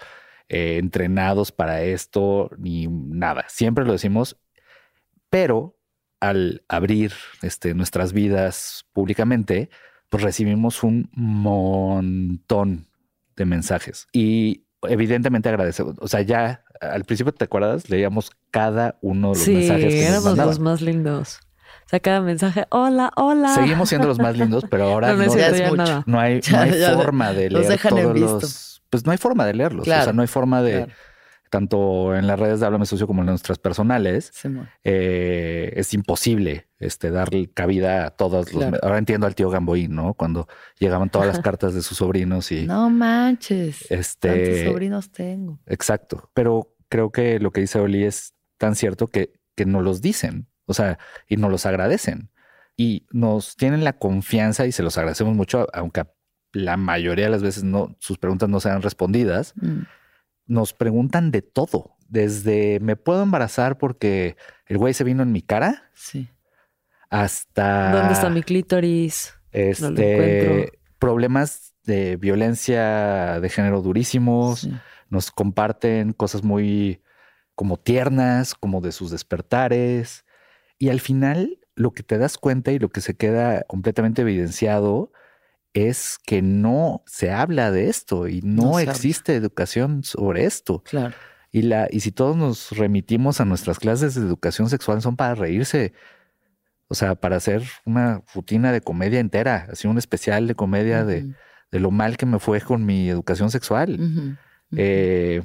eh, 0.50 0.78
entrenados 0.78 1.52
para 1.52 1.82
esto, 1.82 2.52
ni 2.58 2.88
nada. 2.88 3.46
Siempre 3.48 3.86
lo 3.86 3.94
decimos, 3.94 4.38
pero 5.30 5.78
al 6.20 6.64
abrir 6.68 7.14
este, 7.42 7.74
nuestras 7.74 8.14
vidas 8.14 8.86
públicamente, 8.94 9.70
pues 10.10 10.24
recibimos 10.24 10.84
un 10.84 11.10
montón 11.14 12.88
de 13.36 13.46
mensajes. 13.46 14.08
Y 14.12 14.66
evidentemente 14.84 15.50
agradecemos. 15.50 15.96
O 16.00 16.08
sea, 16.08 16.22
ya 16.22 16.64
al 16.82 17.04
principio, 17.06 17.34
¿te 17.34 17.46
acuerdas? 17.46 17.90
Leíamos 17.90 18.32
cada 18.52 18.98
uno 19.02 19.34
de 19.34 19.38
los 19.40 19.48
mensajes 19.48 19.94
que 19.94 20.06
éramos 20.06 20.38
los 20.38 20.60
más 20.60 20.82
lindos. 20.82 21.40
O 21.86 21.90
sea, 21.90 22.00
cada 22.00 22.22
mensaje, 22.22 22.66
hola, 22.70 23.12
hola. 23.16 23.54
Seguimos 23.54 23.90
siendo 23.90 24.08
los 24.08 24.18
más 24.18 24.38
lindos, 24.38 24.66
pero 24.70 24.86
ahora 24.92 25.14
no, 25.14 26.04
no, 26.06 26.20
hay, 26.20 26.42
forma 26.96 27.32
de 27.32 27.50
leer 27.50 27.80
todos 27.80 28.20
los. 28.20 28.75
Pues 28.90 29.06
no 29.06 29.12
hay 29.12 29.18
forma 29.18 29.46
de 29.46 29.54
leerlos. 29.54 29.88
O 29.88 29.92
sea, 29.92 30.14
no 30.14 30.22
hay 30.22 30.28
forma 30.28 30.62
de 30.62 30.88
tanto 31.56 32.16
en 32.16 32.28
las 32.28 32.38
redes 32.38 32.60
de 32.60 32.66
Háblame 32.66 32.86
Sucio 32.86 33.08
como 33.08 33.22
en 33.22 33.28
nuestras 33.28 33.60
personales, 33.60 34.34
eh, 34.84 35.72
es 35.76 35.94
imposible 35.94 36.68
este, 36.80 37.12
darle 37.12 37.50
cabida 37.50 38.08
a 38.08 38.10
todos 38.10 38.54
los... 38.54 38.64
Ahora 38.82 38.98
entiendo 38.98 39.26
al 39.26 39.36
tío 39.36 39.50
Gamboí, 39.50 39.88
¿no? 39.88 40.16
Cuando 40.16 40.48
llegaban 40.80 41.10
todas 41.10 41.28
las 41.28 41.40
cartas 41.40 41.74
de 41.74 41.82
sus 41.82 42.00
sobrinos 42.00 42.52
y... 42.52 42.66
No 42.68 42.90
manches. 42.90 43.90
Este, 43.90 44.66
sobrinos 44.66 45.12
tengo. 45.12 45.60
Exacto. 45.66 46.30
Pero 46.34 46.76
creo 46.90 47.12
que 47.12 47.40
lo 47.40 47.52
que 47.52 47.62
dice 47.62 47.80
Oli 47.80 48.04
es 48.04 48.34
tan 48.58 48.76
cierto 48.76 49.08
que, 49.08 49.32
que 49.56 49.66
nos 49.66 49.82
los 49.82 50.02
dicen, 50.02 50.48
o 50.66 50.74
sea, 50.74 50.98
y 51.28 51.38
nos 51.38 51.52
los 51.52 51.66
agradecen. 51.66 52.32
Y 52.76 53.06
nos 53.12 53.56
tienen 53.56 53.86
la 53.86 53.94
confianza 53.94 54.66
y 54.66 54.74
se 54.74 54.84
los 54.84 54.98
agradecemos 54.98 55.34
mucho, 55.36 55.68
aunque 55.72 56.04
la 56.56 56.78
mayoría 56.78 57.26
de 57.26 57.32
las 57.32 57.44
veces 57.44 57.64
no, 57.64 57.96
sus 58.00 58.18
preguntas 58.18 58.50
no 58.50 58.60
sean 58.60 58.82
respondidas. 58.82 59.54
Mm 59.56 59.84
nos 60.48 60.74
preguntan 60.74 61.32
de 61.32 61.42
todo. 61.42 61.96
Desde 62.08 62.80
me 62.82 62.96
puedo 62.96 63.24
embarazar 63.24 63.78
porque 63.78 64.38
el 64.68 64.78
güey 64.78 64.94
se 64.94 65.04
vino 65.04 65.24
en 65.24 65.32
mi 65.32 65.42
cara. 65.42 65.90
Sí. 65.94 66.30
Hasta. 67.10 67.92
¿Dónde 67.92 68.14
está 68.14 68.30
mi 68.30 68.44
clítoris? 68.44 69.34
Este. 69.52 70.72
problemas 71.00 71.74
de 71.84 72.18
violencia 72.18 73.40
de 73.40 73.50
género 73.50 73.82
durísimos. 73.82 74.70
Nos 75.10 75.32
comparten 75.32 76.14
cosas 76.14 76.44
muy 76.44 77.02
como 77.54 77.78
tiernas, 77.78 78.54
como 78.54 78.82
de 78.82 78.92
sus 78.92 79.12
despertares. 79.12 80.26
Y 80.78 80.90
al 80.90 81.00
final, 81.00 81.60
lo 81.76 81.92
que 81.92 82.04
te 82.04 82.18
das 82.18 82.38
cuenta 82.38 82.72
y 82.72 82.80
lo 82.80 82.90
que 82.90 83.02
se 83.02 83.16
queda 83.16 83.64
completamente 83.64 84.24
evidenciado 84.24 85.12
es 85.76 86.18
que 86.26 86.42
no 86.42 87.04
se 87.06 87.32
habla 87.32 87.70
de 87.70 87.90
esto 87.90 88.30
y 88.30 88.42
no, 88.42 88.80
existe 88.80 89.36
educación 89.36 90.04
sobre 90.04 90.46
esto. 90.46 90.82
Claro. 90.84 91.14
Y, 91.52 91.64
la, 91.64 91.90
y 91.92 92.00
si 92.00 92.12
todos 92.12 92.38
nos 92.38 92.72
remitimos 92.72 93.42
a 93.42 93.46
nuestras 93.46 93.78
clases 93.78 94.16
de 94.16 94.22
educación 94.22 94.70
sexual 94.70 95.02
son 95.02 95.18
para 95.18 95.36
reírse, 95.36 95.94
o 96.88 96.96
sea, 96.96 97.16
para 97.16 97.36
hacer 97.36 97.64
una 97.84 98.24
rutina 98.34 98.72
de 98.72 98.80
comedia 98.80 99.20
entera, 99.20 99.68
así 99.70 99.86
un 99.88 99.98
especial 99.98 100.48
de 100.48 100.56
comedia 100.56 101.04
de, 101.04 101.34
lo 101.72 101.92
mal 101.92 102.16
que 102.16 102.26
me 102.26 102.40
fue 102.40 102.62
con 102.62 102.86
mi 102.86 103.10
educación 103.10 103.52
sexual. 103.52 104.38
Eh, 104.78 105.44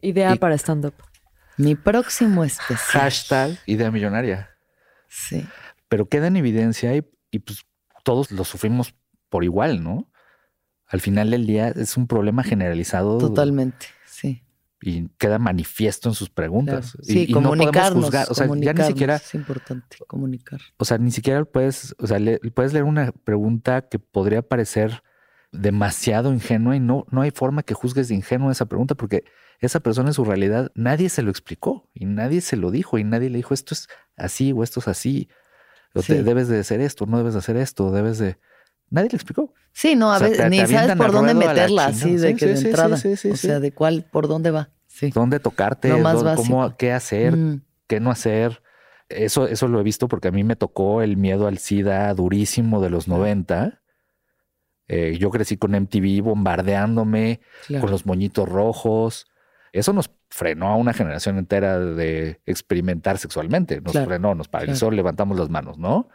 idea 0.00 0.36
para 0.36 0.54
stand-up. 0.54 0.94
Mi 1.56 1.74
próximo 1.74 2.44
especial. 2.44 3.02
Hashtag 3.02 3.58
idea 3.66 3.90
millonaria. 3.90 4.50
Sí. 5.08 5.44
Pero 5.88 6.08
queda 6.08 6.28
en 6.28 6.36
evidencia 6.36 6.94
y, 6.94 7.04
y 7.32 7.40
pues 7.40 7.66
todos 8.04 8.30
lo 8.30 8.44
sufrimos 8.44 8.94
por 9.32 9.44
igual, 9.44 9.82
¿no? 9.82 10.12
Al 10.86 11.00
final 11.00 11.30
del 11.30 11.46
día 11.46 11.68
es 11.68 11.96
un 11.96 12.06
problema 12.06 12.44
generalizado. 12.44 13.16
Totalmente, 13.16 13.86
sí. 14.04 14.42
Y 14.82 15.08
queda 15.16 15.38
manifiesto 15.38 16.10
en 16.10 16.14
sus 16.14 16.28
preguntas. 16.28 16.98
Sí, 17.00 17.24
y, 17.28 17.32
comunicarnos. 17.32 18.12
No 18.12 18.20
O 18.28 18.34
sea, 18.34 18.46
ya 18.56 18.74
ni 18.74 18.84
siquiera. 18.84 19.16
Es 19.16 19.34
importante 19.34 19.96
comunicar. 20.06 20.60
O 20.76 20.84
sea, 20.84 20.98
ni 20.98 21.10
siquiera 21.10 21.46
puedes, 21.46 21.96
o 21.98 22.06
sea, 22.06 22.18
puedes 22.54 22.74
leer 22.74 22.84
una 22.84 23.10
pregunta 23.10 23.88
que 23.88 23.98
podría 23.98 24.42
parecer 24.42 25.02
demasiado 25.50 26.30
ingenua 26.30 26.76
y 26.76 26.80
no, 26.80 27.06
no 27.10 27.22
hay 27.22 27.30
forma 27.30 27.62
que 27.62 27.72
juzgues 27.72 28.08
de 28.08 28.14
ingenua 28.14 28.52
esa 28.52 28.66
pregunta 28.66 28.94
porque 28.94 29.24
esa 29.60 29.80
persona 29.80 30.10
en 30.10 30.14
su 30.14 30.24
realidad 30.24 30.72
nadie 30.74 31.08
se 31.08 31.22
lo 31.22 31.30
explicó 31.30 31.88
y 31.94 32.04
nadie 32.04 32.42
se 32.42 32.56
lo 32.56 32.70
dijo 32.70 32.98
y 32.98 33.04
nadie 33.04 33.30
le 33.30 33.38
dijo 33.38 33.54
esto 33.54 33.74
es 33.74 33.88
así 34.16 34.52
o 34.52 34.62
esto 34.62 34.80
es 34.80 34.88
así. 34.88 35.30
O 35.94 36.02
debes 36.02 36.48
de 36.48 36.58
hacer 36.58 36.82
esto, 36.82 37.06
no 37.06 37.16
debes 37.16 37.32
de 37.32 37.38
hacer 37.38 37.56
esto, 37.56 37.92
debes 37.92 38.18
de 38.18 38.38
nadie 38.92 39.08
le 39.10 39.16
explicó. 39.16 39.52
Sí, 39.72 39.96
no, 39.96 40.12
a 40.12 40.18
veces 40.18 40.48
ni 40.50 40.58
sabes 40.66 40.96
por 40.96 41.12
dónde 41.12 41.34
meterla, 41.34 41.86
así 41.86 42.16
de 42.16 42.36
que 42.36 42.46
de 42.46 42.60
entrada. 42.60 42.96
o 42.96 43.36
sea, 43.36 43.58
de 43.58 43.72
cuál, 43.72 44.04
por 44.10 44.28
dónde 44.28 44.50
va. 44.50 44.70
Sí. 44.86 45.10
Dónde 45.10 45.40
tocarte, 45.40 45.90
cómo, 46.36 46.76
qué 46.76 46.92
hacer, 46.92 47.36
mm. 47.36 47.62
qué 47.86 47.98
no 47.98 48.10
hacer. 48.10 48.62
Eso, 49.08 49.46
eso 49.46 49.68
lo 49.68 49.80
he 49.80 49.82
visto 49.82 50.06
porque 50.08 50.28
a 50.28 50.32
mí 50.32 50.44
me 50.44 50.56
tocó 50.56 51.02
el 51.02 51.16
miedo 51.16 51.46
al 51.46 51.58
SIDA 51.58 52.12
durísimo 52.14 52.80
de 52.80 52.90
los 52.90 53.08
90. 53.08 53.82
Eh, 54.88 55.16
yo 55.18 55.30
crecí 55.30 55.56
con 55.56 55.72
MTV 55.72 56.22
bombardeándome 56.22 57.40
con 57.80 57.90
los 57.90 58.04
moñitos 58.04 58.48
rojos. 58.48 59.26
Eso 59.72 59.94
nos 59.94 60.10
frenó 60.28 60.68
a 60.68 60.76
una 60.76 60.92
generación 60.92 61.38
entera 61.38 61.78
de 61.78 62.40
experimentar 62.44 63.16
sexualmente. 63.16 63.80
Nos 63.80 63.92
frenó, 63.92 64.34
nos 64.34 64.48
paralizó, 64.48 64.90
levantamos 64.90 65.38
las 65.38 65.48
manos, 65.48 65.78
¿no? 65.78 66.08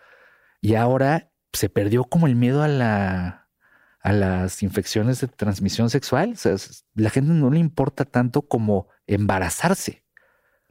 Y 0.61 0.75
ahora 0.75 1.31
se 1.53 1.69
perdió 1.69 2.03
como 2.03 2.27
el 2.27 2.35
miedo 2.35 2.63
a 2.63 2.67
la 2.67 3.47
a 4.07 4.13
las 4.13 4.63
infecciones 4.63 5.19
de 5.19 5.27
transmisión 5.27 5.89
sexual. 5.89 6.31
O 6.33 6.35
sea, 6.37 6.55
la 6.95 7.09
gente 7.09 7.33
no 7.33 7.49
le 7.49 7.59
importa 7.59 8.05
tanto 8.05 8.43
como 8.43 8.87
embarazarse. 9.05 10.03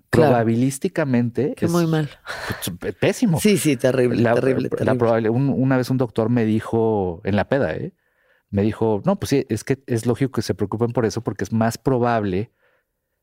Probabilísticamente 0.09 1.55
es 1.59 1.71
muy 1.71 1.87
mal. 1.87 2.09
Pues, 2.81 2.95
pésimo. 2.95 3.39
Sí, 3.39 3.59
sí, 3.59 3.77
terrible, 3.77 4.23
terrible, 4.23 4.71
terrible. 4.71 5.29
una 5.29 5.77
vez 5.77 5.91
un 5.91 5.99
doctor 5.99 6.31
me 6.31 6.47
dijo 6.47 7.21
en 7.25 7.37
la 7.37 7.49
peda, 7.49 7.75
¿eh? 7.75 7.93
me 8.51 8.63
dijo, 8.63 9.03
no, 9.05 9.17
pues 9.17 9.31
sí, 9.31 9.47
es 9.49 9.65
que 9.65 9.83
es 9.87 10.07
lógico 10.07 10.33
que 10.33 10.43
se 10.43 10.55
preocupen 10.55 10.93
por 10.93 11.05
eso 11.05 11.21
porque 11.21 11.45
es 11.45 11.53
más 11.53 11.77
probable 11.77 12.53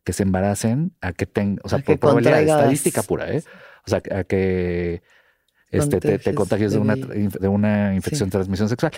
que 0.03 0.13
se 0.13 0.23
embaracen 0.23 0.95
a 1.01 1.13
que 1.13 1.25
tengan, 1.25 1.59
o 1.63 1.69
sea, 1.69 1.80
por 1.80 1.97
probabilidad 1.97 2.41
estadística 2.41 3.01
pura, 3.01 3.31
¿eh? 3.31 3.43
O 3.85 3.89
sea, 3.89 4.01
a 4.11 4.23
que 4.25 5.01
este, 5.74 6.20
te, 6.20 6.36
contagies 6.36 6.72
de 6.74 6.80
una, 6.80 6.95
de 6.95 7.48
una 7.48 7.95
infección 7.95 8.30
de 8.30 8.34
transmisión 8.34 8.70
sexual 8.70 8.91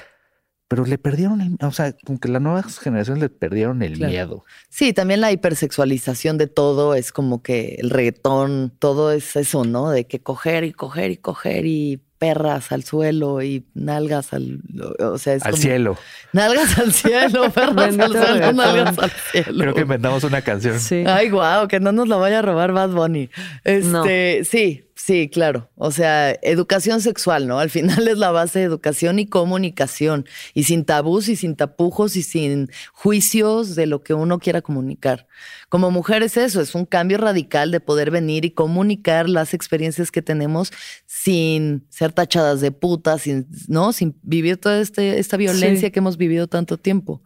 pero 0.68 0.86
le 0.86 0.98
perdieron 0.98 1.42
el, 1.42 1.58
o 1.62 1.72
sea, 1.72 1.94
como 2.06 2.20
que 2.20 2.28
las 2.28 2.42
nuevas 2.42 2.80
generaciones 2.80 3.22
le 3.22 3.30
perdieron 3.30 3.84
el 3.84 4.00
miedo. 4.00 4.46
Sí, 4.70 4.94
también 4.94 5.22
la 5.22 5.32
hipersexualización 5.32 6.38
de 6.38 6.48
todo 6.48 6.96
es 6.96 7.12
como 7.12 7.44
que 7.44 7.76
el 7.80 7.92
reggaetón, 7.92 8.74
todo 8.80 9.12
es 9.12 9.36
eso, 9.36 9.64
¿no? 9.64 9.92
De 9.92 10.08
que 10.08 10.22
coger 10.22 10.64
y 10.64 10.74
coger 10.74 11.12
y 11.12 11.18
coger 11.18 11.66
y 11.68 12.02
perras 12.18 12.72
al 12.72 12.84
suelo 12.84 13.44
y 13.44 13.68
nalgas 13.76 14.34
al, 14.34 14.62
o 15.00 15.20
sea, 15.20 15.36
es 15.36 15.46
al 15.46 15.56
cielo. 15.56 15.98
Nalgas 16.34 16.80
al 16.80 16.92
cielo, 16.92 17.50
perras 17.54 18.00
al 18.00 18.12
suelo, 18.12 18.54
nalgas 18.54 18.98
al 18.98 19.12
cielo. 19.12 19.60
Creo 19.60 19.74
que 19.76 19.82
inventamos 19.82 20.24
una 20.24 20.42
canción. 20.42 20.80
Sí. 20.80 21.04
Ay, 21.06 21.30
guau, 21.30 21.68
que 21.68 21.80
no 21.80 21.92
nos 21.92 22.08
la 22.08 22.16
vaya 22.16 22.40
a 22.40 22.42
robar 22.42 22.72
Bad 22.72 22.90
Bunny. 22.90 23.30
Este, 23.64 24.42
sí, 24.44 24.86
Sí, 25.06 25.30
claro. 25.30 25.70
O 25.76 25.92
sea, 25.92 26.32
educación 26.42 27.00
sexual, 27.00 27.46
¿no? 27.46 27.60
Al 27.60 27.70
final 27.70 28.08
es 28.08 28.18
la 28.18 28.32
base 28.32 28.58
de 28.58 28.66
educación 28.66 29.20
y 29.20 29.28
comunicación. 29.28 30.26
Y 30.56 30.64
sin 30.64 30.84
tabús 30.84 31.30
y 31.30 31.36
sin 31.36 31.56
tapujos 31.56 32.16
y 32.16 32.24
sin 32.24 32.72
juicios 32.92 33.76
de 33.76 33.86
lo 33.86 34.02
que 34.02 34.16
uno 34.16 34.40
quiera 34.40 34.64
comunicar. 34.64 35.28
Como 35.70 35.92
mujer 35.92 36.24
es 36.24 36.38
eso, 36.38 36.60
es 36.60 36.74
un 36.74 36.88
cambio 36.88 37.20
radical 37.20 37.70
de 37.70 37.82
poder 37.82 38.10
venir 38.10 38.46
y 38.46 38.52
comunicar 38.52 39.30
las 39.30 39.54
experiencias 39.54 40.10
que 40.10 40.24
tenemos 40.24 40.72
sin 41.06 41.86
ser 41.90 42.12
tachadas 42.12 42.60
de 42.60 42.72
putas, 42.72 43.22
sin, 43.22 43.48
¿no? 43.68 43.94
Sin 43.94 44.18
vivir 44.24 44.58
toda 44.58 44.82
este, 44.82 45.20
esta 45.20 45.38
violencia 45.38 45.92
que 45.92 46.00
hemos 46.00 46.18
vivido 46.18 46.48
tanto 46.48 46.80
tiempo. 46.80 47.22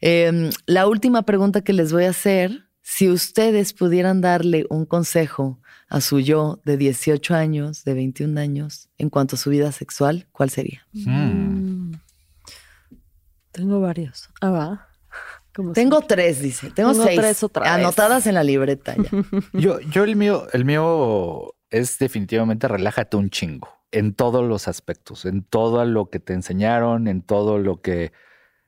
Em, 0.00 0.50
la 0.66 0.88
última 0.88 1.22
pregunta 1.22 1.62
que 1.62 1.72
les 1.72 1.92
voy 1.92 2.06
a 2.06 2.10
hacer, 2.10 2.71
si 2.82 3.08
ustedes 3.08 3.72
pudieran 3.72 4.20
darle 4.20 4.66
un 4.68 4.84
consejo 4.84 5.60
a 5.88 6.00
su 6.00 6.20
yo 6.20 6.60
de 6.64 6.76
18 6.76 7.34
años, 7.34 7.84
de 7.84 7.94
21 7.94 8.38
años, 8.40 8.88
en 8.98 9.08
cuanto 9.08 9.36
a 9.36 9.38
su 9.38 9.50
vida 9.50 9.70
sexual, 9.72 10.26
¿cuál 10.32 10.50
sería? 10.50 10.86
Hmm. 10.92 11.92
Tengo 13.52 13.80
varios. 13.80 14.30
Ah, 14.40 14.50
va. 14.50 14.88
Tengo 15.74 16.00
tres, 16.00 16.40
dice. 16.40 16.70
Tengo, 16.70 16.94
seis. 16.94 17.20
Tres 17.20 17.44
anotadas 17.62 18.26
en 18.26 18.34
la 18.34 18.42
libreta 18.42 18.96
ya. 18.96 19.10
yo, 19.52 19.80
yo 19.80 20.04
el 20.04 20.16
mío, 20.16 20.46
el 20.52 20.64
mío 20.64 21.54
es 21.70 21.98
definitivamente 21.98 22.68
relájate 22.68 23.16
un 23.16 23.30
chingo. 23.30 23.68
En 23.90 24.14
todos 24.14 24.42
los 24.48 24.68
aspectos, 24.68 25.26
en 25.26 25.44
todo 25.44 25.84
lo 25.84 26.08
que 26.08 26.18
te 26.18 26.32
enseñaron, 26.32 27.06
en 27.06 27.20
todo 27.20 27.58
lo 27.58 27.82
que, 27.82 28.12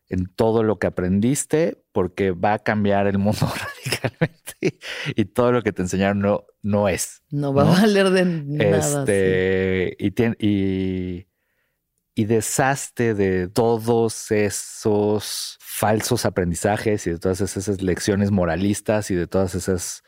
en 0.09 0.26
todo 0.26 0.62
lo 0.62 0.78
que 0.78 0.86
aprendiste, 0.86 1.82
porque 1.93 2.31
va 2.32 2.55
a 2.55 2.59
cambiar 2.59 3.06
el 3.06 3.18
mundo 3.18 3.40
radicalmente 3.85 4.78
y 5.16 5.24
todo 5.26 5.52
lo 5.52 5.62
que 5.62 5.72
te 5.72 5.82
enseñaron 5.82 6.20
no, 6.20 6.44
no 6.62 6.89
es. 6.89 7.22
No 7.31 7.55
va 7.55 7.62
a 7.62 7.81
valer 7.81 8.10
de 8.10 8.24
nada. 8.24 9.02
Este, 9.02 9.97
y, 9.98 11.26
y, 12.14 12.24
deshazte 12.24 13.14
de 13.14 13.48
todos 13.48 14.31
esos 14.31 15.59
falsos 15.60 16.24
aprendizajes 16.26 17.06
y 17.06 17.10
de 17.10 17.18
todas 17.18 17.40
esas 17.40 17.82
lecciones 17.82 18.31
moralistas 18.31 19.10
y 19.10 19.14
de 19.14 19.26
todas 19.26 19.55
esas 19.55 20.05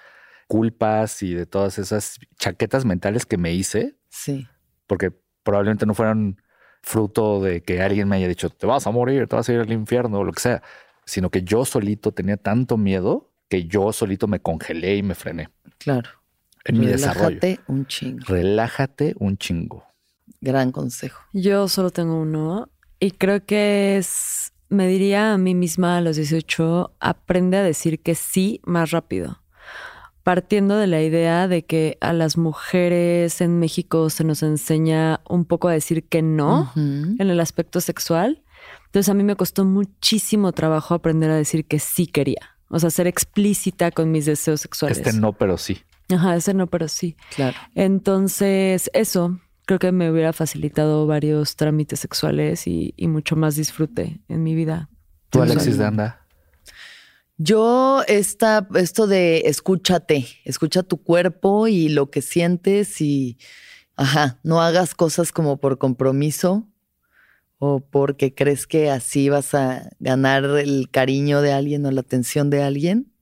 culpas 0.47 1.23
y 1.23 1.35
de 1.35 1.47
todas 1.47 1.79
esas 1.79 2.19
chaquetas 2.39 2.85
mentales 2.85 3.27
que 3.27 3.39
me 3.39 3.53
hice. 3.53 3.97
Sí. 4.09 4.47
Porque 4.87 5.13
probablemente 5.43 5.87
no 5.87 5.95
fueran 5.95 6.41
fruto 6.83 7.41
de 7.41 7.63
que 7.63 7.83
alguien 7.83 8.09
me 8.09 8.17
haya 8.17 8.29
dicho, 8.29 8.51
te 8.51 8.67
vas 8.67 8.87
a 8.87 8.91
morir, 8.91 9.27
te 9.27 9.37
vas 9.37 9.49
a 9.49 9.53
ir 9.53 9.61
al 9.61 9.73
infierno 9.73 10.21
o 10.21 10.25
lo 10.25 10.33
que 10.33 10.41
sea 10.41 10.63
sino 11.07 11.31
que 11.31 11.43
yo 11.43 11.65
solito 11.65 12.13
tenía 12.13 12.37
tanto 12.37 12.77
miedo 12.77 13.31
que 13.49 13.67
yo 13.67 13.93
solito 13.93 14.27
me 14.27 14.41
congelé 14.41 14.97
y 14.97 15.03
me 15.03 15.15
frené. 15.15 15.49
Claro. 15.79 16.11
En 16.65 16.81
mi 16.81 16.87
desarrollo. 16.87 17.39
Relájate 17.41 17.61
un 17.69 17.87
chingo. 17.87 18.25
Relájate 18.27 19.15
un 19.19 19.39
chingo. 19.39 19.85
Gran 20.41 20.73
consejo. 20.73 21.23
Yo 21.33 21.69
solo 21.69 21.91
tengo 21.91 22.21
uno 22.21 22.69
y 22.99 23.13
creo 23.13 23.47
que 23.47 23.97
es, 23.97 24.53
me 24.69 24.89
diría 24.89 25.33
a 25.33 25.39
mí 25.39 25.55
misma 25.55 25.97
a 25.97 26.01
los 26.01 26.17
18, 26.17 26.97
aprende 26.99 27.57
a 27.59 27.63
decir 27.63 28.01
que 28.01 28.17
sí 28.17 28.61
más 28.65 28.91
rápido. 28.91 29.41
Partiendo 30.27 30.77
de 30.77 30.89
la 30.89 31.03
idea 31.03 31.47
de 31.47 31.65
que 31.65 31.99
a 32.01 32.13
las 32.13 32.37
mujeres 32.37 33.41
en 33.41 33.61
México 33.61 34.11
se 34.11 34.25
nos 34.25 34.43
enseña 34.43 35.21
un 35.29 35.45
poco 35.45 35.69
a 35.69 35.73
decir 35.73 36.03
que 36.03 36.21
no 36.21 36.73
en 36.75 37.21
el 37.21 37.39
aspecto 37.39 37.81
sexual 37.81 38.43
entonces 38.87 39.11
a 39.11 39.15
mí 39.15 39.25
me 39.25 39.37
costó 39.37 39.65
muchísimo 39.65 40.53
trabajo 40.53 40.95
aprender 40.95 41.31
a 41.31 41.37
decir 41.37 41.67
que 41.67 41.79
sí 41.79 42.07
quería. 42.07 42.57
O 42.69 42.79
sea, 42.79 42.91
ser 42.91 43.07
explícita 43.07 43.91
con 43.91 44.11
mis 44.11 44.25
deseos 44.27 44.61
sexuales. 44.63 44.99
Este 44.99 45.13
no, 45.13 45.35
pero 45.35 45.59
sí. 45.59 45.83
Ajá, 46.09 46.35
este 46.37 46.55
no, 46.55 46.67
pero 46.67 46.89
sí. 46.89 47.17
Claro. 47.35 47.57
Entonces, 47.75 48.91
eso 48.95 49.39
creo 49.67 49.79
que 49.79 49.93
me 49.93 50.11
hubiera 50.11 50.33
facilitado 50.33 51.07
varios 51.07 51.57
trámites 51.57 52.01
sexuales 52.01 52.67
y, 52.67 52.95
mucho 53.01 53.37
más 53.37 53.57
disfrute 53.57 54.21
en 54.29 54.43
mi 54.43 54.55
vida. 54.55 54.89
¿Tú, 55.31 55.43
Alexis 55.43 55.77
Danda? 55.77 56.26
Yo, 57.39 58.03
esta, 58.09 58.67
esto 58.77 59.07
de 59.07 59.43
escúchate, 59.45 60.27
escucha 60.45 60.83
tu 60.83 61.03
cuerpo 61.03 61.69
y 61.69 61.91
lo 61.91 62.11
que 62.11 62.23
sientes 62.23 63.01
y, 63.03 63.37
ajá, 63.95 64.41
no 64.43 64.63
hagas 64.63 64.95
cosas 64.95 65.33
como 65.33 65.59
por 65.59 65.77
compromiso 65.77 66.67
o 67.59 67.81
porque 67.81 68.35
crees 68.35 68.67
que 68.67 68.91
así 68.91 69.29
vas 69.29 69.55
a 69.55 69.91
ganar 70.01 70.45
el 70.45 70.89
cariño 70.91 71.43
de 71.43 71.53
alguien 71.53 71.85
o 71.85 71.91
la 71.91 72.01
atención 72.01 72.49
de 72.49 72.63
alguien. 72.63 73.13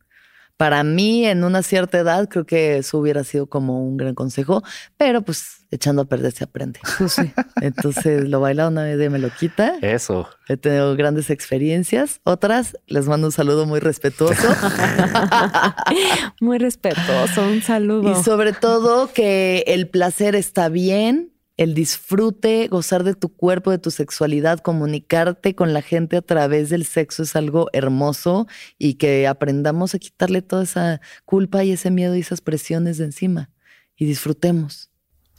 Para 0.56 0.85
mí, 0.85 1.26
en 1.26 1.43
una 1.43 1.62
cierta 1.62 1.98
edad, 1.98 2.28
creo 2.28 2.47
que 2.47 2.78
eso 2.78 2.98
hubiera 2.98 3.24
sido 3.24 3.48
como 3.48 3.85
un 3.85 3.97
gran 3.97 4.14
consejo, 4.14 4.62
pero 4.97 5.22
pues 5.22 5.66
echando 5.72 6.02
a 6.02 6.05
perder 6.05 6.32
se 6.32 6.44
aprende. 6.44 6.78
Pues 6.98 7.16
Entonces 7.60 8.28
lo 8.28 8.40
baila 8.40 8.68
una 8.68 8.85
vez 8.85 9.05
y 9.05 9.09
me 9.09 9.18
lo 9.18 9.31
quita. 9.31 9.74
Eso. 9.82 10.28
He 10.48 10.56
tenido 10.56 10.94
grandes 10.94 11.31
experiencias. 11.31 12.20
Otras, 12.22 12.78
les 12.86 13.06
mando 13.06 13.26
un 13.26 13.32
saludo 13.32 13.66
muy 13.66 13.81
respetuoso. 13.81 14.48
muy 16.40 16.59
respetuoso, 16.59 17.43
un 17.43 17.62
saludo. 17.62 18.12
Y 18.12 18.22
sobre 18.22 18.52
todo 18.52 19.12
que 19.12 19.64
el 19.66 19.89
placer 19.89 20.36
está 20.36 20.68
bien, 20.68 21.34
el 21.56 21.74
disfrute, 21.74 22.66
gozar 22.68 23.05
de 23.05 23.14
tu 23.14 23.28
cuerpo, 23.28 23.70
de 23.70 23.78
tu 23.78 23.90
sexualidad, 23.90 24.59
comunicarte 24.59 25.55
con 25.55 25.72
la 25.72 25.82
gente 25.82 26.16
a 26.16 26.22
través 26.22 26.68
del 26.68 26.85
sexo 26.85 27.22
es 27.22 27.36
algo 27.36 27.68
hermoso 27.72 28.48
y 28.76 28.94
que 28.94 29.28
aprendamos 29.28 29.94
a 29.94 29.98
quitarle 29.98 30.43
toda 30.43 30.64
esa 30.64 31.01
culpa 31.24 31.62
y 31.62 31.72
ese 31.72 31.90
miedo 31.90 32.16
y 32.16 32.20
esas 32.20 32.40
presiones 32.40 32.98
de 32.98 33.05
encima 33.05 33.51
y 33.97 34.06
disfrutemos. 34.06 34.90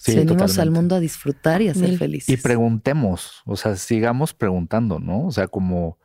Venimos 0.07 0.59
al 0.59 0.71
mundo 0.71 0.95
a 0.95 0.99
disfrutar 0.99 1.61
y 1.61 1.69
a 1.69 1.73
ser 1.73 1.97
felices. 1.97 2.29
Y 2.29 2.37
preguntemos, 2.37 3.41
o 3.45 3.55
sea, 3.55 3.75
sigamos 3.75 4.33
preguntando, 4.33 4.99
¿no? 4.99 5.25
O 5.25 5.31
sea, 5.31 5.47
como 5.47 5.97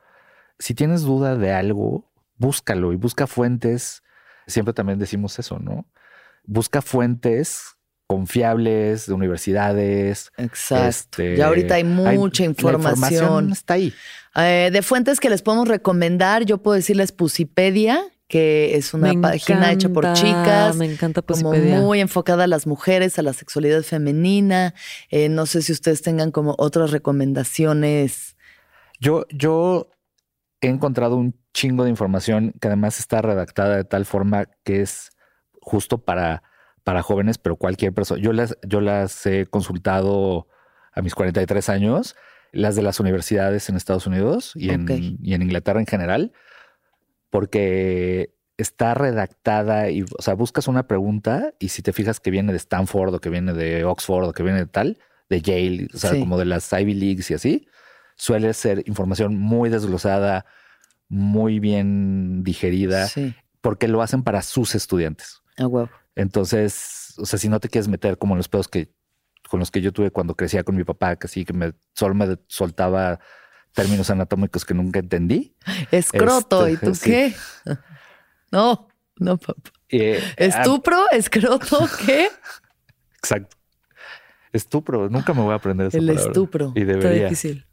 si 0.59 0.75
tienes 0.75 1.03
duda 1.03 1.37
de 1.37 1.53
algo, 1.53 2.11
búscalo 2.39 2.93
y 2.93 2.97
busca 2.97 3.27
fuentes. 3.27 4.03
Siempre 4.47 4.73
también 4.73 4.99
decimos 4.99 5.39
eso, 5.39 5.59
¿no? 5.59 5.87
Busca 6.45 6.81
fuentes 6.81 7.77
confiables, 8.11 9.07
de 9.07 9.15
universidades. 9.15 10.33
Exacto. 10.37 10.89
Este, 10.89 11.37
ya 11.37 11.47
ahorita 11.47 11.77
hay 11.77 11.85
mucha 11.85 12.43
información. 12.43 13.53
está 13.53 13.75
ahí. 13.75 13.95
Eh, 14.35 14.71
de 14.73 14.83
fuentes 14.83 15.21
que 15.21 15.31
les 15.31 15.43
podemos 15.43 15.69
recomendar, 15.69 16.45
yo 16.45 16.59
puedo 16.59 16.75
decirles 16.75 17.13
Pusipedia, 17.13 18.03
que 18.27 18.75
es 18.75 18.95
una 18.95 19.13
página 19.21 19.71
hecha 19.71 19.91
por 19.91 20.13
chicas. 20.15 20.75
Me 20.75 20.87
encanta 20.93 21.23
Pusipedia. 21.23 21.77
Como 21.77 21.87
muy 21.87 22.01
enfocada 22.01 22.43
a 22.43 22.47
las 22.49 22.67
mujeres, 22.67 23.17
a 23.21 23.23
la 23.23 23.33
sexualidad 23.33 23.83
femenina. 23.83 24.75
Eh, 25.11 25.29
no 25.29 25.47
sé 25.47 25.63
si 25.63 25.71
ustedes 25.71 26.03
tengan 26.03 26.33
como 26.33 26.57
otras 26.59 26.91
recomendaciones. 26.91 28.37
Yo, 28.99 29.25
yo 29.31 29.89
he 30.61 30.67
encontrado 30.67 31.15
un 31.15 31.39
chingo 31.55 31.85
de 31.85 31.91
información 31.91 32.55
que 32.61 32.67
además 32.67 32.99
está 32.99 33.23
redactada 33.23 33.77
de 33.77 33.85
tal 33.85 34.05
forma 34.05 34.47
que 34.65 34.81
es 34.81 35.11
justo 35.61 35.99
para 35.99 36.43
para 36.91 37.05
jóvenes, 37.05 37.39
pero 37.39 37.55
cualquier 37.55 37.93
persona. 37.93 38.21
Yo 38.21 38.33
las, 38.33 38.59
yo 38.67 38.81
las 38.81 39.25
he 39.25 39.47
consultado 39.47 40.49
a 40.93 41.03
mis 41.03 41.15
43 41.15 41.69
años, 41.69 42.17
las 42.51 42.75
de 42.75 42.83
las 42.83 42.99
universidades 42.99 43.69
en 43.69 43.77
Estados 43.77 44.09
Unidos 44.09 44.51
y, 44.57 44.71
en, 44.71 45.17
y 45.23 45.35
en 45.35 45.43
Inglaterra 45.43 45.79
en 45.79 45.87
general, 45.87 46.33
porque 47.31 48.35
está 48.57 48.95
redactada 48.95 49.89
y, 49.91 50.03
o 50.03 50.21
sea, 50.21 50.35
buscas 50.35 50.67
una 50.67 50.89
pregunta 50.89 51.55
y 51.61 51.69
si 51.69 51.81
te 51.81 51.93
fijas 51.93 52.19
que 52.19 52.33
viene 52.33 52.51
de 52.51 52.59
Stanford 52.59 53.15
o 53.15 53.21
que 53.21 53.31
viene 53.31 53.53
de 53.53 53.85
Oxford 53.85 54.25
o 54.25 54.33
que 54.33 54.43
viene 54.43 54.59
de 54.59 54.67
tal, 54.67 54.99
de 55.29 55.43
Yale, 55.43 55.87
o 55.95 55.97
sea, 55.97 56.19
como 56.19 56.39
de 56.39 56.47
las 56.47 56.73
Ivy 56.73 56.95
Leagues 56.95 57.31
y 57.31 57.35
así, 57.35 57.69
suele 58.17 58.53
ser 58.53 58.83
información 58.89 59.37
muy 59.37 59.71
desglosada, 59.71 60.45
muy 61.09 61.61
bien 61.61 62.43
digerida, 62.43 63.07
porque 63.61 63.87
lo 63.87 64.03
hacen 64.03 64.25
para 64.25 64.43
sus 64.43 64.75
estudiantes. 64.75 65.41
Ah, 65.57 65.69
huevo. 65.69 65.89
Entonces, 66.15 67.15
o 67.19 67.27
sea, 67.27 67.39
si 67.39 67.49
no 67.49 67.61
te 67.61 67.69
quieres 67.69 67.89
meter 67.89 68.19
como 68.19 68.35
en 68.35 68.39
los 68.39 68.49
pedos 68.49 68.69
que 68.69 68.93
con 69.49 69.59
los 69.59 69.71
que 69.71 69.81
yo 69.81 69.93
tuve 69.93 70.11
cuando 70.11 70.37
crecía 70.37 70.63
con 70.63 70.77
mi 70.77 70.85
papá, 70.85 71.17
que 71.17 71.27
sí, 71.27 71.45
que 71.45 71.53
me 71.53 71.73
solo 71.93 72.15
me 72.15 72.39
soltaba 72.47 73.19
términos 73.73 74.11
anatómicos 74.11 74.65
que 74.65 74.75
nunca 74.75 75.01
entendí. 75.01 75.57
Escroto, 75.91 76.69
¿y 76.69 76.77
tú 76.77 76.91
este, 76.91 77.11
qué? 77.11 77.35
No, 78.53 78.89
no, 79.17 79.39
papá. 79.39 79.71
Eh, 79.89 80.21
¿Estupro? 80.37 81.09
¿Escroto? 81.13 81.89
¿Qué? 82.05 82.29
Exacto. 83.19 83.57
Estupro, 84.53 85.09
nunca 85.09 85.33
me 85.35 85.43
voy 85.43 85.53
a 85.53 85.57
aprender 85.57 85.87
esa 85.87 85.99
El 85.99 86.11
estupro. 86.11 86.73
Y 86.75 86.83
debería. 86.83 87.11
Está 87.11 87.25
difícil. 87.25 87.67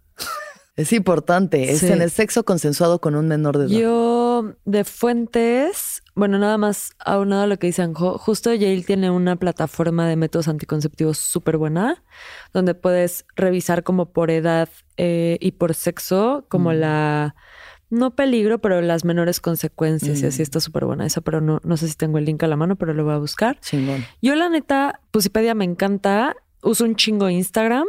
Es 0.78 0.94
importante, 0.94 1.72
es 1.72 1.82
en 1.82 2.04
el 2.04 2.12
sexo 2.12 2.46
consensuado 2.46 3.02
con 3.02 3.16
un 3.16 3.28
menor 3.28 3.58
de 3.58 3.66
edad. 3.66 3.82
Yo, 3.82 4.54
de 4.64 4.84
fuentes, 4.84 6.04
bueno, 6.14 6.38
nada 6.38 6.60
más 6.60 6.92
aunado 7.00 7.42
a 7.42 7.48
lo 7.48 7.58
que 7.58 7.66
dice 7.66 7.82
Anjo, 7.82 8.20
justo 8.20 8.54
Yale 8.54 8.84
tiene 8.84 9.10
una 9.10 9.38
plataforma 9.38 10.08
de 10.08 10.16
métodos 10.16 10.48
anticonceptivos 10.48 11.18
súper 11.18 11.58
buena, 11.58 12.04
donde 12.54 12.76
puedes 12.76 13.26
revisar 13.36 13.84
como 13.84 14.12
por 14.12 14.30
edad 14.30 14.70
eh, 14.98 15.40
y 15.42 15.54
por 15.54 15.74
sexo, 15.74 16.46
como 16.48 16.70
mm. 16.70 16.76
la, 16.76 17.36
no 17.90 18.16
peligro, 18.16 18.60
pero 18.60 18.80
las 18.82 19.04
menores 19.04 19.40
consecuencias, 19.40 20.22
y 20.22 20.28
así 20.28 20.42
mm. 20.42 20.44
está 20.44 20.60
súper 20.60 20.86
buena 20.86 21.08
esa, 21.08 21.22
pero 21.22 21.42
no, 21.42 21.60
no 21.64 21.78
sé 21.78 21.88
si 21.88 21.96
tengo 21.96 22.20
el 22.20 22.26
link 22.26 22.44
a 22.44 22.48
la 22.48 22.56
mano, 22.56 22.76
pero 22.76 22.94
lo 22.94 23.04
voy 23.04 23.16
a 23.16 23.18
buscar. 23.18 23.60
Yo 24.22 24.36
la 24.36 24.48
neta, 24.50 25.02
Pusipedia 25.10 25.56
me 25.56 25.66
encanta 25.66 26.36
uso 26.68 26.86
un 26.86 26.96
chingo 26.96 27.30
Instagram. 27.30 27.86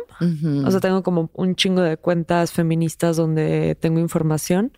O 0.64 0.70
sea, 0.70 0.80
tengo 0.80 1.02
como 1.02 1.30
un 1.34 1.54
chingo 1.54 1.82
de 1.82 1.96
cuentas 1.96 2.52
feministas 2.52 3.16
donde 3.16 3.76
tengo 3.76 4.00
información. 4.00 4.72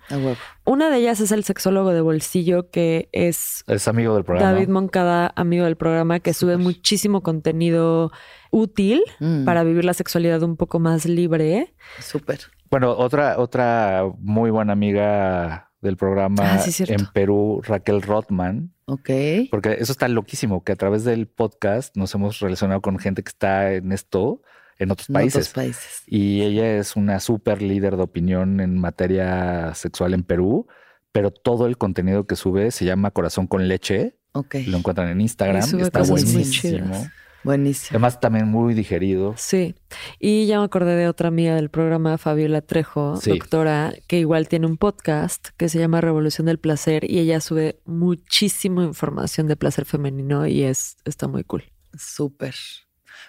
Una 0.65 0.91
de 0.91 0.99
ellas 0.99 1.21
es 1.21 1.33
el 1.33 1.45
sexólogo 1.45 1.93
de 1.93 2.01
bolsillo, 2.01 2.71
que 2.71 3.09
es... 3.13 3.65
Es 3.67 3.89
amigo 3.89 4.15
del 4.15 4.25
programa. 4.25 4.53
David 4.53 4.69
Moncada, 4.69 5.33
amigo 5.37 5.65
del 5.65 5.77
programa, 5.77 6.21
que 6.21 6.35
sube 6.35 6.57
muchísimo 6.57 7.23
contenido 7.23 8.13
útil 8.51 9.03
mm. 9.21 9.45
para 9.45 9.65
vivir 9.65 9.85
la 9.85 9.95
sexualidad 9.95 10.43
un 10.43 10.57
poco 10.57 10.79
más 10.79 11.07
libre. 11.07 11.75
Súper. 12.01 12.41
Bueno, 12.71 12.93
otra, 12.93 13.39
otra 13.39 14.05
muy 14.19 14.51
buena 14.51 14.73
amiga 14.73 15.70
del 15.81 15.97
programa 15.97 16.57
ah, 16.57 16.65
en 16.79 17.07
Perú, 17.13 17.63
Raquel 17.65 18.03
Rothman. 18.03 18.73
Ok. 18.87 19.11
Porque 19.51 19.77
eso 19.79 19.93
está 19.93 20.09
loquísimo, 20.09 20.63
que 20.65 20.73
a 20.73 20.77
través 20.77 21.05
del 21.05 21.27
podcast 21.27 21.97
nos 21.97 22.15
hemos 22.15 22.41
relacionado 22.41 22.81
con 22.81 22.99
gente 22.99 23.23
que 23.23 23.29
está 23.31 23.73
en 23.73 23.93
esto 23.93 24.43
en 24.79 24.91
otros 24.91 25.09
países. 25.09 25.51
Otros 25.51 25.55
países. 25.55 26.03
Y 26.07 26.43
ella 26.43 26.77
es 26.79 26.97
una 26.97 27.21
súper 27.21 27.63
líder 27.63 27.97
de 27.97 28.03
opinión 28.03 28.61
en 28.61 28.79
materia 28.79 29.75
sexual 29.75 30.15
en 30.15 30.23
Perú, 30.23 30.67
pero 31.13 31.31
todo 31.31 31.67
el 31.67 31.77
contenido 31.77 32.27
que 32.27 32.37
sube 32.37 32.71
se 32.71 32.85
llama 32.85 33.11
Corazón 33.11 33.47
con 33.47 33.69
Leche. 33.69 34.17
Ok. 34.33 34.57
Lo 34.67 34.79
encuentran 34.79 35.09
en 35.09 35.21
Instagram. 35.21 35.63
Está 35.81 36.03
buenísimo. 36.03 37.07
Buenísimo. 37.43 37.91
Además, 37.91 38.21
también 38.21 38.49
muy 38.49 38.75
digerido. 38.75 39.35
Sí. 39.37 39.75
Y 40.19 40.47
ya 40.47 40.59
me 40.59 40.65
acordé 40.65 40.97
de 40.97 41.09
otra 41.09 41.29
amiga 41.29 41.55
del 41.55 41.71
programa, 41.71 42.19
Fabiola 42.19 42.61
Trejo, 42.61 43.19
doctora, 43.25 43.95
que 44.07 44.19
igual 44.19 44.49
tiene 44.49 44.67
un 44.67 44.77
podcast 44.77 45.49
que 45.57 45.69
se 45.69 45.79
llama 45.79 46.01
Revolución 46.01 46.47
del 46.47 46.59
Placer 46.59 47.11
y 47.11 47.19
ella 47.19 47.41
sube 47.41 47.81
muchísima 47.87 48.85
información 48.85 49.47
de 49.47 49.57
placer 49.57 49.85
femenino 49.85 50.47
y 50.47 50.63
es 50.63 50.97
está 51.05 51.29
muy 51.29 51.45
cool. 51.45 51.65
Súper. 51.99 52.55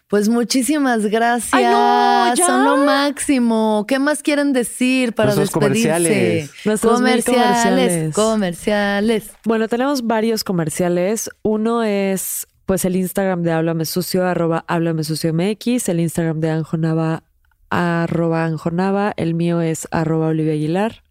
Pues 0.07 0.27
muchísimas 0.27 1.05
gracias. 1.05 2.37
Son 2.37 2.65
lo 2.65 2.77
máximo. 2.85 3.85
¿Qué 3.87 3.97
más 3.97 4.21
quieren 4.21 4.51
decir 4.51 5.13
para 5.13 5.33
Nuestros 5.33 5.63
despedirse? 5.63 6.49
Comerciales. 6.63 6.81
comerciales. 6.81 8.13
Comerciales. 8.13 9.31
Bueno, 9.45 9.69
tenemos 9.69 10.05
varios 10.05 10.43
comerciales. 10.43 11.29
Uno 11.43 11.83
es 11.83 12.45
pues 12.71 12.85
el 12.85 12.95
Instagram 12.95 13.43
de 13.43 13.51
Háblame 13.51 13.83
Sucio, 13.83 14.25
arroba 14.25 14.63
Háblame 14.65 15.03
Sucio 15.03 15.33
MX, 15.33 15.89
el 15.89 15.99
Instagram 15.99 16.39
de 16.39 16.51
Anjonava, 16.51 17.23
arroba 17.69 18.45
Anjonava, 18.45 19.11
el 19.17 19.33
mío 19.33 19.59
es 19.59 19.89
arroba 19.91 20.27
Olivia 20.27 20.53
Aguilar. 20.53 21.03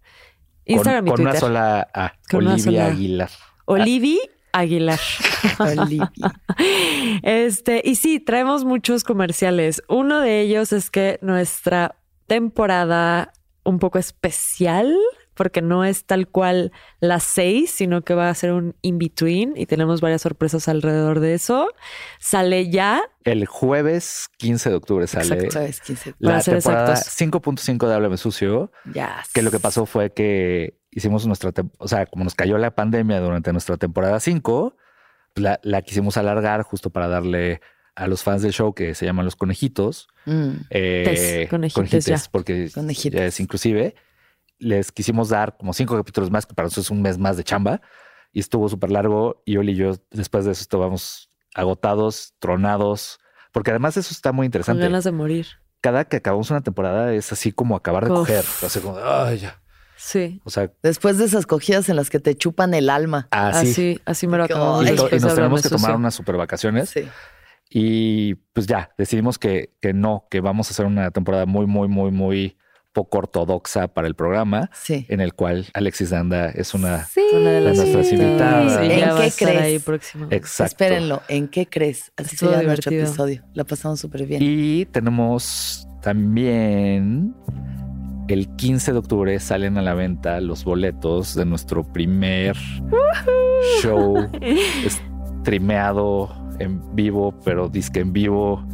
Instagram 0.64 1.04
con, 1.04 1.12
y 1.12 1.16
Twitter. 1.16 1.40
Con 1.40 1.50
una 1.50 1.58
sola 1.62 1.88
A, 1.92 2.14
Olivia 2.32 2.86
Aguilar. 2.86 3.30
Olivia 3.66 4.20
Aguilar. 4.52 5.00
Olivia. 5.58 6.10
Este, 7.22 7.82
y 7.84 7.96
sí, 7.96 8.20
traemos 8.20 8.64
muchos 8.64 9.04
comerciales. 9.04 9.82
Uno 9.86 10.22
de 10.22 10.40
ellos 10.40 10.72
es 10.72 10.88
que 10.88 11.18
nuestra 11.20 11.94
temporada 12.26 13.34
un 13.64 13.78
poco 13.78 13.98
especial 13.98 14.96
porque 15.40 15.62
no 15.62 15.86
es 15.86 16.04
tal 16.04 16.28
cual 16.28 16.70
las 17.00 17.22
seis, 17.22 17.70
sino 17.70 18.02
que 18.02 18.12
va 18.12 18.28
a 18.28 18.34
ser 18.34 18.52
un 18.52 18.76
in-between 18.82 19.54
y 19.56 19.64
tenemos 19.64 20.02
varias 20.02 20.20
sorpresas 20.20 20.68
alrededor 20.68 21.18
de 21.18 21.32
eso. 21.32 21.68
Sale 22.18 22.68
ya. 22.68 23.00
El 23.24 23.46
jueves 23.46 24.28
15 24.36 24.68
de 24.68 24.76
octubre 24.76 25.06
sale 25.06 25.48
la 26.18 26.42
temporada 26.42 26.94
5.5 26.94 27.88
de 27.88 27.94
Háblame 27.94 28.18
Sucio. 28.18 28.70
Que 29.32 29.40
lo 29.40 29.50
que 29.50 29.58
pasó 29.58 29.86
fue 29.86 30.12
que 30.12 30.78
hicimos 30.90 31.26
nuestra, 31.26 31.52
o 31.78 31.88
sea, 31.88 32.04
como 32.04 32.24
nos 32.24 32.34
cayó 32.34 32.58
la 32.58 32.74
pandemia 32.74 33.18
durante 33.20 33.50
nuestra 33.52 33.78
temporada 33.78 34.20
5, 34.20 34.76
la, 35.36 35.58
la 35.62 35.80
quisimos 35.80 36.18
alargar 36.18 36.64
justo 36.64 36.90
para 36.90 37.08
darle 37.08 37.62
a 37.94 38.06
los 38.06 38.22
fans 38.22 38.42
del 38.42 38.52
show 38.52 38.74
que 38.74 38.94
se 38.94 39.06
llaman 39.06 39.24
los 39.24 39.36
conejitos. 39.36 40.08
Mm. 40.26 40.50
Eh, 40.68 41.46
conejitos, 41.48 42.28
porque 42.28 42.68
ya 42.68 43.24
es 43.24 43.40
inclusive 43.40 43.94
les 44.60 44.92
quisimos 44.92 45.28
dar 45.28 45.56
como 45.56 45.72
cinco 45.72 45.96
capítulos 45.96 46.30
más, 46.30 46.46
que 46.46 46.54
para 46.54 46.66
nosotros 46.66 46.86
es 46.86 46.90
un 46.90 47.02
mes 47.02 47.18
más 47.18 47.36
de 47.36 47.44
chamba, 47.44 47.80
y 48.32 48.40
estuvo 48.40 48.68
súper 48.68 48.90
largo. 48.90 49.42
Y 49.44 49.56
Oli 49.56 49.72
y 49.72 49.76
yo, 49.76 49.92
después 50.10 50.44
de 50.44 50.52
eso, 50.52 50.62
estábamos 50.62 51.30
agotados, 51.54 52.34
tronados, 52.38 53.18
porque 53.52 53.70
además 53.70 53.96
eso 53.96 54.12
está 54.12 54.32
muy 54.32 54.46
interesante. 54.46 54.80
Con 54.80 54.90
ganas 54.90 55.04
de 55.04 55.12
morir. 55.12 55.46
Cada 55.80 56.04
que 56.04 56.18
acabamos 56.18 56.50
una 56.50 56.60
temporada 56.60 57.12
es 57.14 57.32
así 57.32 57.52
como 57.52 57.74
acabar 57.74 58.04
de 58.04 58.10
coger. 58.10 58.44
Así 58.64 58.80
como, 58.80 58.98
ay, 58.98 59.38
ya. 59.38 59.60
Sí. 59.96 60.40
O 60.44 60.50
sea, 60.50 60.70
después 60.82 61.18
de 61.18 61.24
esas 61.24 61.46
cogidas 61.46 61.88
en 61.88 61.96
las 61.96 62.10
que 62.10 62.20
te 62.20 62.34
chupan 62.34 62.74
el 62.74 62.90
alma. 62.90 63.28
Así, 63.30 64.00
así, 64.04 64.26
me 64.26 64.36
lo 64.36 64.44
acabamos. 64.44 64.86
Y, 64.86 64.92
y, 64.92 65.18
nos 65.18 65.34
tenemos 65.34 65.62
que 65.62 65.68
tomar 65.68 65.96
unas 65.96 66.14
super 66.14 66.36
vacaciones. 66.36 66.90
Sí. 66.90 67.08
Y 67.70 68.34
pues 68.52 68.66
ya, 68.66 68.90
decidimos 68.98 69.38
que, 69.38 69.76
que 69.80 69.92
no, 69.92 70.26
que 70.30 70.40
vamos 70.40 70.68
a 70.68 70.70
hacer 70.72 70.86
una 70.86 71.10
temporada 71.12 71.46
muy, 71.46 71.66
muy, 71.66 71.86
muy, 71.86 72.10
muy 72.10 72.58
poco 72.92 73.18
ortodoxa 73.18 73.88
para 73.88 74.08
el 74.08 74.14
programa, 74.14 74.70
en 74.88 75.20
el 75.20 75.34
cual 75.34 75.66
Alexis 75.74 76.10
Danda 76.10 76.50
es 76.50 76.74
una, 76.74 77.08
de, 77.14 77.60
nuestras 77.60 78.12
invitadas. 78.12 78.82
¿En 78.82 78.90
qué 78.90 79.32
crees? 79.36 79.62
Ahí 79.62 79.78
próximo. 79.78 80.26
Exacto. 80.30 80.64
Espérenlo, 80.64 81.22
¿en 81.28 81.48
qué 81.48 81.66
crees? 81.66 82.12
Así 82.16 82.36
se 82.36 82.46
llama 82.46 82.62
nuestro 82.62 82.92
episodio. 82.92 83.42
La 83.54 83.64
pasamos 83.64 84.00
súper 84.00 84.26
bien. 84.26 84.42
Y 84.42 84.86
tenemos 84.86 85.86
también 86.02 87.34
el 88.32 88.48
15 88.56 88.92
de 88.92 88.98
octubre 88.98 89.40
salen 89.40 89.76
a 89.76 89.82
la 89.82 89.94
venta 89.94 90.40
los 90.40 90.64
boletos 90.64 91.34
de 91.34 91.44
nuestro 91.44 91.82
primer 91.82 92.56
show 93.82 94.28
streameado 95.40 96.30
en 96.58 96.94
vivo, 96.94 97.34
pero 97.44 97.68
disque 97.68 98.00
en 98.00 98.12
vivo 98.12 98.64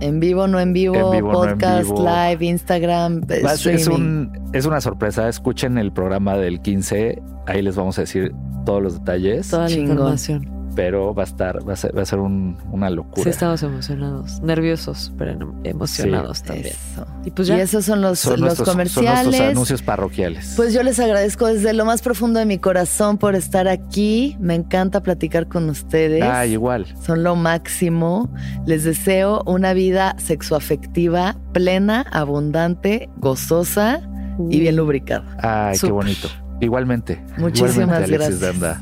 en 0.00 0.20
vivo, 0.20 0.46
no 0.46 0.60
en 0.60 0.72
vivo, 0.72 1.12
podcast, 1.30 1.90
live, 1.90 2.44
Instagram. 2.44 3.22
Es, 3.28 3.86
un, 3.88 4.32
es 4.52 4.66
una 4.66 4.80
sorpresa. 4.80 5.28
Escuchen 5.28 5.78
el 5.78 5.92
programa 5.92 6.36
del 6.36 6.60
15. 6.60 7.22
Ahí 7.46 7.62
les 7.62 7.76
vamos 7.76 7.98
a 7.98 8.02
decir 8.02 8.34
todos 8.64 8.82
los 8.82 8.98
detalles. 8.98 9.48
Toda 9.48 9.68
la 9.68 9.76
información 9.76 10.55
pero 10.76 11.14
va 11.14 11.22
a 11.22 11.26
estar, 11.26 11.66
va 11.66 11.72
a 11.72 11.76
ser, 11.76 11.96
va 11.96 12.02
a 12.02 12.06
ser 12.06 12.18
una 12.20 12.90
locura. 12.90 13.24
Sí, 13.24 13.30
estamos 13.30 13.62
emocionados, 13.62 14.40
nerviosos, 14.42 15.10
pero 15.16 15.54
emocionados 15.64 16.42
también. 16.42 16.76
Y 17.24 17.30
pues 17.30 17.48
ya. 17.48 17.56
Y 17.56 17.60
esos 17.60 17.86
son 17.86 18.02
los, 18.02 18.24
los 18.38 18.60
comerciales. 18.60 18.92
Son 18.92 19.24
nuestros 19.24 19.40
anuncios 19.40 19.82
parroquiales. 19.82 20.52
Pues 20.54 20.74
yo 20.74 20.82
les 20.82 21.00
agradezco 21.00 21.46
desde 21.46 21.72
lo 21.72 21.86
más 21.86 22.02
profundo 22.02 22.38
de 22.38 22.46
mi 22.46 22.58
corazón 22.58 23.16
por 23.16 23.34
estar 23.34 23.66
aquí. 23.66 24.36
Me 24.38 24.54
encanta 24.54 25.02
platicar 25.02 25.48
con 25.48 25.68
ustedes. 25.70 26.22
Ah, 26.22 26.46
igual. 26.46 26.86
Son 27.04 27.22
lo 27.22 27.34
máximo. 27.34 28.30
Les 28.66 28.84
deseo 28.84 29.42
una 29.46 29.72
vida 29.72 30.14
sexoafectiva 30.18 31.36
plena, 31.52 32.04
abundante, 32.12 33.08
gozosa 33.16 34.02
y 34.50 34.60
bien 34.60 34.76
lubricada. 34.76 35.24
Ay, 35.40 35.78
qué 35.78 35.90
bonito. 35.90 36.28
Igualmente. 36.60 37.22
Muchísimas 37.38 38.08
gracias. 38.08 38.78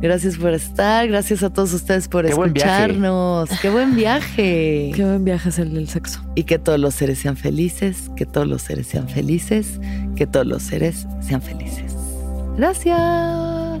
Gracias 0.00 0.36
por 0.36 0.52
estar, 0.52 1.08
gracias 1.08 1.42
a 1.42 1.50
todos 1.50 1.72
ustedes 1.72 2.06
por 2.06 2.26
escucharnos. 2.26 3.48
Qué 3.62 3.70
buen 3.70 3.96
viaje. 3.96 4.92
Qué 4.94 5.02
buen 5.02 5.24
viaje 5.24 5.48
es 5.48 5.58
el 5.58 5.72
del 5.72 5.88
sexo. 5.88 6.20
Y 6.34 6.44
que 6.44 6.58
todos 6.58 6.78
los 6.78 6.94
seres 6.94 7.18
sean 7.18 7.36
felices, 7.36 8.10
que 8.14 8.26
todos 8.26 8.46
los 8.46 8.62
seres 8.62 8.86
sean 8.88 9.08
felices, 9.08 9.80
que 10.14 10.26
todos 10.26 10.46
los 10.46 10.62
seres 10.62 11.06
sean 11.20 11.40
felices. 11.40 11.94
Gracias. 12.58 13.80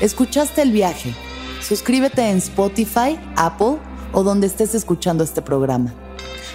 Escuchaste 0.00 0.62
el 0.62 0.72
viaje. 0.72 1.14
Suscríbete 1.60 2.30
en 2.30 2.38
Spotify, 2.38 3.18
Apple 3.36 3.76
o 4.12 4.22
donde 4.22 4.46
estés 4.46 4.74
escuchando 4.74 5.22
este 5.22 5.42
programa. 5.42 5.92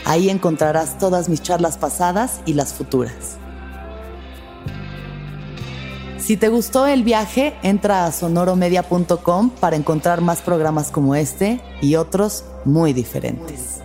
Ahí 0.03 0.29
encontrarás 0.29 0.97
todas 0.97 1.29
mis 1.29 1.43
charlas 1.43 1.77
pasadas 1.77 2.41
y 2.47 2.53
las 2.53 2.73
futuras. 2.73 3.37
Si 6.26 6.38
te 6.38 6.49
gustó 6.49 6.88
el 6.88 7.03
viaje, 7.03 7.53
entra 7.61 8.07
a 8.07 8.11
sonoromedia.com 8.11 9.52
para 9.52 9.76
encontrar 9.76 10.22
más 10.22 10.41
programas 10.41 10.89
como 10.89 11.14
este 11.14 11.61
y 11.84 11.97
otros 11.97 12.45
muy 12.65 12.93
diferentes. 12.93 13.85